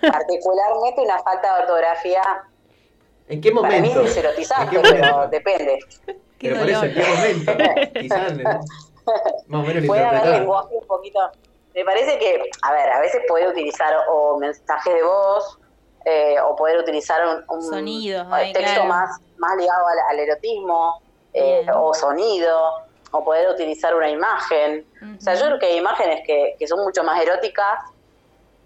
Particularmente 0.00 1.00
una 1.00 1.18
falta 1.20 1.54
de 1.56 1.62
ortografía 1.62 2.22
¿En 3.28 3.40
qué 3.40 3.52
para 3.52 3.68
mí 3.68 3.74
momento? 3.88 4.00
es 4.02 4.14
deserotizante, 4.14 4.76
¿En 4.76 4.82
qué 4.82 4.88
pero 4.90 5.12
momento? 5.12 5.30
depende. 5.30 5.78
Pero 6.40 6.58
por 6.58 6.68
eso, 6.68 6.84
¿en 6.84 6.94
qué 6.94 7.04
momento? 7.04 7.52
Quizás 8.00 8.36
¿no? 8.36 8.60
más 9.48 9.64
o 9.64 9.66
menos 9.66 9.84
lo 9.84 10.30
lenguaje 10.32 10.74
un 10.74 10.86
poquito. 10.86 11.18
Me 11.74 11.84
parece 11.84 12.18
que, 12.18 12.50
a 12.62 12.72
ver, 12.72 12.88
a 12.90 13.00
veces 13.00 13.22
puede 13.28 13.48
utilizar 13.48 13.94
o 14.08 14.38
mensajes 14.38 14.94
de 14.94 15.02
voz 15.02 15.58
eh, 16.04 16.36
o 16.40 16.56
poder 16.56 16.78
utilizar 16.78 17.20
un, 17.26 17.44
un 17.56 17.62
Sonidos, 17.62 18.26
ahí, 18.30 18.52
texto 18.52 18.72
claro. 18.74 18.88
más, 18.88 19.20
más 19.38 19.56
ligado 19.56 19.86
al, 19.86 19.98
al 20.10 20.18
erotismo 20.18 21.02
eh, 21.34 21.66
o 21.74 21.92
sonido, 21.92 22.58
o 23.10 23.24
poder 23.24 23.50
utilizar 23.50 23.94
una 23.94 24.08
imagen. 24.08 24.86
O 25.18 25.20
sea, 25.20 25.34
yo 25.34 25.46
creo 25.46 25.58
que 25.58 25.66
hay 25.66 25.76
imágenes 25.76 26.22
que, 26.26 26.56
que 26.58 26.66
son 26.66 26.82
mucho 26.82 27.04
más 27.04 27.20
eróticas 27.20 27.80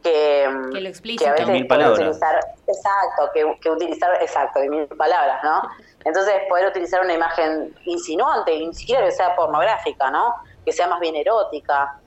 que, 0.03 0.49
Que 0.73 0.81
lo 0.81 0.93
que 0.93 1.27
a 1.27 1.33
veces 1.33 1.67
palabras. 1.67 1.99
utilizar, 1.99 2.41
exacto, 2.71 3.31
que, 3.33 3.59
que 3.61 3.71
utilizar, 3.71 4.23
exacto, 4.23 4.61
que 4.61 4.69
mil 4.69 4.87
palabras, 4.89 5.43
¿no? 5.43 5.63
Entonces 6.05 6.35
poder 6.49 6.69
utilizar 6.69 7.03
una 7.03 7.15
imagen 7.15 7.75
insinuante, 7.85 8.59
ni 8.59 8.73
siquiera 8.75 9.05
que 9.05 9.13
sea 9.13 9.37
pornográfica, 9.37 10.11
¿no? 10.11 10.35
Que 10.65 10.73
sea 10.73 10.87
más 10.87 11.01
bien 11.01 11.17
erótica, 11.17 11.99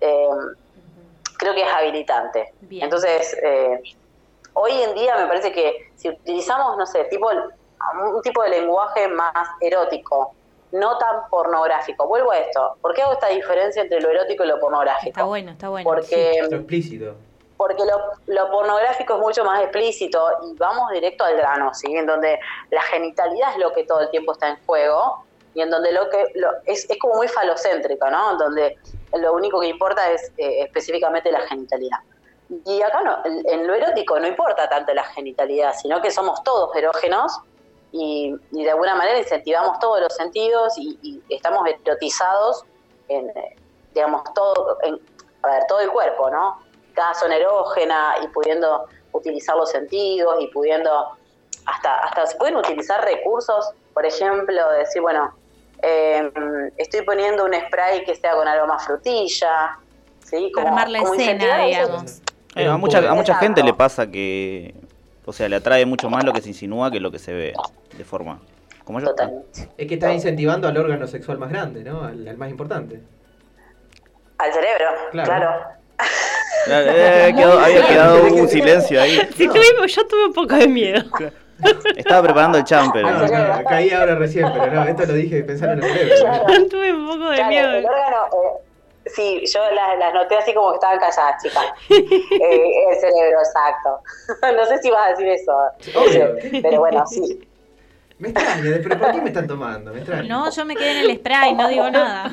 eh, 0.00 0.28
creo 1.38 1.54
que 1.54 1.62
es 1.62 1.72
habilitante. 1.72 2.54
Bien. 2.62 2.84
Entonces, 2.84 3.36
eh, 3.42 3.82
hoy 4.54 4.72
en 4.72 4.94
día 4.94 5.16
me 5.16 5.26
parece 5.26 5.52
que 5.52 5.90
si 5.96 6.08
utilizamos, 6.08 6.76
no 6.76 6.86
sé, 6.86 7.04
tipo 7.04 7.28
un 7.28 8.22
tipo 8.22 8.42
de 8.42 8.50
lenguaje 8.50 9.08
más 9.08 9.48
erótico, 9.60 10.34
no 10.72 10.98
tan 10.98 11.28
pornográfico. 11.30 12.06
Vuelvo 12.06 12.32
a 12.32 12.38
esto. 12.38 12.76
¿Por 12.80 12.94
qué 12.94 13.02
hago 13.02 13.12
esta 13.12 13.28
diferencia 13.28 13.82
entre 13.82 14.00
lo 14.00 14.10
erótico 14.10 14.44
y 14.44 14.48
lo 14.48 14.58
pornográfico? 14.58 15.08
Está 15.08 15.24
bueno, 15.24 15.52
está 15.52 15.68
bueno. 15.68 15.88
Porque 15.88 16.38
explícito. 16.38 17.14
Porque 17.56 17.82
lo, 17.84 18.50
pornográfico 18.50 19.14
es 19.14 19.20
mucho 19.20 19.44
más 19.44 19.62
explícito 19.62 20.26
y 20.44 20.56
vamos 20.56 20.90
directo 20.90 21.24
al 21.24 21.36
grano, 21.36 21.72
¿sí? 21.74 21.94
En 21.94 22.06
donde 22.06 22.38
la 22.70 22.82
genitalidad 22.82 23.52
es 23.52 23.58
lo 23.58 23.72
que 23.72 23.84
todo 23.84 24.00
el 24.00 24.10
tiempo 24.10 24.32
está 24.32 24.48
en 24.48 24.64
juego 24.66 25.24
y 25.54 25.60
en 25.60 25.70
donde 25.70 25.92
lo 25.92 26.10
que 26.10 26.32
lo, 26.34 26.48
es, 26.66 26.88
es 26.90 26.98
como 26.98 27.14
muy 27.14 27.28
falocéntrico, 27.28 28.10
¿no? 28.10 28.32
En 28.32 28.38
donde 28.38 28.78
lo 29.12 29.32
único 29.34 29.60
que 29.60 29.68
importa 29.68 30.10
es 30.10 30.32
eh, 30.36 30.62
específicamente 30.62 31.30
la 31.30 31.40
genitalidad. 31.42 31.98
Y 32.66 32.82
acá 32.82 33.00
no, 33.02 33.18
en, 33.24 33.66
lo 33.66 33.74
erótico 33.74 34.18
no 34.18 34.26
importa 34.26 34.68
tanto 34.68 34.92
la 34.92 35.04
genitalidad, 35.04 35.74
sino 35.74 36.02
que 36.02 36.10
somos 36.10 36.42
todos 36.42 36.74
erógenos 36.76 37.38
y, 37.92 38.34
de 38.50 38.70
alguna 38.70 38.94
manera 38.96 39.18
incentivamos 39.18 39.78
todos 39.78 40.00
los 40.00 40.14
sentidos 40.14 40.76
y, 40.76 40.98
y 41.02 41.34
estamos 41.34 41.66
erotizados 41.84 42.64
en, 43.08 43.30
eh, 43.30 43.56
digamos, 43.94 44.22
todo, 44.34 44.78
a 45.42 45.48
ver, 45.48 45.62
todo 45.68 45.80
el 45.80 45.90
cuerpo, 45.90 46.30
¿no? 46.30 46.58
Cada 46.94 47.14
zona 47.14 47.36
erógena 47.36 48.14
y 48.22 48.28
pudiendo 48.28 48.86
utilizar 49.12 49.56
los 49.56 49.70
sentidos 49.70 50.36
y 50.40 50.46
pudiendo, 50.48 51.08
hasta, 51.66 51.98
hasta 52.00 52.26
se 52.26 52.36
pueden 52.36 52.56
utilizar 52.56 53.04
recursos, 53.04 53.70
por 53.92 54.04
ejemplo, 54.06 54.70
decir, 54.72 55.02
bueno, 55.02 55.34
eh, 55.82 56.30
estoy 56.76 57.02
poniendo 57.02 57.44
un 57.44 57.52
spray 57.54 58.04
que 58.04 58.14
sea 58.14 58.32
con 58.34 58.46
aroma 58.48 58.78
frutilla, 58.78 59.78
¿sí? 60.24 60.50
Como- 60.54 60.68
Armar 60.68 60.88
la 60.88 61.00
como 61.00 61.14
escena, 61.14 61.58
digamos. 61.64 62.20
Eh, 62.56 62.66
a 62.68 62.76
mucha, 62.76 62.98
a 63.10 63.14
mucha 63.14 63.34
gente 63.36 63.62
le 63.62 63.74
pasa 63.74 64.06
que, 64.10 64.74
o 65.26 65.32
sea, 65.32 65.48
le 65.48 65.56
atrae 65.56 65.84
mucho 65.86 66.08
más 66.08 66.24
lo 66.24 66.32
que 66.32 66.40
se 66.40 66.48
insinúa 66.50 66.90
que 66.90 67.00
lo 67.00 67.10
que 67.10 67.18
se 67.18 67.32
ve 67.32 67.52
de 67.96 68.04
forma. 68.04 68.40
Como 68.84 69.00
yo. 69.00 69.06
Totalmente. 69.06 69.68
Es 69.78 69.88
que 69.88 69.94
estás 69.94 70.12
incentivando 70.12 70.68
al 70.68 70.76
órgano 70.76 71.06
sexual 71.06 71.38
más 71.38 71.50
grande, 71.50 71.82
¿no? 71.82 72.04
Al, 72.04 72.26
al 72.28 72.36
más 72.36 72.50
importante. 72.50 73.00
Al 74.38 74.52
cerebro, 74.52 74.86
Claro. 75.10 75.26
claro. 75.28 75.62
Eh, 76.66 77.32
quedó- 77.36 77.58
había 77.60 77.86
quedado 77.86 78.24
un 78.24 78.48
silencio 78.48 79.00
ahí. 79.02 79.20
Sí, 79.36 79.46
tuve- 79.46 79.86
yo 79.86 80.06
tuve 80.06 80.24
un 80.26 80.32
poco 80.32 80.54
de 80.54 80.66
miedo. 80.66 81.04
Estaba 81.96 82.22
preparando 82.22 82.56
el 82.58 82.64
champ, 82.64 82.92
pero. 82.94 83.10
No, 83.10 83.64
caí 83.64 83.90
ahora 83.90 84.14
recién, 84.14 84.50
pero 84.52 84.72
no, 84.72 84.84
esto 84.84 85.04
lo 85.06 85.12
dije 85.12 85.44
pensando 85.44 85.86
en 85.86 85.92
el 85.92 86.08
cerebro. 86.16 86.66
tuve 86.70 86.92
un 86.94 87.06
poco 87.06 87.28
de 87.30 87.36
Claro, 87.36 87.48
miedo. 87.50 87.70
el 87.70 87.84
órgano, 87.84 88.16
eh, 88.32 89.10
sí, 89.14 89.42
yo 89.46 89.60
las, 89.72 89.98
las 89.98 90.14
noté 90.14 90.36
así 90.36 90.54
como 90.54 90.70
que 90.70 90.74
estaban 90.76 90.98
calladas, 90.98 91.42
chicas. 91.42 91.64
Eh, 91.90 92.72
el 92.90 92.96
cerebro, 92.98 93.38
exacto. 93.40 94.00
no 94.56 94.64
sé 94.66 94.78
si 94.82 94.90
vas 94.90 95.06
a 95.06 95.10
decir 95.10 95.28
eso, 95.28 95.52
Obvio. 95.96 96.34
pero 96.62 96.80
bueno, 96.80 97.06
sí. 97.06 97.46
Me 98.18 98.28
extraña, 98.30 98.62
pero 98.82 98.98
¿por 98.98 99.12
qué 99.12 99.20
me 99.20 99.28
están 99.28 99.46
tomando? 99.46 99.92
Me 99.92 99.98
extraña. 99.98 100.28
No, 100.28 100.50
yo 100.50 100.64
me 100.64 100.74
quedé 100.76 100.90
en 101.04 101.10
el 101.10 101.16
spray, 101.18 101.54
no 101.54 101.68
digo 101.68 101.90
nada. 101.90 102.30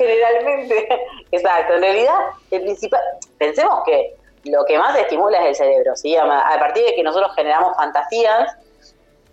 Generalmente, 0.00 0.88
exacto. 1.30 1.74
En 1.74 1.82
realidad, 1.82 2.18
el 2.50 2.62
principal, 2.62 3.00
pensemos 3.38 3.82
que 3.84 4.16
lo 4.44 4.64
que 4.64 4.78
más 4.78 4.96
estimula 4.96 5.38
es 5.40 5.48
el 5.48 5.54
cerebro, 5.66 5.94
¿sí? 5.94 6.16
A 6.16 6.26
partir 6.58 6.84
de 6.86 6.94
que 6.94 7.02
nosotros 7.02 7.32
generamos 7.36 7.76
fantasías, 7.76 8.56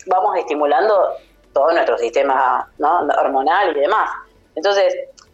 vamos 0.07 0.35
estimulando 0.37 1.13
todo 1.53 1.71
nuestro 1.71 1.97
sistema 1.97 2.69
¿no? 2.79 3.07
hormonal 3.17 3.75
y 3.77 3.79
demás. 3.79 4.09
Entonces, 4.55 4.93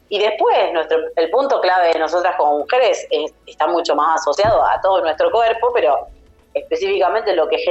y 0.10 0.20
después, 0.20 0.72
nuestro, 0.72 1.00
el 1.16 1.32
punto 1.32 1.60
clave 1.62 1.94
de 1.94 2.00
nosotras 2.00 2.36
como 2.38 2.60
mujeres 2.60 3.08
es- 3.10 3.34
está 3.48 3.66
mucho 3.66 3.96
más 3.96 4.22
asociado 4.22 4.64
a 4.64 4.80
todo 4.82 5.02
nuestro 5.02 5.32
cuerpo, 5.32 5.72
pero 5.74 6.08
específicamente 6.54 7.34
lo 7.34 7.48
que 7.50 7.56
es 7.56 7.64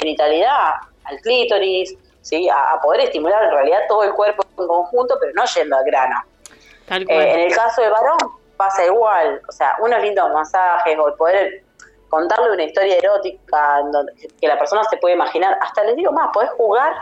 genitalidad, 0.00 0.72
al 1.04 1.20
clítoris, 1.20 1.94
¿sí? 2.22 2.48
a, 2.48 2.72
a 2.72 2.80
poder 2.80 3.02
estimular 3.02 3.44
en 3.44 3.50
realidad 3.52 3.78
todo 3.86 4.02
el 4.02 4.12
cuerpo 4.14 4.42
en 4.58 4.66
conjunto, 4.66 5.16
pero 5.20 5.32
no 5.36 5.44
yendo 5.44 5.76
al 5.76 5.84
grano. 5.84 6.16
Tal 6.86 7.02
Eh, 7.08 7.34
en 7.34 7.40
el 7.40 7.54
caso 7.54 7.82
del 7.82 7.90
varón 7.90 8.16
pasa 8.56 8.84
igual, 8.84 9.42
o 9.48 9.52
sea, 9.52 9.76
unos 9.80 10.00
lindos 10.02 10.30
masajes 10.32 10.98
o 10.98 11.08
el 11.08 11.14
poder 11.14 11.64
contarle 12.08 12.52
una 12.52 12.62
historia 12.62 12.96
erótica 12.96 13.80
donde- 13.92 14.12
que 14.40 14.46
la 14.48 14.58
persona 14.58 14.82
se 14.84 14.96
puede 14.96 15.14
imaginar, 15.14 15.58
hasta 15.60 15.82
les 15.84 15.96
digo 15.96 16.12
más, 16.12 16.28
podés 16.32 16.50
jugar 16.50 16.94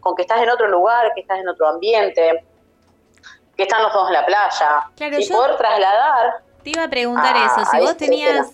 con 0.00 0.14
que 0.14 0.22
estás 0.22 0.40
en 0.42 0.50
otro 0.50 0.68
lugar, 0.68 1.12
que 1.14 1.22
estás 1.22 1.38
en 1.38 1.48
otro 1.48 1.66
ambiente, 1.66 2.44
que 3.56 3.62
están 3.64 3.82
los 3.82 3.92
dos 3.92 4.08
en 4.08 4.14
la 4.14 4.24
playa, 4.26 4.84
Claro, 4.96 5.18
y 5.18 5.24
yo- 5.24 5.34
poder 5.34 5.56
trasladar 5.56 6.42
Te 6.62 6.70
iba 6.70 6.84
a 6.84 6.90
preguntar 6.90 7.34
Ah, 7.36 7.46
eso, 7.46 7.64
si 7.70 7.78
vos 7.80 7.90
sí, 7.92 7.96
tenías, 7.96 8.52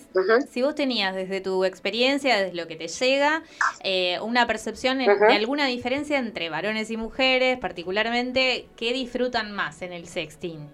si 0.49 0.61
vos 0.61 0.73
tenías 0.75 1.13
desde 1.13 1.41
tu 1.41 1.65
experiencia, 1.65 2.37
desde 2.37 2.53
lo 2.55 2.65
que 2.65 2.77
te 2.77 2.87
llega, 2.87 3.43
eh, 3.83 4.17
una 4.21 4.47
percepción 4.47 4.97
de 4.99 5.35
alguna 5.35 5.65
diferencia 5.65 6.17
entre 6.17 6.49
varones 6.49 6.89
y 6.89 6.95
mujeres, 6.95 7.59
particularmente, 7.59 8.69
¿qué 8.77 8.93
disfrutan 8.93 9.51
más 9.51 9.81
en 9.81 9.91
el 9.91 10.07
sexting? 10.07 10.71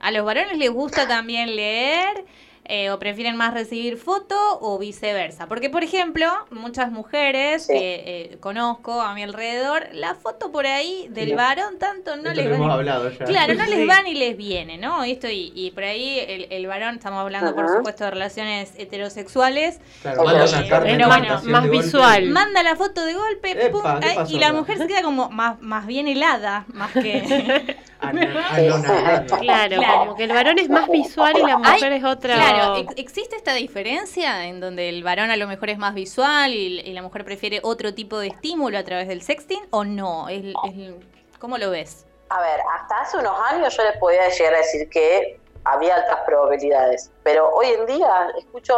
¿A 0.00 0.10
los 0.10 0.24
varones 0.24 0.56
les 0.58 0.70
gusta 0.70 1.06
también 1.06 1.54
leer? 1.56 2.24
eh, 2.72 2.90
o 2.92 3.00
prefieren 3.00 3.34
más 3.34 3.52
recibir 3.52 3.96
foto 3.96 4.36
o 4.60 4.78
viceversa. 4.78 5.48
Porque, 5.48 5.70
por 5.70 5.82
ejemplo, 5.82 6.28
muchas 6.52 6.92
mujeres 6.92 7.66
que 7.66 8.02
eh, 8.06 8.36
conozco 8.38 9.00
a 9.00 9.12
mi 9.12 9.24
alrededor, 9.24 9.88
la 9.92 10.14
foto 10.14 10.52
por 10.52 10.66
ahí 10.68 11.08
del 11.10 11.30
Sí. 11.30 11.34
varón 11.34 11.80
tanto 11.80 12.14
no 12.16 12.28
Esto 12.30 12.34
les 12.34 12.44
lo 12.44 12.50
va 12.50 12.56
hemos 12.58 12.66
ni- 12.68 12.72
hablado 12.74 13.10
ya. 13.10 13.24
Claro, 13.24 13.54
no 13.54 13.64
les 13.66 13.88
va 13.88 14.02
ni 14.02 14.14
les 14.14 14.36
viene, 14.36 14.78
¿no? 14.78 15.02
Esto 15.02 15.26
y, 15.28 15.50
y 15.52 15.72
por 15.72 15.82
ahí 15.82 16.20
el, 16.20 16.46
el 16.50 16.66
varón, 16.68 16.94
estamos 16.94 17.18
hablando 17.22 17.56
por 17.56 17.66
supuesto 17.68 18.04
de 18.04 18.10
relaciones 18.12 18.72
heterosexuales. 18.78 19.80
Claro, 20.02 20.22
manda 20.22 20.44
una 20.44 20.60
Eh, 20.60 20.68
carta 20.68 20.84
de 20.86 20.96
pero 20.96 21.08
bueno, 21.08 21.40
más 21.42 21.62
golpe. 21.62 21.68
visual. 21.76 22.26
Manda 22.28 22.62
la 22.62 22.76
foto 22.76 23.04
de 23.04 23.14
golpe 23.14 23.50
Epa, 23.50 23.70
pum, 23.72 24.00
¿qué 24.00 24.06
ay, 24.10 24.14
pasó 24.16 24.36
y 24.36 24.38
la 24.38 24.52
mujer 24.52 24.78
se 24.78 24.86
queda 24.86 25.02
como 25.02 25.28
más, 25.30 25.60
más 25.60 25.86
bien 25.88 26.06
helada, 26.06 26.66
más 26.72 26.92
que... 26.92 27.76
Claro, 29.40 29.76
Claro. 29.76 29.98
como 30.00 30.16
que 30.16 30.24
el 30.24 30.32
varón 30.32 30.58
es 30.58 30.68
más 30.68 30.88
visual 30.88 31.36
y 31.38 31.42
la 31.42 31.58
mujer 31.58 31.92
Ay, 31.92 31.98
es 31.98 32.04
otra. 32.04 32.34
Claro, 32.34 32.76
ex- 32.76 32.94
¿existe 32.96 33.36
esta 33.36 33.54
diferencia 33.54 34.46
en 34.46 34.60
donde 34.60 34.88
el 34.88 35.02
varón 35.02 35.30
a 35.30 35.36
lo 35.36 35.46
mejor 35.46 35.70
es 35.70 35.78
más 35.78 35.94
visual 35.94 36.52
y, 36.52 36.80
y 36.80 36.92
la 36.92 37.02
mujer 37.02 37.24
prefiere 37.24 37.60
otro 37.62 37.94
tipo 37.94 38.18
de 38.18 38.28
estímulo 38.28 38.78
a 38.78 38.84
través 38.84 39.08
del 39.08 39.22
sexting 39.22 39.62
o 39.70 39.84
no? 39.84 40.28
Es- 40.28 40.44
es- 40.44 40.94
¿Cómo 41.38 41.58
lo 41.58 41.70
ves? 41.70 42.06
A 42.30 42.40
ver, 42.40 42.60
hasta 42.78 43.00
hace 43.00 43.18
unos 43.18 43.38
años 43.50 43.76
yo 43.76 43.82
les 43.82 43.96
podía 43.98 44.28
llegar 44.28 44.54
a 44.54 44.58
decir 44.58 44.88
que 44.88 45.40
había 45.64 45.96
altas 45.96 46.20
probabilidades, 46.26 47.10
pero 47.22 47.50
hoy 47.50 47.66
en 47.68 47.86
día 47.86 48.28
escucho 48.38 48.74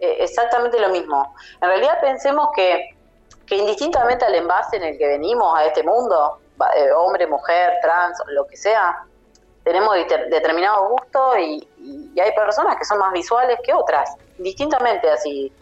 eh, 0.00 0.16
exactamente 0.20 0.80
lo 0.80 0.88
mismo. 0.88 1.34
En 1.60 1.68
realidad 1.68 2.00
pensemos 2.00 2.48
que, 2.56 2.96
que 3.46 3.56
indistintamente 3.56 4.24
al 4.24 4.34
envase 4.34 4.76
en 4.76 4.82
el 4.84 4.98
que 4.98 5.06
venimos 5.06 5.56
a 5.56 5.64
este 5.66 5.82
mundo, 5.82 6.38
hombre, 6.96 7.26
mujer, 7.26 7.74
trans, 7.82 8.18
lo 8.28 8.46
que 8.46 8.56
sea, 8.56 8.96
tenemos 9.62 9.94
deter- 9.96 10.28
determinados 10.28 10.88
gustos 10.90 11.38
y, 11.38 11.68
y- 11.78 12.12
y 12.14 12.20
hay 12.20 12.32
personas 12.34 12.76
que 12.76 12.84
son 12.84 12.98
más 12.98 13.12
visuales 13.12 13.58
que 13.64 13.72
otras, 13.72 14.14
distintamente 14.36 15.10
así. 15.10 15.52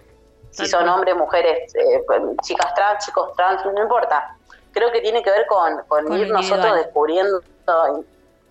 Si 0.50 0.66
son 0.66 0.86
hombres, 0.88 1.16
mujeres, 1.16 1.74
eh, 1.74 2.02
chicas 2.42 2.74
trans, 2.74 3.04
chicos 3.06 3.32
trans, 3.36 3.64
no 3.64 3.80
importa. 3.82 4.36
Creo 4.72 4.92
que 4.92 5.00
tiene 5.00 5.22
que 5.22 5.30
ver 5.30 5.46
con, 5.46 5.82
con 5.86 6.06
Con 6.06 6.18
ir 6.18 6.30
nosotros 6.30 6.74
descubriendo, 6.76 7.40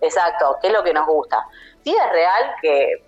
exacto, 0.00 0.58
qué 0.60 0.68
es 0.68 0.72
lo 0.72 0.82
que 0.82 0.92
nos 0.92 1.06
gusta. 1.06 1.44
Sí 1.84 1.94
es 1.94 2.10
real 2.10 2.54
que, 2.60 3.04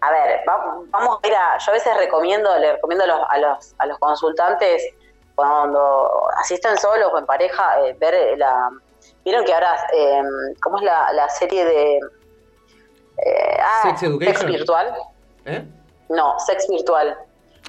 a 0.00 0.10
ver, 0.10 0.40
va- 0.46 0.78
vamos 0.88 1.18
a 1.22 1.26
ir 1.26 1.34
a, 1.34 1.56
yo 1.58 1.70
a 1.70 1.74
veces 1.74 1.96
recomiendo, 1.96 2.54
le 2.58 2.72
recomiendo 2.72 3.04
a 3.04 3.06
los, 3.06 3.20
a 3.30 3.38
los, 3.38 3.74
a 3.78 3.86
los 3.86 3.98
consultantes 3.98 4.84
cuando 5.34 6.28
asisten 6.36 6.76
solos 6.78 7.10
o 7.12 7.18
en 7.18 7.26
pareja, 7.26 7.80
eh, 7.86 7.96
ver 7.98 8.38
la, 8.38 8.70
vieron 9.24 9.44
que 9.44 9.54
ahora, 9.54 9.76
eh, 9.92 10.22
¿cómo 10.62 10.78
es 10.78 10.84
la, 10.84 11.12
la 11.12 11.28
serie 11.28 11.64
de... 11.64 11.96
eh, 11.96 13.58
ah, 13.60 13.96
Sex 13.96 14.44
virtual? 14.46 14.94
¿Eh? 15.44 15.64
No, 16.08 16.38
sex 16.38 16.68
virtual. 16.68 17.16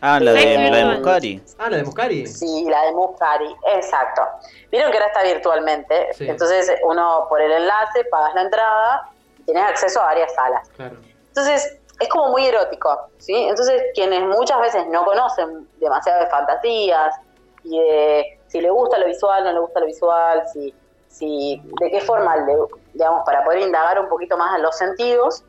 Ah, 0.01 0.19
la 0.19 0.33
de, 0.33 0.69
la 0.69 0.77
de. 0.77 0.85
Muscari. 0.85 1.43
Ah, 1.57 1.69
la 1.69 1.77
de 1.77 1.83
Muscari. 1.83 2.27
Sí, 2.27 2.65
la 2.69 2.81
de 2.83 2.91
Muscari, 2.91 3.55
exacto. 3.73 4.21
Vieron 4.69 4.91
que 4.91 4.97
ahora 4.97 5.07
está 5.07 5.23
virtualmente, 5.23 6.13
Sí. 6.13 6.27
entonces 6.29 6.71
uno 6.83 7.25
por 7.29 7.41
el 7.41 7.51
enlace 7.51 8.03
pagas 8.11 8.35
la 8.35 8.41
entrada 8.41 9.09
y 9.39 9.43
tenés 9.45 9.63
acceso 9.63 10.01
a 10.01 10.05
varias 10.05 10.33
salas. 10.35 10.67
Claro. 10.75 10.97
Entonces, 11.29 11.77
es 11.99 12.09
como 12.09 12.29
muy 12.29 12.45
erótico, 12.45 13.07
¿sí? 13.17 13.33
Entonces, 13.33 13.81
quienes 13.93 14.21
muchas 14.23 14.59
veces 14.59 14.85
no 14.87 15.05
conocen 15.05 15.67
demasiado 15.79 16.19
de 16.19 16.27
fantasías 16.27 17.15
y 17.63 17.79
de 17.79 18.25
si 18.47 18.61
le 18.61 18.69
gusta 18.69 18.97
lo 18.99 19.07
visual, 19.07 19.43
no 19.43 19.51
le 19.53 19.59
gusta 19.59 19.79
lo 19.79 19.85
visual, 19.87 20.43
si, 20.53 20.73
si 21.07 21.61
de 21.79 21.89
qué 21.91 22.01
forma, 22.01 22.35
le- 22.37 22.55
digamos, 22.93 23.23
para 23.25 23.43
poder 23.43 23.59
indagar 23.59 23.99
un 23.99 24.07
poquito 24.09 24.37
más 24.37 24.55
en 24.57 24.63
los 24.63 24.77
sentidos, 24.77 25.43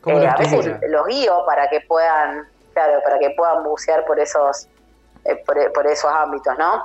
¿Cómo 0.00 0.18
eh, 0.18 0.22
lo 0.24 0.30
a 0.30 0.36
veces 0.36 0.66
los 0.88 1.06
guío 1.06 1.44
para 1.46 1.68
que 1.68 1.80
puedan, 1.82 2.48
claro, 2.72 3.00
para 3.04 3.18
que 3.18 3.30
puedan 3.36 3.62
bucear 3.64 4.04
por 4.06 4.18
esos, 4.18 4.68
eh, 5.24 5.36
por, 5.46 5.72
por 5.72 5.86
esos 5.86 6.10
ámbitos, 6.10 6.56
¿no? 6.58 6.82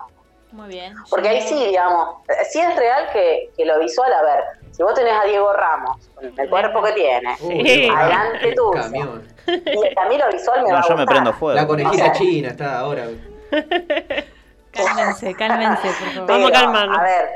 Muy 0.51 0.67
bien. 0.69 0.93
Porque 1.09 1.27
ahí 1.29 1.41
sí, 1.41 1.65
digamos, 1.67 2.15
eh, 2.29 2.45
sí 2.49 2.59
es 2.61 2.75
real 2.75 3.09
que, 3.11 3.51
que 3.57 3.65
lo 3.65 3.79
visual, 3.79 4.11
a 4.13 4.21
ver, 4.21 4.43
si 4.71 4.83
vos 4.83 4.93
tenés 4.93 5.13
a 5.13 5.23
Diego 5.25 5.51
Ramos, 5.53 6.09
con 6.13 6.25
el 6.37 6.49
cuerpo 6.49 6.81
que 6.83 6.91
tiene, 6.93 7.35
Sí. 7.37 7.89
adelante 7.93 8.53
camión. 8.73 9.27
y 9.47 9.99
a 9.99 10.05
mí 10.09 10.17
lo 10.17 10.29
visual 10.31 10.63
me 10.63 10.71
va 10.71 10.79
No, 10.79 10.85
a 10.85 10.87
yo 10.87 10.95
me 10.95 11.03
gustar. 11.03 11.07
prendo 11.07 11.33
fuego. 11.33 11.55
La 11.59 11.67
conejita 11.67 11.95
O 11.95 11.97
sea, 11.97 12.11
china 12.13 12.49
está 12.49 12.79
ahora. 12.79 13.07
Cálmense, 14.75 15.35
cálmense, 15.35 15.87
por 15.87 16.27
favor. 16.27 16.51
Pero, 16.51 16.97
A 16.99 17.03
ver, 17.03 17.29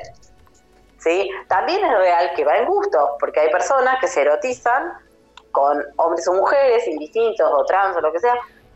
sí, 0.98 1.30
también 1.48 1.84
es 1.84 1.91
real 1.98 2.32
que 2.36 2.45
va 2.45 2.57
en 2.57 2.66
gusto, 2.66 3.18
porque 3.20 3.40
hay 3.40 3.49
personas 3.49 3.99
que 3.99 4.07
se 4.07 4.22
erotizan 4.22 4.94
con 5.52 5.84
hombres 5.98 6.28
o 6.28 6.34
mujeres, 6.34 6.88
indistintos 6.88 7.49
o 7.52 7.66
trans 7.66 7.95
o 7.98 8.02
lo 8.02 8.11
que 8.11 8.20
sea, 8.20 8.36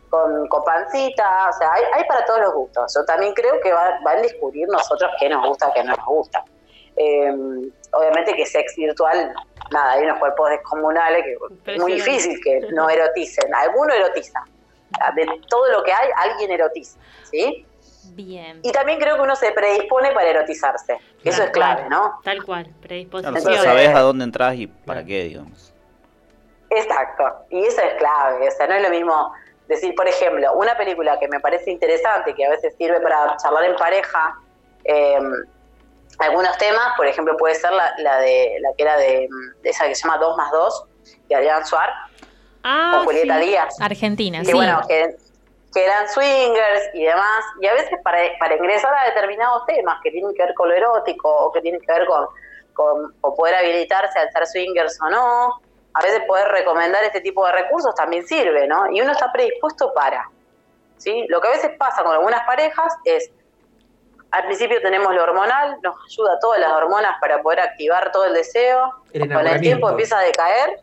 con, 0.09 0.47
con 0.47 0.63
pancita, 0.63 1.49
o 1.49 1.53
sea, 1.53 1.73
hay, 1.73 1.83
hay 1.93 2.03
para 2.05 2.25
todos 2.25 2.39
los 2.41 2.53
gustos. 2.53 2.93
Yo 2.95 3.05
también 3.05 3.33
creo 3.33 3.59
que 3.61 3.73
va, 3.73 3.99
va 4.05 4.13
en 4.15 4.21
descubrir 4.23 4.67
nosotros 4.67 5.11
qué 5.19 5.29
nos 5.29 5.47
gusta, 5.47 5.71
qué 5.73 5.83
no 5.83 5.95
nos 5.95 6.05
gusta. 6.05 6.43
Eh, 6.95 7.71
obviamente 7.91 8.35
que 8.35 8.45
sex 8.45 8.75
virtual, 8.75 9.33
nada, 9.71 9.93
hay 9.93 10.03
unos 10.03 10.19
cuerpos 10.19 10.49
descomunales 10.49 11.23
que 11.23 11.73
es 11.73 11.79
muy 11.79 11.93
difícil 11.93 12.39
que 12.43 12.59
no 12.71 12.89
eroticen. 12.89 13.53
Alguno 13.53 13.93
erotiza. 13.93 14.43
De 15.15 15.25
todo 15.49 15.71
lo 15.71 15.83
que 15.83 15.91
hay, 15.91 16.09
alguien 16.15 16.51
erotiza, 16.51 16.99
¿sí? 17.23 17.65
Bien. 18.11 18.59
Y 18.63 18.71
también 18.71 18.99
creo 18.99 19.15
que 19.15 19.21
uno 19.21 19.35
se 19.35 19.51
predispone 19.51 20.11
para 20.11 20.29
erotizarse. 20.29 20.97
Eso 21.23 21.43
es 21.43 21.49
clave, 21.51 21.87
¿no? 21.89 22.19
Tal 22.23 22.43
cual, 22.43 22.63
Claro, 22.65 22.79
predisposición. 22.81 23.37
Entonces- 23.37 23.63
sabés 23.63 23.89
a 23.95 23.99
dónde 24.01 24.23
entras 24.25 24.55
y 24.55 24.67
para 24.67 25.03
qué, 25.03 25.23
digamos. 25.25 25.73
Exacto. 26.69 27.23
Y 27.49 27.63
eso 27.65 27.81
es 27.81 27.93
clave. 27.95 28.47
O 28.47 28.51
sea, 28.51 28.67
no 28.67 28.73
es 28.75 28.83
lo 28.83 28.89
mismo 28.89 29.31
decir, 29.67 29.93
por 29.95 30.07
ejemplo, 30.07 30.53
una 30.53 30.75
película 30.77 31.19
que 31.19 31.27
me 31.27 31.39
parece 31.39 31.71
interesante, 31.71 32.33
que 32.35 32.45
a 32.45 32.49
veces 32.49 32.73
sirve 32.77 32.99
para 32.99 33.35
charlar 33.37 33.63
en 33.65 33.75
pareja, 33.75 34.35
eh, 34.83 35.17
algunos 36.19 36.57
temas, 36.57 36.93
por 36.97 37.07
ejemplo, 37.07 37.35
puede 37.37 37.55
ser 37.55 37.71
la, 37.71 37.93
la 37.99 38.17
de 38.19 38.57
la 38.61 38.69
que 38.75 38.83
era 38.83 38.97
de, 38.97 39.27
de 39.61 39.69
esa 39.69 39.87
que 39.87 39.95
se 39.95 40.03
llama 40.07 40.17
2 40.17 40.37
más 40.37 40.51
2, 40.51 40.85
de 41.29 41.35
Adrián 41.35 41.65
Suar, 41.65 41.89
Ah, 42.63 42.93
con 42.97 43.05
Julieta 43.05 43.39
sí. 43.41 43.47
Díaz. 43.49 43.75
Argentina, 43.81 44.39
que 44.39 44.45
sí. 44.45 44.53
bueno, 44.53 44.81
que, 44.87 45.15
que 45.73 45.83
eran 45.83 46.07
swingers 46.07 46.89
y 46.93 47.03
demás, 47.03 47.43
y 47.59 47.67
a 47.67 47.73
veces 47.73 47.99
para, 48.03 48.19
para 48.39 48.55
ingresar 48.55 48.93
a 48.93 49.05
determinados 49.05 49.65
temas 49.65 49.97
que 50.03 50.11
tienen 50.11 50.33
que 50.35 50.43
ver 50.43 50.53
con 50.53 50.69
lo 50.69 50.75
erótico 50.75 51.29
o 51.29 51.51
que 51.51 51.61
tienen 51.61 51.81
que 51.81 51.91
ver 51.91 52.05
con, 52.05 52.27
con 52.73 53.15
o 53.21 53.35
poder 53.35 53.55
habilitarse 53.55 54.19
al 54.19 54.31
ser 54.31 54.45
swingers 54.45 54.99
o 55.01 55.09
no, 55.09 55.61
a 55.93 56.01
veces 56.01 56.21
poder 56.27 56.47
recomendar 56.49 57.03
este 57.03 57.21
tipo 57.21 57.45
de 57.45 57.53
recursos 57.53 57.93
también 57.95 58.25
sirve, 58.25 58.67
¿no? 58.67 58.91
Y 58.91 59.01
uno 59.01 59.11
está 59.11 59.31
predispuesto 59.31 59.93
para, 59.93 60.29
¿sí? 60.97 61.25
Lo 61.29 61.41
que 61.41 61.47
a 61.47 61.51
veces 61.51 61.71
pasa 61.77 62.03
con 62.03 62.13
algunas 62.13 62.45
parejas 62.45 62.93
es, 63.05 63.31
al 64.31 64.45
principio 64.45 64.81
tenemos 64.81 65.13
lo 65.13 65.23
hormonal, 65.23 65.77
nos 65.81 65.95
ayuda 66.05 66.39
todas 66.39 66.59
las 66.59 66.71
hormonas 66.71 67.19
para 67.21 67.41
poder 67.41 67.59
activar 67.59 68.11
todo 68.11 68.25
el 68.25 68.33
deseo, 68.33 68.91
El 69.11 69.31
con 69.31 69.45
el 69.45 69.61
tiempo 69.61 69.89
empieza 69.89 70.17
a 70.17 70.23
decaer, 70.23 70.79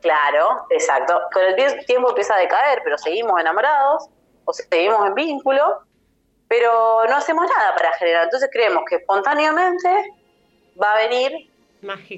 claro, 0.00 0.66
exacto, 0.70 1.20
con 1.32 1.42
el 1.42 1.84
tiempo 1.86 2.10
empieza 2.10 2.34
a 2.34 2.38
decaer, 2.38 2.80
pero 2.84 2.98
seguimos 2.98 3.40
enamorados 3.40 4.08
o 4.44 4.52
seguimos 4.52 5.06
en 5.06 5.14
vínculo, 5.14 5.82
pero 6.48 7.04
no 7.08 7.16
hacemos 7.16 7.46
nada 7.56 7.74
para 7.74 7.92
generar. 7.94 8.24
Entonces 8.24 8.48
creemos 8.52 8.84
que 8.88 8.96
espontáneamente 8.96 10.12
va 10.80 10.92
a 10.92 10.96
venir 10.96 11.50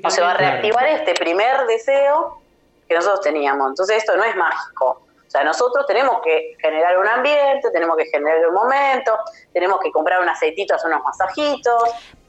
o 0.03 0.11
se 0.11 0.21
va 0.21 0.33
a 0.33 0.35
reactivar 0.35 0.87
este 0.87 1.15
primer 1.15 1.67
deseo 1.67 2.41
que 2.89 2.95
nosotros 2.95 3.21
teníamos. 3.21 3.69
Entonces 3.69 3.99
esto 3.99 4.17
no 4.17 4.25
es 4.25 4.35
mágico. 4.37 5.07
O 5.33 5.37
sea, 5.39 5.45
nosotros 5.45 5.87
tenemos 5.87 6.17
que 6.23 6.57
generar 6.61 6.99
un 6.99 7.09
ambiente, 7.09 7.71
tenemos 7.73 7.97
que 7.97 8.05
generar 8.05 8.47
un 8.47 8.53
momento, 8.55 9.13
tenemos 9.51 9.81
que 9.81 9.91
comprar 9.91 10.21
un 10.21 10.29
aceitito, 10.29 10.75
hacer 10.75 10.91
unos 10.91 11.03
masajitos. 11.03 11.83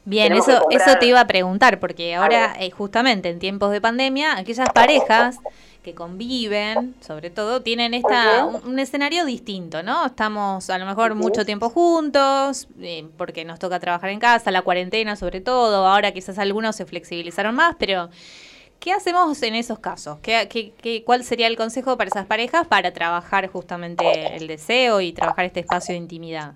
Bien, 0.06 0.32
eso, 0.32 0.58
comprar- 0.62 0.82
eso 0.90 1.00
te 1.00 1.08
iba 1.08 1.20
a 1.20 1.28
preguntar, 1.28 1.82
porque 1.82 2.16
ahora, 2.16 2.56
eh, 2.60 2.72
justamente 2.72 3.28
en 3.28 3.40
tiempos 3.40 3.72
de 3.72 3.82
pandemia, 3.82 4.38
aquellas 4.38 4.70
parejas 4.70 5.38
que 5.84 5.94
conviven, 5.94 6.96
sobre 7.02 7.30
todo, 7.30 7.62
tienen 7.62 7.94
esta 7.94 8.46
un, 8.46 8.70
un 8.70 8.80
escenario 8.80 9.26
distinto, 9.26 9.84
¿no? 9.84 10.06
Estamos 10.06 10.70
a 10.70 10.78
lo 10.78 10.86
mejor 10.86 11.14
mucho 11.14 11.46
tiempo 11.46 11.70
juntos, 11.70 12.70
eh, 12.80 13.06
porque 13.18 13.44
nos 13.44 13.60
toca 13.60 13.82
trabajar 13.82 14.12
en 14.12 14.20
casa, 14.22 14.50
la 14.50 14.62
cuarentena 14.62 15.18
sobre 15.18 15.42
todo, 15.42 15.86
ahora 15.86 16.14
quizás 16.14 16.40
algunos 16.40 16.78
se 16.78 16.86
flexibilizaron 16.86 17.54
más, 17.54 17.76
pero 17.78 18.10
¿qué 18.84 18.92
hacemos 18.92 19.42
en 19.44 19.56
esos 19.56 19.80
casos? 19.80 20.20
¿Qué, 20.22 20.48
qué, 20.50 20.74
qué- 20.76 21.04
cuál 21.06 21.24
sería 21.24 21.48
el 21.48 21.56
consejo 21.56 21.98
para 21.98 22.10
esas 22.10 22.26
parejas 22.26 22.68
para 22.68 22.92
trabajar 22.92 23.48
justamente 23.48 24.36
el 24.36 24.48
deseo 24.48 25.00
y 25.02 25.14
trabajar 25.14 25.46
este 25.46 25.62
espacio 25.62 25.94
de 25.94 26.00
intimidad? 26.00 26.54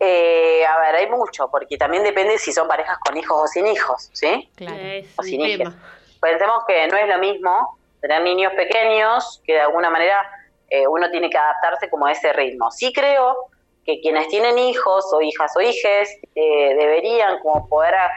Eh, 0.00 0.64
a 0.66 0.78
ver, 0.80 0.94
hay 0.96 1.08
mucho, 1.08 1.48
porque 1.50 1.78
también 1.78 2.02
depende 2.02 2.36
si 2.36 2.52
son 2.52 2.68
parejas 2.68 2.98
con 2.98 3.16
hijos 3.16 3.40
o 3.42 3.46
sin 3.46 3.66
hijos, 3.66 4.10
¿sí? 4.12 4.50
Es 4.58 5.06
O 5.16 5.22
un 5.22 5.24
sin 5.24 5.40
hijos. 5.40 5.74
Pensemos 6.20 6.64
que 6.66 6.86
no 6.88 6.96
es 6.98 7.08
lo 7.08 7.18
mismo 7.18 7.78
tener 8.00 8.22
niños 8.22 8.52
pequeños, 8.54 9.40
que 9.44 9.54
de 9.54 9.60
alguna 9.60 9.88
manera 9.88 10.20
eh, 10.68 10.86
uno 10.86 11.10
tiene 11.10 11.30
que 11.30 11.38
adaptarse 11.38 11.88
como 11.88 12.06
a 12.06 12.12
ese 12.12 12.32
ritmo. 12.34 12.70
Sí 12.70 12.92
creo 12.92 13.36
que 13.84 14.00
quienes 14.00 14.28
tienen 14.28 14.58
hijos 14.58 15.06
o 15.12 15.22
hijas 15.22 15.52
o 15.56 15.60
hijes 15.62 16.10
eh, 16.34 16.74
deberían 16.74 17.38
como 17.40 17.66
poder 17.68 17.94
a- 17.94 18.10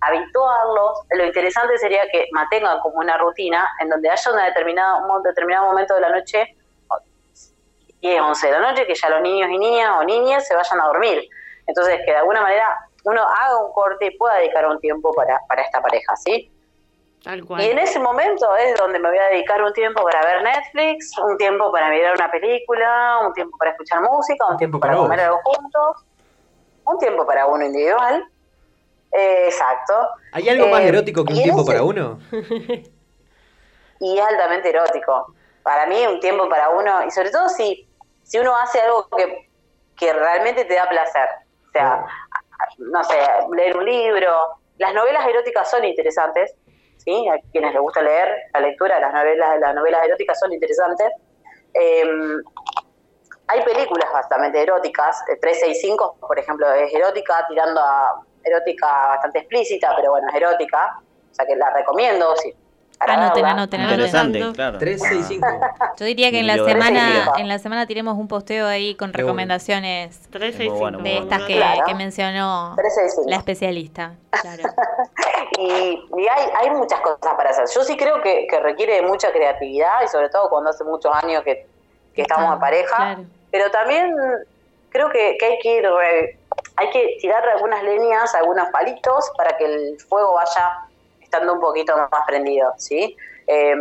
habituarlos. 0.00 1.00
Lo 1.10 1.24
interesante 1.24 1.78
sería 1.78 2.08
que 2.10 2.28
mantengan 2.32 2.80
como 2.80 2.98
una 2.98 3.16
rutina 3.18 3.68
en 3.80 3.88
donde 3.88 4.10
haya 4.10 4.32
una 4.32 4.46
determinada, 4.46 4.96
un 5.06 5.22
determinado 5.22 5.66
momento 5.66 5.94
de 5.94 6.00
la 6.00 6.10
noche 6.10 6.56
10, 8.00 8.20
11 8.20 8.46
de 8.46 8.52
la 8.52 8.70
noche, 8.70 8.86
que 8.86 8.94
ya 8.94 9.10
los 9.10 9.20
niños 9.20 9.50
y 9.50 9.58
niñas 9.58 9.96
o 9.98 10.04
niñas 10.04 10.46
se 10.46 10.54
vayan 10.54 10.80
a 10.80 10.86
dormir. 10.86 11.28
Entonces, 11.66 11.98
que 12.04 12.12
de 12.12 12.16
alguna 12.16 12.40
manera 12.40 12.78
uno 13.04 13.22
haga 13.22 13.64
un 13.64 13.72
corte 13.72 14.06
y 14.06 14.16
pueda 14.16 14.36
dedicar 14.36 14.66
un 14.66 14.80
tiempo 14.80 15.12
para, 15.12 15.38
para 15.48 15.62
esta 15.62 15.80
pareja, 15.80 16.16
¿sí? 16.16 16.50
Tal 17.22 17.44
cual. 17.44 17.60
Y 17.62 17.70
en 17.70 17.78
ese 17.78 17.98
momento 17.98 18.56
es 18.56 18.76
donde 18.78 18.98
me 18.98 19.10
voy 19.10 19.18
a 19.18 19.28
dedicar 19.28 19.62
un 19.62 19.72
tiempo 19.74 20.02
para 20.02 20.22
ver 20.22 20.42
Netflix, 20.42 21.16
un 21.18 21.36
tiempo 21.36 21.70
para 21.70 21.90
mirar 21.90 22.14
una 22.14 22.30
película, 22.30 23.20
un 23.26 23.32
tiempo 23.34 23.56
para 23.58 23.72
escuchar 23.72 24.00
música, 24.00 24.46
un 24.46 24.56
tiempo 24.56 24.80
para 24.80 24.94
para 24.94 25.02
comer 25.02 25.20
algo 25.20 25.40
juntos, 25.44 26.04
un 26.86 26.98
tiempo 26.98 27.26
para 27.26 27.46
uno 27.46 27.64
individual. 27.64 28.24
Eh, 29.12 29.46
exacto. 29.46 29.94
¿Hay 30.32 30.48
algo 30.48 30.68
más 30.68 30.80
Eh, 30.82 30.88
erótico 30.88 31.24
que 31.24 31.32
un 31.32 31.42
tiempo 31.42 31.62
ese- 31.62 31.72
para 31.72 31.82
uno? 31.82 32.18
y 34.00 34.18
es 34.18 34.24
altamente 34.24 34.70
erótico. 34.70 35.34
Para 35.62 35.86
mí, 35.86 36.06
un 36.06 36.20
tiempo 36.20 36.48
para 36.48 36.70
uno, 36.70 37.04
y 37.04 37.10
sobre 37.10 37.30
todo 37.30 37.48
si, 37.48 37.88
si 38.22 38.38
uno 38.38 38.56
hace 38.56 38.80
algo 38.80 39.06
que, 39.16 39.50
que 39.96 40.12
realmente 40.12 40.64
te 40.64 40.74
da 40.74 40.88
placer. 40.88 41.28
O 41.68 41.70
sea, 41.72 42.04
no 42.78 43.04
sé, 43.04 43.16
leer 43.56 43.76
un 43.76 43.84
libro. 43.84 44.32
Las 44.78 44.94
novelas 44.94 45.26
eróticas 45.26 45.70
son 45.70 45.84
interesantes, 45.84 46.54
¿sí? 46.96 47.28
A 47.28 47.34
quienes 47.52 47.72
les 47.74 47.82
gusta 47.82 48.00
leer, 48.00 48.34
la 48.54 48.60
lectura 48.60 48.94
de 48.94 49.00
las 49.02 49.12
novelas, 49.12 49.60
las 49.60 49.74
novelas 49.74 50.04
eróticas 50.06 50.38
son 50.40 50.52
interesantes. 50.52 51.08
Eh, 51.74 52.04
hay 53.48 53.62
películas 53.64 54.10
bastante 54.12 54.62
eróticas, 54.62 55.20
eh, 55.28 55.36
365, 55.40 56.16
por 56.20 56.38
ejemplo, 56.38 56.72
es 56.72 56.92
erótica, 56.94 57.44
tirando 57.48 57.80
a 57.80 58.22
erótica 58.44 58.86
bastante 59.08 59.38
explícita, 59.40 59.92
pero 59.96 60.12
bueno, 60.12 60.28
es 60.28 60.34
erótica, 60.34 60.98
o 61.30 61.34
sea 61.34 61.46
que 61.46 61.56
la 61.56 61.70
recomiendo, 61.70 62.34
sí. 62.36 62.52
para 62.98 63.14
Anoten, 63.14 63.44
anoten, 63.46 63.80
Interesante, 63.80 64.52
claro. 64.54 64.78
365. 64.78 65.46
Yo 65.98 66.04
diría 66.04 66.30
que 66.30 66.40
en 66.40 66.46
la 66.46 66.56
semana 66.56 67.32
en 67.38 67.48
la 67.48 67.58
semana 67.58 67.86
tiremos 67.86 68.16
un 68.18 68.28
posteo 68.28 68.66
ahí 68.66 68.94
con 68.94 69.12
recomendaciones 69.12 70.20
365. 70.30 70.70
Muy 70.72 70.80
bueno, 70.80 70.98
muy 70.98 71.08
de 71.08 71.16
bueno. 71.20 71.30
estas 71.34 71.46
que, 71.48 71.56
Claro. 71.56 71.82
que 71.86 71.94
mencionó 71.94 72.74
365. 72.76 73.30
la 73.30 73.36
especialista. 73.36 74.14
Claro. 74.30 74.62
Y, 75.58 75.62
y 76.16 76.28
hay, 76.28 76.46
hay 76.56 76.70
muchas 76.70 77.00
cosas 77.00 77.34
para 77.36 77.50
hacer. 77.50 77.66
Yo 77.74 77.82
sí 77.82 77.96
creo 77.96 78.22
que, 78.22 78.46
que 78.48 78.60
requiere 78.60 78.94
de 78.94 79.02
mucha 79.02 79.30
creatividad 79.32 80.02
y 80.04 80.08
sobre 80.08 80.28
todo 80.30 80.48
cuando 80.48 80.70
hace 80.70 80.84
muchos 80.84 81.14
años 81.22 81.42
que, 81.42 81.66
que 82.14 82.22
estamos 82.22 82.54
en 82.54 82.60
pareja. 82.60 82.96
Claro. 82.96 83.24
Pero 83.50 83.70
también 83.70 84.14
creo 84.90 85.10
que, 85.10 85.36
que 85.38 85.46
hay 85.46 85.58
que 85.58 85.76
ir, 85.76 85.82
re- 85.84 86.38
hay 86.80 86.90
que 86.90 87.18
tirar 87.20 87.46
algunas 87.48 87.82
leñas, 87.82 88.34
algunos 88.34 88.68
palitos 88.70 89.30
para 89.36 89.56
que 89.56 89.64
el 89.66 90.00
fuego 90.08 90.34
vaya 90.34 90.78
estando 91.20 91.52
un 91.52 91.60
poquito 91.60 91.94
más 91.96 92.24
prendido, 92.26 92.72
¿sí? 92.78 93.16
Eh, 93.46 93.74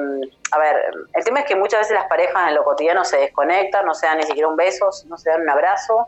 a 0.52 0.60
ver, 0.60 0.76
el 1.14 1.24
tema 1.24 1.40
es 1.42 1.46
que 1.46 1.56
muchas 1.56 1.80
veces 1.82 1.96
las 1.96 2.08
parejas 2.08 2.50
en 2.50 2.56
lo 2.56 2.64
cotidiano 2.64 3.04
se 3.06 3.18
desconectan, 3.18 3.86
no 3.86 3.94
se 3.94 4.06
dan 4.08 4.18
ni 4.18 4.24
siquiera 4.24 4.48
un 4.48 4.56
beso, 4.56 4.90
no 5.06 5.18
se 5.18 5.30
dan 5.30 5.42
un 5.42 5.50
abrazo, 5.50 6.08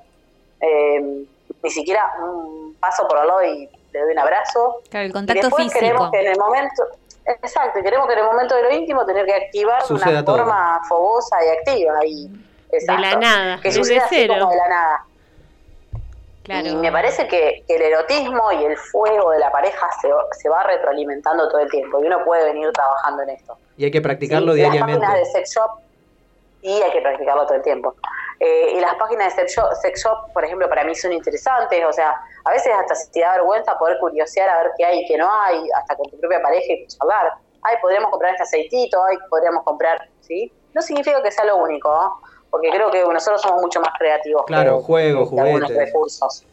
eh, 0.59 0.99
ni 1.63 1.69
siquiera 1.69 2.11
un 2.23 2.75
paso 2.79 3.07
por 3.07 3.17
al 3.17 3.27
lado 3.27 3.43
y 3.43 3.69
le 3.93 3.99
doy 4.01 4.11
un 4.13 4.19
abrazo. 4.19 4.81
Claro, 4.89 5.05
el 5.05 5.09
Y 5.11 5.13
contacto 5.13 5.41
después 5.43 5.63
físico. 5.65 5.79
queremos 5.79 6.11
que 6.11 6.19
en 6.21 6.27
el 6.31 6.37
momento, 6.39 6.83
Exacto, 7.23 7.77
y 7.79 7.83
queremos 7.83 8.07
que 8.07 8.13
en 8.13 8.19
el 8.19 8.25
momento 8.25 8.55
de 8.55 8.63
lo 8.63 8.71
íntimo 8.71 9.05
tener 9.05 9.25
que 9.27 9.33
activar 9.35 9.81
de 9.83 9.87
Suceda 9.87 10.09
una 10.11 10.25
todo. 10.25 10.37
forma 10.37 10.81
fogosa 10.89 11.37
y 11.45 11.49
activa. 11.49 11.99
Y, 12.05 12.29
exacto, 12.71 13.01
la 13.01 13.15
nada, 13.15 13.59
que 13.61 13.71
suceda 13.71 14.05
cero. 14.09 14.33
como 14.39 14.49
de 14.51 14.57
la 14.57 14.67
nada. 14.67 15.05
Claro. 16.43 16.67
Y 16.67 16.75
me 16.75 16.91
parece 16.91 17.27
que, 17.27 17.63
que 17.67 17.75
el 17.75 17.81
erotismo 17.83 18.51
y 18.51 18.65
el 18.65 18.77
fuego 18.77 19.31
de 19.31 19.39
la 19.39 19.51
pareja 19.51 19.87
se, 20.01 20.09
se 20.39 20.49
va 20.49 20.63
retroalimentando 20.63 21.47
todo 21.49 21.59
el 21.59 21.69
tiempo 21.69 22.01
y 22.03 22.07
uno 22.07 22.23
puede 22.25 22.45
venir 22.45 22.71
trabajando 22.71 23.23
en 23.23 23.29
esto. 23.29 23.57
Y 23.77 23.85
hay 23.85 23.91
que 23.91 24.01
practicarlo 24.01 24.53
Sí, 24.53 24.59
diariamente. 24.59 24.99
Las 24.99 25.09
páginas 25.09 25.27
de 25.27 25.39
sex 25.39 25.55
shop, 25.55 25.71
y 26.63 26.81
hay 26.81 26.91
que 26.91 27.01
practicarlo 27.01 27.45
todo 27.45 27.55
el 27.55 27.63
tiempo. 27.63 27.95
Eh, 28.39 28.73
y 28.75 28.79
las 28.79 28.95
páginas 28.95 29.35
de 29.35 29.41
sex 29.41 29.55
shop, 29.55 29.73
sex 29.81 30.03
shop, 30.03 30.33
por 30.33 30.43
ejemplo, 30.43 30.67
para 30.67 30.83
mí 30.83 30.95
son 30.95 31.13
interesantes. 31.13 31.85
O 31.85 31.93
sea, 31.93 32.15
a 32.45 32.51
veces 32.51 32.73
hasta 32.73 32.95
se 32.95 33.11
te 33.11 33.21
da 33.21 33.33
vergüenza 33.33 33.77
poder 33.77 33.99
curiosear 33.99 34.49
a 34.49 34.63
ver 34.63 34.71
qué 34.77 34.85
hay 34.85 34.99
y 34.99 35.07
qué 35.07 35.17
no 35.17 35.31
hay, 35.43 35.61
hasta 35.77 35.95
con 35.95 36.09
tu 36.09 36.19
propia 36.19 36.41
pareja 36.41 36.73
y 36.73 36.87
charlar. 36.87 37.33
Ay, 37.63 37.75
podríamos 37.81 38.09
comprar 38.09 38.31
este 38.31 38.43
aceitito, 38.43 39.03
ay, 39.03 39.17
podríamos 39.29 39.63
comprar, 39.63 40.09
¿sí? 40.21 40.51
No 40.73 40.81
significa 40.81 41.21
que 41.21 41.31
sea 41.31 41.45
lo 41.45 41.57
único, 41.57 41.93
¿no? 41.93 42.19
Porque 42.51 42.69
creo 42.69 42.91
que 42.91 43.01
nosotros 43.11 43.41
somos 43.41 43.61
mucho 43.61 43.79
más 43.81 43.91
creativos. 43.97 44.43
Claro, 44.45 44.77
que- 44.79 44.83
juegos, 44.83 45.29
que 45.31 45.39
algunos 45.39 45.69
juguetes. 45.69 45.85
recursos. 45.87 46.41
Yo 46.43 46.47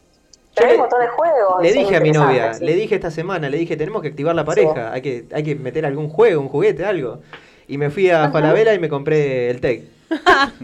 Pero 0.55 0.65
hay 0.67 0.71
le- 0.71 0.75
un 0.77 0.81
montón 0.81 1.01
de 1.01 1.07
juegos. 1.09 1.61
Le 1.61 1.71
dije 1.73 1.95
a 1.95 1.99
mi 1.99 2.11
novia, 2.11 2.53
sí. 2.55 2.65
le 2.65 2.73
dije 2.73 2.95
esta 2.95 3.11
semana, 3.11 3.49
le 3.49 3.57
dije, 3.57 3.77
tenemos 3.77 4.01
que 4.01 4.07
activar 4.07 4.33
la 4.35 4.43
pareja, 4.45 4.91
hay 4.91 5.01
que 5.01 5.25
hay 5.31 5.43
que 5.43 5.55
meter 5.55 5.85
algún 5.85 6.09
juego, 6.09 6.41
un 6.41 6.49
juguete, 6.49 6.85
algo. 6.85 7.19
Y 7.67 7.77
me 7.77 7.91
fui 7.91 8.09
a 8.09 8.31
Falabella 8.31 8.73
y 8.73 8.79
me 8.79 8.89
compré 8.89 9.49
el 9.51 9.61
TEC. 9.61 9.83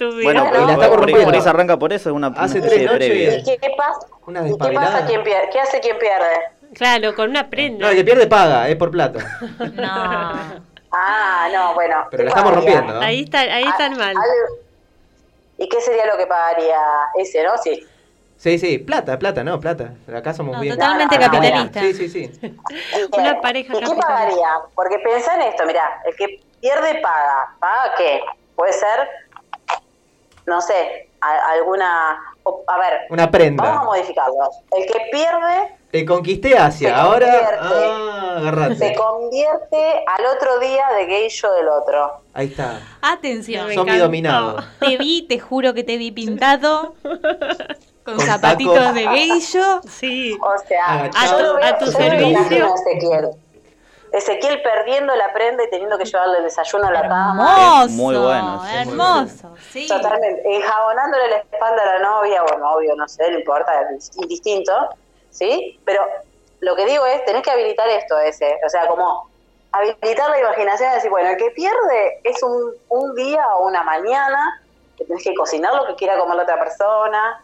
Bueno, 0.00 0.46
Y 0.46 0.48
por, 0.48 0.66
la 0.66 0.72
estamos 0.72 0.96
por- 0.96 1.24
por 1.24 1.42
se 1.42 1.48
arranca 1.48 1.78
por 1.78 1.92
eso, 1.92 2.08
es 2.10 2.16
una, 2.16 2.28
Hace 2.28 2.58
una 2.58 2.68
tres 2.68 2.82
noches- 2.86 2.96
previa. 2.96 3.38
¿Y 3.38 3.44
qué 3.44 3.70
pasa? 3.76 4.06
Una 4.26 4.48
¿Y 4.48 4.52
qué 4.58 4.72
pasa 4.74 5.06
quien 5.06 5.22
pierde? 5.22 5.48
¿Qué 5.52 5.60
hace 5.60 5.78
quien 5.80 5.96
pierde? 5.98 6.26
Claro, 6.74 7.14
con 7.14 7.30
una 7.30 7.48
prenda. 7.48 7.84
No, 7.84 7.90
el 7.90 7.96
que 7.98 8.04
pierde 8.04 8.26
paga, 8.26 8.68
es 8.68 8.76
por 8.76 8.90
plata. 8.90 9.20
Ah, 10.92 11.48
no, 11.52 11.74
bueno. 11.74 12.04
Pero 12.10 12.22
¿qué 12.22 12.24
la 12.24 12.30
estamos 12.30 12.52
rompiendo, 12.54 12.94
¿no? 12.94 13.00
Ahí, 13.00 13.22
está, 13.22 13.40
ahí 13.42 13.62
están 13.62 13.96
mal. 13.96 14.16
Al- 14.16 14.58
¿Y 15.60 15.68
qué 15.68 15.78
sería 15.82 16.06
lo 16.06 16.16
que 16.16 16.26
pagaría 16.26 16.78
ese, 17.18 17.44
no? 17.44 17.56
Sí. 17.58 17.86
Sí, 18.38 18.58
sí, 18.58 18.78
plata, 18.78 19.18
plata, 19.18 19.44
no, 19.44 19.60
plata. 19.60 19.92
Acá 20.16 20.32
somos 20.32 20.54
No, 20.54 20.60
bien. 20.62 20.74
totalmente 20.74 21.18
No, 21.18 21.26
no, 21.26 21.28
no, 21.28 21.32
capitalista. 21.38 21.80
Sí, 21.80 21.92
sí, 21.92 22.08
sí. 22.08 22.30
Una 23.12 23.38
pareja 23.42 23.74
¿Y 23.76 23.80
qué 23.80 23.94
pagaría? 23.94 24.48
Porque 24.74 24.98
pensá 25.00 25.34
en 25.34 25.42
esto, 25.42 25.66
mira, 25.66 26.00
el 26.06 26.16
que 26.16 26.40
pierde 26.62 27.00
paga. 27.02 27.54
¿Paga 27.60 27.94
qué? 27.98 28.22
Puede 28.56 28.72
ser, 28.72 29.06
no 30.46 30.62
sé, 30.62 31.10
alguna... 31.20 32.18
A 32.68 32.78
ver, 32.78 33.00
Una 33.10 33.30
prenda. 33.30 33.62
vamos 33.62 33.82
a 33.82 33.84
modificarlo. 33.84 34.50
El 34.70 34.86
que 34.90 34.98
pierde 35.12 35.76
Te 35.90 36.04
conquisté 36.06 36.56
Asia, 36.56 36.88
Se 36.88 36.94
ahora. 36.94 37.26
convierte. 37.26 37.56
Ah, 37.60 38.34
se 38.38 38.48
agarrate. 38.48 38.94
convierte 38.94 40.04
al 40.06 40.24
otro 40.36 40.58
día 40.60 40.84
de 40.96 41.06
gay 41.06 41.28
yo 41.28 41.52
del 41.52 41.68
otro. 41.68 42.20
Ahí 42.32 42.46
está. 42.46 42.78
Atención. 43.02 43.66
Mi 43.68 43.74
dominado. 43.98 44.62
Te 44.78 44.96
vi, 44.96 45.22
te 45.28 45.38
juro 45.40 45.74
que 45.74 45.82
te 45.82 45.96
vi 45.96 46.12
pintado. 46.12 46.94
Con, 48.04 48.16
Con 48.16 48.26
zapatitos 48.26 48.74
tacos. 48.76 48.94
de 48.94 49.08
geisho. 49.08 49.80
Sí. 49.88 50.38
O 50.40 50.58
sea, 50.66 51.10
yo 51.28 51.36
veo- 51.56 51.64
A 51.64 51.78
tu 51.78 51.84
yo 51.86 51.98
me 51.98 52.10
servicio. 52.10 52.66
a 52.66 52.74
Ezequiel. 52.74 53.30
Ezequiel 54.12 54.62
perdiendo 54.62 55.14
la 55.14 55.32
prenda 55.32 55.62
y 55.64 55.70
teniendo 55.70 55.96
que 55.98 56.04
llevarle 56.06 56.38
el 56.38 56.44
desayuno 56.44 56.86
a 56.86 56.90
la 56.92 57.02
cama. 57.02 57.82
Hermoso. 57.84 57.88
Muy 57.94 58.16
bueno, 58.16 58.62
sí, 58.64 58.70
muy 58.70 58.78
hermoso. 58.92 59.54
Sí. 59.70 59.86
Totalmente. 59.86 60.42
Enjabonándole 60.56 61.28
la 61.28 61.36
espalda 61.36 61.82
a 61.82 61.86
la 61.86 61.98
novia, 62.00 62.42
bueno, 62.42 62.72
obvio, 62.74 62.96
no 62.96 63.06
sé, 63.06 63.30
no 63.30 63.38
importa, 63.38 63.70
es 63.96 64.10
indistinto, 64.16 64.72
¿sí? 65.30 65.80
Pero 65.84 66.02
lo 66.60 66.76
que 66.76 66.86
digo 66.86 67.04
es, 67.06 67.24
tenés 67.24 67.42
que 67.42 67.50
habilitar 67.50 67.88
esto 67.88 68.18
ese, 68.18 68.58
o 68.64 68.68
sea, 68.68 68.86
como 68.86 69.28
habilitar 69.72 70.30
la 70.30 70.40
imaginación 70.40 70.90
y 70.90 70.94
decir, 70.94 71.10
bueno, 71.10 71.30
el 71.30 71.36
que 71.36 71.50
pierde 71.50 72.20
es 72.24 72.42
un, 72.42 72.72
un 72.88 73.14
día 73.14 73.46
o 73.56 73.66
una 73.66 73.82
mañana, 73.82 74.62
que 74.96 75.04
tenés 75.04 75.24
que 75.24 75.34
cocinar 75.34 75.74
lo 75.74 75.86
que 75.86 75.94
quiera 75.94 76.18
comer 76.18 76.36
la 76.36 76.42
otra 76.42 76.58
persona 76.58 77.42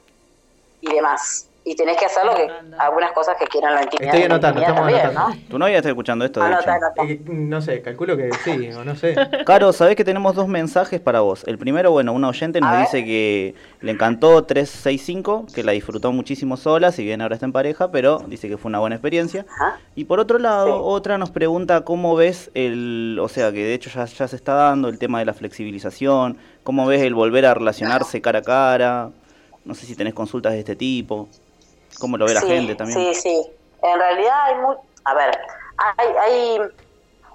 y 0.81 0.93
demás. 0.93 1.49
Y 1.69 1.75
tenés 1.75 1.97
que 1.97 2.05
hacer 2.07 2.25
lo 2.25 2.33
que, 2.37 2.49
algunas 2.79 3.11
cosas 3.11 3.35
que 3.41 3.45
quieran 3.47 3.75
la 3.75 3.83
intimidad. 3.83 4.15
Estoy 4.15 4.25
anotando, 4.31 4.61
estamos 4.61 4.81
también, 4.83 5.01
anotando. 5.07 5.37
Tu 5.51 5.59
novia 5.59 5.77
está 5.79 5.89
escuchando 5.89 6.25
esto, 6.25 6.41
de 6.41 6.49
¿no? 6.49 6.61
hecho. 6.61 6.71
Anota, 6.71 6.87
anota. 6.87 7.13
Eh, 7.13 7.21
no 7.27 7.61
sé, 7.61 7.83
calculo 7.83 8.17
que 8.17 8.31
sí, 8.45 8.69
o 8.71 8.85
no 8.85 8.95
sé. 8.95 9.17
Caro, 9.45 9.73
sabés 9.73 9.97
que 9.97 10.05
tenemos 10.05 10.37
dos 10.37 10.47
mensajes 10.47 11.01
para 11.01 11.21
vos. 11.23 11.43
El 11.49 11.59
primero, 11.59 11.91
bueno, 11.91 12.13
una 12.13 12.29
oyente 12.29 12.61
nos 12.61 12.71
A 12.71 12.73
ver. 12.75 12.81
dice 12.83 13.05
que 13.05 13.55
le 13.81 13.91
encantó 13.91 14.45
365, 14.45 15.47
que 15.53 15.65
la 15.65 15.73
disfrutó 15.73 16.13
muchísimo 16.13 16.57
sola, 16.57 16.93
si 16.93 17.03
bien 17.03 17.21
ahora 17.21 17.35
está 17.35 17.47
en 17.47 17.53
pareja, 17.53 17.91
pero 17.91 18.21
dice 18.29 18.49
que 18.49 18.57
fue 18.59 18.69
una 18.69 18.79
buena 18.79 18.95
experiencia. 18.95 19.45
Ajá. 19.57 19.81
Y 19.97 20.05
por 20.05 20.21
otro 20.21 20.39
lado, 20.39 20.67
Sí. 20.77 20.83
otra 20.85 21.19
nos 21.19 21.31
pregunta 21.33 21.81
cómo 21.81 22.15
ves 22.15 22.49
el, 22.55 23.19
o 23.21 23.27
sea, 23.29 23.51
que 23.51 23.65
de 23.65 23.75
hecho 23.75 23.91
ya, 23.91 24.05
ya 24.05 24.29
se 24.29 24.37
está 24.37 24.55
dando 24.55 24.89
el 24.89 25.01
tema 25.01 25.19
de 25.19 25.25
la 25.25 25.35
flexibilización, 25.35 26.39
cómo 26.63 26.87
ves 26.87 27.03
el 27.03 27.15
volver 27.15 27.45
a 27.45 27.55
relacionarse 27.55 28.21
cara 28.21 28.39
a 28.39 28.43
cara, 28.43 29.11
no 29.65 29.75
sé 29.75 29.85
si 29.87 29.97
tenés 29.97 30.15
consultas 30.15 30.53
de 30.53 30.61
este 30.61 30.77
tipo, 30.77 31.29
cómo 31.99 32.17
lo 32.17 32.27
ve 32.27 32.35
la 32.35 32.41
Sí, 32.41 32.49
gente 32.49 32.75
también. 32.75 33.15
Sí, 33.15 33.15
sí. 33.15 33.53
En 33.83 33.99
realidad 33.99 34.45
hay 34.45 34.55
muy... 34.57 34.77
A 35.05 35.15
ver, 35.15 35.39
hay, 35.79 36.09
hay, 36.19 36.61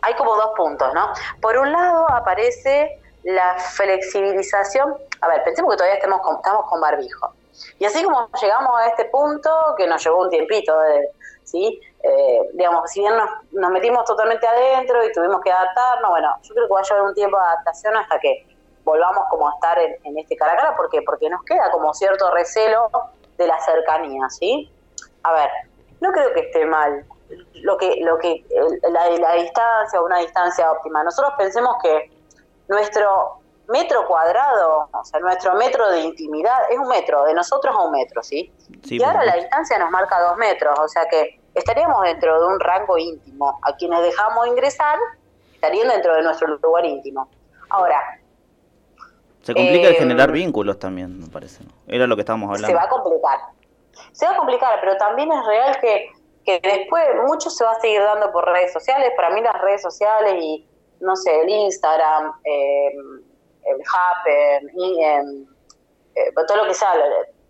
hay 0.01 0.13
como 0.15 0.35
dos 0.35 0.51
puntos, 0.55 0.93
¿no? 0.93 1.13
Por 1.41 1.57
un 1.57 1.71
lado 1.71 2.09
aparece 2.09 2.99
la 3.23 3.55
flexibilización. 3.55 4.95
A 5.21 5.27
ver, 5.27 5.43
pensemos 5.43 5.71
que 5.71 5.77
todavía 5.77 5.95
estamos 5.95 6.21
con, 6.21 6.35
estamos 6.35 6.65
con 6.69 6.81
barbijo. 6.81 7.33
Y 7.79 7.85
así 7.85 8.03
como 8.03 8.27
llegamos 8.41 8.79
a 8.79 8.87
este 8.87 9.05
punto, 9.05 9.49
que 9.77 9.87
nos 9.87 10.03
llevó 10.03 10.23
un 10.23 10.29
tiempito, 10.29 10.77
de, 10.79 11.09
¿sí? 11.43 11.79
Eh, 12.03 12.39
digamos, 12.53 12.89
si 12.89 13.01
bien 13.01 13.15
nos, 13.15 13.29
nos 13.51 13.71
metimos 13.71 14.05
totalmente 14.05 14.47
adentro 14.47 15.05
y 15.05 15.11
tuvimos 15.11 15.41
que 15.41 15.51
adaptarnos, 15.51 16.09
bueno, 16.09 16.35
yo 16.41 16.55
creo 16.55 16.67
que 16.67 16.73
va 16.73 16.79
a 16.79 16.83
llevar 16.83 17.03
un 17.03 17.13
tiempo 17.13 17.37
de 17.37 17.43
adaptación 17.43 17.95
hasta 17.95 18.19
que 18.19 18.47
volvamos 18.83 19.25
como 19.29 19.47
a 19.47 19.53
estar 19.53 19.77
en, 19.77 19.95
en 20.03 20.17
este 20.17 20.35
cara 20.35 20.53
a 20.53 20.55
cara, 20.55 20.75
¿por 20.75 20.89
qué? 20.89 21.03
Porque 21.03 21.29
nos 21.29 21.43
queda 21.43 21.69
como 21.71 21.93
cierto 21.93 22.31
recelo 22.31 22.89
de 23.41 23.47
la 23.47 23.59
cercanía, 23.59 24.29
¿sí? 24.29 24.71
A 25.23 25.33
ver, 25.33 25.49
no 25.99 26.11
creo 26.11 26.33
que 26.33 26.41
esté 26.41 26.65
mal 26.65 27.05
lo 27.63 27.77
que 27.77 27.97
lo 28.01 28.17
que 28.17 28.43
la, 28.89 29.09
la 29.09 29.33
distancia 29.33 30.01
una 30.01 30.19
distancia 30.19 30.71
óptima. 30.71 31.03
Nosotros 31.03 31.33
pensemos 31.37 31.75
que 31.81 32.11
nuestro 32.67 33.39
metro 33.67 34.05
cuadrado, 34.05 34.89
o 34.91 35.05
sea, 35.05 35.19
nuestro 35.19 35.55
metro 35.55 35.89
de 35.89 36.01
intimidad 36.01 36.59
es 36.69 36.77
un 36.77 36.87
metro, 36.87 37.23
de 37.23 37.33
nosotros 37.33 37.73
a 37.75 37.83
un 37.83 37.91
metro, 37.91 38.21
¿sí? 38.21 38.51
Sí, 38.83 38.97
y 38.97 39.03
ahora 39.03 39.23
la 39.23 39.35
distancia 39.35 39.79
nos 39.79 39.89
marca 39.91 40.19
dos 40.21 40.37
metros, 40.37 40.77
o 40.77 40.87
sea 40.87 41.05
que 41.07 41.39
estaríamos 41.53 42.01
dentro 42.03 42.39
de 42.39 42.47
un 42.47 42.59
rango 42.59 42.97
íntimo. 42.97 43.59
A 43.61 43.75
quienes 43.75 44.01
dejamos 44.01 44.47
ingresar 44.47 44.97
estarían 45.53 45.87
dentro 45.87 46.15
de 46.15 46.23
nuestro 46.23 46.47
lugar 46.47 46.85
íntimo. 46.85 47.29
Ahora, 47.69 48.19
Se 49.41 49.55
complica 49.55 49.87
el 49.87 49.95
generar 49.95 50.31
vínculos 50.31 50.77
también, 50.77 51.19
me 51.19 51.27
parece. 51.27 51.63
¿no? 51.63 51.71
Era 51.87 52.05
lo 52.05 52.15
que 52.15 52.21
estábamos 52.21 52.49
hablando. 52.49 52.67
se 52.67 52.73
va 52.73 52.83
a 52.83 52.89
complicar. 52.89 53.39
Se 54.11 54.25
va 54.25 54.33
a 54.33 54.37
complicar, 54.37 54.79
pero 54.81 54.97
también 54.97 55.31
es 55.31 55.45
real 55.45 55.79
que, 55.79 56.09
que 56.45 56.59
después 56.61 57.03
mucho 57.25 57.49
se 57.49 57.63
va 57.63 57.71
a 57.71 57.79
seguir 57.79 58.01
dando 58.01 58.31
por 58.31 58.45
redes 58.45 58.71
sociales. 58.71 59.11
Para 59.15 59.31
mí 59.31 59.41
las 59.41 59.59
redes 59.61 59.81
sociales 59.81 60.35
y, 60.39 60.67
no 60.99 61.15
sé, 61.15 61.41
el 61.41 61.49
Instagram, 61.49 62.33
eh, 62.43 62.91
el 63.63 63.81
Happen, 63.93 64.71
y, 64.75 65.03
em, 65.03 65.45
eh, 66.15 66.31
todo 66.47 66.57
lo 66.57 66.67
que 66.67 66.73
sea, 66.73 66.93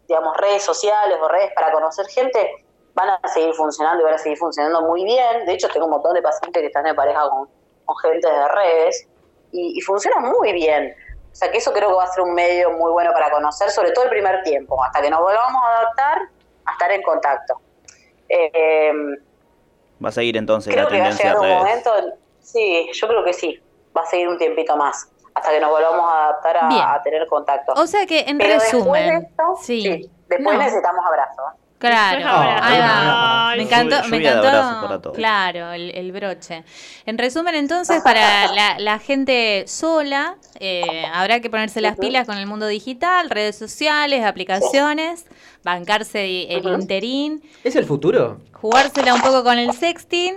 digamos, 0.08 0.38
redes 0.38 0.64
sociales 0.64 1.18
o 1.22 1.28
redes 1.28 1.52
para 1.56 1.72
conocer 1.74 2.06
gente, 2.08 2.66
van 2.94 3.10
a 3.10 3.28
seguir 3.28 3.54
funcionando 3.54 4.02
y 4.02 4.06
van 4.06 4.16
a 4.16 4.18
seguir 4.18 4.38
funcionando 4.38 4.82
muy 4.84 5.04
bien. 5.04 5.46
De 5.46 5.54
hecho, 5.54 5.68
tengo 5.70 5.88
un 5.88 5.92
montón 5.92 6.14
de 6.14 6.22
pacientes 6.22 6.62
que 6.62 6.68
están 6.68 6.88
en 6.88 6.96
pareja 6.96 7.30
con, 7.30 7.50
con 7.86 7.98
gente 7.98 8.30
de 8.30 8.48
redes 8.48 9.08
y, 9.52 9.78
y 9.78 9.82
funciona 9.82 10.20
muy 10.20 10.54
bien. 10.54 10.96
O 11.32 11.36
sea 11.36 11.50
que 11.52 11.58
eso 11.58 11.72
creo 11.72 11.90
que 11.90 11.96
va 11.96 12.04
a 12.04 12.08
ser 12.08 12.22
un 12.24 12.34
medio 12.34 12.72
muy 12.72 12.92
bueno 12.92 13.12
para 13.14 13.32
conocer, 13.32 13.72
sobre 13.72 13.92
todo 13.92 14.04
el 14.06 14.10
primer 14.10 14.44
tiempo, 14.44 14.84
hasta 14.84 15.02
que 15.02 15.10
nos 15.10 15.22
volvamos 15.22 15.62
a 15.64 15.78
adaptar 15.80 16.18
a 16.66 16.72
estar 16.74 16.92
en 16.92 17.02
contacto. 17.02 17.62
Eh, 18.30 18.92
Va 20.04 20.10
a 20.10 20.12
seguir 20.12 20.36
entonces 20.38 20.74
creo 20.74 20.86
la 20.86 20.90
que 20.90 21.00
va 21.00 21.08
a 21.08 21.12
llegar 21.12 21.36
un 21.38 21.44
redes. 21.44 21.58
momento, 21.58 21.92
sí, 22.42 22.90
yo 22.94 23.08
creo 23.08 23.24
que 23.24 23.34
sí, 23.34 23.62
va 23.96 24.02
a 24.02 24.06
seguir 24.06 24.28
un 24.28 24.38
tiempito 24.38 24.76
más, 24.76 25.10
hasta 25.34 25.52
que 25.52 25.60
nos 25.60 25.70
volvamos 25.70 26.12
a 26.12 26.24
adaptar 26.26 26.58
a, 26.62 27.02
tener 27.04 27.28
contacto. 27.28 27.74
O 27.74 27.86
sea 27.88 28.06
que 28.06 28.22
en 28.22 28.38
Pero 28.38 28.54
después 28.56 28.72
de 28.74 28.80
resumen. 28.80 29.28
esto, 29.30 29.58
sí. 29.62 30.10
después 30.28 30.58
No. 30.58 30.64
necesitamos 30.64 31.06
abrazo. 31.06 31.44
Claro, 31.90 32.18
Después 32.18 32.62
ahí 32.62 32.80
va. 32.80 33.52
abrazo. 33.52 33.58
Me 33.58 33.64
encantó, 33.64 34.08
me 34.10 34.18
encantó. 34.18 34.48
abrazos 34.48 34.84
para 34.86 35.02
todos. 35.02 35.16
Claro, 35.18 35.72
el, 35.74 35.92
el 35.92 36.12
broche. 36.12 36.64
En 37.06 37.18
resumen, 37.18 37.56
entonces, 37.56 38.02
para 38.04 38.48
la, 38.54 38.80
la 38.80 39.00
gente 39.00 39.66
sola, 39.68 40.36
eh, 40.60 41.04
habrá 41.14 41.40
que 41.42 41.50
ponerse 41.50 41.82
las 41.82 41.98
pilas 41.98 42.26
con 42.28 42.38
el 42.38 42.46
mundo 42.46 42.68
digital, 42.68 43.30
redes 43.30 43.58
sociales, 43.58 44.24
aplicaciones, 44.24 45.26
bancarse 45.64 46.54
el 46.54 46.66
interín, 46.68 47.42
¿Es 47.64 47.76
el 47.76 47.86
futuro? 47.86 48.40
jugársela 48.54 49.14
un 49.16 49.22
poco 49.22 49.44
con 49.44 49.58
el 49.58 49.74
sexting 49.74 50.36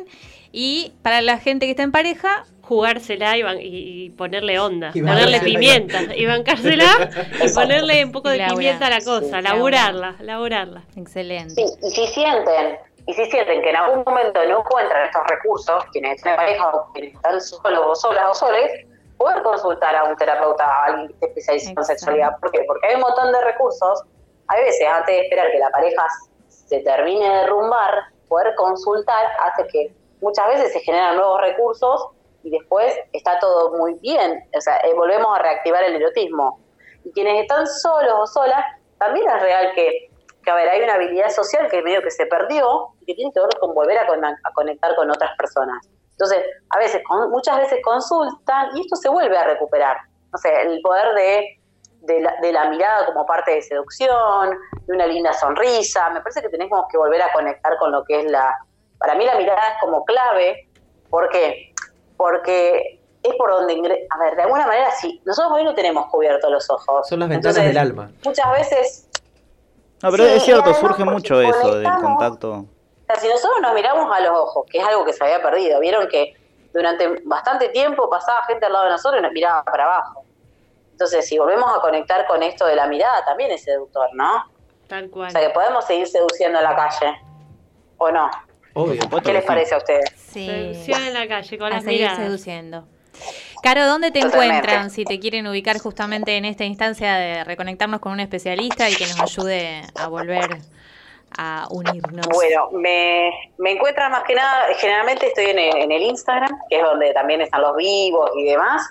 y 0.51 0.93
para 1.03 1.21
la 1.21 1.39
gente 1.39 1.67
que 1.67 1.71
está 1.71 1.83
en 1.83 1.93
pareja, 1.93 2.47
Jugársela 2.69 3.37
y, 3.37 3.43
ban- 3.43 3.59
y- 3.61 4.11
ponerle 4.11 4.59
onda, 4.59 4.91
Y 4.95 5.01
ponerle 5.03 5.41
pimienta 5.41 6.01
y 6.17 6.25
bancársela 6.27 6.87
y 7.45 7.49
ponerle 7.53 8.05
un 8.05 8.13
poco 8.13 8.29
de 8.31 8.39
Laura. 8.39 8.55
pimienta 8.55 8.87
a 8.87 8.91
la 8.91 9.01
cosa, 9.01 9.37
Sí, 9.39 9.43
laburarla, 9.43 10.17
laburarla. 10.21 10.83
excelente. 10.97 11.55
Sí, 11.55 11.65
y 11.83 11.91
si 11.91 12.07
sienten 12.09 12.79
Y 13.07 13.13
si 13.13 13.27
sienten 13.27 13.61
que 13.63 13.69
en 13.71 13.77
algún 13.77 14.03
momento 14.07 14.41
no 14.49 14.61
encuentran 14.61 15.05
estos 15.07 15.23
recursos, 15.29 15.85
quienes 15.93 16.23
tienen 16.23 16.37
pareja 16.37 16.69
o 16.71 16.91
quienes 16.95 17.15
están 17.15 17.39
solos 17.41 17.83
o 17.87 17.95
solas 17.95 18.25
o 18.31 18.35
soles, 18.35 18.87
poder 19.19 19.43
consultar 19.43 19.95
a 19.95 20.05
un 20.05 20.17
terapeuta, 20.17 20.65
a 20.65 20.85
alguien 20.87 21.09
que 21.09 21.13
esté 21.15 21.27
especializado 21.27 21.77
en 21.81 21.85
sexualidad. 21.85 22.39
¿Por 22.41 22.51
qué? 22.51 22.65
Porque 22.67 22.87
hay 22.89 22.95
un 22.95 23.03
montón 23.03 23.31
de 23.31 23.41
recursos. 23.43 24.03
Hay 24.49 24.63
veces, 24.65 24.87
antes 24.89 25.15
de 25.15 25.21
esperar 25.23 25.51
que 25.53 25.59
la 25.59 25.71
pareja 25.71 26.03
se 26.49 26.81
termine 26.81 27.29
de 27.29 27.35
derrumbar, 27.41 28.05
poder 28.29 28.55
consultar 28.57 29.27
hace 29.43 29.67
que 29.69 29.93
muchas 30.23 30.47
veces 30.49 30.73
se 30.73 30.81
generan 30.81 31.17
nuevos 31.17 31.41
recursos 31.43 32.09
y 32.45 32.51
después 32.51 32.97
está 33.13 33.39
todo 33.41 33.77
muy 33.77 33.95
bien. 33.95 34.49
O 34.57 34.61
sea, 34.61 34.77
eh, 34.79 34.95
volvemos 34.95 35.37
a 35.37 35.43
reactivar 35.43 35.83
el 35.83 35.97
erotismo. 35.97 36.61
Y 37.05 37.11
quienes 37.13 37.43
están 37.43 37.67
solos 37.67 38.15
o 38.17 38.27
solas, 38.27 38.65
también 38.99 39.29
es 39.29 39.43
real 39.43 39.73
que, 39.75 40.11
que, 40.45 40.51
a 40.51 40.55
ver, 40.55 40.69
hay 40.69 40.83
una 40.83 40.95
habilidad 40.95 41.31
social 41.31 41.69
que 41.69 41.83
medio 41.83 42.03
que 42.03 42.11
se 42.11 42.27
perdió 42.27 42.91
y 43.01 43.07
que 43.07 43.15
tiene 43.15 43.33
que 43.33 43.41
ver 43.41 43.49
con 43.61 43.75
volver 43.75 43.99
a, 43.99 44.07
con- 44.07 44.25
a 44.25 44.37
conectar 44.55 44.95
con 44.95 45.11
otras 45.11 45.37
personas. 45.37 45.87
Entonces, 46.13 46.45
a 46.71 46.79
veces, 46.79 47.03
muchas 47.31 47.57
veces 47.59 47.81
consultan 47.83 48.69
y 48.77 48.83
esto 48.83 48.95
se 48.97 49.09
vuelve 49.09 49.37
a 49.37 49.45
recuperar. 49.45 49.97
No 50.33 50.39
sé, 50.39 50.63
el 50.63 50.81
poder 50.81 51.13
de, 51.15 51.59
de 52.01 52.53
la 52.53 52.69
mirada 52.69 53.07
como 53.07 53.27
parte 53.27 53.51
de 53.53 53.63
seducción, 53.63 54.51
de 54.87 54.95
una 54.95 55.07
linda 55.07 55.33
sonrisa. 55.33 56.11
Me 56.11 56.21
parece 56.21 56.41
que 56.43 56.49
tenemos 56.51 56.85
que 56.91 56.99
volver 56.99 57.21
a 57.23 57.33
conectar 57.33 57.77
con 57.79 57.91
lo 57.91 58.05
que 58.05 58.21
es 58.21 58.31
la... 58.31 58.55
Para 58.99 59.15
mí 59.17 59.25
la 59.25 59.35
mirada 59.37 59.61
es 59.61 59.81
como 59.81 60.05
clave. 60.05 60.69
¿Por 61.11 61.29
qué? 61.31 61.74
Porque 62.17 63.01
es 63.23 63.35
por 63.37 63.51
donde... 63.51 63.75
ingre- 63.75 64.07
A 64.11 64.19
ver, 64.19 64.37
de 64.37 64.43
alguna 64.43 64.67
manera, 64.67 64.91
sí, 64.93 65.21
nosotros 65.25 65.53
hoy 65.55 65.65
no 65.65 65.75
tenemos 65.75 66.07
cubiertos 66.11 66.51
los 66.51 66.69
ojos. 66.71 67.09
Son 67.09 67.19
las 67.21 67.29
ventanas 67.29 67.57
Entonces, 67.57 67.75
del 67.75 67.79
alma. 67.79 68.11
Muchas 68.25 68.53
veces 68.53 69.09
No, 70.03 70.11
pero 70.11 70.25
Sí, 70.25 70.31
es 70.35 70.43
cierto, 70.45 70.75
surge 70.75 71.05
mucho 71.05 71.41
eso 71.41 71.79
del 71.79 71.93
contacto. 72.01 72.53
O 72.53 73.07
sea, 73.07 73.17
si 73.17 73.29
nosotros 73.29 73.61
nos 73.61 73.75
miramos 73.75 74.15
a 74.15 74.21
los 74.21 74.31
ojos, 74.39 74.65
que 74.71 74.79
es 74.79 74.87
algo 74.87 75.05
que 75.05 75.13
se 75.13 75.23
había 75.25 75.43
perdido, 75.43 75.79
vieron 75.81 76.09
que 76.09 76.35
durante 76.73 77.21
bastante 77.25 77.69
tiempo 77.69 78.09
pasaba 78.11 78.43
gente 78.45 78.67
al 78.67 78.73
lado 78.73 78.85
de 78.87 78.91
nosotros 78.93 79.21
y 79.21 79.23
nos 79.23 79.33
miraba 79.33 79.63
para 79.63 79.85
abajo. 79.85 80.25
Entonces, 80.93 81.27
si 81.27 81.39
volvemos 81.39 81.71
a 81.77 81.81
conectar 81.81 82.27
con 82.27 82.43
esto 82.43 82.67
de 82.67 82.77
la 82.77 82.87
mirada, 82.87 83.25
también 83.25 83.51
es 83.51 83.63
seductor, 83.65 84.09
¿no? 84.15 84.45
Tal 84.89 85.11
cual. 85.11 85.29
O 85.29 85.31
sea, 85.31 85.41
que 85.41 85.51
podemos 85.51 85.85
seguir 85.85 86.07
seduciendo 86.07 86.59
en 86.59 86.65
la 86.65 86.77
calle, 86.77 87.15
¿o 87.99 88.11
no? 88.11 88.31
Obvio. 88.75 89.01
¿Qué 89.25 89.33
les 89.33 89.45
parece 89.45 89.75
a 89.75 89.79
ustedes? 89.79 90.11
Sí. 90.17 90.47
Seducción 90.47 91.03
en 91.05 91.15
la 91.15 91.27
calle 91.29 91.57
con 91.59 91.69
A 91.69 91.77
las 91.77 91.85
seguir 91.85 92.01
miradas. 92.01 92.19
seduciendo. 92.19 92.85
Caro, 93.63 93.87
¿dónde 93.87 94.11
te 94.11 94.21
Totalmente. 94.21 94.57
encuentran 94.57 94.91
si 94.91 95.05
te 95.05 95.21
quieren 95.21 95.47
ubicar 95.47 95.79
justamente 95.79 96.37
en 96.37 96.45
esta 96.45 96.65
instancia 96.65 97.15
de 97.15 97.45
reconectarnos 97.45 98.01
con 98.01 98.13
un 98.13 98.21
especialista 98.21 98.91
y 98.91 98.97
que 98.97 99.07
nos 99.07 99.21
ayude 99.21 99.83
a 99.97 100.09
volver 100.09 100.59
a 101.39 101.67
unirnos? 101.71 102.27
Bueno, 102.29 102.69
me, 102.73 103.31
me 103.59 103.71
encuentran 103.73 104.11
más 104.13 104.25
que 104.25 104.35
nada, 104.35 104.67
generalmente 104.77 105.29
estoy 105.29 105.47
en 105.47 105.59
el, 105.59 105.75
en 105.77 105.93
el 105.93 106.03
Instagram, 106.03 106.51
que 106.69 106.77
es 106.79 106.83
donde 106.85 107.15
también 107.15 107.41
están 107.41 107.63
los 107.63 107.75
vivos 107.77 108.31
y 108.37 108.45
demás, 108.45 108.83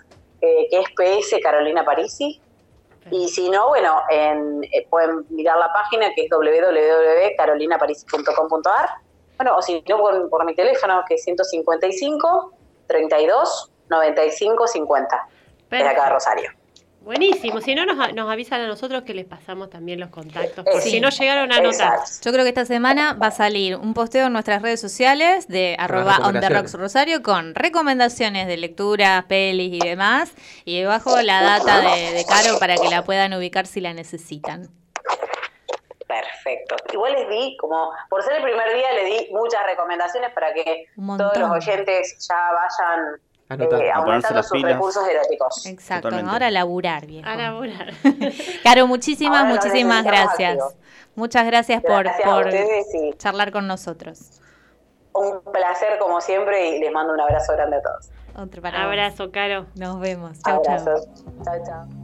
eh, 0.41 0.67
que 0.71 0.79
es 0.79 0.85
PS 0.95 1.35
Carolina 1.43 1.85
Parisi. 1.85 2.39
Y 3.11 3.27
si 3.27 3.49
no, 3.49 3.67
bueno, 3.67 4.01
en, 4.09 4.63
eh, 4.63 4.87
pueden 4.89 5.25
mirar 5.29 5.57
la 5.59 5.71
página 5.73 6.07
que 6.15 6.21
es 6.23 6.29
www.carolinaparisi.com.ar. 6.31 8.89
Bueno, 9.43 9.57
o 9.57 9.61
si 9.61 9.83
no, 9.89 9.97
por, 9.97 10.29
por 10.29 10.45
mi 10.45 10.55
teléfono 10.55 11.03
que 11.07 11.15
es 11.15 11.23
155 11.25 12.53
32 12.87 13.71
95 13.89 14.67
50. 14.67 15.27
De 15.69 15.77
acá 15.79 16.05
de. 16.05 16.09
Rosario. 16.11 16.51
Buenísimo. 17.01 17.59
Si 17.59 17.75
no, 17.75 17.85
nos, 17.85 18.13
nos 18.13 18.31
avisan 18.31 18.61
a 18.61 18.67
nosotros 18.67 19.03
que 19.03 19.13
les 19.13 19.25
pasamos 19.25 19.69
también 19.69 19.99
los 19.99 20.09
contactos. 20.09 20.63
Por 20.63 20.79
Sí. 20.81 20.91
si 20.91 20.99
no 21.01 21.09
llegaron 21.09 21.51
a 21.51 21.57
anotar. 21.57 21.99
Yo 22.23 22.31
creo 22.31 22.43
que 22.45 22.49
esta 22.49 22.63
semana 22.63 23.13
va 23.21 23.27
a 23.27 23.31
salir 23.31 23.75
un 23.75 23.93
posteo 23.93 24.27
en 24.27 24.33
nuestras 24.33 24.61
redes 24.61 24.79
sociales 24.79 25.49
de 25.49 25.75
arroba 25.77 26.03
on 26.03 26.05
the 26.05 26.39
recomendaciones. 26.39 26.61
rocks 26.61 26.73
rosario 26.75 27.21
con 27.21 27.53
recomendaciones 27.55 28.47
de 28.47 28.55
lectura, 28.55 29.25
pelis 29.27 29.73
y 29.73 29.79
demás. 29.85 30.31
Y 30.63 30.79
debajo 30.79 31.21
la 31.21 31.41
data 31.41 31.81
de, 31.81 32.13
de 32.13 32.25
Caro 32.25 32.57
para 32.59 32.75
que 32.77 32.87
la 32.87 33.03
puedan 33.03 33.33
ubicar 33.33 33.67
si 33.67 33.81
la 33.81 33.93
necesitan. 33.93 34.69
Perfecto. 36.07 36.75
Igual 36.91 37.13
les 37.13 37.29
di, 37.29 37.57
como 37.57 37.91
por 38.09 38.21
ser 38.23 38.33
el 38.37 38.43
primer 38.43 38.73
día, 38.73 38.91
le 38.93 39.05
di 39.05 39.29
muchas 39.31 39.65
recomendaciones 39.65 40.31
para 40.33 40.53
que 40.53 40.85
todos 40.95 41.37
los 41.37 41.51
oyentes 41.51 42.27
ya 42.27 42.35
vayan 42.53 43.19
Anotar. 43.49 43.81
eh, 43.81 43.91
A 43.91 43.95
ponerse 43.95 44.27
aumentando 44.27 44.35
las 44.37 44.47
sus 44.47 44.57
pilas. 44.57 44.73
recursos 44.73 45.07
eróticos. 45.07 45.65
Exacto, 45.65 46.03
Totalmente. 46.09 46.31
ahora 46.33 46.47
a 46.47 46.51
laburar, 46.51 47.05
viejo. 47.05 47.27
A 47.29 47.35
laburar. 47.35 47.93
Caro, 48.63 48.87
muchísimas, 48.87 49.41
Ahora 49.41 49.53
muchísimas 49.55 50.03
gracias. 50.03 50.57
Muchas 51.15 51.45
gracias 51.45 51.81
por, 51.83 52.03
Gracias 52.03 52.27
por 52.29 52.47
y 52.53 53.13
charlar 53.17 53.51
con 53.51 53.67
nosotros. 53.67 54.39
un 55.13 55.41
placer 55.51 55.99
como 55.99 56.19
siempre 56.21 56.69
y 56.69 56.79
les 56.79 56.91
mando 56.91 57.13
un 57.13 57.21
abrazo 57.21 57.53
grande 57.53 57.77
a 57.77 57.81
todos. 57.81 58.09
Otro 58.35 58.61
para 58.63 58.77
vos. 58.79 58.85
Abrazo, 58.87 59.31
Caro. 59.31 59.67
Nos 59.75 59.99
vemos. 59.99 60.39
Chau, 60.41 60.61
chau. 60.63 60.73
Abrazos. 60.75 61.07
Chao, 61.45 61.55
chao. 61.65 62.02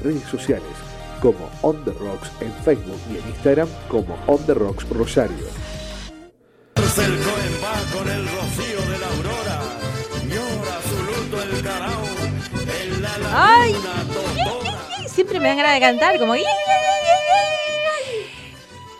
Las 0.00 0.02
redes 0.02 0.22
sociales 0.24 0.68
como 1.20 1.50
On 1.62 1.84
The 1.84 1.92
Rocks 1.92 2.30
en 2.40 2.52
Facebook 2.64 3.00
y 3.10 3.18
en 3.18 3.28
Instagram 3.28 3.68
como 3.88 4.16
On 4.26 4.44
The 4.46 4.54
Rocks 4.54 4.88
Rosario. 4.88 5.46
Cercó 6.76 7.10
en 7.12 7.60
paz 7.60 7.84
con 7.92 8.08
el 8.08 8.26
rocío 8.26 8.80
de 8.90 8.98
la 8.98 9.06
aurora, 9.06 9.62
llora 10.28 10.80
su 10.82 11.02
luto 11.04 11.42
el 11.42 11.62
carao, 11.62 12.04
en 12.82 13.02
la 13.02 13.10
¡Ay! 13.32 13.76
Siempre 15.06 15.38
me 15.38 15.48
dan 15.48 15.58
ganas 15.58 15.74
de 15.74 15.80
cantar, 15.80 16.18
como. 16.18 16.34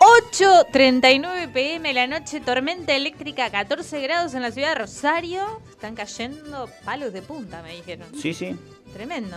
8.39 0.00 1.52
pm 1.52 1.92
la 1.92 2.06
noche, 2.06 2.40
tormenta 2.40 2.94
eléctrica, 2.94 3.50
14 3.50 4.00
grados 4.00 4.34
en 4.34 4.42
la 4.42 4.50
ciudad 4.50 4.70
de 4.70 4.74
Rosario. 4.76 5.60
Están 5.70 5.94
cayendo 5.94 6.68
palos 6.84 7.12
de 7.12 7.22
punta, 7.22 7.62
me 7.62 7.74
dijeron. 7.76 8.08
Sí, 8.16 8.32
sí. 8.32 8.56
Tremendo. 8.92 9.36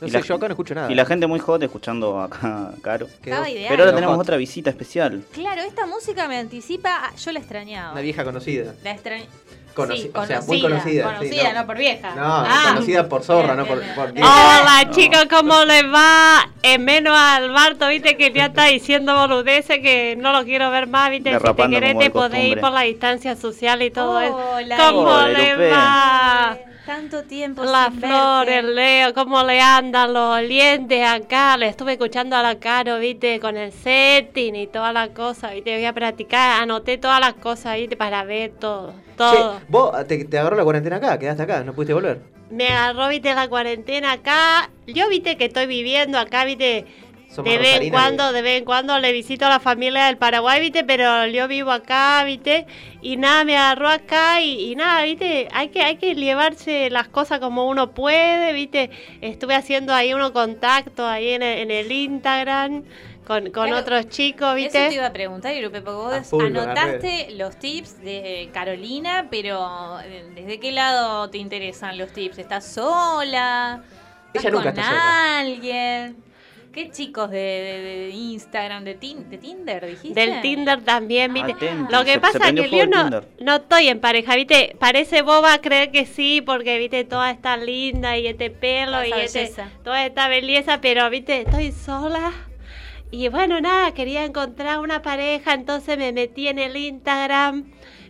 No 0.00 0.06
Y 0.06 0.10
sé, 0.10 0.18
la- 0.18 0.24
yo 0.24 0.34
acá 0.34 0.48
no 0.48 0.52
escucho 0.54 0.74
nada. 0.74 0.90
Y 0.90 0.94
la 0.94 1.04
gente 1.06 1.26
muy 1.26 1.38
hot 1.40 1.62
escuchando 1.62 2.20
acá, 2.20 2.72
Caro. 2.82 3.06
Estaba 3.06 3.48
ideal. 3.48 3.68
Pero 3.70 3.84
ahora 3.84 3.94
tenemos 3.94 4.16
hot. 4.16 4.22
otra 4.24 4.36
visita 4.36 4.70
especial. 4.70 5.22
Claro, 5.32 5.62
esta 5.62 5.86
música 5.86 6.26
me 6.28 6.36
anticipa. 6.38 7.12
yo 7.16 7.32
la 7.32 7.38
extrañaba. 7.38 7.92
Una 7.92 8.00
vieja 8.00 8.24
conocida. 8.24 8.74
La 8.82 8.92
extrañaba. 8.92 9.30
Conoci- 9.74 10.02
sí, 10.02 10.10
o 10.14 10.24
sea, 10.26 10.40
muy 10.42 10.60
conocida, 10.62 11.08
sí, 11.10 11.16
Conocida, 11.28 11.52
no. 11.52 11.60
no. 11.60 11.66
por 11.66 11.76
vieja. 11.78 12.14
No, 12.14 12.22
Ah. 12.24 12.64
conocida 12.68 13.08
por 13.08 13.22
zorra, 13.22 13.54
no 13.54 13.66
por, 13.66 13.82
por 13.94 14.12
vieja. 14.12 14.28
Hola 14.60 14.90
chicos, 14.92 15.26
¿cómo 15.28 15.64
les 15.64 15.84
va? 15.84 16.48
En 16.62 16.84
menos 16.84 17.16
al 17.18 17.50
Barto, 17.50 17.88
viste 17.88 18.16
que 18.16 18.30
ya 18.32 18.46
está 18.46 18.66
diciendo 18.66 19.14
boludeces 19.16 19.80
que 19.80 20.16
no 20.16 20.32
lo 20.32 20.44
quiero 20.44 20.70
ver 20.70 20.86
más, 20.86 21.10
viste, 21.10 21.36
si 21.38 21.54
te 21.54 21.68
querés 21.68 21.98
te 21.98 22.04
de 22.04 22.10
podés 22.10 22.44
ir 22.44 22.60
por 22.60 22.70
la 22.72 22.82
distancia 22.82 23.34
social 23.36 23.82
y 23.82 23.90
todo 23.90 24.20
eso. 24.20 24.36
Hola, 24.54 24.76
¿Cómo 24.76 25.00
Hola, 25.02 25.28
les 25.28 25.52
Lupe. 25.52 25.70
va? 25.70 26.58
Tanto 26.86 27.22
tiempo 27.22 27.64
La 27.64 27.86
sin 27.86 28.00
flor, 28.00 28.44
verte. 28.44 28.58
el 28.58 28.74
Leo, 28.74 29.14
¿cómo 29.14 29.42
le 29.42 29.58
andan 29.58 30.12
los 30.12 30.36
olientes 30.36 31.02
acá? 31.02 31.56
Le 31.56 31.68
estuve 31.68 31.92
escuchando 31.92 32.36
a 32.36 32.42
la 32.42 32.56
Caro, 32.56 32.98
viste, 32.98 33.40
con 33.40 33.56
el 33.56 33.72
setting 33.72 34.54
y 34.54 34.66
todas 34.66 34.92
las 34.92 35.08
cosas, 35.08 35.52
viste, 35.54 35.74
voy 35.74 35.86
a 35.86 35.94
practicar, 35.94 36.60
anoté 36.62 36.98
todas 36.98 37.20
las 37.20 37.32
cosas, 37.34 37.76
viste, 37.76 37.96
para 37.96 38.22
ver 38.24 38.52
todo, 38.60 38.92
todo. 39.16 39.58
Che, 39.58 39.64
vos 39.68 40.06
te, 40.06 40.24
te 40.24 40.38
agarró 40.38 40.56
la 40.56 40.64
cuarentena 40.64 40.96
acá, 40.96 41.18
quedaste 41.18 41.42
acá, 41.42 41.64
no 41.64 41.72
pudiste 41.74 41.94
volver. 41.94 42.20
Me 42.50 42.68
agarró, 42.68 43.08
viste, 43.08 43.34
la 43.34 43.48
cuarentena 43.48 44.12
acá. 44.12 44.70
Yo, 44.86 45.08
viste, 45.08 45.36
que 45.36 45.46
estoy 45.46 45.66
viviendo 45.66 46.18
acá, 46.18 46.44
viste. 46.44 46.84
De 47.42 47.58
vez 47.58 47.80
en 47.80 47.90
cuando, 47.90 48.32
de 48.32 48.42
vez 48.42 48.58
en 48.60 48.64
cuando 48.64 48.96
le 49.00 49.10
visito 49.10 49.46
a 49.46 49.48
la 49.48 49.58
familia 49.58 50.06
del 50.06 50.18
Paraguay, 50.18 50.60
viste, 50.60 50.84
pero 50.84 51.26
yo 51.26 51.48
vivo 51.48 51.72
acá, 51.72 52.22
viste, 52.24 52.64
y 53.02 53.16
nada, 53.16 53.44
me 53.44 53.56
agarró 53.56 53.88
acá 53.88 54.40
y, 54.40 54.70
y 54.70 54.76
nada, 54.76 55.02
viste, 55.02 55.48
hay 55.52 55.68
que, 55.70 55.82
hay 55.82 55.96
que 55.96 56.14
llevarse 56.14 56.90
las 56.90 57.08
cosas 57.08 57.40
como 57.40 57.68
uno 57.68 57.90
puede, 57.90 58.52
viste, 58.52 58.90
estuve 59.20 59.56
haciendo 59.56 59.92
ahí 59.92 60.14
unos 60.14 60.30
contactos 60.30 61.06
ahí 61.06 61.30
en 61.30 61.42
el, 61.42 61.58
en 61.58 61.70
el 61.72 61.90
Instagram 61.90 62.84
con, 63.26 63.44
con 63.50 63.68
Claro, 63.68 63.78
otros 63.78 64.08
chicos, 64.08 64.48
Eso 64.48 64.54
viste. 64.56 64.88
te 64.88 64.94
iba 64.94 65.06
a 65.06 65.12
preguntar, 65.12 65.54
Irupe, 65.54 65.80
porque 65.80 65.96
vos 65.96 66.12
A 66.14 66.22
full 66.24 66.42
con 66.44 66.52
las 66.52 66.66
anotaste 66.66 67.30
los 67.32 67.56
tips 67.58 68.00
de 68.02 68.50
Carolina, 68.52 69.28
pero 69.30 69.98
eh, 70.04 70.26
¿desde 70.34 70.60
qué 70.60 70.72
lado 70.72 71.30
te 71.30 71.38
interesan 71.38 71.96
los 71.98 72.12
tips? 72.12 72.38
¿Estás 72.38 72.66
sola? 72.66 73.82
¿Estás 74.28 74.44
Ella 74.44 74.50
nunca 74.50 74.70
con 74.72 74.78
está 74.80 74.88
sola. 74.90 75.38
alguien? 75.40 76.16
¿Qué 76.72 76.90
chicos 76.90 77.30
de, 77.30 77.36
de- 77.38 77.82
de 77.82 78.10
Instagram, 78.10 78.82
de, 78.82 78.98
tin- 78.98 79.28
de 79.30 79.38
Tinder, 79.38 79.86
dijiste? 79.86 80.20
Del 80.20 80.40
Tinder 80.40 80.82
también, 80.82 81.32
¿viste? 81.32 81.52
Atenti, 81.52 81.92
Lo 81.92 82.04
que 82.04 82.14
se- 82.14 82.18
pasa 82.20 82.48
es 82.48 82.52
que 82.52 82.68
yo 82.68 82.86
no, 82.88 83.22
no 83.40 83.54
estoy 83.56 83.86
en 83.88 84.00
pareja, 84.00 84.34
¿viste? 84.34 84.74
Parece 84.80 85.22
boba 85.22 85.58
creer 85.58 85.92
que 85.92 86.04
sí, 86.04 86.42
porque, 86.44 86.76
¿viste? 86.78 87.04
Toda 87.04 87.30
esta 87.30 87.56
linda 87.56 88.18
y 88.18 88.26
este 88.26 88.50
pelo 88.50 88.90
Toda 89.04 89.06
y 89.06 89.12
este- 89.12 89.52
toda 89.84 90.04
esta 90.04 90.26
belleza, 90.26 90.80
pero, 90.80 91.08
¿viste? 91.10 91.42
Estoy 91.42 91.70
sola. 91.70 92.32
Y 93.14 93.28
bueno, 93.28 93.60
nada, 93.60 93.92
quería 93.94 94.24
encontrar 94.24 94.80
una 94.80 95.00
pareja, 95.02 95.54
entonces 95.54 95.96
me 95.96 96.12
metí 96.12 96.48
en 96.48 96.58
el 96.58 96.76
Instagram, 96.76 97.64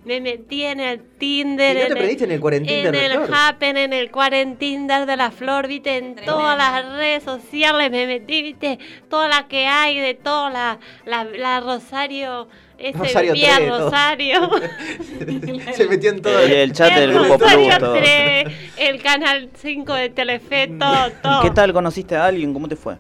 me 0.07 0.21
metí 0.21 0.65
en 0.65 0.81
el 0.81 1.03
Tinder. 1.19 1.77
¿Y 1.77 1.81
no 1.81 1.87
te 1.89 1.93
en 1.93 1.99
el- 1.99 2.23
en 2.23 2.31
el 2.33 2.41
cuarentinder 2.41 2.87
en 2.87 2.93
de 2.93 3.07
el 3.07 3.13
Flor? 3.13 3.31
Happen, 3.33 3.77
en 3.77 3.93
el 3.93 4.11
Quarentinder 4.11 5.05
de 5.07 5.17
la 5.17 5.31
Flor, 5.31 5.69
viste, 5.69 5.99
en 5.99 6.15
todas 6.17 6.57
las 6.57 6.89
redes 6.91 7.23
sociales 7.23 7.91
me 7.91 8.07
metí, 8.07 8.43
viste, 8.43 8.79
todas 9.11 9.29
las 9.29 9.45
que 9.45 9.67
hay, 9.67 9.99
de 9.99 10.15
todas 10.15 10.51
la, 10.53 10.79
la, 11.05 11.25
la 11.25 11.61
Rosario, 11.61 12.49
ese 12.79 12.97
Rosario 12.99 13.33
vía. 13.35 13.59
Rosario. 13.59 14.51
Se 15.75 15.87
metió 15.87 16.11
en 16.11 16.23
todo. 16.23 16.49
Y 16.49 16.53
el 16.53 16.73
chat 16.73 16.93
el 16.93 17.01
del 17.01 17.13
grupo 17.13 17.37
Rosario 17.39 17.67
Plus. 17.69 17.79
todo. 17.79 17.95
3, 17.95 18.45
el 18.79 19.03
canal 19.03 19.51
5 19.55 19.93
de 19.95 20.09
Telefe, 20.11 20.69
todo, 20.79 21.11
todo. 21.23 21.43
¿Qué 21.43 21.51
tal 21.51 21.73
conociste 21.75 22.17
a 22.17 22.25
alguien? 22.27 22.53
¿Cómo 22.55 22.69
te 22.69 22.77
fue? 22.77 22.97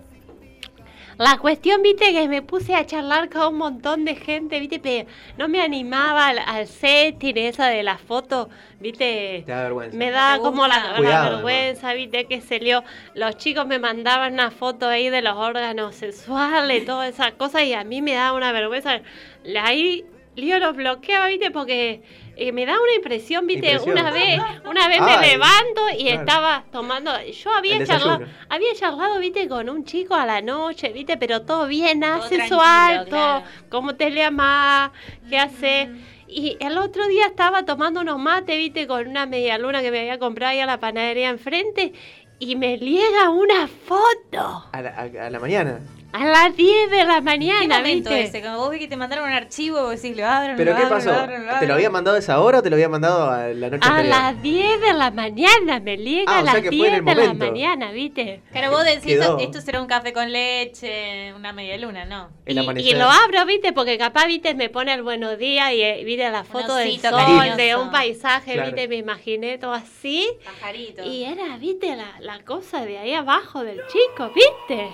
La 1.19 1.39
cuestión, 1.39 1.83
viste, 1.83 2.13
que 2.13 2.29
me 2.29 2.43
puse 2.43 2.75
a 2.75 2.85
charlar 2.87 3.29
con 3.31 3.49
un 3.53 3.59
montón 3.59 4.05
de 4.05 4.17
gente, 4.17 4.59
viste, 4.61 4.81
pero 4.81 5.09
no 5.39 5.49
me 5.49 5.61
animaba 5.63 6.29
al, 6.29 6.39
al 6.39 6.67
setting 6.67 7.37
esa 7.39 7.67
de 7.69 7.83
la 7.83 7.99
foto, 7.99 8.49
viste. 8.81 9.43
Te 9.47 9.53
da 9.53 9.63
vergüenza. 9.65 9.97
Me 9.97 10.11
da 10.11 10.35
¿Te 10.37 10.41
como 10.43 10.67
la, 10.67 11.01
vergüenza, 11.01 11.93
viste, 11.95 12.25
que 12.27 12.41
se 12.41 12.59
lió. 12.61 12.83
Los 13.15 13.37
chicos 13.37 13.67
me 13.67 13.79
mandaban 13.79 14.33
una 14.35 14.51
foto 14.51 14.89
ahí 14.89 15.09
de 15.11 15.23
los 15.23 15.37
órganos 15.37 15.95
sexuales, 15.95 16.85
todas 16.85 17.09
esas 17.13 17.33
cosas, 17.33 17.63
y 17.65 17.75
a 17.75 17.85
mí 17.85 18.03
me 18.03 18.15
da 18.15 18.33
una 18.33 18.53
vergüenza. 18.53 19.01
La- 19.45 19.65
Ahí 19.67 20.05
yo 20.37 20.59
los 20.59 20.75
bloqueaba, 20.77 21.29
viste, 21.29 21.51
porque 21.51 22.03
eh, 22.37 22.53
me 22.53 22.67
da 22.67 22.73
una 22.73 22.95
impresión, 22.97 23.47
viste, 23.47 23.71
Impresión. 23.73 23.99
una 23.99 24.11
vez, 24.11 24.41
una 24.69 24.89
vez 24.89 24.99
Ay, 25.01 25.17
me 25.19 25.27
levanto 25.29 25.83
y 25.99 26.05
claro. 26.07 26.21
estaba 26.21 26.65
tomando, 26.73 27.11
yo 27.25 27.51
había 27.53 27.85
charlado, 27.87 28.25
había 28.49 28.75
charlado, 28.75 29.19
viste, 29.21 29.49
con 29.49 29.69
un 29.71 29.85
chico 29.85 30.15
a 30.15 30.27
la 30.27 30.41
noche, 30.43 30.89
viste, 30.91 31.17
pero 31.17 31.43
todo 31.43 31.67
bien, 31.67 32.01
tranquilo, 32.01 33.05
todo, 33.05 33.09
claro. 33.11 33.45
cómo 33.71 33.95
te 33.95 34.11
llamas, 34.11 34.91
qué 35.29 35.39
hace. 35.39 35.91
Y 36.27 36.57
el 36.59 36.79
otro 36.79 37.07
día 37.07 37.27
estaba 37.27 37.65
tomando 37.65 38.01
unos 38.01 38.19
mates, 38.19 38.57
viste, 38.57 38.87
con 38.89 39.07
una 39.07 39.27
media 39.27 39.57
luna 39.59 39.83
que 39.83 39.91
me 39.93 40.01
había 40.01 40.19
comprado 40.19 40.51
ahí 40.51 40.59
a 40.61 40.67
la 40.67 40.81
panadería 40.81 41.29
enfrente 41.31 41.93
y 42.41 42.57
me 42.57 42.77
liega 42.79 43.31
una 43.31 43.69
foto. 43.69 44.65
A 44.73 44.83
la, 44.83 44.91
a- 44.91 45.27
a 45.27 45.31
la 45.31 45.39
mañana. 45.39 45.79
A 46.17 46.25
las 46.27 46.57
10 46.57 46.91
de 46.91 47.05
la 47.05 47.17
¿Qué 47.17 47.21
mañana, 47.23 47.79
momento 47.79 48.11
viste. 48.11 48.23
ese? 48.25 48.41
Cuando 48.41 48.61
vos 48.61 48.71
vi 48.71 48.79
que 48.79 48.87
te 48.89 48.97
mandaron 48.97 49.25
un 49.29 49.33
archivo, 49.35 49.81
vos 49.83 50.01
decís, 50.01 50.17
lo 50.17 50.25
abren, 50.27 50.55
¿Pero 50.57 50.71
lo 50.71 50.77
qué 50.77 50.83
abren, 50.85 50.99
pasó? 50.99 51.11
lo 51.13 51.19
abren, 51.19 51.41
lo 51.43 51.49
¿Te 51.49 51.55
abren. 51.57 51.69
lo 51.69 51.75
había 51.75 51.91
mandado 51.91 52.17
a 52.17 52.21
esa 52.21 52.41
hora 52.41 52.59
o 52.61 52.63
te 52.63 52.71
lo 52.71 52.77
había 52.77 52.89
mandado 52.89 53.29
a 53.31 53.49
la 53.49 53.69
noche 53.71 53.81
A 53.87 53.97
anterior? 53.97 54.17
las 54.17 54.41
10 54.43 54.81
de 54.81 54.93
la 54.93 55.11
mañana, 55.11 55.81
me 55.81 55.97
liega 55.97 56.25
Ah, 56.33 56.39
a 56.39 56.43
o 56.43 56.45
sea 56.45 56.53
las 56.55 56.63
que 56.63 56.71
10 56.71 56.81
fue 56.81 56.89
en 56.99 57.09
el 57.09 57.17
de 57.17 57.27
la 57.27 57.35
mañana, 57.35 57.91
viste. 57.91 58.43
Claro, 58.53 58.71
vos 58.71 58.85
decís, 58.85 59.05
Quedó. 59.05 59.39
esto, 59.39 59.61
será 59.61 59.81
un 59.81 59.89
café 59.89 60.13
con 60.13 60.31
leche, 60.33 61.33
una 61.35 61.53
media 61.53 61.77
luna, 61.79 62.05
¿no? 62.05 62.31
El 62.47 62.59
Y, 62.79 62.91
y 62.91 62.95
lo 62.95 63.07
abro, 63.11 63.45
viste, 63.47 63.73
porque 63.73 63.99
capaz, 63.99 64.27
viste, 64.27 64.55
me 64.55 64.69
pone 64.69 64.95
el 64.95 65.03
buenos 65.03 65.37
días 65.37 65.73
y 65.73 65.83
eh, 65.83 66.03
viste 66.05 66.31
la 66.31 66.45
foto 66.45 66.77
del 66.77 67.01
sol, 67.01 67.11
cariñoso. 67.11 67.57
de 67.57 67.77
un 67.77 67.91
paisaje, 67.91 68.53
Claro. 68.55 68.67
viste, 68.71 68.87
me 68.89 68.97
imaginé 68.97 69.59
todo 69.59 69.73
así. 69.73 70.29
Pajarito. 70.45 71.03
Y 71.05 71.25
era, 71.25 71.57
viste, 71.59 71.97
la, 71.97 72.07
la 72.21 72.39
cosa 72.45 72.85
de 72.85 72.99
ahí 72.99 73.15
abajo 73.15 73.65
del 73.65 73.81
chico, 73.89 74.31
viste. 74.35 74.89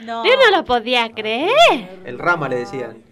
No. 0.00 0.24
Yo 0.24 0.30
no 0.36 0.56
lo 0.56 0.64
podía 0.64 1.10
creer. 1.12 1.50
El 2.04 2.18
rama 2.18 2.48
le 2.48 2.56
decían. 2.56 3.02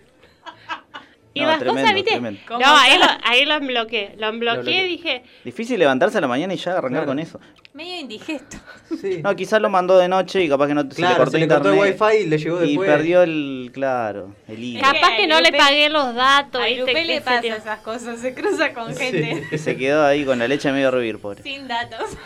Y 1.35 1.41
No, 1.41 1.49
las 1.49 1.59
tremendo, 1.59 1.83
cosas, 1.83 1.95
viste. 1.95 2.11
tremendo. 2.13 2.41
¿Cómo 2.49 2.61
No, 2.61 2.77
ahí 2.79 2.99
lo, 2.99 3.05
ahí 3.25 3.45
lo 3.45 3.61
bloqueé. 3.61 4.15
Lo 4.17 4.33
bloqueé 4.39 4.87
y 4.87 4.89
dije, 4.89 5.23
Difícil 5.45 5.79
levantarse 5.79 6.17
a 6.17 6.23
la 6.23 6.29
mañana 6.29 6.55
y 6.55 6.57
ya 6.57 6.71
arrancar 6.73 6.91
Claro. 6.91 7.07
con 7.09 7.19
eso. 7.19 7.39
Medio 7.75 8.01
indigesto. 8.01 8.57
Sí. 9.03 9.21
No, 9.23 9.37
quizás 9.37 9.61
lo 9.61 9.69
mandó 9.69 9.99
de 9.99 10.09
noche 10.09 10.43
y 10.43 10.49
capaz 10.49 10.69
que 10.69 10.73
no 10.75 10.81
se 10.83 10.89
le 10.89 10.95
claro, 10.95 11.17
cortó 11.19 11.33
se 11.33 11.39
le 11.41 11.47
cortó 11.49 11.69
el 11.69 11.75
internet. 11.77 12.01
wifi 12.01 12.23
y 12.23 12.27
le 12.27 12.39
llegó 12.39 12.65
y 12.65 12.79
perdió 12.79 13.23
el, 13.23 13.71
claro, 13.75 14.35
el 14.49 14.65
hilo. 14.65 14.81
Cap- 14.81 14.95
capaz 14.95 15.17
que 15.17 15.27
no 15.27 15.39
le 15.43 15.53
pagué 15.53 15.91
los 15.91 16.15
datos, 16.15 16.63
A. 16.63 16.69
Lupe 16.71 16.95
qué 16.95 17.05
le 17.05 17.21
pasa 17.21 17.47
esas 17.55 17.81
cosas, 17.81 18.19
se 18.19 18.33
cruza 18.33 18.73
con 18.73 18.97
gente 18.97 19.47
Que 19.51 19.59
se 19.59 19.77
quedó 19.77 20.07
ahí 20.07 20.25
con 20.25 20.39
la 20.39 20.49
leche 20.49 20.73
medio 20.73 20.87
a 20.89 20.93
hervir, 20.93 21.19
pobre. 21.19 21.43
sin 21.43 21.69
datos. 21.69 22.17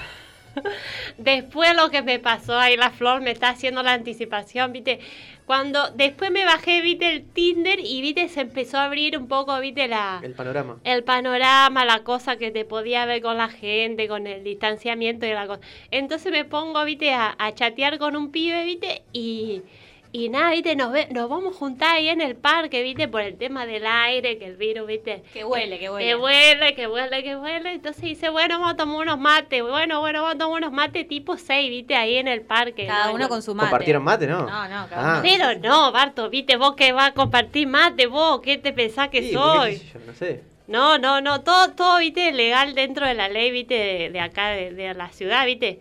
Después 1.18 1.74
lo 1.76 1.90
que 1.90 2.02
me 2.02 2.18
pasó 2.18 2.58
ahí, 2.58 2.76
la 2.76 2.90
flor 2.90 3.20
me 3.20 3.30
está 3.30 3.50
haciendo 3.50 3.82
la 3.82 3.92
anticipación, 3.92 4.72
viste. 4.72 5.00
Cuando 5.46 5.90
después 5.90 6.30
me 6.30 6.44
bajé, 6.44 6.80
viste, 6.80 7.10
el 7.12 7.24
Tinder 7.24 7.80
y 7.80 8.00
viste, 8.02 8.28
se 8.28 8.40
empezó 8.42 8.78
a 8.78 8.84
abrir 8.84 9.18
un 9.18 9.26
poco, 9.26 9.58
viste, 9.58 9.88
la, 9.88 10.20
El 10.22 10.34
panorama. 10.34 10.78
el 10.84 11.02
panorama, 11.02 11.84
la 11.84 12.04
cosa 12.04 12.36
que 12.36 12.52
te 12.52 12.64
podía 12.64 13.04
ver 13.04 13.20
con 13.20 13.36
la 13.36 13.48
gente, 13.48 14.06
con 14.06 14.28
el 14.28 14.44
distanciamiento 14.44 15.26
y 15.26 15.30
la 15.32 15.48
cosa. 15.48 15.60
Entonces 15.90 16.30
me 16.30 16.44
pongo, 16.44 16.84
viste, 16.84 17.12
a, 17.12 17.34
a 17.36 17.52
chatear 17.52 17.98
con 17.98 18.14
un 18.14 18.30
pibe, 18.30 18.64
viste, 18.64 19.02
y, 19.12 19.62
y 20.12 20.28
nada, 20.28 20.50
viste, 20.50 20.74
nos, 20.74 20.90
ve- 20.92 21.06
nos 21.12 21.28
vamos 21.28 21.54
a 21.54 21.58
juntar 21.58 21.96
ahí 21.96 22.08
en 22.08 22.20
el 22.20 22.34
parque, 22.34 22.82
viste, 22.82 23.06
por 23.06 23.20
el 23.20 23.36
tema 23.36 23.64
del 23.66 23.86
aire, 23.86 24.38
que 24.38 24.46
el 24.46 24.56
virus, 24.56 24.86
viste. 24.88 25.22
Que 25.32 25.44
huele, 25.44 25.78
que 25.78 25.88
huele. 25.88 26.06
Que 26.08 26.16
huele, 26.16 26.74
que 26.74 26.86
huele, 26.88 27.22
que 27.22 27.36
huele. 27.36 27.72
Entonces 27.72 28.02
dice, 28.02 28.28
bueno, 28.28 28.58
vamos 28.58 28.74
a 28.74 28.76
tomar 28.76 28.96
unos 28.96 29.18
mates. 29.18 29.62
Bueno, 29.62 30.00
bueno, 30.00 30.22
vamos 30.22 30.34
a 30.34 30.38
tomar 30.38 30.58
unos 30.62 30.72
mates 30.72 31.06
tipo 31.06 31.36
6, 31.36 31.70
viste, 31.70 31.94
ahí 31.94 32.16
en 32.16 32.26
el 32.28 32.40
parque. 32.40 32.86
Cada 32.86 33.06
¿no? 33.06 33.14
uno 33.14 33.28
con 33.28 33.40
su 33.42 33.54
mate. 33.54 33.68
¿Compartieron 33.68 34.02
mate, 34.02 34.26
no? 34.26 34.40
No, 34.48 34.68
no, 34.68 34.88
cada 34.88 35.18
Ah. 35.18 35.20
uno. 35.20 35.22
Pero 35.22 35.58
no, 35.60 35.92
Barto, 35.92 36.28
viste, 36.28 36.56
vos 36.56 36.74
que 36.74 36.90
vas 36.92 37.10
a 37.10 37.14
compartir 37.14 37.68
mate, 37.68 38.06
vos, 38.06 38.40
¿qué 38.40 38.58
te 38.58 38.72
pensás 38.72 39.10
que 39.10 39.22
Sí, 39.22 39.32
soy? 39.32 39.78
yo, 39.78 40.00
no 40.06 40.14
sé. 40.14 40.42
No, 40.66 40.98
no, 40.98 41.20
no, 41.20 41.40
todo, 41.42 41.72
todo, 41.72 41.98
viste, 41.98 42.32
legal 42.32 42.74
dentro 42.74 43.06
de 43.06 43.14
la 43.14 43.28
ley, 43.28 43.50
viste, 43.52 43.74
de, 43.74 44.10
de 44.10 44.20
acá, 44.20 44.48
de, 44.50 44.72
de 44.72 44.92
la 44.94 45.08
ciudad, 45.10 45.44
viste. 45.46 45.80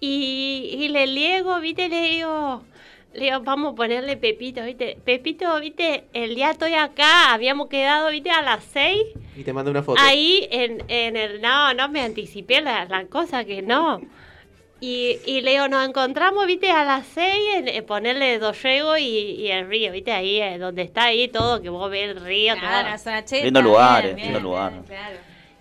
Y, 0.00 0.70
y 0.78 0.88
le 0.88 1.06
liego, 1.06 1.58
viste, 1.60 1.88
le 1.88 2.02
digo, 2.02 2.62
le 3.14 3.24
digo, 3.26 3.40
vamos 3.40 3.72
a 3.72 3.76
ponerle 3.76 4.16
Pepito, 4.16 4.62
viste. 4.64 4.98
Pepito, 5.04 5.58
viste, 5.60 6.04
el 6.12 6.34
día 6.34 6.50
estoy 6.50 6.74
acá, 6.74 7.32
habíamos 7.32 7.68
quedado, 7.68 8.10
viste, 8.10 8.30
a 8.30 8.42
las 8.42 8.64
seis. 8.64 9.02
Y 9.36 9.44
te 9.44 9.52
mando 9.52 9.70
una 9.70 9.82
foto. 9.82 10.00
Ahí 10.02 10.46
en, 10.50 10.82
en 10.88 11.16
el, 11.16 11.40
no, 11.40 11.72
no 11.74 11.88
me 11.88 12.00
anticipé 12.02 12.60
la, 12.60 12.84
la 12.86 13.06
cosa 13.06 13.44
que 13.44 13.62
no. 13.62 14.00
Y, 14.80 15.18
y 15.24 15.40
le 15.40 15.52
digo, 15.52 15.68
nos 15.68 15.86
encontramos, 15.88 16.46
viste, 16.46 16.70
a 16.70 16.84
las 16.84 17.06
seis 17.06 17.42
en, 17.54 17.68
en 17.68 17.86
ponerle 17.86 18.38
Dorrego 18.38 18.98
y, 18.98 19.04
y 19.06 19.48
el 19.50 19.66
río, 19.68 19.92
viste, 19.92 20.12
ahí, 20.12 20.40
eh, 20.40 20.58
donde 20.58 20.82
está 20.82 21.04
ahí 21.04 21.28
todo, 21.28 21.62
que 21.62 21.70
vos 21.70 21.90
ves 21.90 22.10
el 22.10 22.20
río. 22.20 22.54
Claro, 22.54 22.80
todo. 22.82 22.90
la 22.90 22.98
zona 22.98 23.24
cheta, 23.24 23.44
Lindo 23.44 23.62
lugares, 23.62 24.14
bien, 24.14 24.26
lindo 24.32 24.40
lugar. 24.40 24.82
claro. 24.86 25.16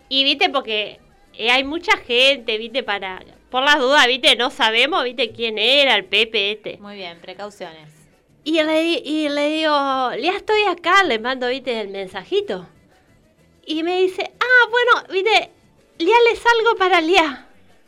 Y 0.10 0.24
viste, 0.26 0.50
porque 0.50 1.00
eh, 1.38 1.52
hay 1.52 1.64
mucha 1.64 1.96
gente, 1.98 2.58
viste, 2.58 2.84
para. 2.84 3.22
Por 3.54 3.64
las 3.64 3.78
dudas, 3.78 4.08
viste, 4.08 4.36
no 4.36 4.50
sabemos, 4.50 5.04
viste, 5.04 5.32
quién 5.32 5.60
era 5.60 5.94
el 5.94 6.06
Pepe 6.06 6.54
este. 6.54 6.78
Muy 6.82 6.96
bien, 6.96 7.20
precauciones. 7.22 7.88
Y 8.44 8.54
le, 8.64 8.84
y 8.84 9.30
le 9.30 9.48
digo, 9.50 9.70
ya 10.16 10.36
estoy 10.36 10.64
acá, 10.64 11.04
le 11.04 11.20
mando, 11.20 11.48
viste, 11.50 11.80
el 11.80 11.90
mensajito. 11.90 12.68
Y 13.64 13.84
me 13.84 14.02
dice, 14.02 14.32
ah, 14.40 14.70
bueno, 14.72 15.08
viste, 15.14 15.52
ya 16.00 16.16
le 16.30 16.36
salgo 16.36 16.76
para 16.80 17.00
Lía. 17.00 17.46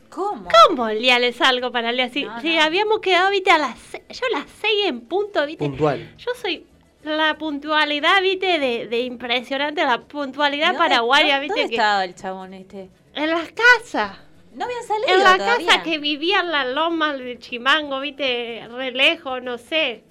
¿Cómo? 0.08 0.48
¿Cómo 0.68 0.88
ya 0.92 1.18
le 1.18 1.32
salgo 1.32 1.72
para 1.72 1.90
Lía? 1.90 2.10
Si, 2.10 2.24
si 2.42 2.56
habíamos 2.58 3.00
quedado, 3.00 3.30
viste, 3.30 3.50
a 3.50 3.58
las 3.58 3.76
se- 3.76 4.04
yo 4.08 4.20
a 4.32 4.38
las 4.38 4.46
seis 4.60 4.86
en 4.86 5.00
punto, 5.00 5.44
viste. 5.46 5.64
Puntual. 5.66 6.14
Yo 6.16 6.30
soy 6.40 6.64
la 7.02 7.36
puntualidad, 7.38 8.22
viste, 8.22 8.60
de, 8.60 8.86
de 8.86 9.00
impresionante, 9.00 9.82
la 9.84 9.98
puntualidad 10.02 10.68
¿Dónde- 10.74 10.78
paraguaya, 10.78 11.40
viste. 11.40 11.60
¿Dónde 11.62 11.68
que- 11.70 11.74
estaba 11.76 12.04
el 12.04 12.14
chabón 12.14 12.54
este? 12.54 12.88
En 13.14 13.30
las 13.30 13.48
casas. 13.50 14.16
No 14.56 14.64
habían 14.64 14.82
salido 14.84 15.08
En 15.08 15.22
la 15.22 15.36
todavía. 15.36 15.66
casa 15.66 15.82
que 15.82 15.98
vivía 15.98 16.40
en 16.40 16.50
la 16.50 16.64
loma 16.64 17.14
de 17.14 17.38
Chimango, 17.38 18.00
viste, 18.00 18.66
re 18.70 18.90
lejos, 18.90 19.42
no 19.42 19.58
sé. 19.58 20.02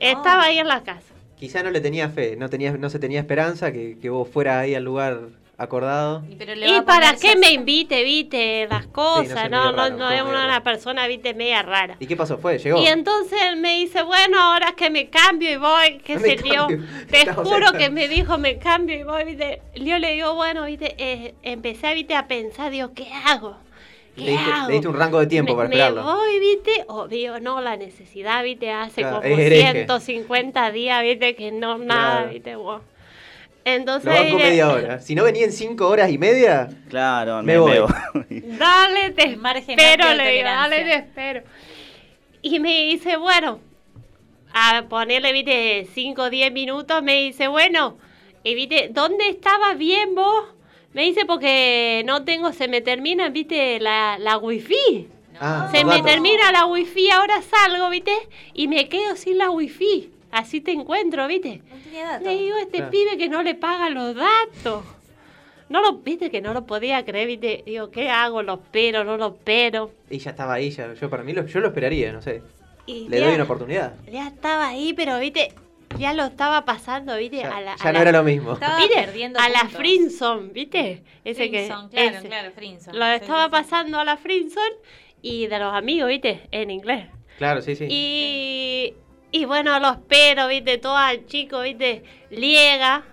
Estaba 0.00 0.44
ahí 0.44 0.58
en 0.58 0.68
la 0.68 0.82
casa. 0.82 1.14
Quizá 1.38 1.62
no 1.62 1.70
le 1.70 1.80
tenía 1.80 2.08
fe, 2.08 2.34
no, 2.36 2.48
tenía, 2.48 2.72
no 2.72 2.88
se 2.88 2.98
tenía 2.98 3.20
esperanza 3.20 3.70
que, 3.70 3.98
que 4.00 4.08
vos 4.10 4.26
fueras 4.28 4.56
ahí 4.56 4.74
al 4.74 4.84
lugar 4.84 5.28
acordado. 5.58 6.22
¿Y 6.28 6.80
para 6.82 7.16
qué 7.16 7.34
me 7.36 7.50
invite, 7.50 8.04
viste, 8.04 8.66
las 8.70 8.86
cosas? 8.86 9.50
no, 9.50 9.72
no, 9.72 9.76
raro, 9.76 9.96
no, 9.96 10.06
fue 10.06 10.16
es 10.16 10.22
una, 10.22 10.46
raro. 10.46 10.62
persona, 10.64 11.06
viste, 11.08 11.34
media 11.34 11.62
rara. 11.62 11.96
¿Y 11.98 12.06
qué 12.06 12.16
pasó? 12.16 12.38
¿Fue? 12.38 12.58
¿Llegó? 12.58 12.80
Y 12.80 12.86
entonces 12.86 13.38
él 13.50 13.56
me 13.56 13.74
dice, 13.80 14.02
bueno, 14.04 14.40
ahora 14.40 14.72
que 14.76 14.88
me 14.88 15.08
cambio 15.10 15.50
y 15.50 15.56
voy, 15.56 15.98
qué 16.04 16.14
Me 16.18 16.20
sé 16.38 16.48
yo. 16.48 16.68
Te 17.10 17.20
Estamos 17.22 17.48
juro 17.48 17.72
que 17.72 17.90
me 17.90 18.06
dijo, 18.08 18.38
me 18.38 18.58
cambio 18.58 18.96
y 18.98 19.02
voy, 19.02 19.24
viste. 19.24 19.60
Yo 19.74 19.98
le 19.98 20.12
digo, 20.14 20.34
bueno, 20.34 20.64
viste, 20.64 20.94
eh, 20.96 21.34
empecé, 21.42 21.92
viste, 21.94 22.14
a 22.14 22.28
pensar, 22.28 22.70
digo, 22.70 22.92
¿qué 22.94 23.08
hago? 23.26 23.56
¿Qué 24.14 24.22
Le 24.22 24.30
diste, 24.32 24.50
hago? 24.52 24.66
le 24.68 24.72
diste 24.74 24.88
un 24.88 24.96
rango 24.96 25.18
de 25.20 25.26
tiempo 25.26 25.52
me, 25.52 25.56
para 25.56 25.68
me 25.68 25.74
esperarlo. 25.74 26.02
voy, 26.04 26.38
viste, 26.38 26.84
o 26.88 27.08
digo, 27.08 27.40
no, 27.40 27.60
la 27.60 27.76
necesidad, 27.76 28.44
viste, 28.44 28.70
hace 28.70 29.00
Claro, 29.02 29.16
como 29.22 29.28
es 29.28 29.38
hereje. 29.40 29.72
150 29.72 30.70
días, 30.70 31.02
viste, 31.02 31.34
que 31.34 31.50
no, 31.50 31.78
nada, 31.78 32.16
Claro. 32.18 32.30
viste, 32.32 32.54
vos. 32.56 32.82
Entonces, 33.64 34.04
Lo 34.06 34.12
banco 34.12 34.38
media 34.38 34.68
hora. 34.70 35.00
Si 35.00 35.14
no 35.14 35.24
venía 35.24 35.44
en 35.44 35.52
cinco 35.52 35.88
horas 35.88 36.10
y 36.10 36.16
media, 36.18 36.68
Claro, 36.88 37.38
me 37.42 37.52
me, 37.54 37.58
voy. 37.58 37.72
veo. 37.72 37.86
Dale, 38.58 39.10
te 39.10 39.36
Margen 39.36 39.78
espero, 39.78 40.14
le 40.14 40.30
digo, 40.32 40.44
dale, 40.44 40.84
te 40.84 40.94
espero. 40.94 41.42
Y 42.40 42.60
me 42.60 42.84
dice, 42.84 43.16
bueno, 43.16 43.60
a 44.54 44.84
ponerle, 44.88 45.32
viste, 45.32 45.86
5 45.92 46.22
o 46.22 46.30
10 46.30 46.52
minutos, 46.52 47.02
me 47.02 47.14
dice, 47.22 47.48
bueno, 47.48 47.98
y 48.44 48.54
viste, 48.54 48.88
¿dónde 48.92 49.28
estaba 49.28 49.74
bien 49.74 50.14
vos? 50.14 50.44
Me 50.94 51.02
dice, 51.02 51.26
porque 51.26 52.02
no 52.06 52.24
tengo, 52.24 52.52
se 52.52 52.68
me 52.68 52.80
termina, 52.80 53.28
viste, 53.28 53.78
la, 53.80 54.16
la 54.18 54.38
wifi. 54.38 55.08
Ah, 55.40 55.68
se 55.72 55.84
me 55.84 55.96
datos. 55.96 56.06
termina 56.06 56.50
la 56.52 56.64
wifi, 56.66 57.10
ahora 57.10 57.42
salgo, 57.42 57.90
viste, 57.90 58.12
y 58.54 58.66
me 58.68 58.88
quedo 58.88 59.14
sin 59.16 59.36
la 59.38 59.50
wifi. 59.50 60.10
Así 60.30 60.60
te 60.60 60.72
encuentro, 60.72 61.26
viste. 61.26 61.62
Le 62.22 62.36
digo, 62.36 62.56
este 62.58 62.78
Claro. 62.78 62.90
pibe 62.90 63.16
que 63.16 63.28
no 63.28 63.42
le 63.42 63.54
paga 63.54 63.88
los 63.90 64.14
datos. 64.14 64.84
No 65.70 65.82
lo, 65.82 65.94
viste 65.98 66.30
que 66.30 66.40
no 66.40 66.54
lo 66.54 66.64
podía 66.66 67.04
creer, 67.04 67.26
viste. 67.26 67.62
Digo, 67.66 67.90
¿qué 67.90 68.08
hago? 68.10 68.42
¿Lo 68.42 68.54
espero? 68.54 69.04
¿No 69.04 69.16
lo 69.16 69.28
espero? 69.28 69.90
y 70.10 70.18
ya 70.18 70.30
estaba 70.30 70.54
ahí. 70.54 70.70
Ya, 70.70 70.92
yo 70.94 71.10
para 71.10 71.22
mí 71.22 71.32
lo, 71.32 71.46
yo 71.46 71.60
lo 71.60 71.68
esperaría, 71.68 72.12
no 72.12 72.22
sé. 72.22 72.42
Y 72.86 73.08
Le 73.08 73.18
ya- 73.20 73.26
doy 73.26 73.34
una 73.34 73.44
oportunidad. 73.44 73.94
Ya 74.10 74.28
estaba 74.28 74.68
ahí, 74.68 74.94
pero 74.94 75.18
viste, 75.18 75.52
ya 75.98 76.14
lo 76.14 76.24
estaba 76.24 76.64
pasando, 76.64 77.16
viste, 77.18 77.38
Ya- 77.38 77.54
a 77.56 77.60
la. 77.60 77.76
ya 77.76 77.82
a 77.88 77.92
no 77.92 77.98
la- 77.98 78.00
era 78.00 78.12
lo 78.12 78.22
mismo. 78.24 78.54
Estaba 78.54 78.78
¿Viste? 78.78 78.94
perdiendo 78.94 79.38
A 79.40 79.48
la. 79.50 79.66
Frinson, 79.68 80.52
¿viste? 80.54 81.02
Ese 81.24 81.48
Frinson, 81.48 81.90
que. 81.90 81.96
claro, 81.96 82.16
ese. 82.18 82.28
claro, 82.28 82.50
Frinson. 82.54 82.98
Lo 82.98 83.04
estaba 83.06 83.42
sí, 83.44 83.46
sí. 83.48 83.50
pasando 83.50 83.98
a 83.98 84.04
la 84.04 84.16
Frinson 84.16 84.70
y 85.20 85.46
de 85.48 85.58
los 85.58 85.74
amigos, 85.74 86.08
¿viste? 86.08 86.48
En 86.50 86.70
inglés. 86.70 87.08
Claro, 87.36 87.60
sí, 87.60 87.76
sí. 87.76 87.86
Y, 87.90 88.94
y 89.30 89.44
bueno, 89.44 89.78
lo 89.80 89.90
espero, 89.92 90.48
viste, 90.48 90.78
todo 90.78 90.98
el 91.08 91.26
chico, 91.26 91.60
viste, 91.60 92.02
liega. 92.30 93.04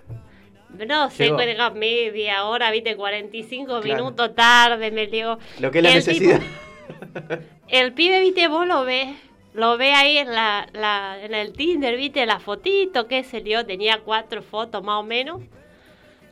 No 0.88 1.10
sé, 1.10 1.30
cuelga 1.32 1.70
media 1.70 2.44
hora, 2.46 2.70
viste, 2.72 2.96
45 2.98 3.80
Claro. 3.82 3.84
minutos 4.04 4.36
tarde, 4.36 4.92
me 4.92 5.08
digo. 5.08 5.38
Lo 5.60 5.72
que 5.72 5.80
es 5.80 5.84
la 5.84 5.92
El 5.94 6.04
tipo- 6.04 6.12
necesidad. 6.12 6.42
el 7.70 7.94
pibe, 7.94 8.20
viste, 8.20 8.48
vos 8.50 8.68
lo 8.68 8.84
ves, 8.84 9.08
lo 9.54 9.78
ves 9.78 9.94
ahí 9.96 10.18
en 10.18 10.34
la, 10.34 10.68
la- 10.74 11.18
en 11.24 11.34
el 11.34 11.54
Tinder, 11.54 11.96
viste, 11.96 12.26
la 12.26 12.40
fotito 12.40 13.08
que 13.08 13.24
se 13.24 13.40
dio, 13.42 13.66
tenía 13.66 14.00
cuatro 14.00 14.42
fotos 14.44 14.84
más 14.84 15.00
o 15.00 15.04
menos. 15.04 15.42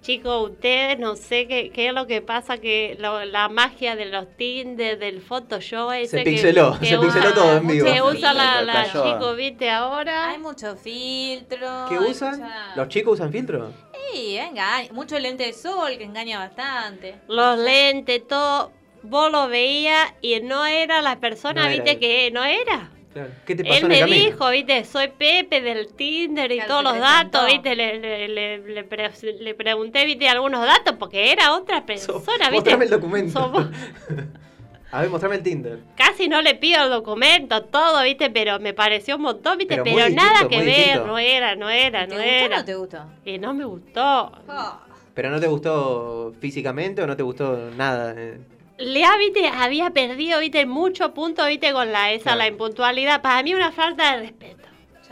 Chicos, 0.04 0.50
ustedes 0.52 1.00
no 1.00 1.16
sé 1.16 1.48
qué, 1.48 1.72
qué 1.72 1.88
es 1.88 1.94
lo 1.94 2.06
que 2.08 2.22
pasa, 2.22 2.58
que 2.58 2.98
lo- 3.00 3.24
la 3.24 3.48
magia 3.48 3.96
de 3.96 4.06
los 4.06 4.28
Tinder, 4.36 5.00
del 5.00 5.22
Photoshop 5.22 5.94
ese 5.94 6.18
Se 6.18 6.24
pixeló, 6.26 6.78
que 6.78 6.88
se 6.88 6.98
pixeló 7.00 7.34
todo 7.34 7.56
en 7.58 7.68
vivo. 7.68 7.86
Que 7.92 8.02
usa 8.02 8.34
la, 8.34 8.62
la 8.64 8.74
Cayó. 8.86 9.06
chico, 9.06 9.34
viste, 9.36 9.70
ahora. 9.70 10.32
Hay 10.32 10.40
mucho 10.40 10.76
filtro. 10.76 11.86
¿Qué 11.88 11.98
usan? 12.00 12.38
mucha- 12.42 12.76
¿Los 12.76 12.88
chicos 12.90 13.14
usan 13.14 13.32
filtro? 13.32 13.72
Sí, 14.12 14.36
venga, 14.38 14.82
mucho 14.92 15.18
lente 15.18 15.46
de 15.46 15.54
sol 15.54 15.98
que 15.98 16.04
engaña 16.04 16.38
bastante. 16.38 17.16
Los 17.30 17.58
lentes, 17.58 18.28
todo. 18.28 18.74
Vos 19.04 19.32
lo 19.32 19.48
veías 19.48 20.14
y 20.22 20.40
no 20.42 20.66
era 20.66 21.02
la 21.02 21.20
persona, 21.20 21.64
No 21.64 21.68
era 21.70 21.84
viste, 21.84 22.00
que 22.00 22.30
no 22.32 22.44
era. 22.44 22.92
Claro. 23.14 23.30
¿Qué 23.46 23.56
te 23.56 23.64
pasó 23.64 23.76
Él 23.78 23.84
en 23.84 23.90
me 23.90 24.00
camino? 24.00 24.26
dijo, 24.26 24.50
viste, 24.50 24.84
soy 24.86 25.08
Pepe 25.10 25.62
del 25.62 25.94
Tinder 25.94 26.52
y 26.52 26.56
Claro, 26.56 26.68
todos 26.70 26.84
los 26.84 26.94
presentó. 26.94 27.38
datos, 27.38 27.46
viste, 27.52 27.76
le, 27.76 28.00
le, 28.00 28.28
le, 28.28 28.58
le 28.60 28.84
pre- 28.84 29.12
le 29.40 29.54
pregunté, 29.54 30.06
viste, 30.06 30.28
algunos 30.28 30.66
datos 30.66 30.96
porque 30.98 31.32
era 31.32 31.54
otra 31.56 31.86
persona, 31.86 32.22
viste. 32.50 32.52
Mostrame 32.56 32.86
el 32.86 32.90
documento. 32.92 33.40
Somos- 33.40 33.68
A 34.92 35.02
ver, 35.02 35.10
mostrame 35.10 35.38
el 35.38 35.42
Tinder. 35.44 35.80
Casi 35.98 36.28
no 36.28 36.42
le 36.44 36.54
pido 36.54 36.84
el 36.84 36.90
documento, 36.92 37.64
todo, 37.64 38.04
viste, 38.04 38.30
pero 38.30 38.60
me 38.60 38.76
pareció 38.76 39.16
un 39.16 39.24
montón, 39.24 39.58
viste, 39.58 39.74
Pero 39.74 39.84
pero, 39.86 39.96
muy 39.96 40.04
distinto, 40.04 40.24
nada 40.34 40.48
que 40.48 40.58
ver, 40.58 40.66
distinto. 40.68 41.08
no 41.08 41.18
era, 41.18 41.56
no 41.56 41.70
era, 41.70 42.08
¿Te 42.08 42.14
no 42.16 42.22
gustó 42.22 42.30
o 42.30 42.46
era. 42.46 42.58
no 42.58 42.66
te 42.66 42.76
gustó? 42.76 43.06
Y 43.26 43.38
no 43.40 43.54
me 43.56 43.66
gustó. 43.66 44.32
¿Pero 45.16 45.30
no 45.32 45.40
te 45.40 45.48
gustó 45.48 46.34
físicamente 46.40 47.02
o 47.02 47.08
no 47.08 47.16
te 47.18 47.24
gustó 47.24 47.72
nada? 47.76 48.16
Lea, 48.86 49.18
viste, 49.18 49.48
había 49.48 49.90
perdido, 49.92 50.40
viste, 50.40 50.66
mucho 50.66 51.14
punto, 51.14 51.46
viste, 51.46 51.72
con 51.74 51.92
la 51.92 52.12
esa, 52.12 52.24
Claro. 52.24 52.38
la 52.40 52.48
impuntualidad. 52.48 53.22
Para 53.22 53.42
mí 53.44 53.54
una 53.54 53.72
falta 53.72 54.14
de 54.16 54.22
respeto. 54.22 54.64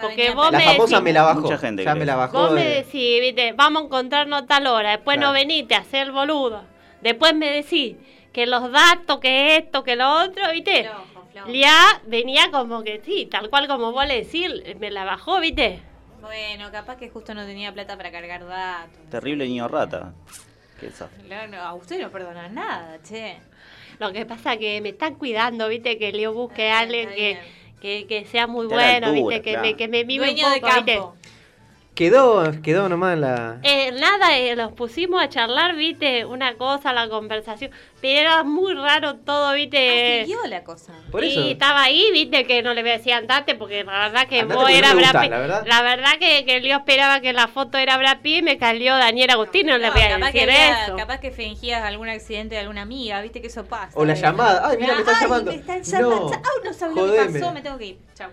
Porque 0.02 0.32
vos 0.32 0.52
La 0.52 0.58
me 0.58 0.64
famosa 0.66 0.96
decís, 0.96 1.04
me 1.04 1.14
la 1.14 1.22
bajó. 1.24 1.42
Mucha 1.42 1.58
gente 1.60 1.84
ya 1.84 1.92
cree 1.92 2.00
me 2.00 2.06
la 2.08 2.16
bajó. 2.16 2.40
vos 2.40 2.52
me 2.54 2.64
de- 2.64 2.76
decís, 2.84 3.22
viste, 3.22 3.54
vamos 3.54 3.84
a 3.84 3.86
encontrarnos 3.86 4.42
a 4.44 4.46
tal 4.48 4.66
hora, 4.68 4.92
después 4.92 5.18
Claro. 5.18 5.30
no 5.32 5.34
veniste 5.34 5.76
a 5.76 5.80
hacer 5.80 6.08
el 6.08 6.12
boludo. 6.12 6.64
Después 7.02 7.36
me 7.36 7.52
decís 7.52 7.98
que 8.34 8.48
los 8.48 8.72
datos, 8.72 9.20
que 9.20 9.58
esto, 9.58 9.84
que 9.84 9.96
lo 9.96 10.10
otro, 10.24 10.44
viste. 10.52 10.86
Flojo, 10.86 11.28
flojo. 11.32 11.50
Ya 11.52 12.02
venía 12.08 12.50
como 12.52 12.82
que 12.84 13.00
sí, 13.06 13.28
tal 13.30 13.50
cual 13.52 13.68
como 13.68 13.92
vos 13.92 14.08
le 14.08 14.24
decís, 14.24 14.50
me 14.80 14.90
la 14.90 15.04
bajó, 15.06 15.40
viste. 15.40 15.80
Bueno, 16.20 16.72
capaz 16.72 16.98
que 16.98 17.10
justo 17.10 17.34
no 17.36 17.46
tenía 17.46 17.72
plata 17.72 17.96
para 17.98 18.12
cargar 18.12 18.46
datos. 18.48 18.98
Terrible 19.12 19.46
niño 19.48 19.68
rata. 19.68 20.14
Qué. 20.80 20.90
Claro, 21.28 21.52
no, 21.52 21.62
a 21.62 21.74
usted 21.76 22.02
no 22.02 22.10
perdona 22.10 22.50
nada, 22.50 22.98
che. 23.04 23.38
Lo 24.02 24.12
que 24.12 24.26
pasa 24.26 24.58
que 24.58 24.82
me 24.82 24.90
están 24.90 25.14
cuidando, 25.14 25.68
viste, 25.68 26.00
que 26.00 26.12
Leo 26.12 26.34
busque 26.34 26.72
a 26.72 26.80
alguien 26.80 27.10
está 27.10 27.16
que, 27.16 27.38
que, 27.80 28.08
que 28.08 28.26
sea 28.26 28.48
muy 28.48 28.66
bueno, 28.66 29.10
altura, 29.10 29.12
viste, 29.12 29.42
que, 29.44 29.52
claro. 29.52 29.68
me, 29.68 29.78
que 29.78 29.88
me 29.88 30.06
mime 30.06 30.26
Dueño 30.26 30.48
un 30.48 30.54
de 30.56 30.60
poco, 30.60 30.74
viste. 30.74 31.00
Quedó, 31.96 32.50
quedó 32.64 32.88
nomás 32.88 33.18
la... 33.20 33.60
Eh, 33.64 33.92
nada, 33.92 34.38
eh, 34.38 34.56
nos 34.56 34.72
pusimos 34.72 35.22
a 35.22 35.28
charlar, 35.28 35.76
viste, 35.76 36.24
una 36.26 36.56
cosa, 36.56 36.94
la 36.94 37.10
conversación, 37.10 37.70
pero 38.00 38.20
era 38.22 38.44
muy 38.44 38.74
raro 38.74 39.18
todo, 39.18 39.54
viste. 39.54 40.22
Ah, 40.22 40.26
siguió 40.26 40.40
la 40.48 40.64
cosa. 40.64 40.94
Por 41.12 41.24
y 41.26 41.32
eso. 41.32 41.42
estaba 41.44 41.84
ahí, 41.84 42.06
viste, 42.14 42.46
que 42.48 42.64
no 42.64 42.74
le 42.74 42.82
decía 42.82 43.18
andate, 43.18 43.56
porque 43.56 43.84
la 43.84 44.08
verdad 44.08 44.26
que 44.28 44.40
Andate 44.40 44.56
vos 44.56 44.70
no 44.72 44.76
era 44.76 44.94
Brad 44.94 45.22
Pitt. 45.22 45.32
la 45.32 45.38
verdad. 45.40 45.64
La 45.68 45.82
verdad 45.82 46.12
que, 46.18 46.46
que 46.46 46.62
yo 46.62 46.78
esperaba 46.78 47.20
que 47.20 47.34
la 47.34 47.50
foto 47.50 47.78
era 47.78 47.98
Brad 47.98 48.20
Pitt 48.22 48.38
y 48.38 48.42
me 48.42 48.58
cayó 48.58 48.96
Daniel 48.96 49.30
Agustín, 49.32 49.68
no, 49.68 49.78
le 49.78 49.88
No, 49.88 49.94
voy 49.94 50.02
a 50.02 50.10
capaz, 50.12 50.32
que 50.32 50.46
decir 50.46 50.50
había- 50.50 50.86
eso. 50.86 50.96
capaz 50.96 51.20
que 51.20 51.32
fingías 51.32 51.84
algún 51.84 52.08
accidente 52.08 52.56
de 52.56 52.62
alguna 52.62 52.84
amiga, 52.84 53.22
viste 53.22 53.42
que 53.42 53.48
eso 53.48 53.66
pasa. 53.66 53.92
O 54.00 54.06
la 54.06 54.14
llamada. 54.14 54.66
Ay, 54.70 54.78
mira, 54.80 54.94
me 54.96 55.02
están 55.02 55.22
llamando. 55.22 55.52
me 55.52 55.58
están 55.58 55.84
llamando. 55.84 56.16
No, 56.16 56.32
Ay, 56.32 56.42
no 56.64 56.72
que 56.72 57.02
jodeme. 57.02 57.40
pasó, 57.42 57.54
me 57.54 57.62
tengo 57.62 57.78
que 57.78 57.86
ir. 57.86 57.98
Chau. 58.16 58.30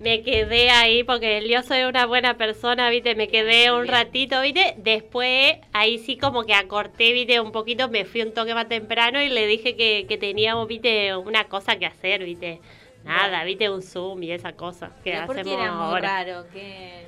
Me 0.00 0.22
quedé 0.22 0.70
ahí 0.70 1.02
porque 1.02 1.46
yo 1.48 1.62
soy 1.62 1.82
una 1.82 2.06
buena 2.06 2.36
persona, 2.36 2.88
viste, 2.90 3.14
me 3.14 3.28
quedé 3.28 3.72
un 3.72 3.86
ratito, 3.88 4.40
viste, 4.40 4.74
después 4.76 5.56
ahí 5.72 5.98
sí 5.98 6.16
como 6.16 6.44
que 6.44 6.54
acorté, 6.54 7.12
viste, 7.12 7.40
un 7.40 7.52
poquito, 7.52 7.88
me 7.88 8.04
fui 8.04 8.22
un 8.22 8.32
toque 8.32 8.54
más 8.54 8.68
temprano 8.68 9.20
y 9.20 9.28
le 9.28 9.46
dije 9.46 9.76
que, 9.76 10.06
que 10.08 10.16
teníamos, 10.16 10.68
viste, 10.68 11.16
una 11.16 11.44
cosa 11.44 11.78
que 11.78 11.86
hacer, 11.86 12.24
viste. 12.24 12.60
Nada, 13.04 13.42
viste, 13.44 13.70
un 13.70 13.80
Zoom 13.82 14.22
y 14.24 14.32
esa 14.32 14.52
cosa 14.52 14.90
que 15.02 15.12
Pero 15.12 15.26
¿Por 15.26 15.34
qué 15.36 15.40
hacemos 15.40 15.60
era 15.60 15.72
muy 15.72 15.84
ahora. 15.86 16.24
raro? 16.24 16.46
¿Qué? 16.52 17.06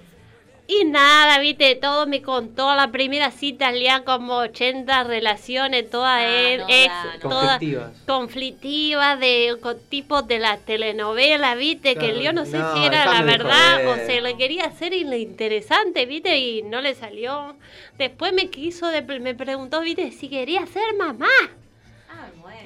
Y 0.73 0.85
nada, 0.85 1.41
viste, 1.41 1.75
todo 1.75 2.07
me 2.07 2.23
contó 2.23 2.73
la 2.77 2.93
primera 2.93 3.33
cita, 3.33 3.73
leían 3.73 4.05
como 4.05 4.37
80 4.37 5.03
relaciones, 5.03 5.91
todas 5.91 6.23
no 6.23 6.67
ex, 6.69 6.93
no. 7.25 7.29
todas 7.29 7.59
Conflictivas. 7.59 7.93
conflictivas, 8.07 9.19
de 9.19 9.57
con 9.61 9.81
tipos 9.89 10.29
de 10.29 10.39
la 10.39 10.59
telenovela, 10.59 11.57
viste, 11.57 11.95
que 11.95 12.11
Claro, 12.11 12.21
yo 12.21 12.33
no 12.33 12.47
sé 12.47 12.59
no, 12.59 12.73
si 12.77 12.85
era 12.85 13.05
la 13.07 13.23
verdad 13.23 13.89
o 13.89 13.97
se 14.07 14.21
le 14.21 14.37
quería 14.37 14.67
hacer 14.67 14.93
y 14.93 15.03
lo 15.03 15.17
interesante, 15.17 16.07
viste, 16.07 16.39
y 16.39 16.63
no 16.63 16.81
le 16.81 16.95
salió. 16.95 17.57
Después 17.99 18.33
me 18.33 18.49
quiso, 18.49 18.87
de- 18.87 19.03
me 19.03 19.35
preguntó, 19.35 19.81
viste, 19.81 20.13
si 20.13 20.29
quería 20.29 20.65
ser 20.67 20.95
mamá. 20.97 21.27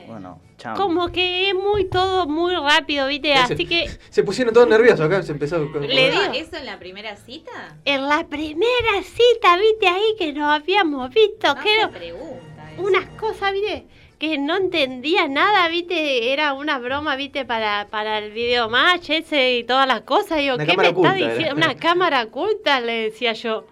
Bueno, 0.07 0.41
Como 0.75 1.09
que 1.13 1.49
es 1.51 1.55
muy 1.55 1.85
todo 1.85 2.27
muy 2.27 2.55
rápido, 2.55 3.07
viste, 3.09 3.33
Ese- 3.33 3.55
así 3.55 3.67
que 3.67 3.91
Se 4.11 4.23
pusieron 4.23 4.55
todos 4.55 4.67
nerviosos 4.69 5.01
acá, 5.03 5.23
se 5.23 5.33
empezó. 5.33 5.59
Le 5.59 6.11
digo. 6.11 6.23
¿Eso 6.35 6.57
en 6.57 6.67
la 6.67 6.79
primera 6.79 7.17
cita? 7.17 7.77
en 7.85 8.09
la 8.09 8.27
primera 8.27 9.03
cita, 9.03 9.57
viste, 9.59 9.87
ahí 9.89 10.15
que 10.19 10.33
nos 10.33 10.51
habíamos 10.61 11.11
visto, 11.13 11.55
No 11.55 11.61
que 11.63 11.75
era 11.75 11.87
se 11.87 11.93
pregunta 11.99 12.73
eso. 12.73 12.83
unas 12.83 13.05
cosas, 13.21 13.53
viste, 13.53 13.87
que 14.19 14.39
no 14.39 14.57
entendía 14.57 15.29
nada, 15.29 15.69
viste, 15.69 16.33
era 16.33 16.55
una 16.55 16.79
broma, 16.79 17.15
viste, 17.17 17.45
para, 17.45 17.89
para 17.91 18.19
el 18.19 18.31
video 18.33 18.71
match 18.71 19.11
ese 19.11 19.59
y 19.59 19.65
todas 19.65 19.87
las 19.87 20.01
cosas. 20.03 20.39
Digo, 20.39 20.55
Una 20.55 20.65
¿qué 20.67 20.77
me 20.77 20.89
está 20.89 21.13
diciendo? 21.15 21.57
Una 21.57 21.75
cámara 21.75 22.23
oculta, 22.23 22.81
le 22.81 22.93
decía 23.11 23.33
yo. 23.35 23.67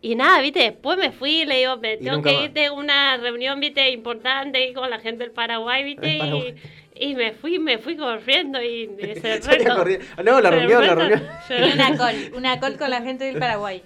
Y 0.00 0.14
nada, 0.14 0.40
viste, 0.40 0.60
después 0.60 0.96
me 0.96 1.10
fui, 1.10 1.44
le 1.44 1.58
digo, 1.58 1.76
me 1.78 1.96
tengo 1.96 2.22
que 2.22 2.44
irte 2.44 2.66
a 2.66 2.72
una 2.72 3.16
reunión, 3.16 3.58
viste, 3.58 3.90
importante 3.90 4.72
con 4.72 4.88
la 4.90 5.00
gente 5.00 5.24
del 5.24 5.32
Paraguay, 5.32 5.82
viste, 5.82 6.18
Paraguay. 6.18 6.54
y, 6.94 7.04
y 7.10 7.14
me 7.16 7.32
fui, 7.32 7.58
me 7.58 7.78
fui 7.78 7.96
corriendo 7.96 8.62
y 8.62 8.88
se 9.20 9.40
corriendo. 9.40 9.84
No, 10.22 10.40
la 10.40 10.50
reunión, 10.52 10.86
la 10.86 10.94
reunión. 10.94 11.22
una 11.74 11.96
call, 11.96 12.32
una 12.34 12.60
call 12.60 12.76
con 12.76 12.90
la 12.90 13.02
gente 13.02 13.24
del 13.24 13.38
Paraguay. 13.40 13.82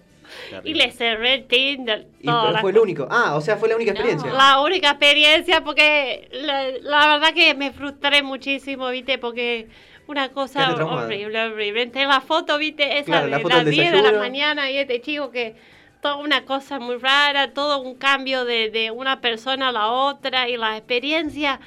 Y 0.64 0.74
le 0.74 0.90
cerré 0.93 1.34
el 1.34 1.44
Tinder. 1.47 2.06
Y 2.20 2.26
pero 2.26 2.59
fue 2.60 2.70
el 2.70 2.78
único. 2.78 3.06
Ah, 3.10 3.34
o 3.34 3.40
sea, 3.40 3.56
fue 3.56 3.68
la 3.68 3.76
única 3.76 3.90
experiencia. 3.93 4.32
la 4.32 4.60
única 4.60 4.90
experiencia 4.90 5.62
porque 5.62 6.28
la, 6.32 6.70
la 6.80 7.06
verdad 7.06 7.34
que 7.34 7.55
me 7.55 7.70
frustré 7.72 8.22
muchísimo, 8.22 8.89
¿viste? 8.89 9.18
Porque 9.18 9.68
una 10.06 10.30
cosa 10.30 10.72
horrible, 10.74 11.47
horrible. 11.47 11.82
Entre 11.82 12.06
la 12.06 12.20
foto, 12.20 12.56
¿viste? 12.59 12.98
Esa 12.98 13.05
Claro, 13.05 13.24
de 13.26 13.30
las 13.30 13.64
del 13.64 13.70
10 13.74 13.93
de 13.93 14.02
la 14.02 14.12
mañana 14.12 14.70
y 14.70 14.78
este 14.78 15.01
chico 15.01 15.30
que 15.30 15.55
toda 16.02 16.16
una 16.16 16.44
cosa 16.44 16.80
muy 16.80 16.96
rara, 16.96 17.54
todo 17.54 17.80
un 17.80 17.94
cambio 17.94 18.44
de, 18.44 18.70
de 18.70 18.90
una 18.90 19.20
persona 19.20 19.68
a 19.68 19.72
la 19.72 19.88
otra 19.90 20.48
y 20.48 20.56
la 20.56 20.76
experiencia. 20.76 21.60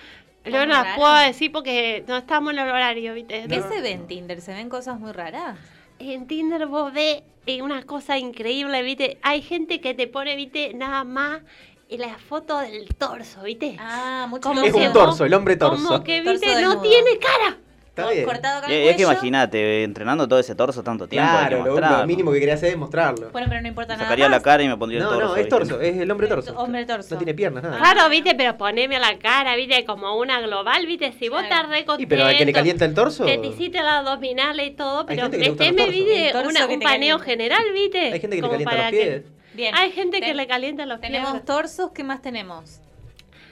Yo 0.44 0.52
¿Cómo 0.52 0.66
no 0.66 0.74
las 0.74 0.98
puedo 0.98 1.16
decir 1.16 1.52
porque 1.54 2.04
no 2.08 2.18
estamos 2.18 2.52
en 2.54 2.60
el 2.60 2.70
horario, 2.70 3.14
¿viste? 3.14 3.46
¿Qué 3.50 3.58
No. 3.58 3.70
se 3.70 3.82
ve 3.82 3.92
en 3.92 4.08
Tinder? 4.08 4.42
¿Se 4.42 4.54
ven 4.54 4.70
cosas 4.70 5.00
muy 5.00 5.14
raras? 5.14 5.58
En 6.00 6.28
Tinder 6.28 6.68
vos 6.68 6.94
ves 6.94 7.24
eh, 7.46 7.62
una 7.62 7.84
cosa 7.84 8.18
increíble, 8.18 8.84
¿viste? 8.84 9.18
Hay 9.22 9.42
gente 9.42 9.80
que 9.80 9.94
te 9.94 10.06
pone, 10.06 10.36
¿viste? 10.36 10.74
Nada 10.74 11.06
más 11.06 11.42
la 11.90 12.18
foto 12.18 12.60
del 12.60 12.94
torso, 12.96 13.42
¿viste? 13.44 13.78
Ah, 13.80 14.28
mucho 14.30 14.50
Como 14.50 14.64
Es 14.64 14.74
un 14.74 14.92
torso, 14.92 15.24
el 15.24 15.34
hombre 15.34 15.56
torso. 15.56 15.82
Como 15.82 16.04
que, 16.04 16.22
Torso 16.22 16.42
¿viste? 16.42 16.62
No 16.62 16.82
tiene 16.82 17.18
cara. 17.20 17.58
Está 17.98 18.12
bien. 18.12 18.26
Cortado 18.26 18.62
con 18.62 18.70
Y- 18.70 18.74
el 18.74 18.80
y 18.84 18.88
es 18.90 18.90
que 18.98 19.04
cuello. 19.04 19.12
imagínate, 19.14 19.84
entrenando 19.86 20.28
todo 20.28 20.38
ese 20.38 20.54
torso 20.54 20.84
tanto 20.84 21.08
tiempo, 21.08 21.30
hay 21.32 21.44
que 21.44 21.48
Claro, 21.48 21.64
lo, 21.64 21.72
mostrarlo. 21.72 21.98
lo 22.00 22.08
mínimo 22.08 22.32
que 22.34 22.40
quería 22.40 22.56
hacer 22.56 22.70
es 22.72 22.78
mostrarlo. 22.78 23.30
Bueno, 23.32 23.48
pero 23.48 23.62
no 23.62 23.68
importa 23.70 23.94
nada 23.94 24.04
Sacaría 24.04 24.26
más. 24.26 24.32
la 24.38 24.44
cara 24.44 24.64
y 24.64 24.68
me 24.68 24.76
pondría 24.76 25.00
el 25.00 25.06
No, 25.06 25.12
torso. 25.12 25.28
no, 25.28 25.36
es 25.38 25.44
¿viste? 25.46 25.50
torso, 25.50 25.80
es 25.82 25.98
el 25.98 26.12
hombre 26.12 26.28
torso. 26.28 26.54
Hombre 26.58 26.86
torso. 26.86 27.16
No 27.16 27.18
tiene 27.20 27.34
piernas, 27.34 27.64
nada. 27.64 27.78
Claro, 27.78 28.10
¿viste? 28.10 28.36
Pero 28.36 28.58
poneme 28.58 29.00
la 29.00 29.18
cara, 29.18 29.56
¿viste? 29.56 29.86
Como 29.86 30.14
una 30.18 30.42
global, 30.42 30.86
¿viste? 30.86 31.14
Si 31.14 31.30
vos 31.30 31.42
estás 31.42 31.70
re 31.70 31.86
Y 31.98 32.06
pero 32.06 32.26
al 32.26 32.38
que 32.38 32.46
le 32.46 32.52
calienta 32.52 32.84
el 32.84 32.94
torso. 32.94 33.24
Que 33.26 33.38
te 33.38 33.48
hiciste 33.48 33.82
la 33.82 34.00
abdominal 34.00 34.60
y 34.60 34.72
todo, 34.72 35.06
pero 35.06 35.22
gente 35.24 35.38
que 35.38 35.44
le 35.46 35.50
gustan 35.52 35.68
los 35.68 35.76
meteme, 35.76 35.86
torsos. 35.96 36.06
¿viste? 36.06 36.26
El 36.28 36.32
torso 36.34 36.50
Una- 36.50 36.68
que 36.68 36.74
un 36.74 36.80
te 36.80 36.84
paneo 36.86 37.18
calienta. 37.20 37.24
general, 37.26 37.64
¿viste? 37.74 38.00
Hay 38.00 38.20
gente 38.20 38.28
que 38.28 38.36
le 38.36 38.42
Como 38.42 38.52
calienta 38.52 38.72
para 38.72 38.92
los 38.92 39.00
que- 39.00 39.06
pies. 39.06 39.24
Bien. 39.54 39.74
Hay 39.74 39.92
gente 39.94 40.20
que 40.20 40.26
Ten- 40.28 40.36
le 40.38 40.48
calienta 40.48 40.86
los 40.86 41.00
pies. 41.00 41.12
Tenemos 41.14 41.46
torsos, 41.46 41.92
¿qué 41.94 42.04
más 42.04 42.22
tenemos? 42.22 42.82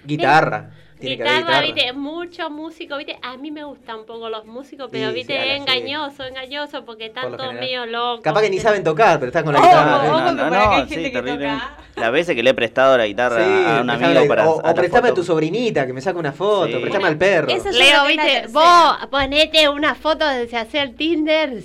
Guitarra. 0.05 0.71
Tiene 1.07 1.17
que 1.17 1.23
haber 1.29 1.41
Guitarra, 1.41 1.61
guitarra. 1.61 1.75
viste, 1.75 1.93
mucho 1.93 2.49
músico, 2.49 2.97
viste, 2.97 3.17
a 3.21 3.37
mí 3.37 3.51
me 3.51 3.63
gustan 3.63 3.99
un 3.99 4.05
poco 4.05 4.29
los 4.29 4.45
músicos, 4.45 4.89
pero 4.91 5.09
Sí, 5.09 5.15
viste, 5.15 5.33
sí, 5.33 5.39
es 5.49 5.55
sí. 5.55 5.61
engañoso, 5.61 6.23
engañoso, 6.23 6.85
porque 6.85 7.09
Por 7.09 7.23
lo 7.23 7.29
están 7.31 7.37
todos 7.37 7.53
medio 7.55 7.85
locos. 7.85 8.21
Capaz 8.23 8.41
que 8.41 8.49
ni 8.49 8.59
saben 8.59 8.83
tocar, 8.83 9.19
pero 9.19 9.27
están 9.29 9.43
con 9.43 9.53
la 9.53 9.59
Oh, 9.59 9.63
guitarra. 9.63 10.07
No, 10.07 10.31
no, 10.31 10.49
no, 10.49 10.71
hay 10.71 10.87
sí, 10.87 11.11
terrible. 11.11 11.51
Las 11.95 12.11
veces 12.11 12.35
que 12.35 12.41
le 12.43 12.49
he 12.49 12.53
prestado 12.53 12.97
la 12.97 13.05
guitarra 13.05 13.37
Sí, 13.43 13.63
a 13.67 13.81
un 13.81 13.89
amigo 13.89 14.13
la- 14.21 14.27
para 14.27 14.49
o, 14.49 14.73
prestame 14.73 15.09
a 15.09 15.13
tu 15.13 15.23
sobrinita 15.23 15.85
que 15.85 15.93
me 15.93 16.01
saca 16.01 16.17
una 16.17 16.31
foto, 16.31 16.67
Sí. 16.67 16.79
prestame 16.79 17.07
al 17.07 17.17
perro. 17.17 17.47
Leo, 17.47 18.05
viste, 18.07 18.45
vos 18.51 18.97
ponete 19.11 19.69
una 19.69 19.95
foto 19.95 20.25
de 20.27 20.47
se 20.47 20.57
hace 20.57 20.79
el 20.79 20.95
Tinder, 20.95 21.63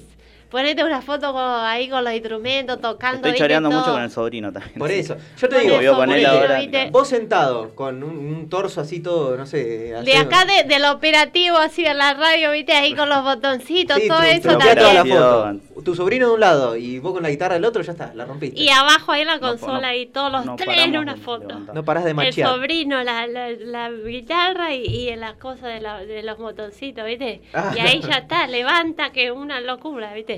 ponete 0.50 0.82
una 0.84 1.02
foto 1.02 1.32
con- 1.32 1.42
ahí 1.42 1.88
con 1.88 2.04
los 2.04 2.12
instrumentos, 2.12 2.80
tocando. 2.80 3.26
Estoy 3.28 3.38
choreando 3.38 3.70
mucho 3.70 3.92
con 3.92 4.02
el 4.02 4.10
sobrino 4.10 4.52
también. 4.52 4.78
Por 4.78 4.90
eso. 4.90 5.16
Yo 5.38 5.48
te 5.48 5.54
Por 5.56 5.62
digo, 5.64 5.74
eso, 5.80 6.04
eso, 6.04 6.28
ahora. 6.30 6.58
viste. 6.60 6.88
vos 6.90 7.08
sentado 7.08 7.74
con 7.74 8.02
un, 8.02 8.16
un 8.18 8.48
torso 8.48 8.80
así 8.80 9.00
todo, 9.00 9.36
no 9.36 9.46
sé. 9.46 9.92
De 10.04 10.16
acá 10.16 10.44
de- 10.44 10.64
del 10.68 10.84
operativo, 10.86 11.56
así 11.58 11.82
de 11.82 11.94
la 11.94 12.14
radio, 12.14 12.50
viste, 12.52 12.72
ahí 12.72 12.94
con 12.94 13.08
los 13.08 13.22
botoncitos, 13.22 13.98
Sí, 13.98 14.08
todo 14.08 14.18
tru- 14.20 14.24
eso 14.38 14.48
truqueá 14.50 14.74
toda 14.76 14.92
la 14.94 14.94
también. 15.00 15.18
foto. 15.18 15.58
Tu 15.84 15.94
sobrino 15.94 16.28
de 16.28 16.34
un 16.34 16.40
lado 16.40 16.76
y 16.76 16.98
vos 16.98 17.12
con 17.12 17.22
la 17.22 17.30
guitarra 17.30 17.54
del 17.54 17.64
otro, 17.64 17.82
ya 17.82 17.92
está, 17.92 18.12
la 18.14 18.24
rompiste. 18.24 18.60
Y 18.60 18.68
abajo 18.68 19.12
ahí 19.12 19.24
la 19.24 19.38
consola 19.38 19.88
no, 19.92 19.94
y 19.94 20.06
todos 20.06 20.32
los 20.32 20.44
no 20.44 20.56
tres 20.56 20.76
en 20.78 20.96
una 20.98 21.16
foto. 21.16 21.60
No 21.72 21.84
parás 21.84 22.02
de 22.04 22.10
El 22.10 22.16
machear. 22.16 22.48
sobrino, 22.48 23.02
la, 23.04 23.26
la, 23.28 23.50
la 23.50 23.90
guitarra 23.90 24.74
y, 24.74 24.84
y 24.84 25.16
las 25.16 25.34
cosas 25.34 25.62
de, 25.74 25.80
la- 25.80 26.04
de 26.04 26.22
los 26.24 26.36
botoncitos, 26.36 27.04
¿viste? 27.06 27.42
Ah. 27.54 27.72
Y 27.76 27.78
ahí 27.80 28.00
ya 28.00 28.18
está, 28.18 28.46
levanta, 28.48 29.10
que 29.12 29.26
es 29.26 29.30
una 29.32 29.60
locura, 29.60 30.12
¿viste? 30.14 30.37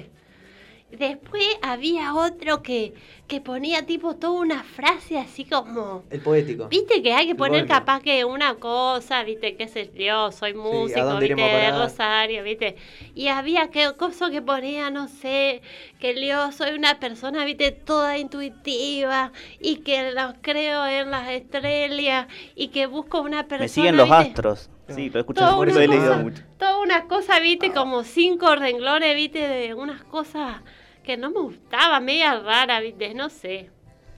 Después 0.92 1.46
había 1.62 2.14
otro 2.14 2.62
que, 2.62 2.94
que 3.28 3.40
ponía 3.40 3.86
tipo 3.86 4.16
toda 4.16 4.40
una 4.40 4.64
frase 4.64 5.18
así 5.18 5.44
como... 5.44 6.02
El 6.10 6.20
poético. 6.20 6.68
Viste 6.68 7.00
que 7.00 7.12
hay 7.12 7.28
que 7.28 7.36
poner 7.36 7.66
capaz 7.66 8.02
que 8.02 8.24
una 8.24 8.56
cosa, 8.56 9.22
viste, 9.22 9.54
qué 9.54 9.68
sé 9.68 9.90
yo, 9.94 10.32
soy 10.32 10.54
músico, 10.54 11.16
viste, 11.18 11.36
de? 11.36 11.70
Rosario, 11.70 12.42
viste. 12.42 12.76
Y 13.14 13.28
había 13.28 13.70
que 13.70 13.92
cosa 13.96 14.30
que 14.30 14.42
ponía, 14.42 14.90
no 14.90 15.06
sé, 15.06 15.62
que 16.00 16.26
yo 16.26 16.50
soy 16.50 16.72
una 16.72 16.98
persona, 16.98 17.44
viste, 17.44 17.70
toda 17.70 18.18
intuitiva 18.18 19.32
y 19.60 19.76
que 19.76 20.10
los 20.10 20.34
creo 20.40 20.86
en 20.86 21.10
las 21.12 21.28
estrellas 21.30 22.26
y 22.56 22.68
que 22.68 22.86
busco 22.86 23.20
una 23.20 23.44
persona. 23.44 23.64
Me 23.64 23.68
siguen 23.68 23.96
los 23.96 24.08
¿viste? 24.08 24.28
astros. 24.28 24.70
Sí, 24.88 25.08
lo 25.08 25.20
escuchado, 25.20 25.56
por 25.56 25.68
eso 25.68 25.78
he 25.78 25.86
leído 25.86 26.16
mucho. 26.16 26.42
Toda 26.58 26.78
una 26.78 27.04
cosa, 27.06 27.38
viste, 27.38 27.72
como 27.72 28.02
cinco 28.02 28.56
renglones, 28.56 29.14
viste, 29.14 29.38
de 29.46 29.72
unas 29.74 30.02
cosas 30.02 30.56
que 31.02 31.16
no 31.16 31.30
me 31.30 31.40
gustaban, 31.40 32.04
media 32.04 32.38
rara, 32.40 32.80
viste, 32.80 33.14
no 33.14 33.28
sé. 33.28 33.70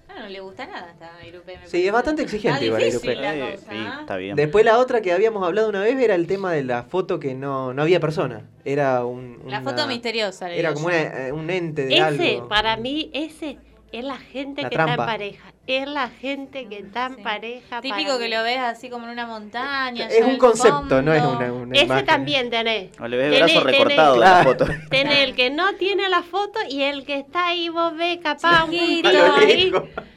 Ah, 0.08 0.20
no 0.20 0.28
le 0.28 0.40
gusta 0.40 0.66
nada 0.66 0.90
esta 0.90 1.26
Irupe. 1.26 1.56
me 1.58 1.66
Sí, 1.66 1.86
es 1.86 1.92
bastante 1.92 2.22
exigente 2.22 2.66
igual, 2.66 2.82
Irupe. 2.82 3.14
la 3.16 3.34
Eh, 3.34 3.56
sí, 3.58 3.64
¿ah? 3.70 3.98
está 4.00 4.16
bien. 4.16 4.36
Después 4.36 4.62
la 4.62 4.78
otra 4.78 5.00
que 5.00 5.10
habíamos 5.10 5.42
hablado 5.42 5.70
una 5.70 5.80
vez 5.80 5.98
era 5.98 6.14
el 6.14 6.26
tema 6.26 6.52
de 6.52 6.64
la 6.64 6.82
foto 6.82 7.18
que 7.18 7.34
no, 7.34 7.72
no 7.72 7.80
había 7.80 7.98
persona. 7.98 8.42
Era 8.64 9.06
un. 9.06 9.38
La 9.46 9.60
una- 9.60 9.62
foto 9.62 9.86
misteriosa. 9.86 10.48
le 10.48 10.58
Era 10.58 10.74
como 10.74 10.86
una- 10.88 11.28
eh, 11.28 11.32
un 11.32 11.48
ente 11.48 11.86
de 11.86 11.94
Ese, 11.94 12.02
algo. 12.34 12.48
para 12.48 12.76
mí, 12.76 13.10
ese 13.14 13.56
es 13.90 14.04
la 14.04 14.18
gente 14.18 14.60
La 14.62 14.68
que 14.68 14.74
está 14.76 14.90
en 14.90 14.96
pareja. 14.96 15.51
Es 15.68 15.86
la 15.86 16.08
gente 16.08 16.66
que 16.68 16.78
está 16.80 17.06
en 17.06 17.16
Sí. 17.16 17.22
pareja. 17.22 17.80
Típico 17.80 18.18
que 18.18 18.24
mí. 18.24 18.30
lo 18.34 18.42
ves 18.42 18.58
así 18.58 18.90
como 18.90 19.04
en 19.06 19.12
una 19.12 19.26
montaña. 19.26 20.08
Es 20.08 20.24
un 20.26 20.36
concepto, 20.36 21.00
no 21.02 21.14
es 21.14 21.22
una, 21.22 21.52
una 21.52 21.74
Ese 21.76 21.84
imagen. 21.84 22.04
también 22.06 22.50
tenés. 22.50 22.90
O 23.00 23.06
le 23.06 23.16
ves 23.16 23.26
el 23.26 23.32
Tenés- 23.34 23.38
brazo 23.54 23.60
tenés- 23.60 23.78
recortado 23.78 24.14
de 24.14 24.20
la 24.20 24.26
Claro. 24.26 24.50
foto. 24.50 24.66
Tenés 24.90 25.18
el 25.20 25.34
que 25.36 25.50
no 25.50 25.72
tiene 25.74 26.08
la 26.08 26.22
foto 26.24 26.58
y 26.68 26.82
el 26.82 27.04
que 27.06 27.18
está 27.20 27.46
ahí, 27.48 27.68
vos 27.68 27.96
ves 27.96 28.18
capaz 28.20 28.64
un 28.64 28.70
puntito 28.70 29.08
ahí. 29.08 29.72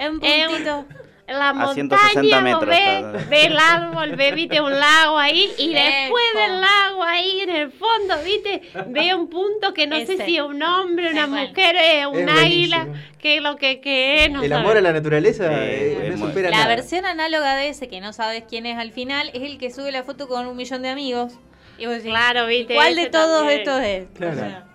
un 0.10 0.20
puntito. 0.20 0.86
La 1.28 1.50
A 1.50 1.74
160 1.74 2.22
montaña, 2.22 2.42
metros 2.42 3.30
ves 3.30 3.46
el 3.46 3.58
árbol, 3.58 4.16
ves, 4.16 4.36
viste, 4.36 4.62
un 4.62 4.72
lago 4.72 5.18
ahí, 5.18 5.50
y 5.58 5.74
después 5.74 6.24
del 6.36 6.62
lago 6.62 7.04
ahí 7.04 7.40
en 7.42 7.50
el 7.50 7.72
fondo, 7.72 8.16
viste, 8.24 8.62
ve 8.88 9.16
un 9.16 9.28
punto 9.28 9.74
que 9.74 9.88
no 9.88 9.96
sé 10.06 10.24
si 10.24 10.38
es 10.38 10.44
un 10.44 10.62
hombre, 10.62 11.12
una 11.12 11.26
mujer, 11.28 11.76
es 11.78 12.06
un 12.06 12.30
Es 12.30 12.40
águila, 12.44 12.78
buenísimo. 12.86 13.10
que 13.20 13.38
es 13.38 13.42
lo 13.44 13.56
que, 13.56 13.82
que 13.82 14.26
es, 14.26 14.32
no 14.32 14.44
El 14.44 14.50
sabes. 14.50 14.64
amor 14.64 14.78
a 14.78 14.82
la 14.82 14.94
naturaleza 14.94 15.48
Sí, 15.50 15.56
eh, 15.58 16.10
es 16.14 16.20
no 16.20 16.28
supera 16.28 16.50
La 16.52 16.58
nada. 16.58 16.68
versión 16.70 17.06
análoga 17.06 17.56
de 17.56 17.70
ese, 17.70 17.88
que 17.88 18.02
no 18.02 18.14
sabes 18.14 18.44
quién 18.48 18.66
es 18.68 18.78
al 18.78 18.92
final, 18.92 19.32
es 19.34 19.42
el 19.42 19.58
que 19.58 19.72
sube 19.72 19.92
la 19.92 20.04
foto 20.04 20.28
con 20.28 20.46
un 20.46 20.56
millón 20.56 20.82
de 20.84 20.90
amigos. 20.90 21.34
Y 21.78 21.88
vos 21.88 21.96
decís, 21.96 22.12
Claro, 22.12 22.46
viste. 22.46 22.76
¿cuál 22.76 22.96
de 22.96 23.08
todos 23.08 23.40
también. 23.40 23.60
estos 23.62 23.82
es? 23.82 24.06
Claro. 24.16 24.34
O 24.34 24.36
sea, 24.40 24.66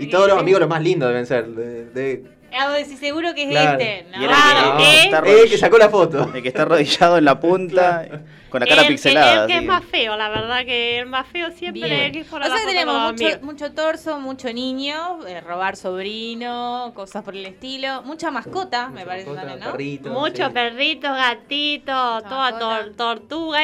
Y 0.00 0.06
todos 0.08 0.28
los 0.28 0.38
amigos 0.38 0.60
los 0.60 0.68
más 0.68 0.82
lindos 0.82 1.08
deben 1.08 1.26
ser. 1.26 1.46
De, 1.46 1.84
de 1.86 2.24
Ah, 2.58 2.70
decís, 2.72 2.98
seguro 2.98 3.34
que 3.34 3.44
es 3.44 3.50
Claro. 3.50 3.78
este. 3.78 4.06
No, 4.10 4.20
Y 4.20 4.24
el 4.24 4.30
que- 4.30 4.36
No, 4.36 4.78
está 5.18 5.18
el 5.42 5.48
que 5.50 5.58
sacó 5.58 5.78
la 5.78 5.88
foto. 5.88 6.30
El 6.34 6.42
que 6.42 6.48
está 6.48 6.62
arrodillado 6.62 7.18
en 7.18 7.24
la 7.24 7.38
punta, 7.40 8.06
con 8.50 8.60
la 8.60 8.66
cara 8.66 8.82
el, 8.82 8.88
pixelada. 8.88 9.42
el 9.42 9.46
que 9.48 9.56
es 9.58 9.64
más 9.64 9.84
feo, 9.84 10.16
la 10.16 10.28
verdad 10.28 10.64
que 10.64 10.98
el 10.98 11.06
más 11.06 11.26
feo 11.28 11.50
siempre 11.52 11.82
Bien. 11.88 11.92
es 11.92 12.06
el 12.06 12.12
que 12.12 12.20
es 12.20 12.26
por 12.26 12.42
O 12.42 12.46
sea 12.46 12.56
tenemos 12.66 13.12
mucho, 13.12 13.26
mucho 13.42 13.72
torso, 13.72 14.18
mucho 14.18 14.52
niño, 14.52 15.24
eh, 15.26 15.40
robar 15.40 15.76
sobrino, 15.76 16.92
cosas 16.94 17.22
por 17.22 17.34
el 17.36 17.46
estilo, 17.46 18.02
mucha 18.02 18.30
mascota, 18.30 18.88
me 18.88 19.06
parece 19.06 19.26
mascota, 19.30 19.46
también, 19.48 19.60
¿no? 19.66 19.72
perrito, 19.72 20.10
Muchos 20.10 20.48
sí. 20.48 20.52
perritos, 20.52 21.10
gatitos, 21.16 22.24
toda 22.24 22.58
tor- 22.58 22.96
tortuga, 22.96 23.60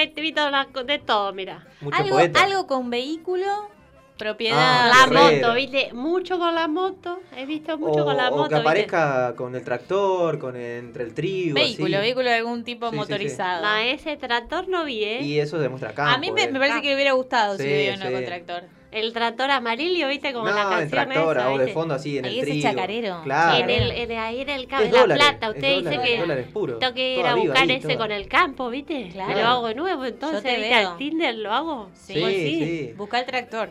co- 0.73 0.85
de 0.85 0.99
todo, 0.99 1.33
mira. 1.33 1.65
Mucho 1.81 1.97
Algo, 1.97 2.17
poeta. 2.17 2.45
algo 2.45 2.67
con 2.67 2.89
vehículo, 2.91 3.69
propiedad. 4.17 4.91
Ah, 4.91 5.07
La 5.09 5.21
moto, 5.21 5.55
viste, 5.55 5.93
mucho 5.93 6.39
con 6.39 6.55
la 6.55 6.69
moto, 6.69 7.21
he 7.37 7.47
visto 7.47 7.77
mucho 7.79 8.03
O, 8.03 8.05
con 8.07 8.17
la 8.17 8.29
o 8.29 8.37
moto, 8.37 8.49
que 8.49 8.55
¿viste? 8.55 8.69
aparezca 8.69 9.35
con 9.37 9.55
el 9.55 9.63
tractor, 9.63 10.39
con 10.39 10.57
el- 10.57 10.79
entre 10.87 11.05
el 11.05 11.15
trigo. 11.15 11.55
vehículo, 11.55 11.97
así. 11.99 12.03
vehículo 12.07 12.25
de 12.31 12.35
algún 12.37 12.65
tipo 12.65 12.87
Sí, 12.91 12.97
sí, 12.97 12.97
sí. 12.97 12.99
motorizado. 13.13 13.63
No, 13.65 13.77
ese 13.77 14.17
tractor 14.17 14.69
no 14.69 14.85
vi, 14.85 15.05
¿eh? 15.05 15.23
Y 15.23 15.39
eso 15.39 15.59
demuestra 15.59 15.93
campo. 15.93 16.15
A 16.15 16.19
mí 16.19 16.31
me, 16.33 16.49
me 16.49 16.59
parece 16.59 16.81
que 16.83 16.89
le 16.89 16.95
hubiera 16.95 17.13
gustado 17.13 17.57
si 17.57 17.63
Sí, 17.65 17.69
hubiera 17.69 17.97
uno 17.97 18.07
sí. 18.07 18.13
con 18.13 18.25
tractor. 18.25 18.63
El 18.93 19.13
tractor 19.13 19.51
amarillo, 19.51 20.09
viste, 20.09 20.33
como 20.33 20.47
la 20.47 20.53
No, 20.65 20.71
canción 20.71 20.83
en 20.83 20.91
tractor, 20.91 21.37
esa, 21.37 21.51
o 21.51 21.59
de 21.59 21.69
fondo 21.69 21.95
así 21.95 22.17
en 22.17 22.25
Ahí 22.25 22.39
el 22.39 22.43
ese 22.45 22.51
trigo. 22.53 22.69
chacarero. 22.71 23.21
Claro. 23.25 23.65
En 23.65 23.69
el, 23.71 23.91
en 23.91 24.13
ahí 24.19 24.41
en 24.41 24.49
el 24.49 24.67
campo, 24.69 24.85
La 24.95 25.01
dólares, 25.03 25.27
Plata, 25.27 25.49
usted 25.51 25.61
dice 25.61 25.75
dólares, 25.83 26.01
que 26.47 26.57
tengo 26.79 26.95
que 26.95 27.15
ir 27.19 27.27
a 27.27 27.35
buscar 27.35 27.63
ahí, 27.65 27.71
ese 27.73 27.83
toda. 27.89 27.97
con 27.99 28.13
el 28.13 28.29
campo, 28.29 28.71
¿viste? 28.71 29.11
Claro. 29.13 29.39
Lo 29.39 29.47
hago 29.47 29.67
de 29.69 29.75
nuevo, 29.75 30.05
entonces, 30.07 30.43
te 30.45 30.57
¿viste? 30.57 30.69
veo. 30.75 30.91
Al 30.93 30.97
Tinder 30.97 31.35
lo 31.35 31.53
hago. 31.53 31.91
Sí, 31.95 32.15
Sí, 32.15 32.21
Pues 32.21 32.35
sí. 32.37 32.93
Busca 32.97 33.19
el 33.21 33.27
tractor. 33.27 33.71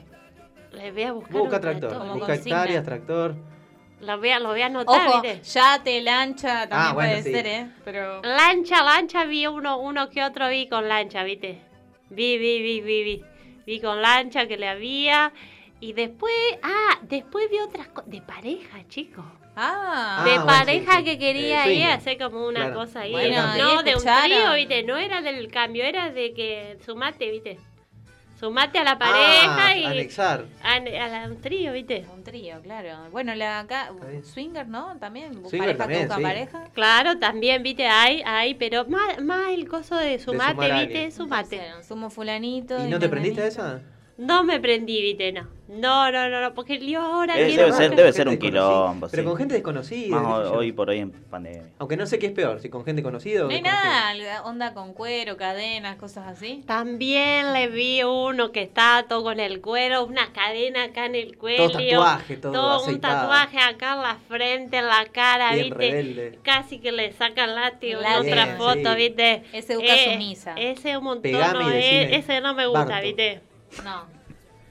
Le 0.75 0.91
voy 0.91 1.03
a 1.03 1.11
buscar 1.13 1.31
Busca 1.33 1.55
un 1.55 1.61
tractor, 1.61 1.97
busca 1.97 2.09
consigna. 2.27 2.33
hectáreas, 2.35 2.83
tractor. 2.83 3.35
Lo 4.01 4.17
voy 4.19 4.29
a, 4.29 4.39
lo 4.39 4.49
voy 4.49 4.61
a 4.61 4.65
anotar, 4.65 5.07
Ojo, 5.07 5.21
¿viste? 5.21 5.41
yate, 5.43 6.01
lancha, 6.01 6.67
también 6.67 6.79
Ah, 6.89 6.93
bueno, 6.93 7.09
puede 7.11 7.23
sí. 7.23 7.31
ser, 7.31 7.47
¿eh? 7.47 7.67
Pero 7.85 8.21
Lancha, 8.23 8.83
lancha, 8.83 9.23
vi 9.25 9.47
uno, 9.47 9.79
uno 9.79 10.09
que 10.09 10.23
otro 10.23 10.49
vi 10.49 10.67
con 10.67 10.87
lancha, 10.87 11.23
¿viste? 11.23 11.61
Vi, 12.09 12.37
vi, 12.37 12.61
vi, 12.61 12.81
vi, 12.81 13.03
vi. 13.03 13.23
Vi 13.65 13.79
con 13.79 14.01
lancha 14.01 14.47
que 14.47 14.57
le 14.57 14.67
había. 14.67 15.31
Y 15.79 15.93
después, 15.93 16.33
ah, 16.61 16.99
después 17.03 17.49
vi 17.49 17.59
otras 17.59 17.87
cosas. 17.87 18.09
De 18.11 18.21
pareja, 18.21 18.85
chicos. 18.89 19.25
Ah, 19.55 20.23
de 20.25 20.35
Ah, 20.35 20.45
pareja 20.45 20.97
sí. 20.97 21.03
que 21.05 21.17
quería 21.17 21.65
Eh, 21.67 21.73
ir 21.75 21.83
a 21.85 21.93
hacer 21.95 22.17
como 22.17 22.45
una 22.45 22.61
Claro. 22.65 22.75
cosa 22.75 23.01
ahí. 23.01 23.11
Bueno, 23.11 23.55
no, 23.57 23.81
de 23.83 23.95
un 23.95 24.03
trío, 24.03 24.53
¿viste? 24.55 24.83
No 24.83 24.97
era 24.97 25.21
del 25.21 25.47
cambio, 25.49 25.83
era 25.85 26.11
de 26.11 26.33
que 26.33 26.77
sumate, 26.85 27.31
¿viste? 27.31 27.57
Sumate 28.39 28.79
a 28.79 28.83
la 28.83 28.97
pareja 28.99 29.67
Ah, 29.67 29.77
y. 29.77 29.85
anexar. 29.85 30.45
A, 30.61 30.73
a 30.75 30.79
la- 31.07 31.27
un 31.29 31.39
trío, 31.39 31.71
¿viste? 31.71 32.05
un 32.13 32.21
trío, 32.23 32.59
claro. 32.61 33.09
Bueno, 33.11 33.33
la 33.33 33.59
acá, 33.61 33.91
swinger, 34.23 34.67
¿no? 34.67 34.97
También, 34.97 35.33
Swinger 35.47 35.77
pareja 35.77 35.77
también, 35.77 36.09
sí. 36.11 36.21
pareja. 36.21 36.63
Claro, 36.73 37.17
también, 37.17 37.63
¿viste? 37.63 37.87
Hay, 37.87 38.21
hay, 38.25 38.53
pero 38.55 38.85
más, 38.87 39.21
más 39.23 39.49
el 39.53 39.67
coso 39.69 39.95
de 39.95 40.19
sumate, 40.19 40.73
¿viste? 40.85 41.11
Sumate. 41.11 41.61
Sumo 41.87 42.09
fulanito. 42.09 42.73
¿Y 42.75 42.89
no 42.89 42.99
te 42.99 43.07
menganito. 43.07 43.09
prendiste 43.09 43.41
a 43.41 43.47
esa? 43.47 43.81
No 44.17 44.43
me 44.43 44.59
prendí, 44.61 45.01
¿viste? 45.01 45.31
No. 45.33 45.53
No, 45.67 46.11
no, 46.11 46.29
no, 46.29 46.41
no, 46.41 46.53
porque 46.53 46.77
yo 46.77 47.01
ahora 47.01 47.33
Debe- 47.35 47.47
quiero 47.47 47.63
debe 47.65 47.75
ser- 47.75 47.95
debe 47.95 48.13
ser 48.13 48.27
un 48.29 48.37
quilombo, 48.37 49.07
Pero 49.09 49.23
sí. 49.23 49.27
con 49.27 49.35
gente 49.37 49.55
desconocida. 49.55 50.15
Más 50.19 50.47
hoy 50.49 50.71
por 50.71 50.89
hoy 50.91 50.99
en 50.99 51.11
pandemia. 51.11 51.63
Aunque 51.79 51.97
no 51.97 52.05
sé 52.05 52.19
qué 52.19 52.27
es 52.27 52.31
peor, 52.33 52.59
si 52.61 52.69
con 52.69 52.85
gente 52.85 53.01
conocida 53.01 53.41
o 53.43 53.47
No 53.47 53.53
hay 53.53 53.63
nada, 53.63 54.43
onda 54.43 54.75
con 54.75 54.93
cuero, 54.93 55.37
cadenas, 55.37 55.95
cosas 55.97 56.27
así. 56.27 56.63
También 56.67 57.51
le 57.51 57.67
vi 57.67 58.03
uno 58.03 58.51
que 58.51 58.61
estaba 58.61 59.07
todo 59.07 59.23
con 59.23 59.39
el 59.39 59.59
cuero, 59.59 60.05
una 60.05 60.31
cadena 60.33 60.83
acá 60.83 61.07
en 61.07 61.15
el 61.15 61.35
cuello. 61.35 61.71
Todo 61.71 61.79
tatuaje, 61.79 62.37
todo 62.37 62.75
un 62.77 62.83
aceitado. 62.83 63.21
tatuaje 63.27 63.57
acá 63.59 63.95
en 63.95 64.01
la 64.03 64.17
frente, 64.27 64.77
en 64.77 64.85
la 64.87 65.05
cara, 65.11 65.53
Bien 65.53 65.65
¿viste? 65.71 65.77
rebelde. 65.91 66.39
Casi 66.43 66.77
que 66.79 66.91
le 66.91 67.11
sacan 67.13 67.55
látigo 67.55 68.01
en 68.01 68.13
otra 68.29 68.55
foto, 68.55 68.91
sí. 68.91 68.95
¿viste? 68.97 69.43
Ese 69.51 69.73
educa 69.73 69.87
Eh, 69.95 70.11
sumisa. 70.13 70.53
Ese 70.57 70.95
un 70.95 71.03
montón, 71.05 71.31
no, 71.31 71.71
eh, 71.71 71.73
decime, 71.73 72.15
ese 72.17 72.39
no 72.41 72.53
me 72.53 72.67
gusta, 72.67 72.85
Barto. 72.85 73.03
¿viste? 73.03 73.41
No. 73.83 74.05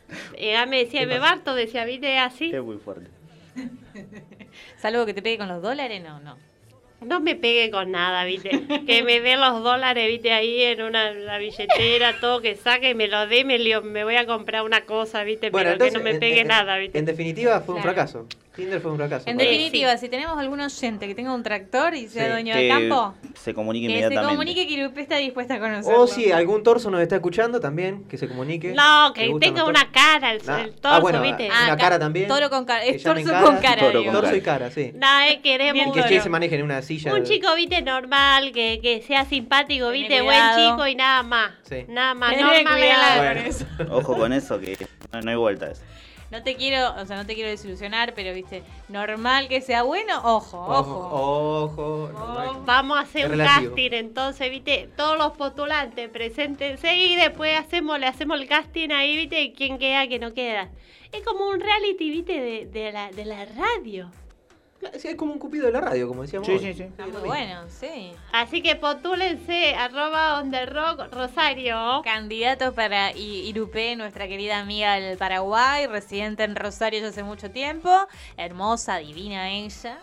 Ella 0.36 0.66
me 0.66 0.84
decía, 0.84 1.00
¿Qué 1.00 1.06
me? 1.06 1.18
Barto, 1.18 1.54
decía, 1.54 1.84
¿viste? 1.84 2.18
Así. 2.18 2.50
Es 2.54 2.62
muy 2.62 2.76
fuerte. 2.78 3.08
Salvo 4.78 5.06
que 5.06 5.14
te 5.14 5.22
pegue 5.22 5.38
con 5.38 5.48
los 5.48 5.62
dólares, 5.62 6.02
no, 6.02 6.20
no. 6.20 6.36
No 7.00 7.20
me 7.20 7.34
pegue 7.36 7.70
con 7.70 7.90
nada, 7.90 8.24
¿viste? 8.24 8.50
que 8.86 9.02
me 9.02 9.20
dé 9.20 9.36
los 9.36 9.62
dólares, 9.62 10.08
¿viste? 10.08 10.32
Ahí 10.32 10.62
en 10.62 10.80
una, 10.82 11.10
la 11.12 11.36
billetera, 11.38 12.18
todo 12.18 12.40
que 12.40 12.56
saque 12.56 12.90
y 12.90 12.94
me 12.94 13.08
lo 13.08 13.26
dé, 13.26 13.44
me, 13.44 13.58
me 13.82 14.04
voy 14.04 14.16
a 14.16 14.24
comprar 14.26 14.62
una 14.62 14.86
cosa, 14.86 15.22
¿viste? 15.22 15.50
Bueno, 15.50 15.72
Pero 15.72 15.72
entonces, 15.84 15.92
que 15.92 15.98
no 15.98 16.04
me 16.04 16.18
pegue 16.18 16.40
en- 16.40 16.48
nada, 16.48 16.78
¿viste? 16.78 16.98
En 16.98 17.04
definitiva, 17.04 17.60
fue 17.60 17.74
un 17.74 17.82
fracaso. 17.82 18.26
Tinder 18.54 18.80
fue 18.80 18.92
un 18.92 18.96
fracaso. 18.98 19.28
En 19.28 19.36
definitiva, 19.36 19.96
si 19.96 20.08
tenemos 20.08 20.38
algún 20.38 20.60
oyente 20.60 21.08
que 21.08 21.14
tenga 21.14 21.34
un 21.34 21.42
tractor 21.42 21.94
y 21.94 22.06
sea 22.08 22.26
Sí. 22.26 22.30
dueño 22.30 22.54
de 22.54 22.60
Que 22.62 22.68
campo, 22.68 23.14
se 23.34 23.52
comunique 23.52 23.86
que 23.88 23.92
se 23.94 23.98
inmediatamente. 23.98 24.32
comunique 24.34 24.68
que 24.68 24.82
Lupe 24.82 25.00
está 25.00 25.16
dispuesta 25.16 25.54
a 25.54 25.58
conocerlo. 25.58 26.00
O 26.02 26.06
si 26.06 26.30
algún 26.30 26.62
torso 26.62 26.90
nos 26.90 27.00
está 27.00 27.16
escuchando 27.16 27.58
también, 27.58 28.04
que 28.04 28.16
se 28.16 28.28
comunique. 28.28 28.72
No, 28.72 29.12
que 29.12 29.34
tenga 29.40 29.64
una 29.64 29.90
cara, 29.90 30.32
el, 30.32 30.40
Ah, 30.46 30.60
el 30.62 30.70
ah, 30.70 30.80
torso, 30.80 31.00
bueno, 31.00 31.20
¿viste? 31.22 31.48
ah, 31.52 31.62
una 31.64 31.76
ca- 31.76 31.82
cara 31.82 31.98
también. 31.98 32.28
Toro 32.28 32.48
con 32.50 32.64
cara. 32.64 32.84
Es 32.84 33.02
torso 33.02 33.24
cara. 33.24 33.40
con 33.42 33.56
cara. 33.58 33.80
Toro 33.80 34.04
con 34.04 34.12
Torso 34.12 34.36
y 34.36 34.40
cara, 34.40 34.70
sí. 34.70 34.92
No, 34.94 35.20
eh, 35.22 35.40
queremos 35.42 35.96
Y 35.96 36.02
que 36.02 36.20
se 36.20 36.28
maneje 36.28 36.54
en 36.54 36.62
una 36.62 36.80
silla. 36.82 37.12
un 37.12 37.24
chico, 37.24 37.54
¿viste? 37.56 37.82
Normal, 37.82 38.52
que, 38.52 38.78
que 38.80 39.02
sea 39.02 39.24
simpático, 39.24 39.90
¿viste? 39.90 40.22
Buen 40.22 40.26
cuidado. 40.38 40.70
chico 40.76 40.86
y 40.86 40.94
nada 40.94 41.22
más. 41.24 41.50
Sí. 41.68 41.84
Nada 41.88 42.14
más. 42.14 42.34
Normal. 42.36 43.44
Ojo 43.90 44.16
con 44.16 44.32
eso, 44.32 44.60
que 44.60 44.76
no, 45.12 45.20
no 45.20 45.30
hay 45.30 45.36
vuelta 45.36 45.66
a 45.66 45.70
eso. 45.72 45.82
No 46.34 46.42
te 46.42 46.56
quiero, 46.56 47.00
o 47.00 47.06
sea, 47.06 47.16
no 47.16 47.26
te 47.26 47.36
quiero 47.36 47.48
desilusionar, 47.48 48.12
pero 48.12 48.34
viste, 48.34 48.64
normal 48.88 49.46
que 49.46 49.60
sea 49.60 49.84
bueno, 49.84 50.18
ojo, 50.24 50.58
ojo. 50.58 51.62
Ojo. 51.62 52.10
normal. 52.12 52.62
Vamos 52.64 52.98
a 52.98 53.02
hacer 53.02 53.30
un 53.30 53.38
casting, 53.38 53.92
entonces, 53.92 54.50
¿viste? 54.50 54.90
Todos 54.96 55.16
los 55.16 55.36
postulantes, 55.36 56.08
preséntense 56.08 56.96
y 56.96 57.14
después 57.14 57.56
hacemos, 57.56 58.00
le 58.00 58.08
hacemos 58.08 58.40
el 58.40 58.48
casting 58.48 58.90
ahí, 58.90 59.16
¿viste? 59.16 59.52
¿Quién 59.52 59.78
queda, 59.78 60.08
quién 60.08 60.22
no 60.22 60.34
queda? 60.34 60.70
Es 61.12 61.22
como 61.22 61.46
un 61.46 61.60
reality, 61.60 62.10
¿viste? 62.10 62.40
De, 62.40 62.66
de 62.66 62.90
la, 62.90 63.12
de 63.12 63.24
la 63.26 63.44
radio. 63.44 64.10
Sí, 64.98 65.08
es 65.08 65.16
como 65.16 65.32
un 65.32 65.38
cupido 65.38 65.66
de 65.66 65.72
la 65.72 65.80
radio, 65.80 66.06
como 66.08 66.22
decíamos. 66.22 66.46
Sí, 66.46 66.52
hoy. 66.54 66.58
sí, 66.60 66.74
sí. 66.74 66.82
Está 66.84 67.06
muy 67.06 67.22
bueno, 67.22 67.62
sí. 67.68 68.12
Así 68.32 68.62
que 68.62 68.76
postúlense, 68.76 69.74
arroba 69.74 70.38
on 70.40 70.50
the 70.50 70.66
rock 70.66 71.12
Rosario. 71.12 72.02
Candidato 72.04 72.72
para 72.74 73.12
Irupé, 73.12 73.96
nuestra 73.96 74.28
querida 74.28 74.58
amiga 74.60 74.94
del 75.00 75.16
Paraguay, 75.18 75.86
residente 75.86 76.44
en 76.44 76.54
Rosario 76.56 77.00
ya 77.00 77.08
hace 77.08 77.22
mucho 77.22 77.50
tiempo, 77.50 77.90
hermosa, 78.36 78.98
divina 78.98 79.50
ella. 79.50 79.98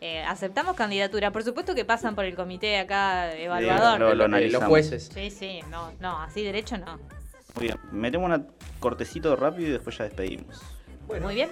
Eh, 0.00 0.20
aceptamos 0.24 0.74
candidatura, 0.74 1.30
por 1.30 1.44
supuesto 1.44 1.74
que 1.76 1.84
pasan 1.84 2.16
por 2.16 2.24
el 2.24 2.34
comité 2.34 2.78
acá 2.80 3.32
evaluador. 3.36 4.00
Lo- 4.00 4.14
lo 4.28 4.36
Eh, 4.36 4.48
Los 4.50 4.64
jueces. 4.64 5.10
Sí, 5.14 5.30
sí, 5.30 5.60
no, 5.70 5.92
no, 6.00 6.20
así 6.20 6.42
derecho 6.42 6.76
no. 6.76 6.98
Muy 7.54 7.66
bien. 7.66 7.78
Metemos 7.92 8.26
una 8.26 8.44
cortecito 8.80 9.36
rápido 9.36 9.68
y 9.68 9.72
después 9.72 9.96
ya 9.96 10.04
despedimos. 10.04 10.60
Bueno, 11.06 11.26
Muy 11.26 11.34
bien. 11.36 11.50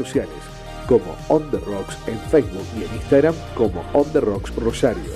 Sociales 0.00 0.42
como 0.86 1.14
On 1.28 1.42
The 1.50 1.58
Rocks 1.58 1.96
en 2.06 2.18
Facebook 2.30 2.66
y 2.76 2.84
en 2.84 2.94
Instagram 2.94 3.34
como 3.54 3.84
On 3.92 4.04
The 4.12 4.20
Rocks 4.20 4.54
Rosario. 4.56 5.12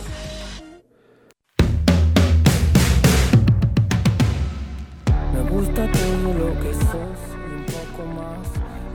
Me 5.33 5.51
gusta 5.51 5.91
todo 5.91 6.35
lo 6.39 6.61
que 6.61 6.75
sos 6.75 7.21
y 7.49 7.55
un 7.57 7.65
poco 7.67 8.03
más. 8.15 8.47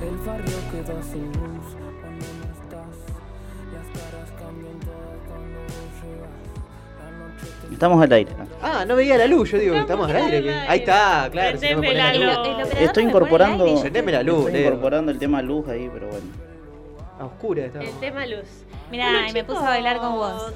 El 0.02 0.16
barrio 0.26 0.58
queda 0.72 1.02
sin 1.04 1.26
luz 1.26 1.68
cuando 2.02 2.26
no 2.38 2.46
estás. 2.54 2.96
Estamos 7.72 8.04
al 8.04 8.12
aire. 8.12 8.49
Ah, 8.80 8.86
no 8.86 8.96
veía 8.96 9.18
la 9.18 9.28
luz, 9.28 9.52
yo 9.52 9.58
digo, 9.58 9.76
estamos 9.76 10.10
al 10.10 10.16
aire. 10.16 10.54
Ahí 10.68 10.80
está, 10.80 11.28
claro. 11.32 11.58
si 11.58 11.70
no 11.70 11.82
me 11.82 11.88
Prendeme 11.90 12.04
ponés 12.14 12.22
la 12.28 12.44
luz. 12.48 12.58
luz. 12.70 12.82
Estoy 12.82 13.04
incorporando. 13.04 13.82
Prendeme 13.82 14.12
la 14.12 14.24
luz, 14.24 14.38
Estoy 14.46 14.54
Leo. 14.54 14.68
incorporando 14.68 15.12
el 15.12 15.20
tema 15.20 15.42
luz 15.42 15.68
ahí, 15.68 15.90
pero 15.94 16.08
bueno. 16.08 16.26
A 17.20 17.26
oscura 17.26 17.66
está. 17.66 17.80
El 17.82 17.92
tema 18.00 18.26
luz. 18.26 18.46
Mirá, 18.92 19.12
Bueno, 19.12 19.28
y 19.30 19.34
me 19.34 19.44
puse 19.44 19.60
a 19.60 19.70
bailar 19.70 19.98
con 19.98 20.14
vos. 20.14 20.54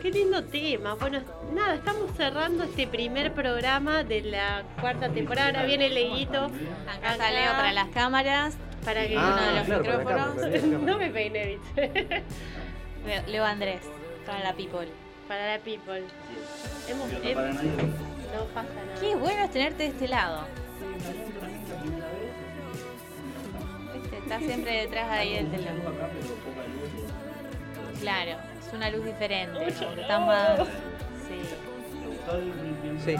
Qué 0.00 0.12
lindo 0.12 0.44
tema. 0.44 0.94
Bueno, 0.94 1.20
nada, 1.52 1.74
estamos 1.74 2.10
cerrando 2.16 2.62
este 2.62 2.86
primer 2.86 3.32
programa 3.32 4.04
de 4.04 4.20
la 4.22 4.62
cuarta 4.80 5.08
temporada. 5.08 5.48
Ahora 5.48 5.64
viene 5.64 5.88
Leguito. 5.88 6.44
Acá 6.44 7.12
está 7.12 7.30
Leo 7.32 7.50
para 7.52 7.72
las 7.72 7.88
cámaras. 7.88 8.56
Para 8.84 9.06
que 9.08 9.16
uno 9.16 9.36
de 9.36 9.52
los 9.56 9.64
claro, 9.64 9.82
para 9.82 9.98
la 9.98 10.04
cámara, 10.04 10.26
micrófonos. 10.28 10.34
para 10.36 10.48
la 10.48 10.60
cámara. 10.60 10.78
no 10.92 10.98
me 10.98 11.10
peiné, 11.10 11.46
¿viste? 11.74 12.22
Leo- 13.06 13.22
Leo 13.26 13.44
Andrés, 13.44 13.80
para 14.24 14.38
la 14.44 14.52
people. 14.54 14.86
Para 15.28 15.52
la 15.56 15.58
people. 15.58 16.02
Hemos, 16.88 17.12
no 17.12 17.18
hem- 17.18 17.34
para 17.34 17.52
nadie. 17.52 17.70
no 17.70 18.44
pasa 18.54 18.68
nada. 18.86 19.00
Qué 19.00 19.14
bueno 19.14 19.44
es 19.44 19.50
tenerte 19.50 19.82
de 19.84 19.88
este 19.90 20.08
lado. 20.08 20.40
Viste, 23.94 24.16
Está 24.18 24.38
siempre 24.38 24.72
detrás 24.82 25.10
ahí 25.10 25.34
del 25.34 25.50
telón. 25.50 25.82
Claro, 28.00 28.30
es 28.66 28.72
una 28.74 28.90
luz 28.90 29.04
diferente. 29.04 29.66
Está 29.68 30.20
más. 30.20 30.58
Sí. 31.28 31.40
Sí, 33.04 33.16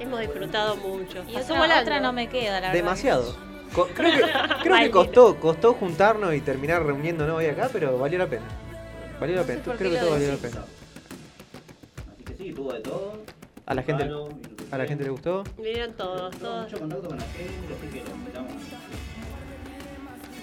Hemos 0.00 0.20
disfrutado 0.20 0.76
mucho. 0.76 1.22
Y 1.28 1.34
Pasó 1.34 1.52
otra, 1.52 1.58
volando. 1.58 1.82
otra 1.82 2.00
no 2.00 2.12
me 2.12 2.28
queda, 2.28 2.54
la 2.54 2.60
verdad. 2.60 2.72
demasiado. 2.72 3.36
Co- 3.74 3.88
creo 3.94 4.10
que, 4.12 4.20
creo 4.20 4.62
que 4.62 4.68
Maldito. 4.70 4.92
costó, 4.98 5.36
costó 5.40 5.74
juntarnos 5.74 6.34
y 6.34 6.40
terminar 6.40 6.82
reuniéndonos 6.84 7.36
hoy 7.36 7.46
acá, 7.46 7.68
pero 7.72 7.96
valió 7.98 8.18
la 8.18 8.26
pena. 8.26 8.44
Valió 9.20 9.36
la 9.36 9.42
pena. 9.44 9.62
Creo 9.62 9.90
que 9.92 9.96
todo 9.98 10.10
valió 10.10 10.28
la 10.32 10.36
pena. 10.36 10.60
Sí, 12.44 12.52
tuvo 12.52 12.74
de 12.74 12.80
todo. 12.80 13.22
A 13.64 13.72
la 13.72 13.82
gente, 13.82 14.06
a 14.70 14.76
la 14.76 14.84
gente 14.84 15.04
le 15.04 15.08
gustó. 15.08 15.44
Vinieron 15.56 15.94
todos, 15.94 16.36
todos. 16.36 16.64
Mucho 16.64 16.78
contacto 16.78 17.08
con 17.08 17.18
la 17.18 17.24
gente, 17.24 17.74
así 17.74 17.86
que 17.90 18.00
los 18.00 18.10
invitamos. 18.10 18.52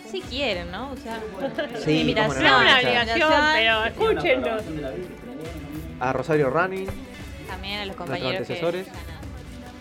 Si 0.10 0.22
quieren, 0.22 0.72
¿no? 0.72 0.92
O 0.94 0.98
sea, 0.98 1.20
Sí, 1.86 2.00
invitación. 2.02 2.38
cómo 2.44 2.50
no, 2.50 2.64
No 2.64 2.70
es 2.70 2.84
una 2.84 2.90
obligación, 2.90 3.30
pero 3.54 3.86
escúchenlos. 3.86 4.64
A 6.00 6.14
Rosario 6.14 6.50
Running, 6.50 6.88
También 7.48 7.80
a 7.82 7.86
los 7.86 7.96
compañeros 7.96 8.32
que. 8.32 8.38
antecesores. 8.40 8.88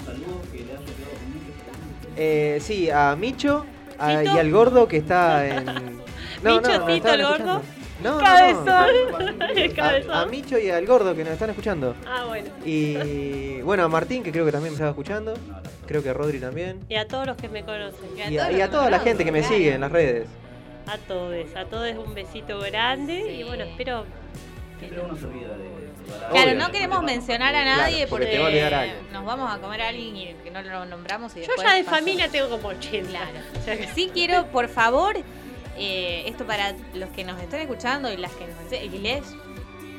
Saludos 0.04 0.28
que 0.52 0.58
le 0.58 0.64
haya 0.64 0.72
quedado 0.72 0.84
con 0.84 1.32
mucho 1.32 2.16
Eh, 2.18 2.58
sí, 2.60 2.90
a 2.90 3.16
Micho 3.16 3.64
a- 3.98 4.20
¿Tito? 4.20 4.34
y 4.34 4.38
al 4.38 4.50
gordo 4.50 4.86
que 4.88 4.98
está 4.98 5.46
en. 5.48 5.64
Micho, 6.44 6.60
Tito, 6.60 6.88
estaban 6.90 7.20
el 7.20 7.26
gordo. 7.26 7.32
escuchando. 7.32 7.79
No, 8.02 8.12
no, 8.12 8.18
no. 8.18 8.24
Cabezón. 8.24 9.42
El 9.56 9.80
A, 10.10 10.20
a. 10.22 10.26
Micho 10.26 10.58
y 10.58 10.70
al 10.70 10.86
gordo 10.86 11.14
que 11.14 11.22
nos 11.24 11.34
están 11.34 11.50
escuchando. 11.50 11.94
Ah, 12.06 12.24
bueno. 12.26 12.48
Y 12.64 13.60
bueno, 13.62 13.84
a 13.84 13.88
Martín, 13.88 14.22
que 14.22 14.32
creo 14.32 14.44
que 14.44 14.52
también 14.52 14.72
me 14.72 14.76
estaba 14.76 14.90
escuchando. 14.90 15.34
Creo 15.86 16.02
que 16.02 16.12
Rodri 16.12 16.38
también. 16.40 16.80
Y 16.88 16.94
a 16.96 17.06
todos 17.06 17.26
los 17.26 17.36
que 17.36 17.48
me 17.48 17.64
conocen. 17.64 18.16
Y 18.16 18.38
a, 18.38 18.52
y 18.52 18.60
a 18.60 18.70
toda 18.70 18.90
la 18.90 19.00
gente 19.00 19.24
que 19.24 19.32
me 19.32 19.42
sigue 19.42 19.74
en 19.74 19.80
las 19.82 19.92
redes. 19.92 20.26
A 20.86 20.96
todos, 20.98 21.34
a 21.56 21.64
todos 21.66 21.92
un 22.04 22.14
besito 22.14 22.58
grande 22.60 23.32
y 23.34 23.44
bueno, 23.44 23.64
espero 23.64 24.04
de. 24.80 24.88
Claro, 24.88 26.50
Obvio. 26.50 26.54
no 26.58 26.70
queremos 26.72 27.02
mencionar 27.02 27.54
a 27.54 27.64
nadie 27.64 27.98
Claro, 27.98 28.10
porque 28.10 28.24
porque, 28.26 28.26
te 28.26 28.38
va 28.38 28.44
a 28.46 28.48
olvidar 28.48 28.74
alguien. 28.74 28.96
nos 29.12 29.24
vamos 29.24 29.52
a 29.54 29.58
comer 29.58 29.82
a 29.82 29.88
alguien 29.88 30.16
y 30.16 30.34
que 30.42 30.50
no 30.50 30.62
lo 30.62 30.84
nombramos 30.86 31.36
y 31.36 31.40
Yo 31.42 31.46
ya 31.62 31.74
de 31.74 31.84
pasa. 31.84 31.96
familia 31.98 32.28
tengo 32.28 32.48
como 32.48 32.68
80. 32.68 33.08
Claro. 33.10 33.26
O 33.60 33.62
sea 33.64 33.76
que- 33.78 33.86
Sí 33.88 34.10
quiero, 34.12 34.46
por 34.46 34.68
favor, 34.68 35.16
eh, 35.80 36.24
esto 36.26 36.46
para 36.46 36.74
los 36.94 37.08
que 37.10 37.24
nos 37.24 37.40
están 37.40 37.60
escuchando 37.60 38.12
y 38.12 38.16
las 38.16 38.32
que 38.32 38.46
nos 38.46 38.72
y 38.72 38.98
les 38.98 39.22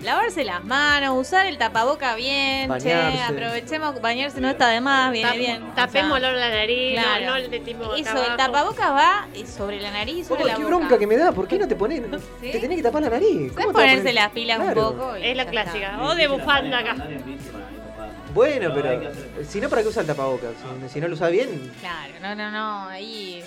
lavarse 0.02 0.44
las 0.44 0.64
manos, 0.64 1.16
usar 1.16 1.46
el 1.46 1.60
tapaboca 1.60 2.16
bien, 2.16 2.64
che, 2.80 2.92
Bañarse. 2.92 3.22
aprovechemos, 3.22 4.02
bañarse 4.02 4.42
no 4.42 4.50
está 4.50 4.70
de 4.70 4.82
más, 4.82 5.12
viene 5.12 5.30
Tap- 5.30 5.38
bien. 5.38 5.64
o 5.64 5.76
Tapémoslo 5.76 6.20
sea, 6.22 6.30
en 6.34 6.40
la 6.40 6.50
nariz, 6.50 6.96
no- 6.96 7.02
claro. 7.04 7.26
no, 7.28 7.38
le 7.38 7.50
metimos 7.50 7.88
acá 7.88 7.98
Eso, 7.98 8.12
el 8.14 8.18
abajo. 8.32 8.38
tapabocas 8.38 8.92
va 8.92 9.28
eh, 9.36 9.46
sobre 9.46 9.80
la 9.80 9.92
nariz 9.92 10.26
sobre 10.28 10.44
Oh, 10.44 10.48
la 10.48 10.56
qué 10.56 10.64
boca. 10.64 10.76
bronca 10.76 10.98
que 10.98 11.06
me 11.06 11.18
da, 11.18 11.32
¿por 11.32 11.48
qué 11.48 11.60
no 11.60 11.68
te 11.68 11.76
pones? 11.76 12.02
Te 12.42 12.60
tenés 12.60 12.78
que 12.78 12.84
tapar 12.84 13.04
la 13.04 13.10
nariz. 13.12 13.52
¿Cómo 13.54 13.72
ponerse 13.74 13.98
poner? 14.00 14.14
las 14.16 14.30
pilas 14.32 14.60
Claro. 14.60 14.90
un 14.90 14.98
poco. 14.98 15.18
y 15.18 15.24
Es 15.28 15.38
la 15.38 15.46
clásica. 15.46 15.92
está. 15.92 16.04
O 16.04 16.16
de 16.16 16.28
bufanda 16.28 16.80
acá. 16.80 16.96
Bueno, 18.34 18.72
pero 18.74 19.12
si 19.48 19.60
no, 19.60 19.70
¿para 19.70 19.82
qué 19.84 19.90
usa 19.90 20.02
el 20.02 20.08
tapabocas? 20.08 20.52
Si, 20.88 20.90
si 20.94 21.00
no 21.02 21.08
lo 21.10 21.14
usa 21.16 21.28
bien, 21.28 21.72
Claro, 21.80 22.14
no, 22.22 22.34
no, 22.34 22.50
no, 22.50 22.88
ahí 22.88 23.44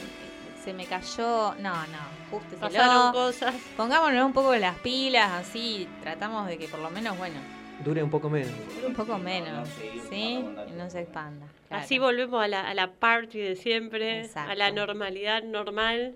se 0.64 0.72
me 0.72 0.86
cayó. 0.86 1.54
No, 1.58 1.74
no, 1.74 2.38
Pasaron 2.60 2.90
ajusteselo. 2.90 3.12
cosas. 3.12 3.54
Pongámonos 3.76 4.24
un 4.24 4.32
poco 4.32 4.54
las 4.56 4.78
pilas, 4.78 5.30
así 5.32 5.86
tratamos 6.02 6.46
de 6.48 6.56
que 6.58 6.68
por 6.68 6.80
lo 6.80 6.90
menos, 6.90 7.16
bueno, 7.18 7.36
dure 7.84 8.02
un 8.02 8.10
poco 8.10 8.30
menos. 8.30 8.52
un 8.86 8.94
poco 8.94 9.18
menos, 9.18 9.68
¿sí? 10.10 10.44
Y 10.68 10.72
no 10.76 10.88
se 10.90 11.00
expanda. 11.02 11.46
claro. 11.68 11.84
Así 11.84 11.98
volvemos 11.98 12.42
a 12.42 12.48
la, 12.48 12.68
a 12.68 12.74
la 12.74 12.90
party 12.92 13.38
de 13.38 13.56
siempre, 13.56 14.20
Exacto. 14.22 14.52
a 14.52 14.54
la 14.54 14.70
normalidad 14.70 15.42
normal. 15.42 16.14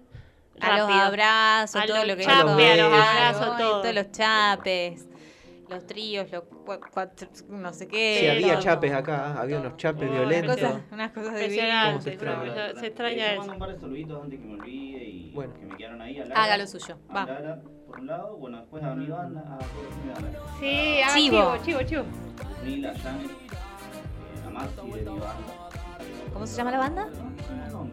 A 0.60 0.76
los 0.76 0.90
abrazos, 0.90 1.80
A 1.82 1.86
todo 1.86 1.98
los 1.98 2.06
lo 2.08 2.16
que 2.16 2.24
chapes, 2.24 2.40
a 2.72 2.76
los 2.76 2.92
abrazos, 2.92 3.56
todo. 3.58 3.80
todos 3.82 3.94
los 3.94 4.10
chapes, 4.10 5.06
los 5.68 5.86
tríos, 5.86 6.30
los 6.30 6.44
cua- 6.44 6.80
cuatro, 6.92 7.28
no 7.48 7.72
sé 7.72 7.86
qué. 7.88 8.18
Sí, 8.20 8.26
había 8.28 8.54
todo. 8.54 8.62
chapes 8.62 8.92
acá, 8.92 9.38
había 9.40 9.58
unos 9.60 9.76
chapes 9.76 10.10
violentos. 10.10 10.56
Cosas, 10.56 10.82
unas 10.90 11.12
cosas 11.12 11.38
divinas. 11.38 11.88
¿Cómo 11.90 12.00
se 12.02 12.10
extraña? 12.12 13.24
se 13.24 13.32
eso. 13.32 13.38
mando 13.38 13.52
un 13.52 13.58
par 13.58 13.72
de 13.74 13.78
saluditos 13.80 14.22
antes 14.24 14.40
que 14.40 14.46
me 14.46 14.54
olvide 14.54 15.04
y 15.04 15.30
Bueno. 15.32 15.54
que 15.54 15.66
me 15.66 15.76
quedaron 15.76 16.02
ahí. 16.02 16.18
A 16.20 16.44
Haga 16.44 16.56
lo 16.58 16.66
suyo, 16.66 16.96
a 17.08 17.14
va. 17.14 17.26
Lara, 17.26 17.62
por 17.86 18.00
un 18.00 18.06
lado, 18.06 18.36
bueno, 18.36 18.58
después 18.60 18.82
a 18.82 18.94
mi 18.94 19.06
banda, 19.06 19.40
a 19.40 19.58
todos 19.58 19.96
mi 20.04 20.12
banda. 20.12 20.40
Sí, 20.60 21.00
ah, 21.04 21.10
Chivo. 21.14 21.56
chivo, 21.56 21.64
chivo, 21.64 21.82
chivo. 21.82 22.02
Mila, 22.64 22.92
Janet, 23.02 23.30
eh, 23.30 24.46
a 24.46 24.50
Maxi 24.50 24.76
de 24.76 24.82
mi 24.82 25.04
banda. 25.04 25.24
¿Cómo 26.32 26.46
se 26.46 26.56
llama 26.56 26.70
la 26.70 26.78
banda? 26.78 27.08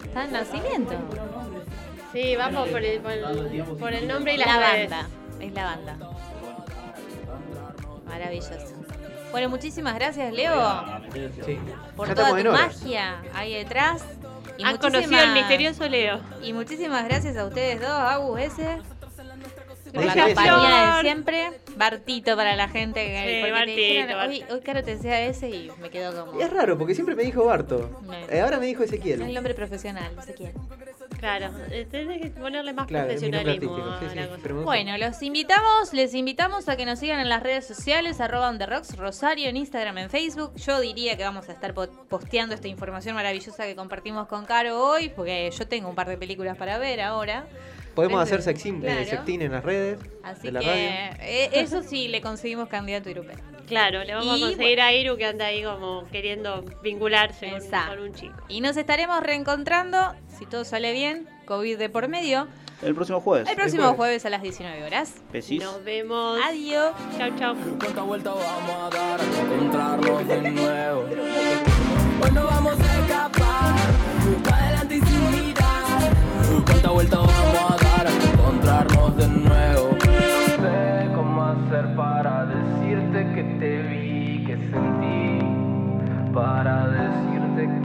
Está 0.03 0.25
en 0.25 0.31
nacimiento. 0.31 0.93
Sí, 2.11 2.35
vamos 2.37 2.69
por 2.69 2.81
el, 2.83 3.01
por 3.01 3.11
el, 3.11 3.63
por 3.79 3.93
el 3.93 4.07
nombre 4.07 4.33
y 4.35 4.37
la, 4.37 4.45
La 4.45 4.57
banda, 4.59 5.07
es 5.39 5.53
la 5.53 5.63
banda. 5.65 5.97
Maravilloso. 8.19 8.51
Bueno, 9.31 9.49
muchísimas 9.49 9.95
gracias, 9.95 10.31
Leo, 10.33 10.83
Sí. 11.45 11.57
por 11.97 12.07
Ya 12.07 12.15
toda 12.15 12.41
tu 12.41 12.51
magia 12.51 13.21
ahí 13.33 13.53
detrás. 13.55 14.03
Y 14.57 14.63
Han 14.63 14.77
conocido 14.77 15.01
muchísimas- 15.11 15.23
el 15.25 15.33
misterioso 15.33 15.89
Leo. 15.89 16.21
Y 16.41 16.53
muchísimas 16.53 17.03
gracias 17.05 17.35
a 17.35 17.45
ustedes 17.45 17.81
dos, 17.81 17.89
Agus 17.89 18.39
ese, 18.39 18.77
por 19.93 20.05
la 20.05 20.13
compañía 20.27 20.95
de 20.95 21.01
siempre. 21.01 21.51
Bartito 21.75 22.37
para 22.37 22.55
la 22.55 22.69
gente 22.69 23.05
que 23.05 23.43
Sí, 23.45 23.51
Bartito, 23.51 23.75
dijeron, 23.75 24.09
hoy, 24.11 24.15
Bartito. 24.39 24.53
hoy 24.53 24.61
Caro 24.61 24.83
te 24.83 24.95
decía 24.95 25.21
ese 25.25 25.49
y 25.49 25.71
me 25.81 25.89
quedo 25.89 26.25
como 26.25 26.39
Y 26.39 26.43
es 26.43 26.49
raro, 26.53 26.77
porque 26.77 26.93
siempre 26.95 27.15
me 27.15 27.23
dijo 27.23 27.43
Barto. 27.43 27.89
Eh, 28.29 28.39
ahora 28.39 28.57
me 28.59 28.65
dijo 28.67 28.83
es 28.83 28.89
el 28.93 28.99
Ezequiel. 28.99 29.33
nombre 29.33 29.53
profesional, 29.53 30.15
quién. 30.37 30.53
Claro, 31.19 31.49
eh, 31.71 31.87
tenés 31.89 32.21
que 32.21 32.29
ponerle 32.29 32.73
más 32.73 32.87
Claro, 32.87 33.07
profesionalismo. 33.07 33.97
Sí, 33.99 34.05
sí. 34.43 34.51
Bueno, 34.53 34.97
los 34.97 35.21
invitamos, 35.21 35.93
les 35.93 36.13
invitamos 36.13 36.69
a 36.69 36.75
que 36.77 36.85
nos 36.85 36.99
sigan 36.99 37.19
en 37.19 37.29
las 37.29 37.41
redes 37.41 37.65
sociales, 37.65 38.19
arroba 38.21 38.49
on 38.49 38.57
the 38.57 38.65
rocks, 38.65 38.95
Rosario, 38.97 39.49
en 39.49 39.57
Instagram, 39.57 39.97
en 39.97 40.09
Facebook. 40.09 40.53
Yo 40.55 40.79
diría 40.79 41.17
que 41.17 41.23
vamos 41.23 41.49
a 41.49 41.53
estar 41.53 41.73
po- 41.73 41.87
posteando 42.09 42.53
esta 42.55 42.67
información 42.67 43.15
maravillosa 43.15 43.65
que 43.65 43.75
compartimos 43.75 44.27
con 44.27 44.45
Caro 44.45 44.79
hoy, 44.79 45.09
porque 45.09 45.49
yo 45.57 45.67
tengo 45.67 45.89
un 45.89 45.95
par 45.95 46.07
de 46.07 46.17
películas 46.17 46.57
para 46.57 46.77
ver 46.77 47.01
ahora. 47.01 47.47
Podemos 47.95 48.21
hacer 48.21 48.39
claro. 48.43 48.51
eh, 49.01 49.05
sexting 49.05 49.41
en 49.41 49.51
las 49.53 49.63
redes 49.63 49.99
Así 50.21 50.47
de 50.47 50.51
la 50.51 50.59
que 50.59 50.65
radio. 50.67 51.17
eh, 51.21 51.49
eso 51.53 51.81
sí, 51.81 52.09
le 52.09 52.19
conseguimos 52.21 52.67
candidato 52.67 53.07
europeo. 53.07 53.37
Claro, 53.67 54.03
le 54.03 54.13
vamos 54.13 54.37
Y 54.37 54.43
a 54.43 54.47
conseguir 54.47 54.81
a 54.81 54.91
Iru 54.93 55.15
que 55.17 55.25
anda 55.25 55.45
ahí 55.47 55.63
como 55.63 56.05
queriendo 56.11 56.63
vincularse 56.83 57.51
con 57.87 57.99
un 57.99 58.13
chico. 58.13 58.35
Y 58.49 58.61
nos 58.61 58.77
estaremos 58.77 59.21
reencontrando, 59.23 60.13
si 60.37 60.45
todo 60.45 60.65
sale 60.65 60.91
bien, 60.93 61.27
COVID 61.45 61.77
de 61.77 61.89
por 61.89 62.07
medio, 62.07 62.47
El 62.81 62.93
próximo 62.95 63.21
jueves. 63.21 63.49
el 63.49 63.55
próximo 63.55 63.93
jueves 63.93 64.25
a 64.25 64.29
las 64.29 64.41
19 64.41 64.83
horas. 64.83 65.15
Besis. 65.31 65.61
Nos 65.63 65.83
vemos. 65.83 66.39
Adiós. 66.45 66.91
Chau, 67.17 67.29
chau. 67.37 67.55
¿Cuánta 67.79 68.01
vuelta 68.03 68.31
vamos 68.33 68.93
a 68.93 68.95
dar 68.97 69.21
hasta 69.21 69.41
encontrarnos 69.41 70.27
de 70.27 70.51
nuevo? 70.51 71.01
Hoy 72.23 72.31
no 72.31 72.45
vamos 72.45 72.79
a 72.79 72.99
escapar, 72.99 73.75
pa' 74.43 74.55
adelante 74.57 74.95
y 74.95 75.01
sin 75.01 75.31
mirar. 75.31 76.13
¿Cuánta 76.65 76.89
vuelta 76.91 77.17
vamos 77.17 77.71
a 77.71 77.75
dar 77.83 78.07
hasta 78.07 78.29
encontrarnos 78.31 79.17
de 79.17 79.27
nuevo? 79.27 79.89
No 79.91 80.63
sé 80.63 81.11
cómo 81.15 81.43
hacer 81.43 81.95
para 81.95 82.45
decirte 82.45 83.33
que 83.35 83.43
te 83.59 83.81
vi, 83.83 84.45
que 84.45 84.57
sentí, 84.57 86.33
para 86.33 86.87
decirte 86.87 87.84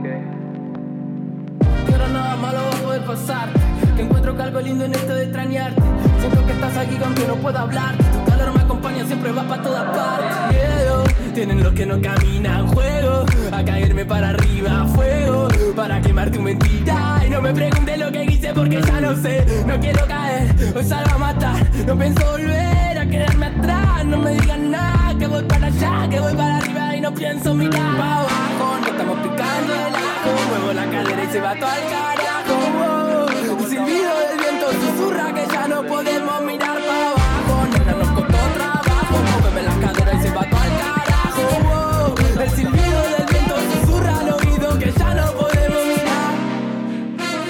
malo 2.35 2.59
va 2.87 2.95
a 2.95 3.05
pasar. 3.05 3.49
Que 3.95 4.03
encuentro 4.03 4.35
que 4.35 4.43
algo 4.43 4.61
lindo 4.61 4.85
en 4.85 4.93
esto 4.93 5.13
de 5.13 5.23
extrañarte. 5.23 5.81
Siento 6.19 6.45
que 6.45 6.53
estás 6.53 6.77
aquí 6.77 6.97
aunque 7.03 7.27
no 7.27 7.35
puedo 7.35 7.57
hablar. 7.57 7.95
Tu 7.97 8.31
calor 8.31 8.53
me 8.55 8.61
acompaña, 8.61 9.05
siempre 9.05 9.31
va 9.31 9.43
para 9.43 9.61
todas 9.61 9.97
partes. 9.97 10.37
Miedo, 10.49 11.03
tienen 11.33 11.63
los 11.63 11.73
que 11.73 11.85
no 11.85 12.01
caminan 12.01 12.67
juego. 12.67 13.25
A 13.51 13.63
caerme 13.63 14.05
para 14.05 14.29
arriba, 14.29 14.85
fuego. 14.87 15.47
Pa' 15.75 15.83
para 15.83 16.01
quemar 16.01 16.29
tu 16.31 16.41
mentira. 16.41 17.21
Y 17.25 17.29
no 17.29 17.41
me 17.41 17.53
preguntes 17.53 17.97
lo 17.97 18.11
que 18.11 18.23
hice 18.25 18.53
porque 18.53 18.81
ya 18.81 19.01
no 19.01 19.15
sé. 19.15 19.45
No 19.65 19.79
quiero 19.79 20.05
caer, 20.05 20.55
o 20.75 20.83
salgo 20.83 21.15
a 21.15 21.17
matar. 21.17 21.69
No 21.85 21.97
pienso 21.97 22.25
volver 22.31 22.97
a 22.97 23.05
quedarme 23.05 23.45
atrás. 23.47 24.05
No 24.05 24.17
me 24.17 24.33
digan 24.35 24.71
nada, 24.71 25.17
que 25.17 25.27
voy 25.27 25.43
para 25.43 25.67
allá, 25.67 26.07
que 26.09 26.19
voy 26.19 26.33
para 26.33 26.57
arriba 26.57 26.95
y 26.95 27.01
no 27.01 27.13
pienso 27.13 27.53
mirar 27.53 27.97
para 27.97 28.19
abajo. 28.19 28.77
No 28.81 28.87
estamos 28.87 29.17
picando 29.19 29.73
el 29.73 30.10
carajo. 30.21 30.49
Muevo 30.49 30.73
la 30.73 30.85
cadera 30.89 31.23
y 31.23 31.27
se 31.31 31.39
va 31.39 31.55
todo 31.55 31.69
al 31.69 31.89
carajo. 31.89 32.55
Oh, 32.81 33.53
un 33.53 33.69
silbido 33.69 34.11
del 34.19 34.37
viento 34.39 34.71
susurra 34.71 35.33
que 35.33 35.47
ya 35.47 35.67
no 35.67 35.83
podemos 35.83 36.41
mirar 36.43 36.77
para 36.79 37.09
abajo. 37.09 37.67
Nena 37.71 37.93
nos 37.93 38.07
costó 38.09 38.37
trabajo. 38.55 39.15
Mueve 39.41 39.63
la 39.63 39.87
cadera 39.87 40.13
y 40.13 40.21
se 40.21 40.29
va 40.31 40.43
todo 40.49 40.59
al 40.59 40.77
carajo. 40.81 41.43
Oh, 41.65 42.41
el 42.41 42.49
silbido 42.51 43.01
del 43.17 43.25
viento 43.29 43.55
susurra 43.73 44.19
al 44.19 44.29
oído 44.33 44.79
que 44.79 44.91
ya 44.91 45.13
no 45.13 45.31
podemos 45.33 45.85
mirar. 45.85 46.33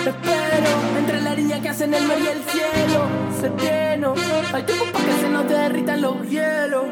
Espero 0.07 0.71
entre 0.97 1.21
la 1.21 1.33
línea 1.33 1.61
que 1.61 1.69
hacen 1.69 1.93
el 1.93 2.05
mar 2.05 2.17
y 2.19 2.27
el 2.27 2.43
cielo. 2.43 3.07
se 3.35 3.41
Sereno, 3.41 4.13
hay 4.53 4.63
tiempo 4.63 4.85
para 4.91 5.05
que 5.05 5.13
se 5.13 5.29
nos 5.29 5.47
derritan 5.47 6.01
los 6.01 6.29
hielos. 6.29 6.85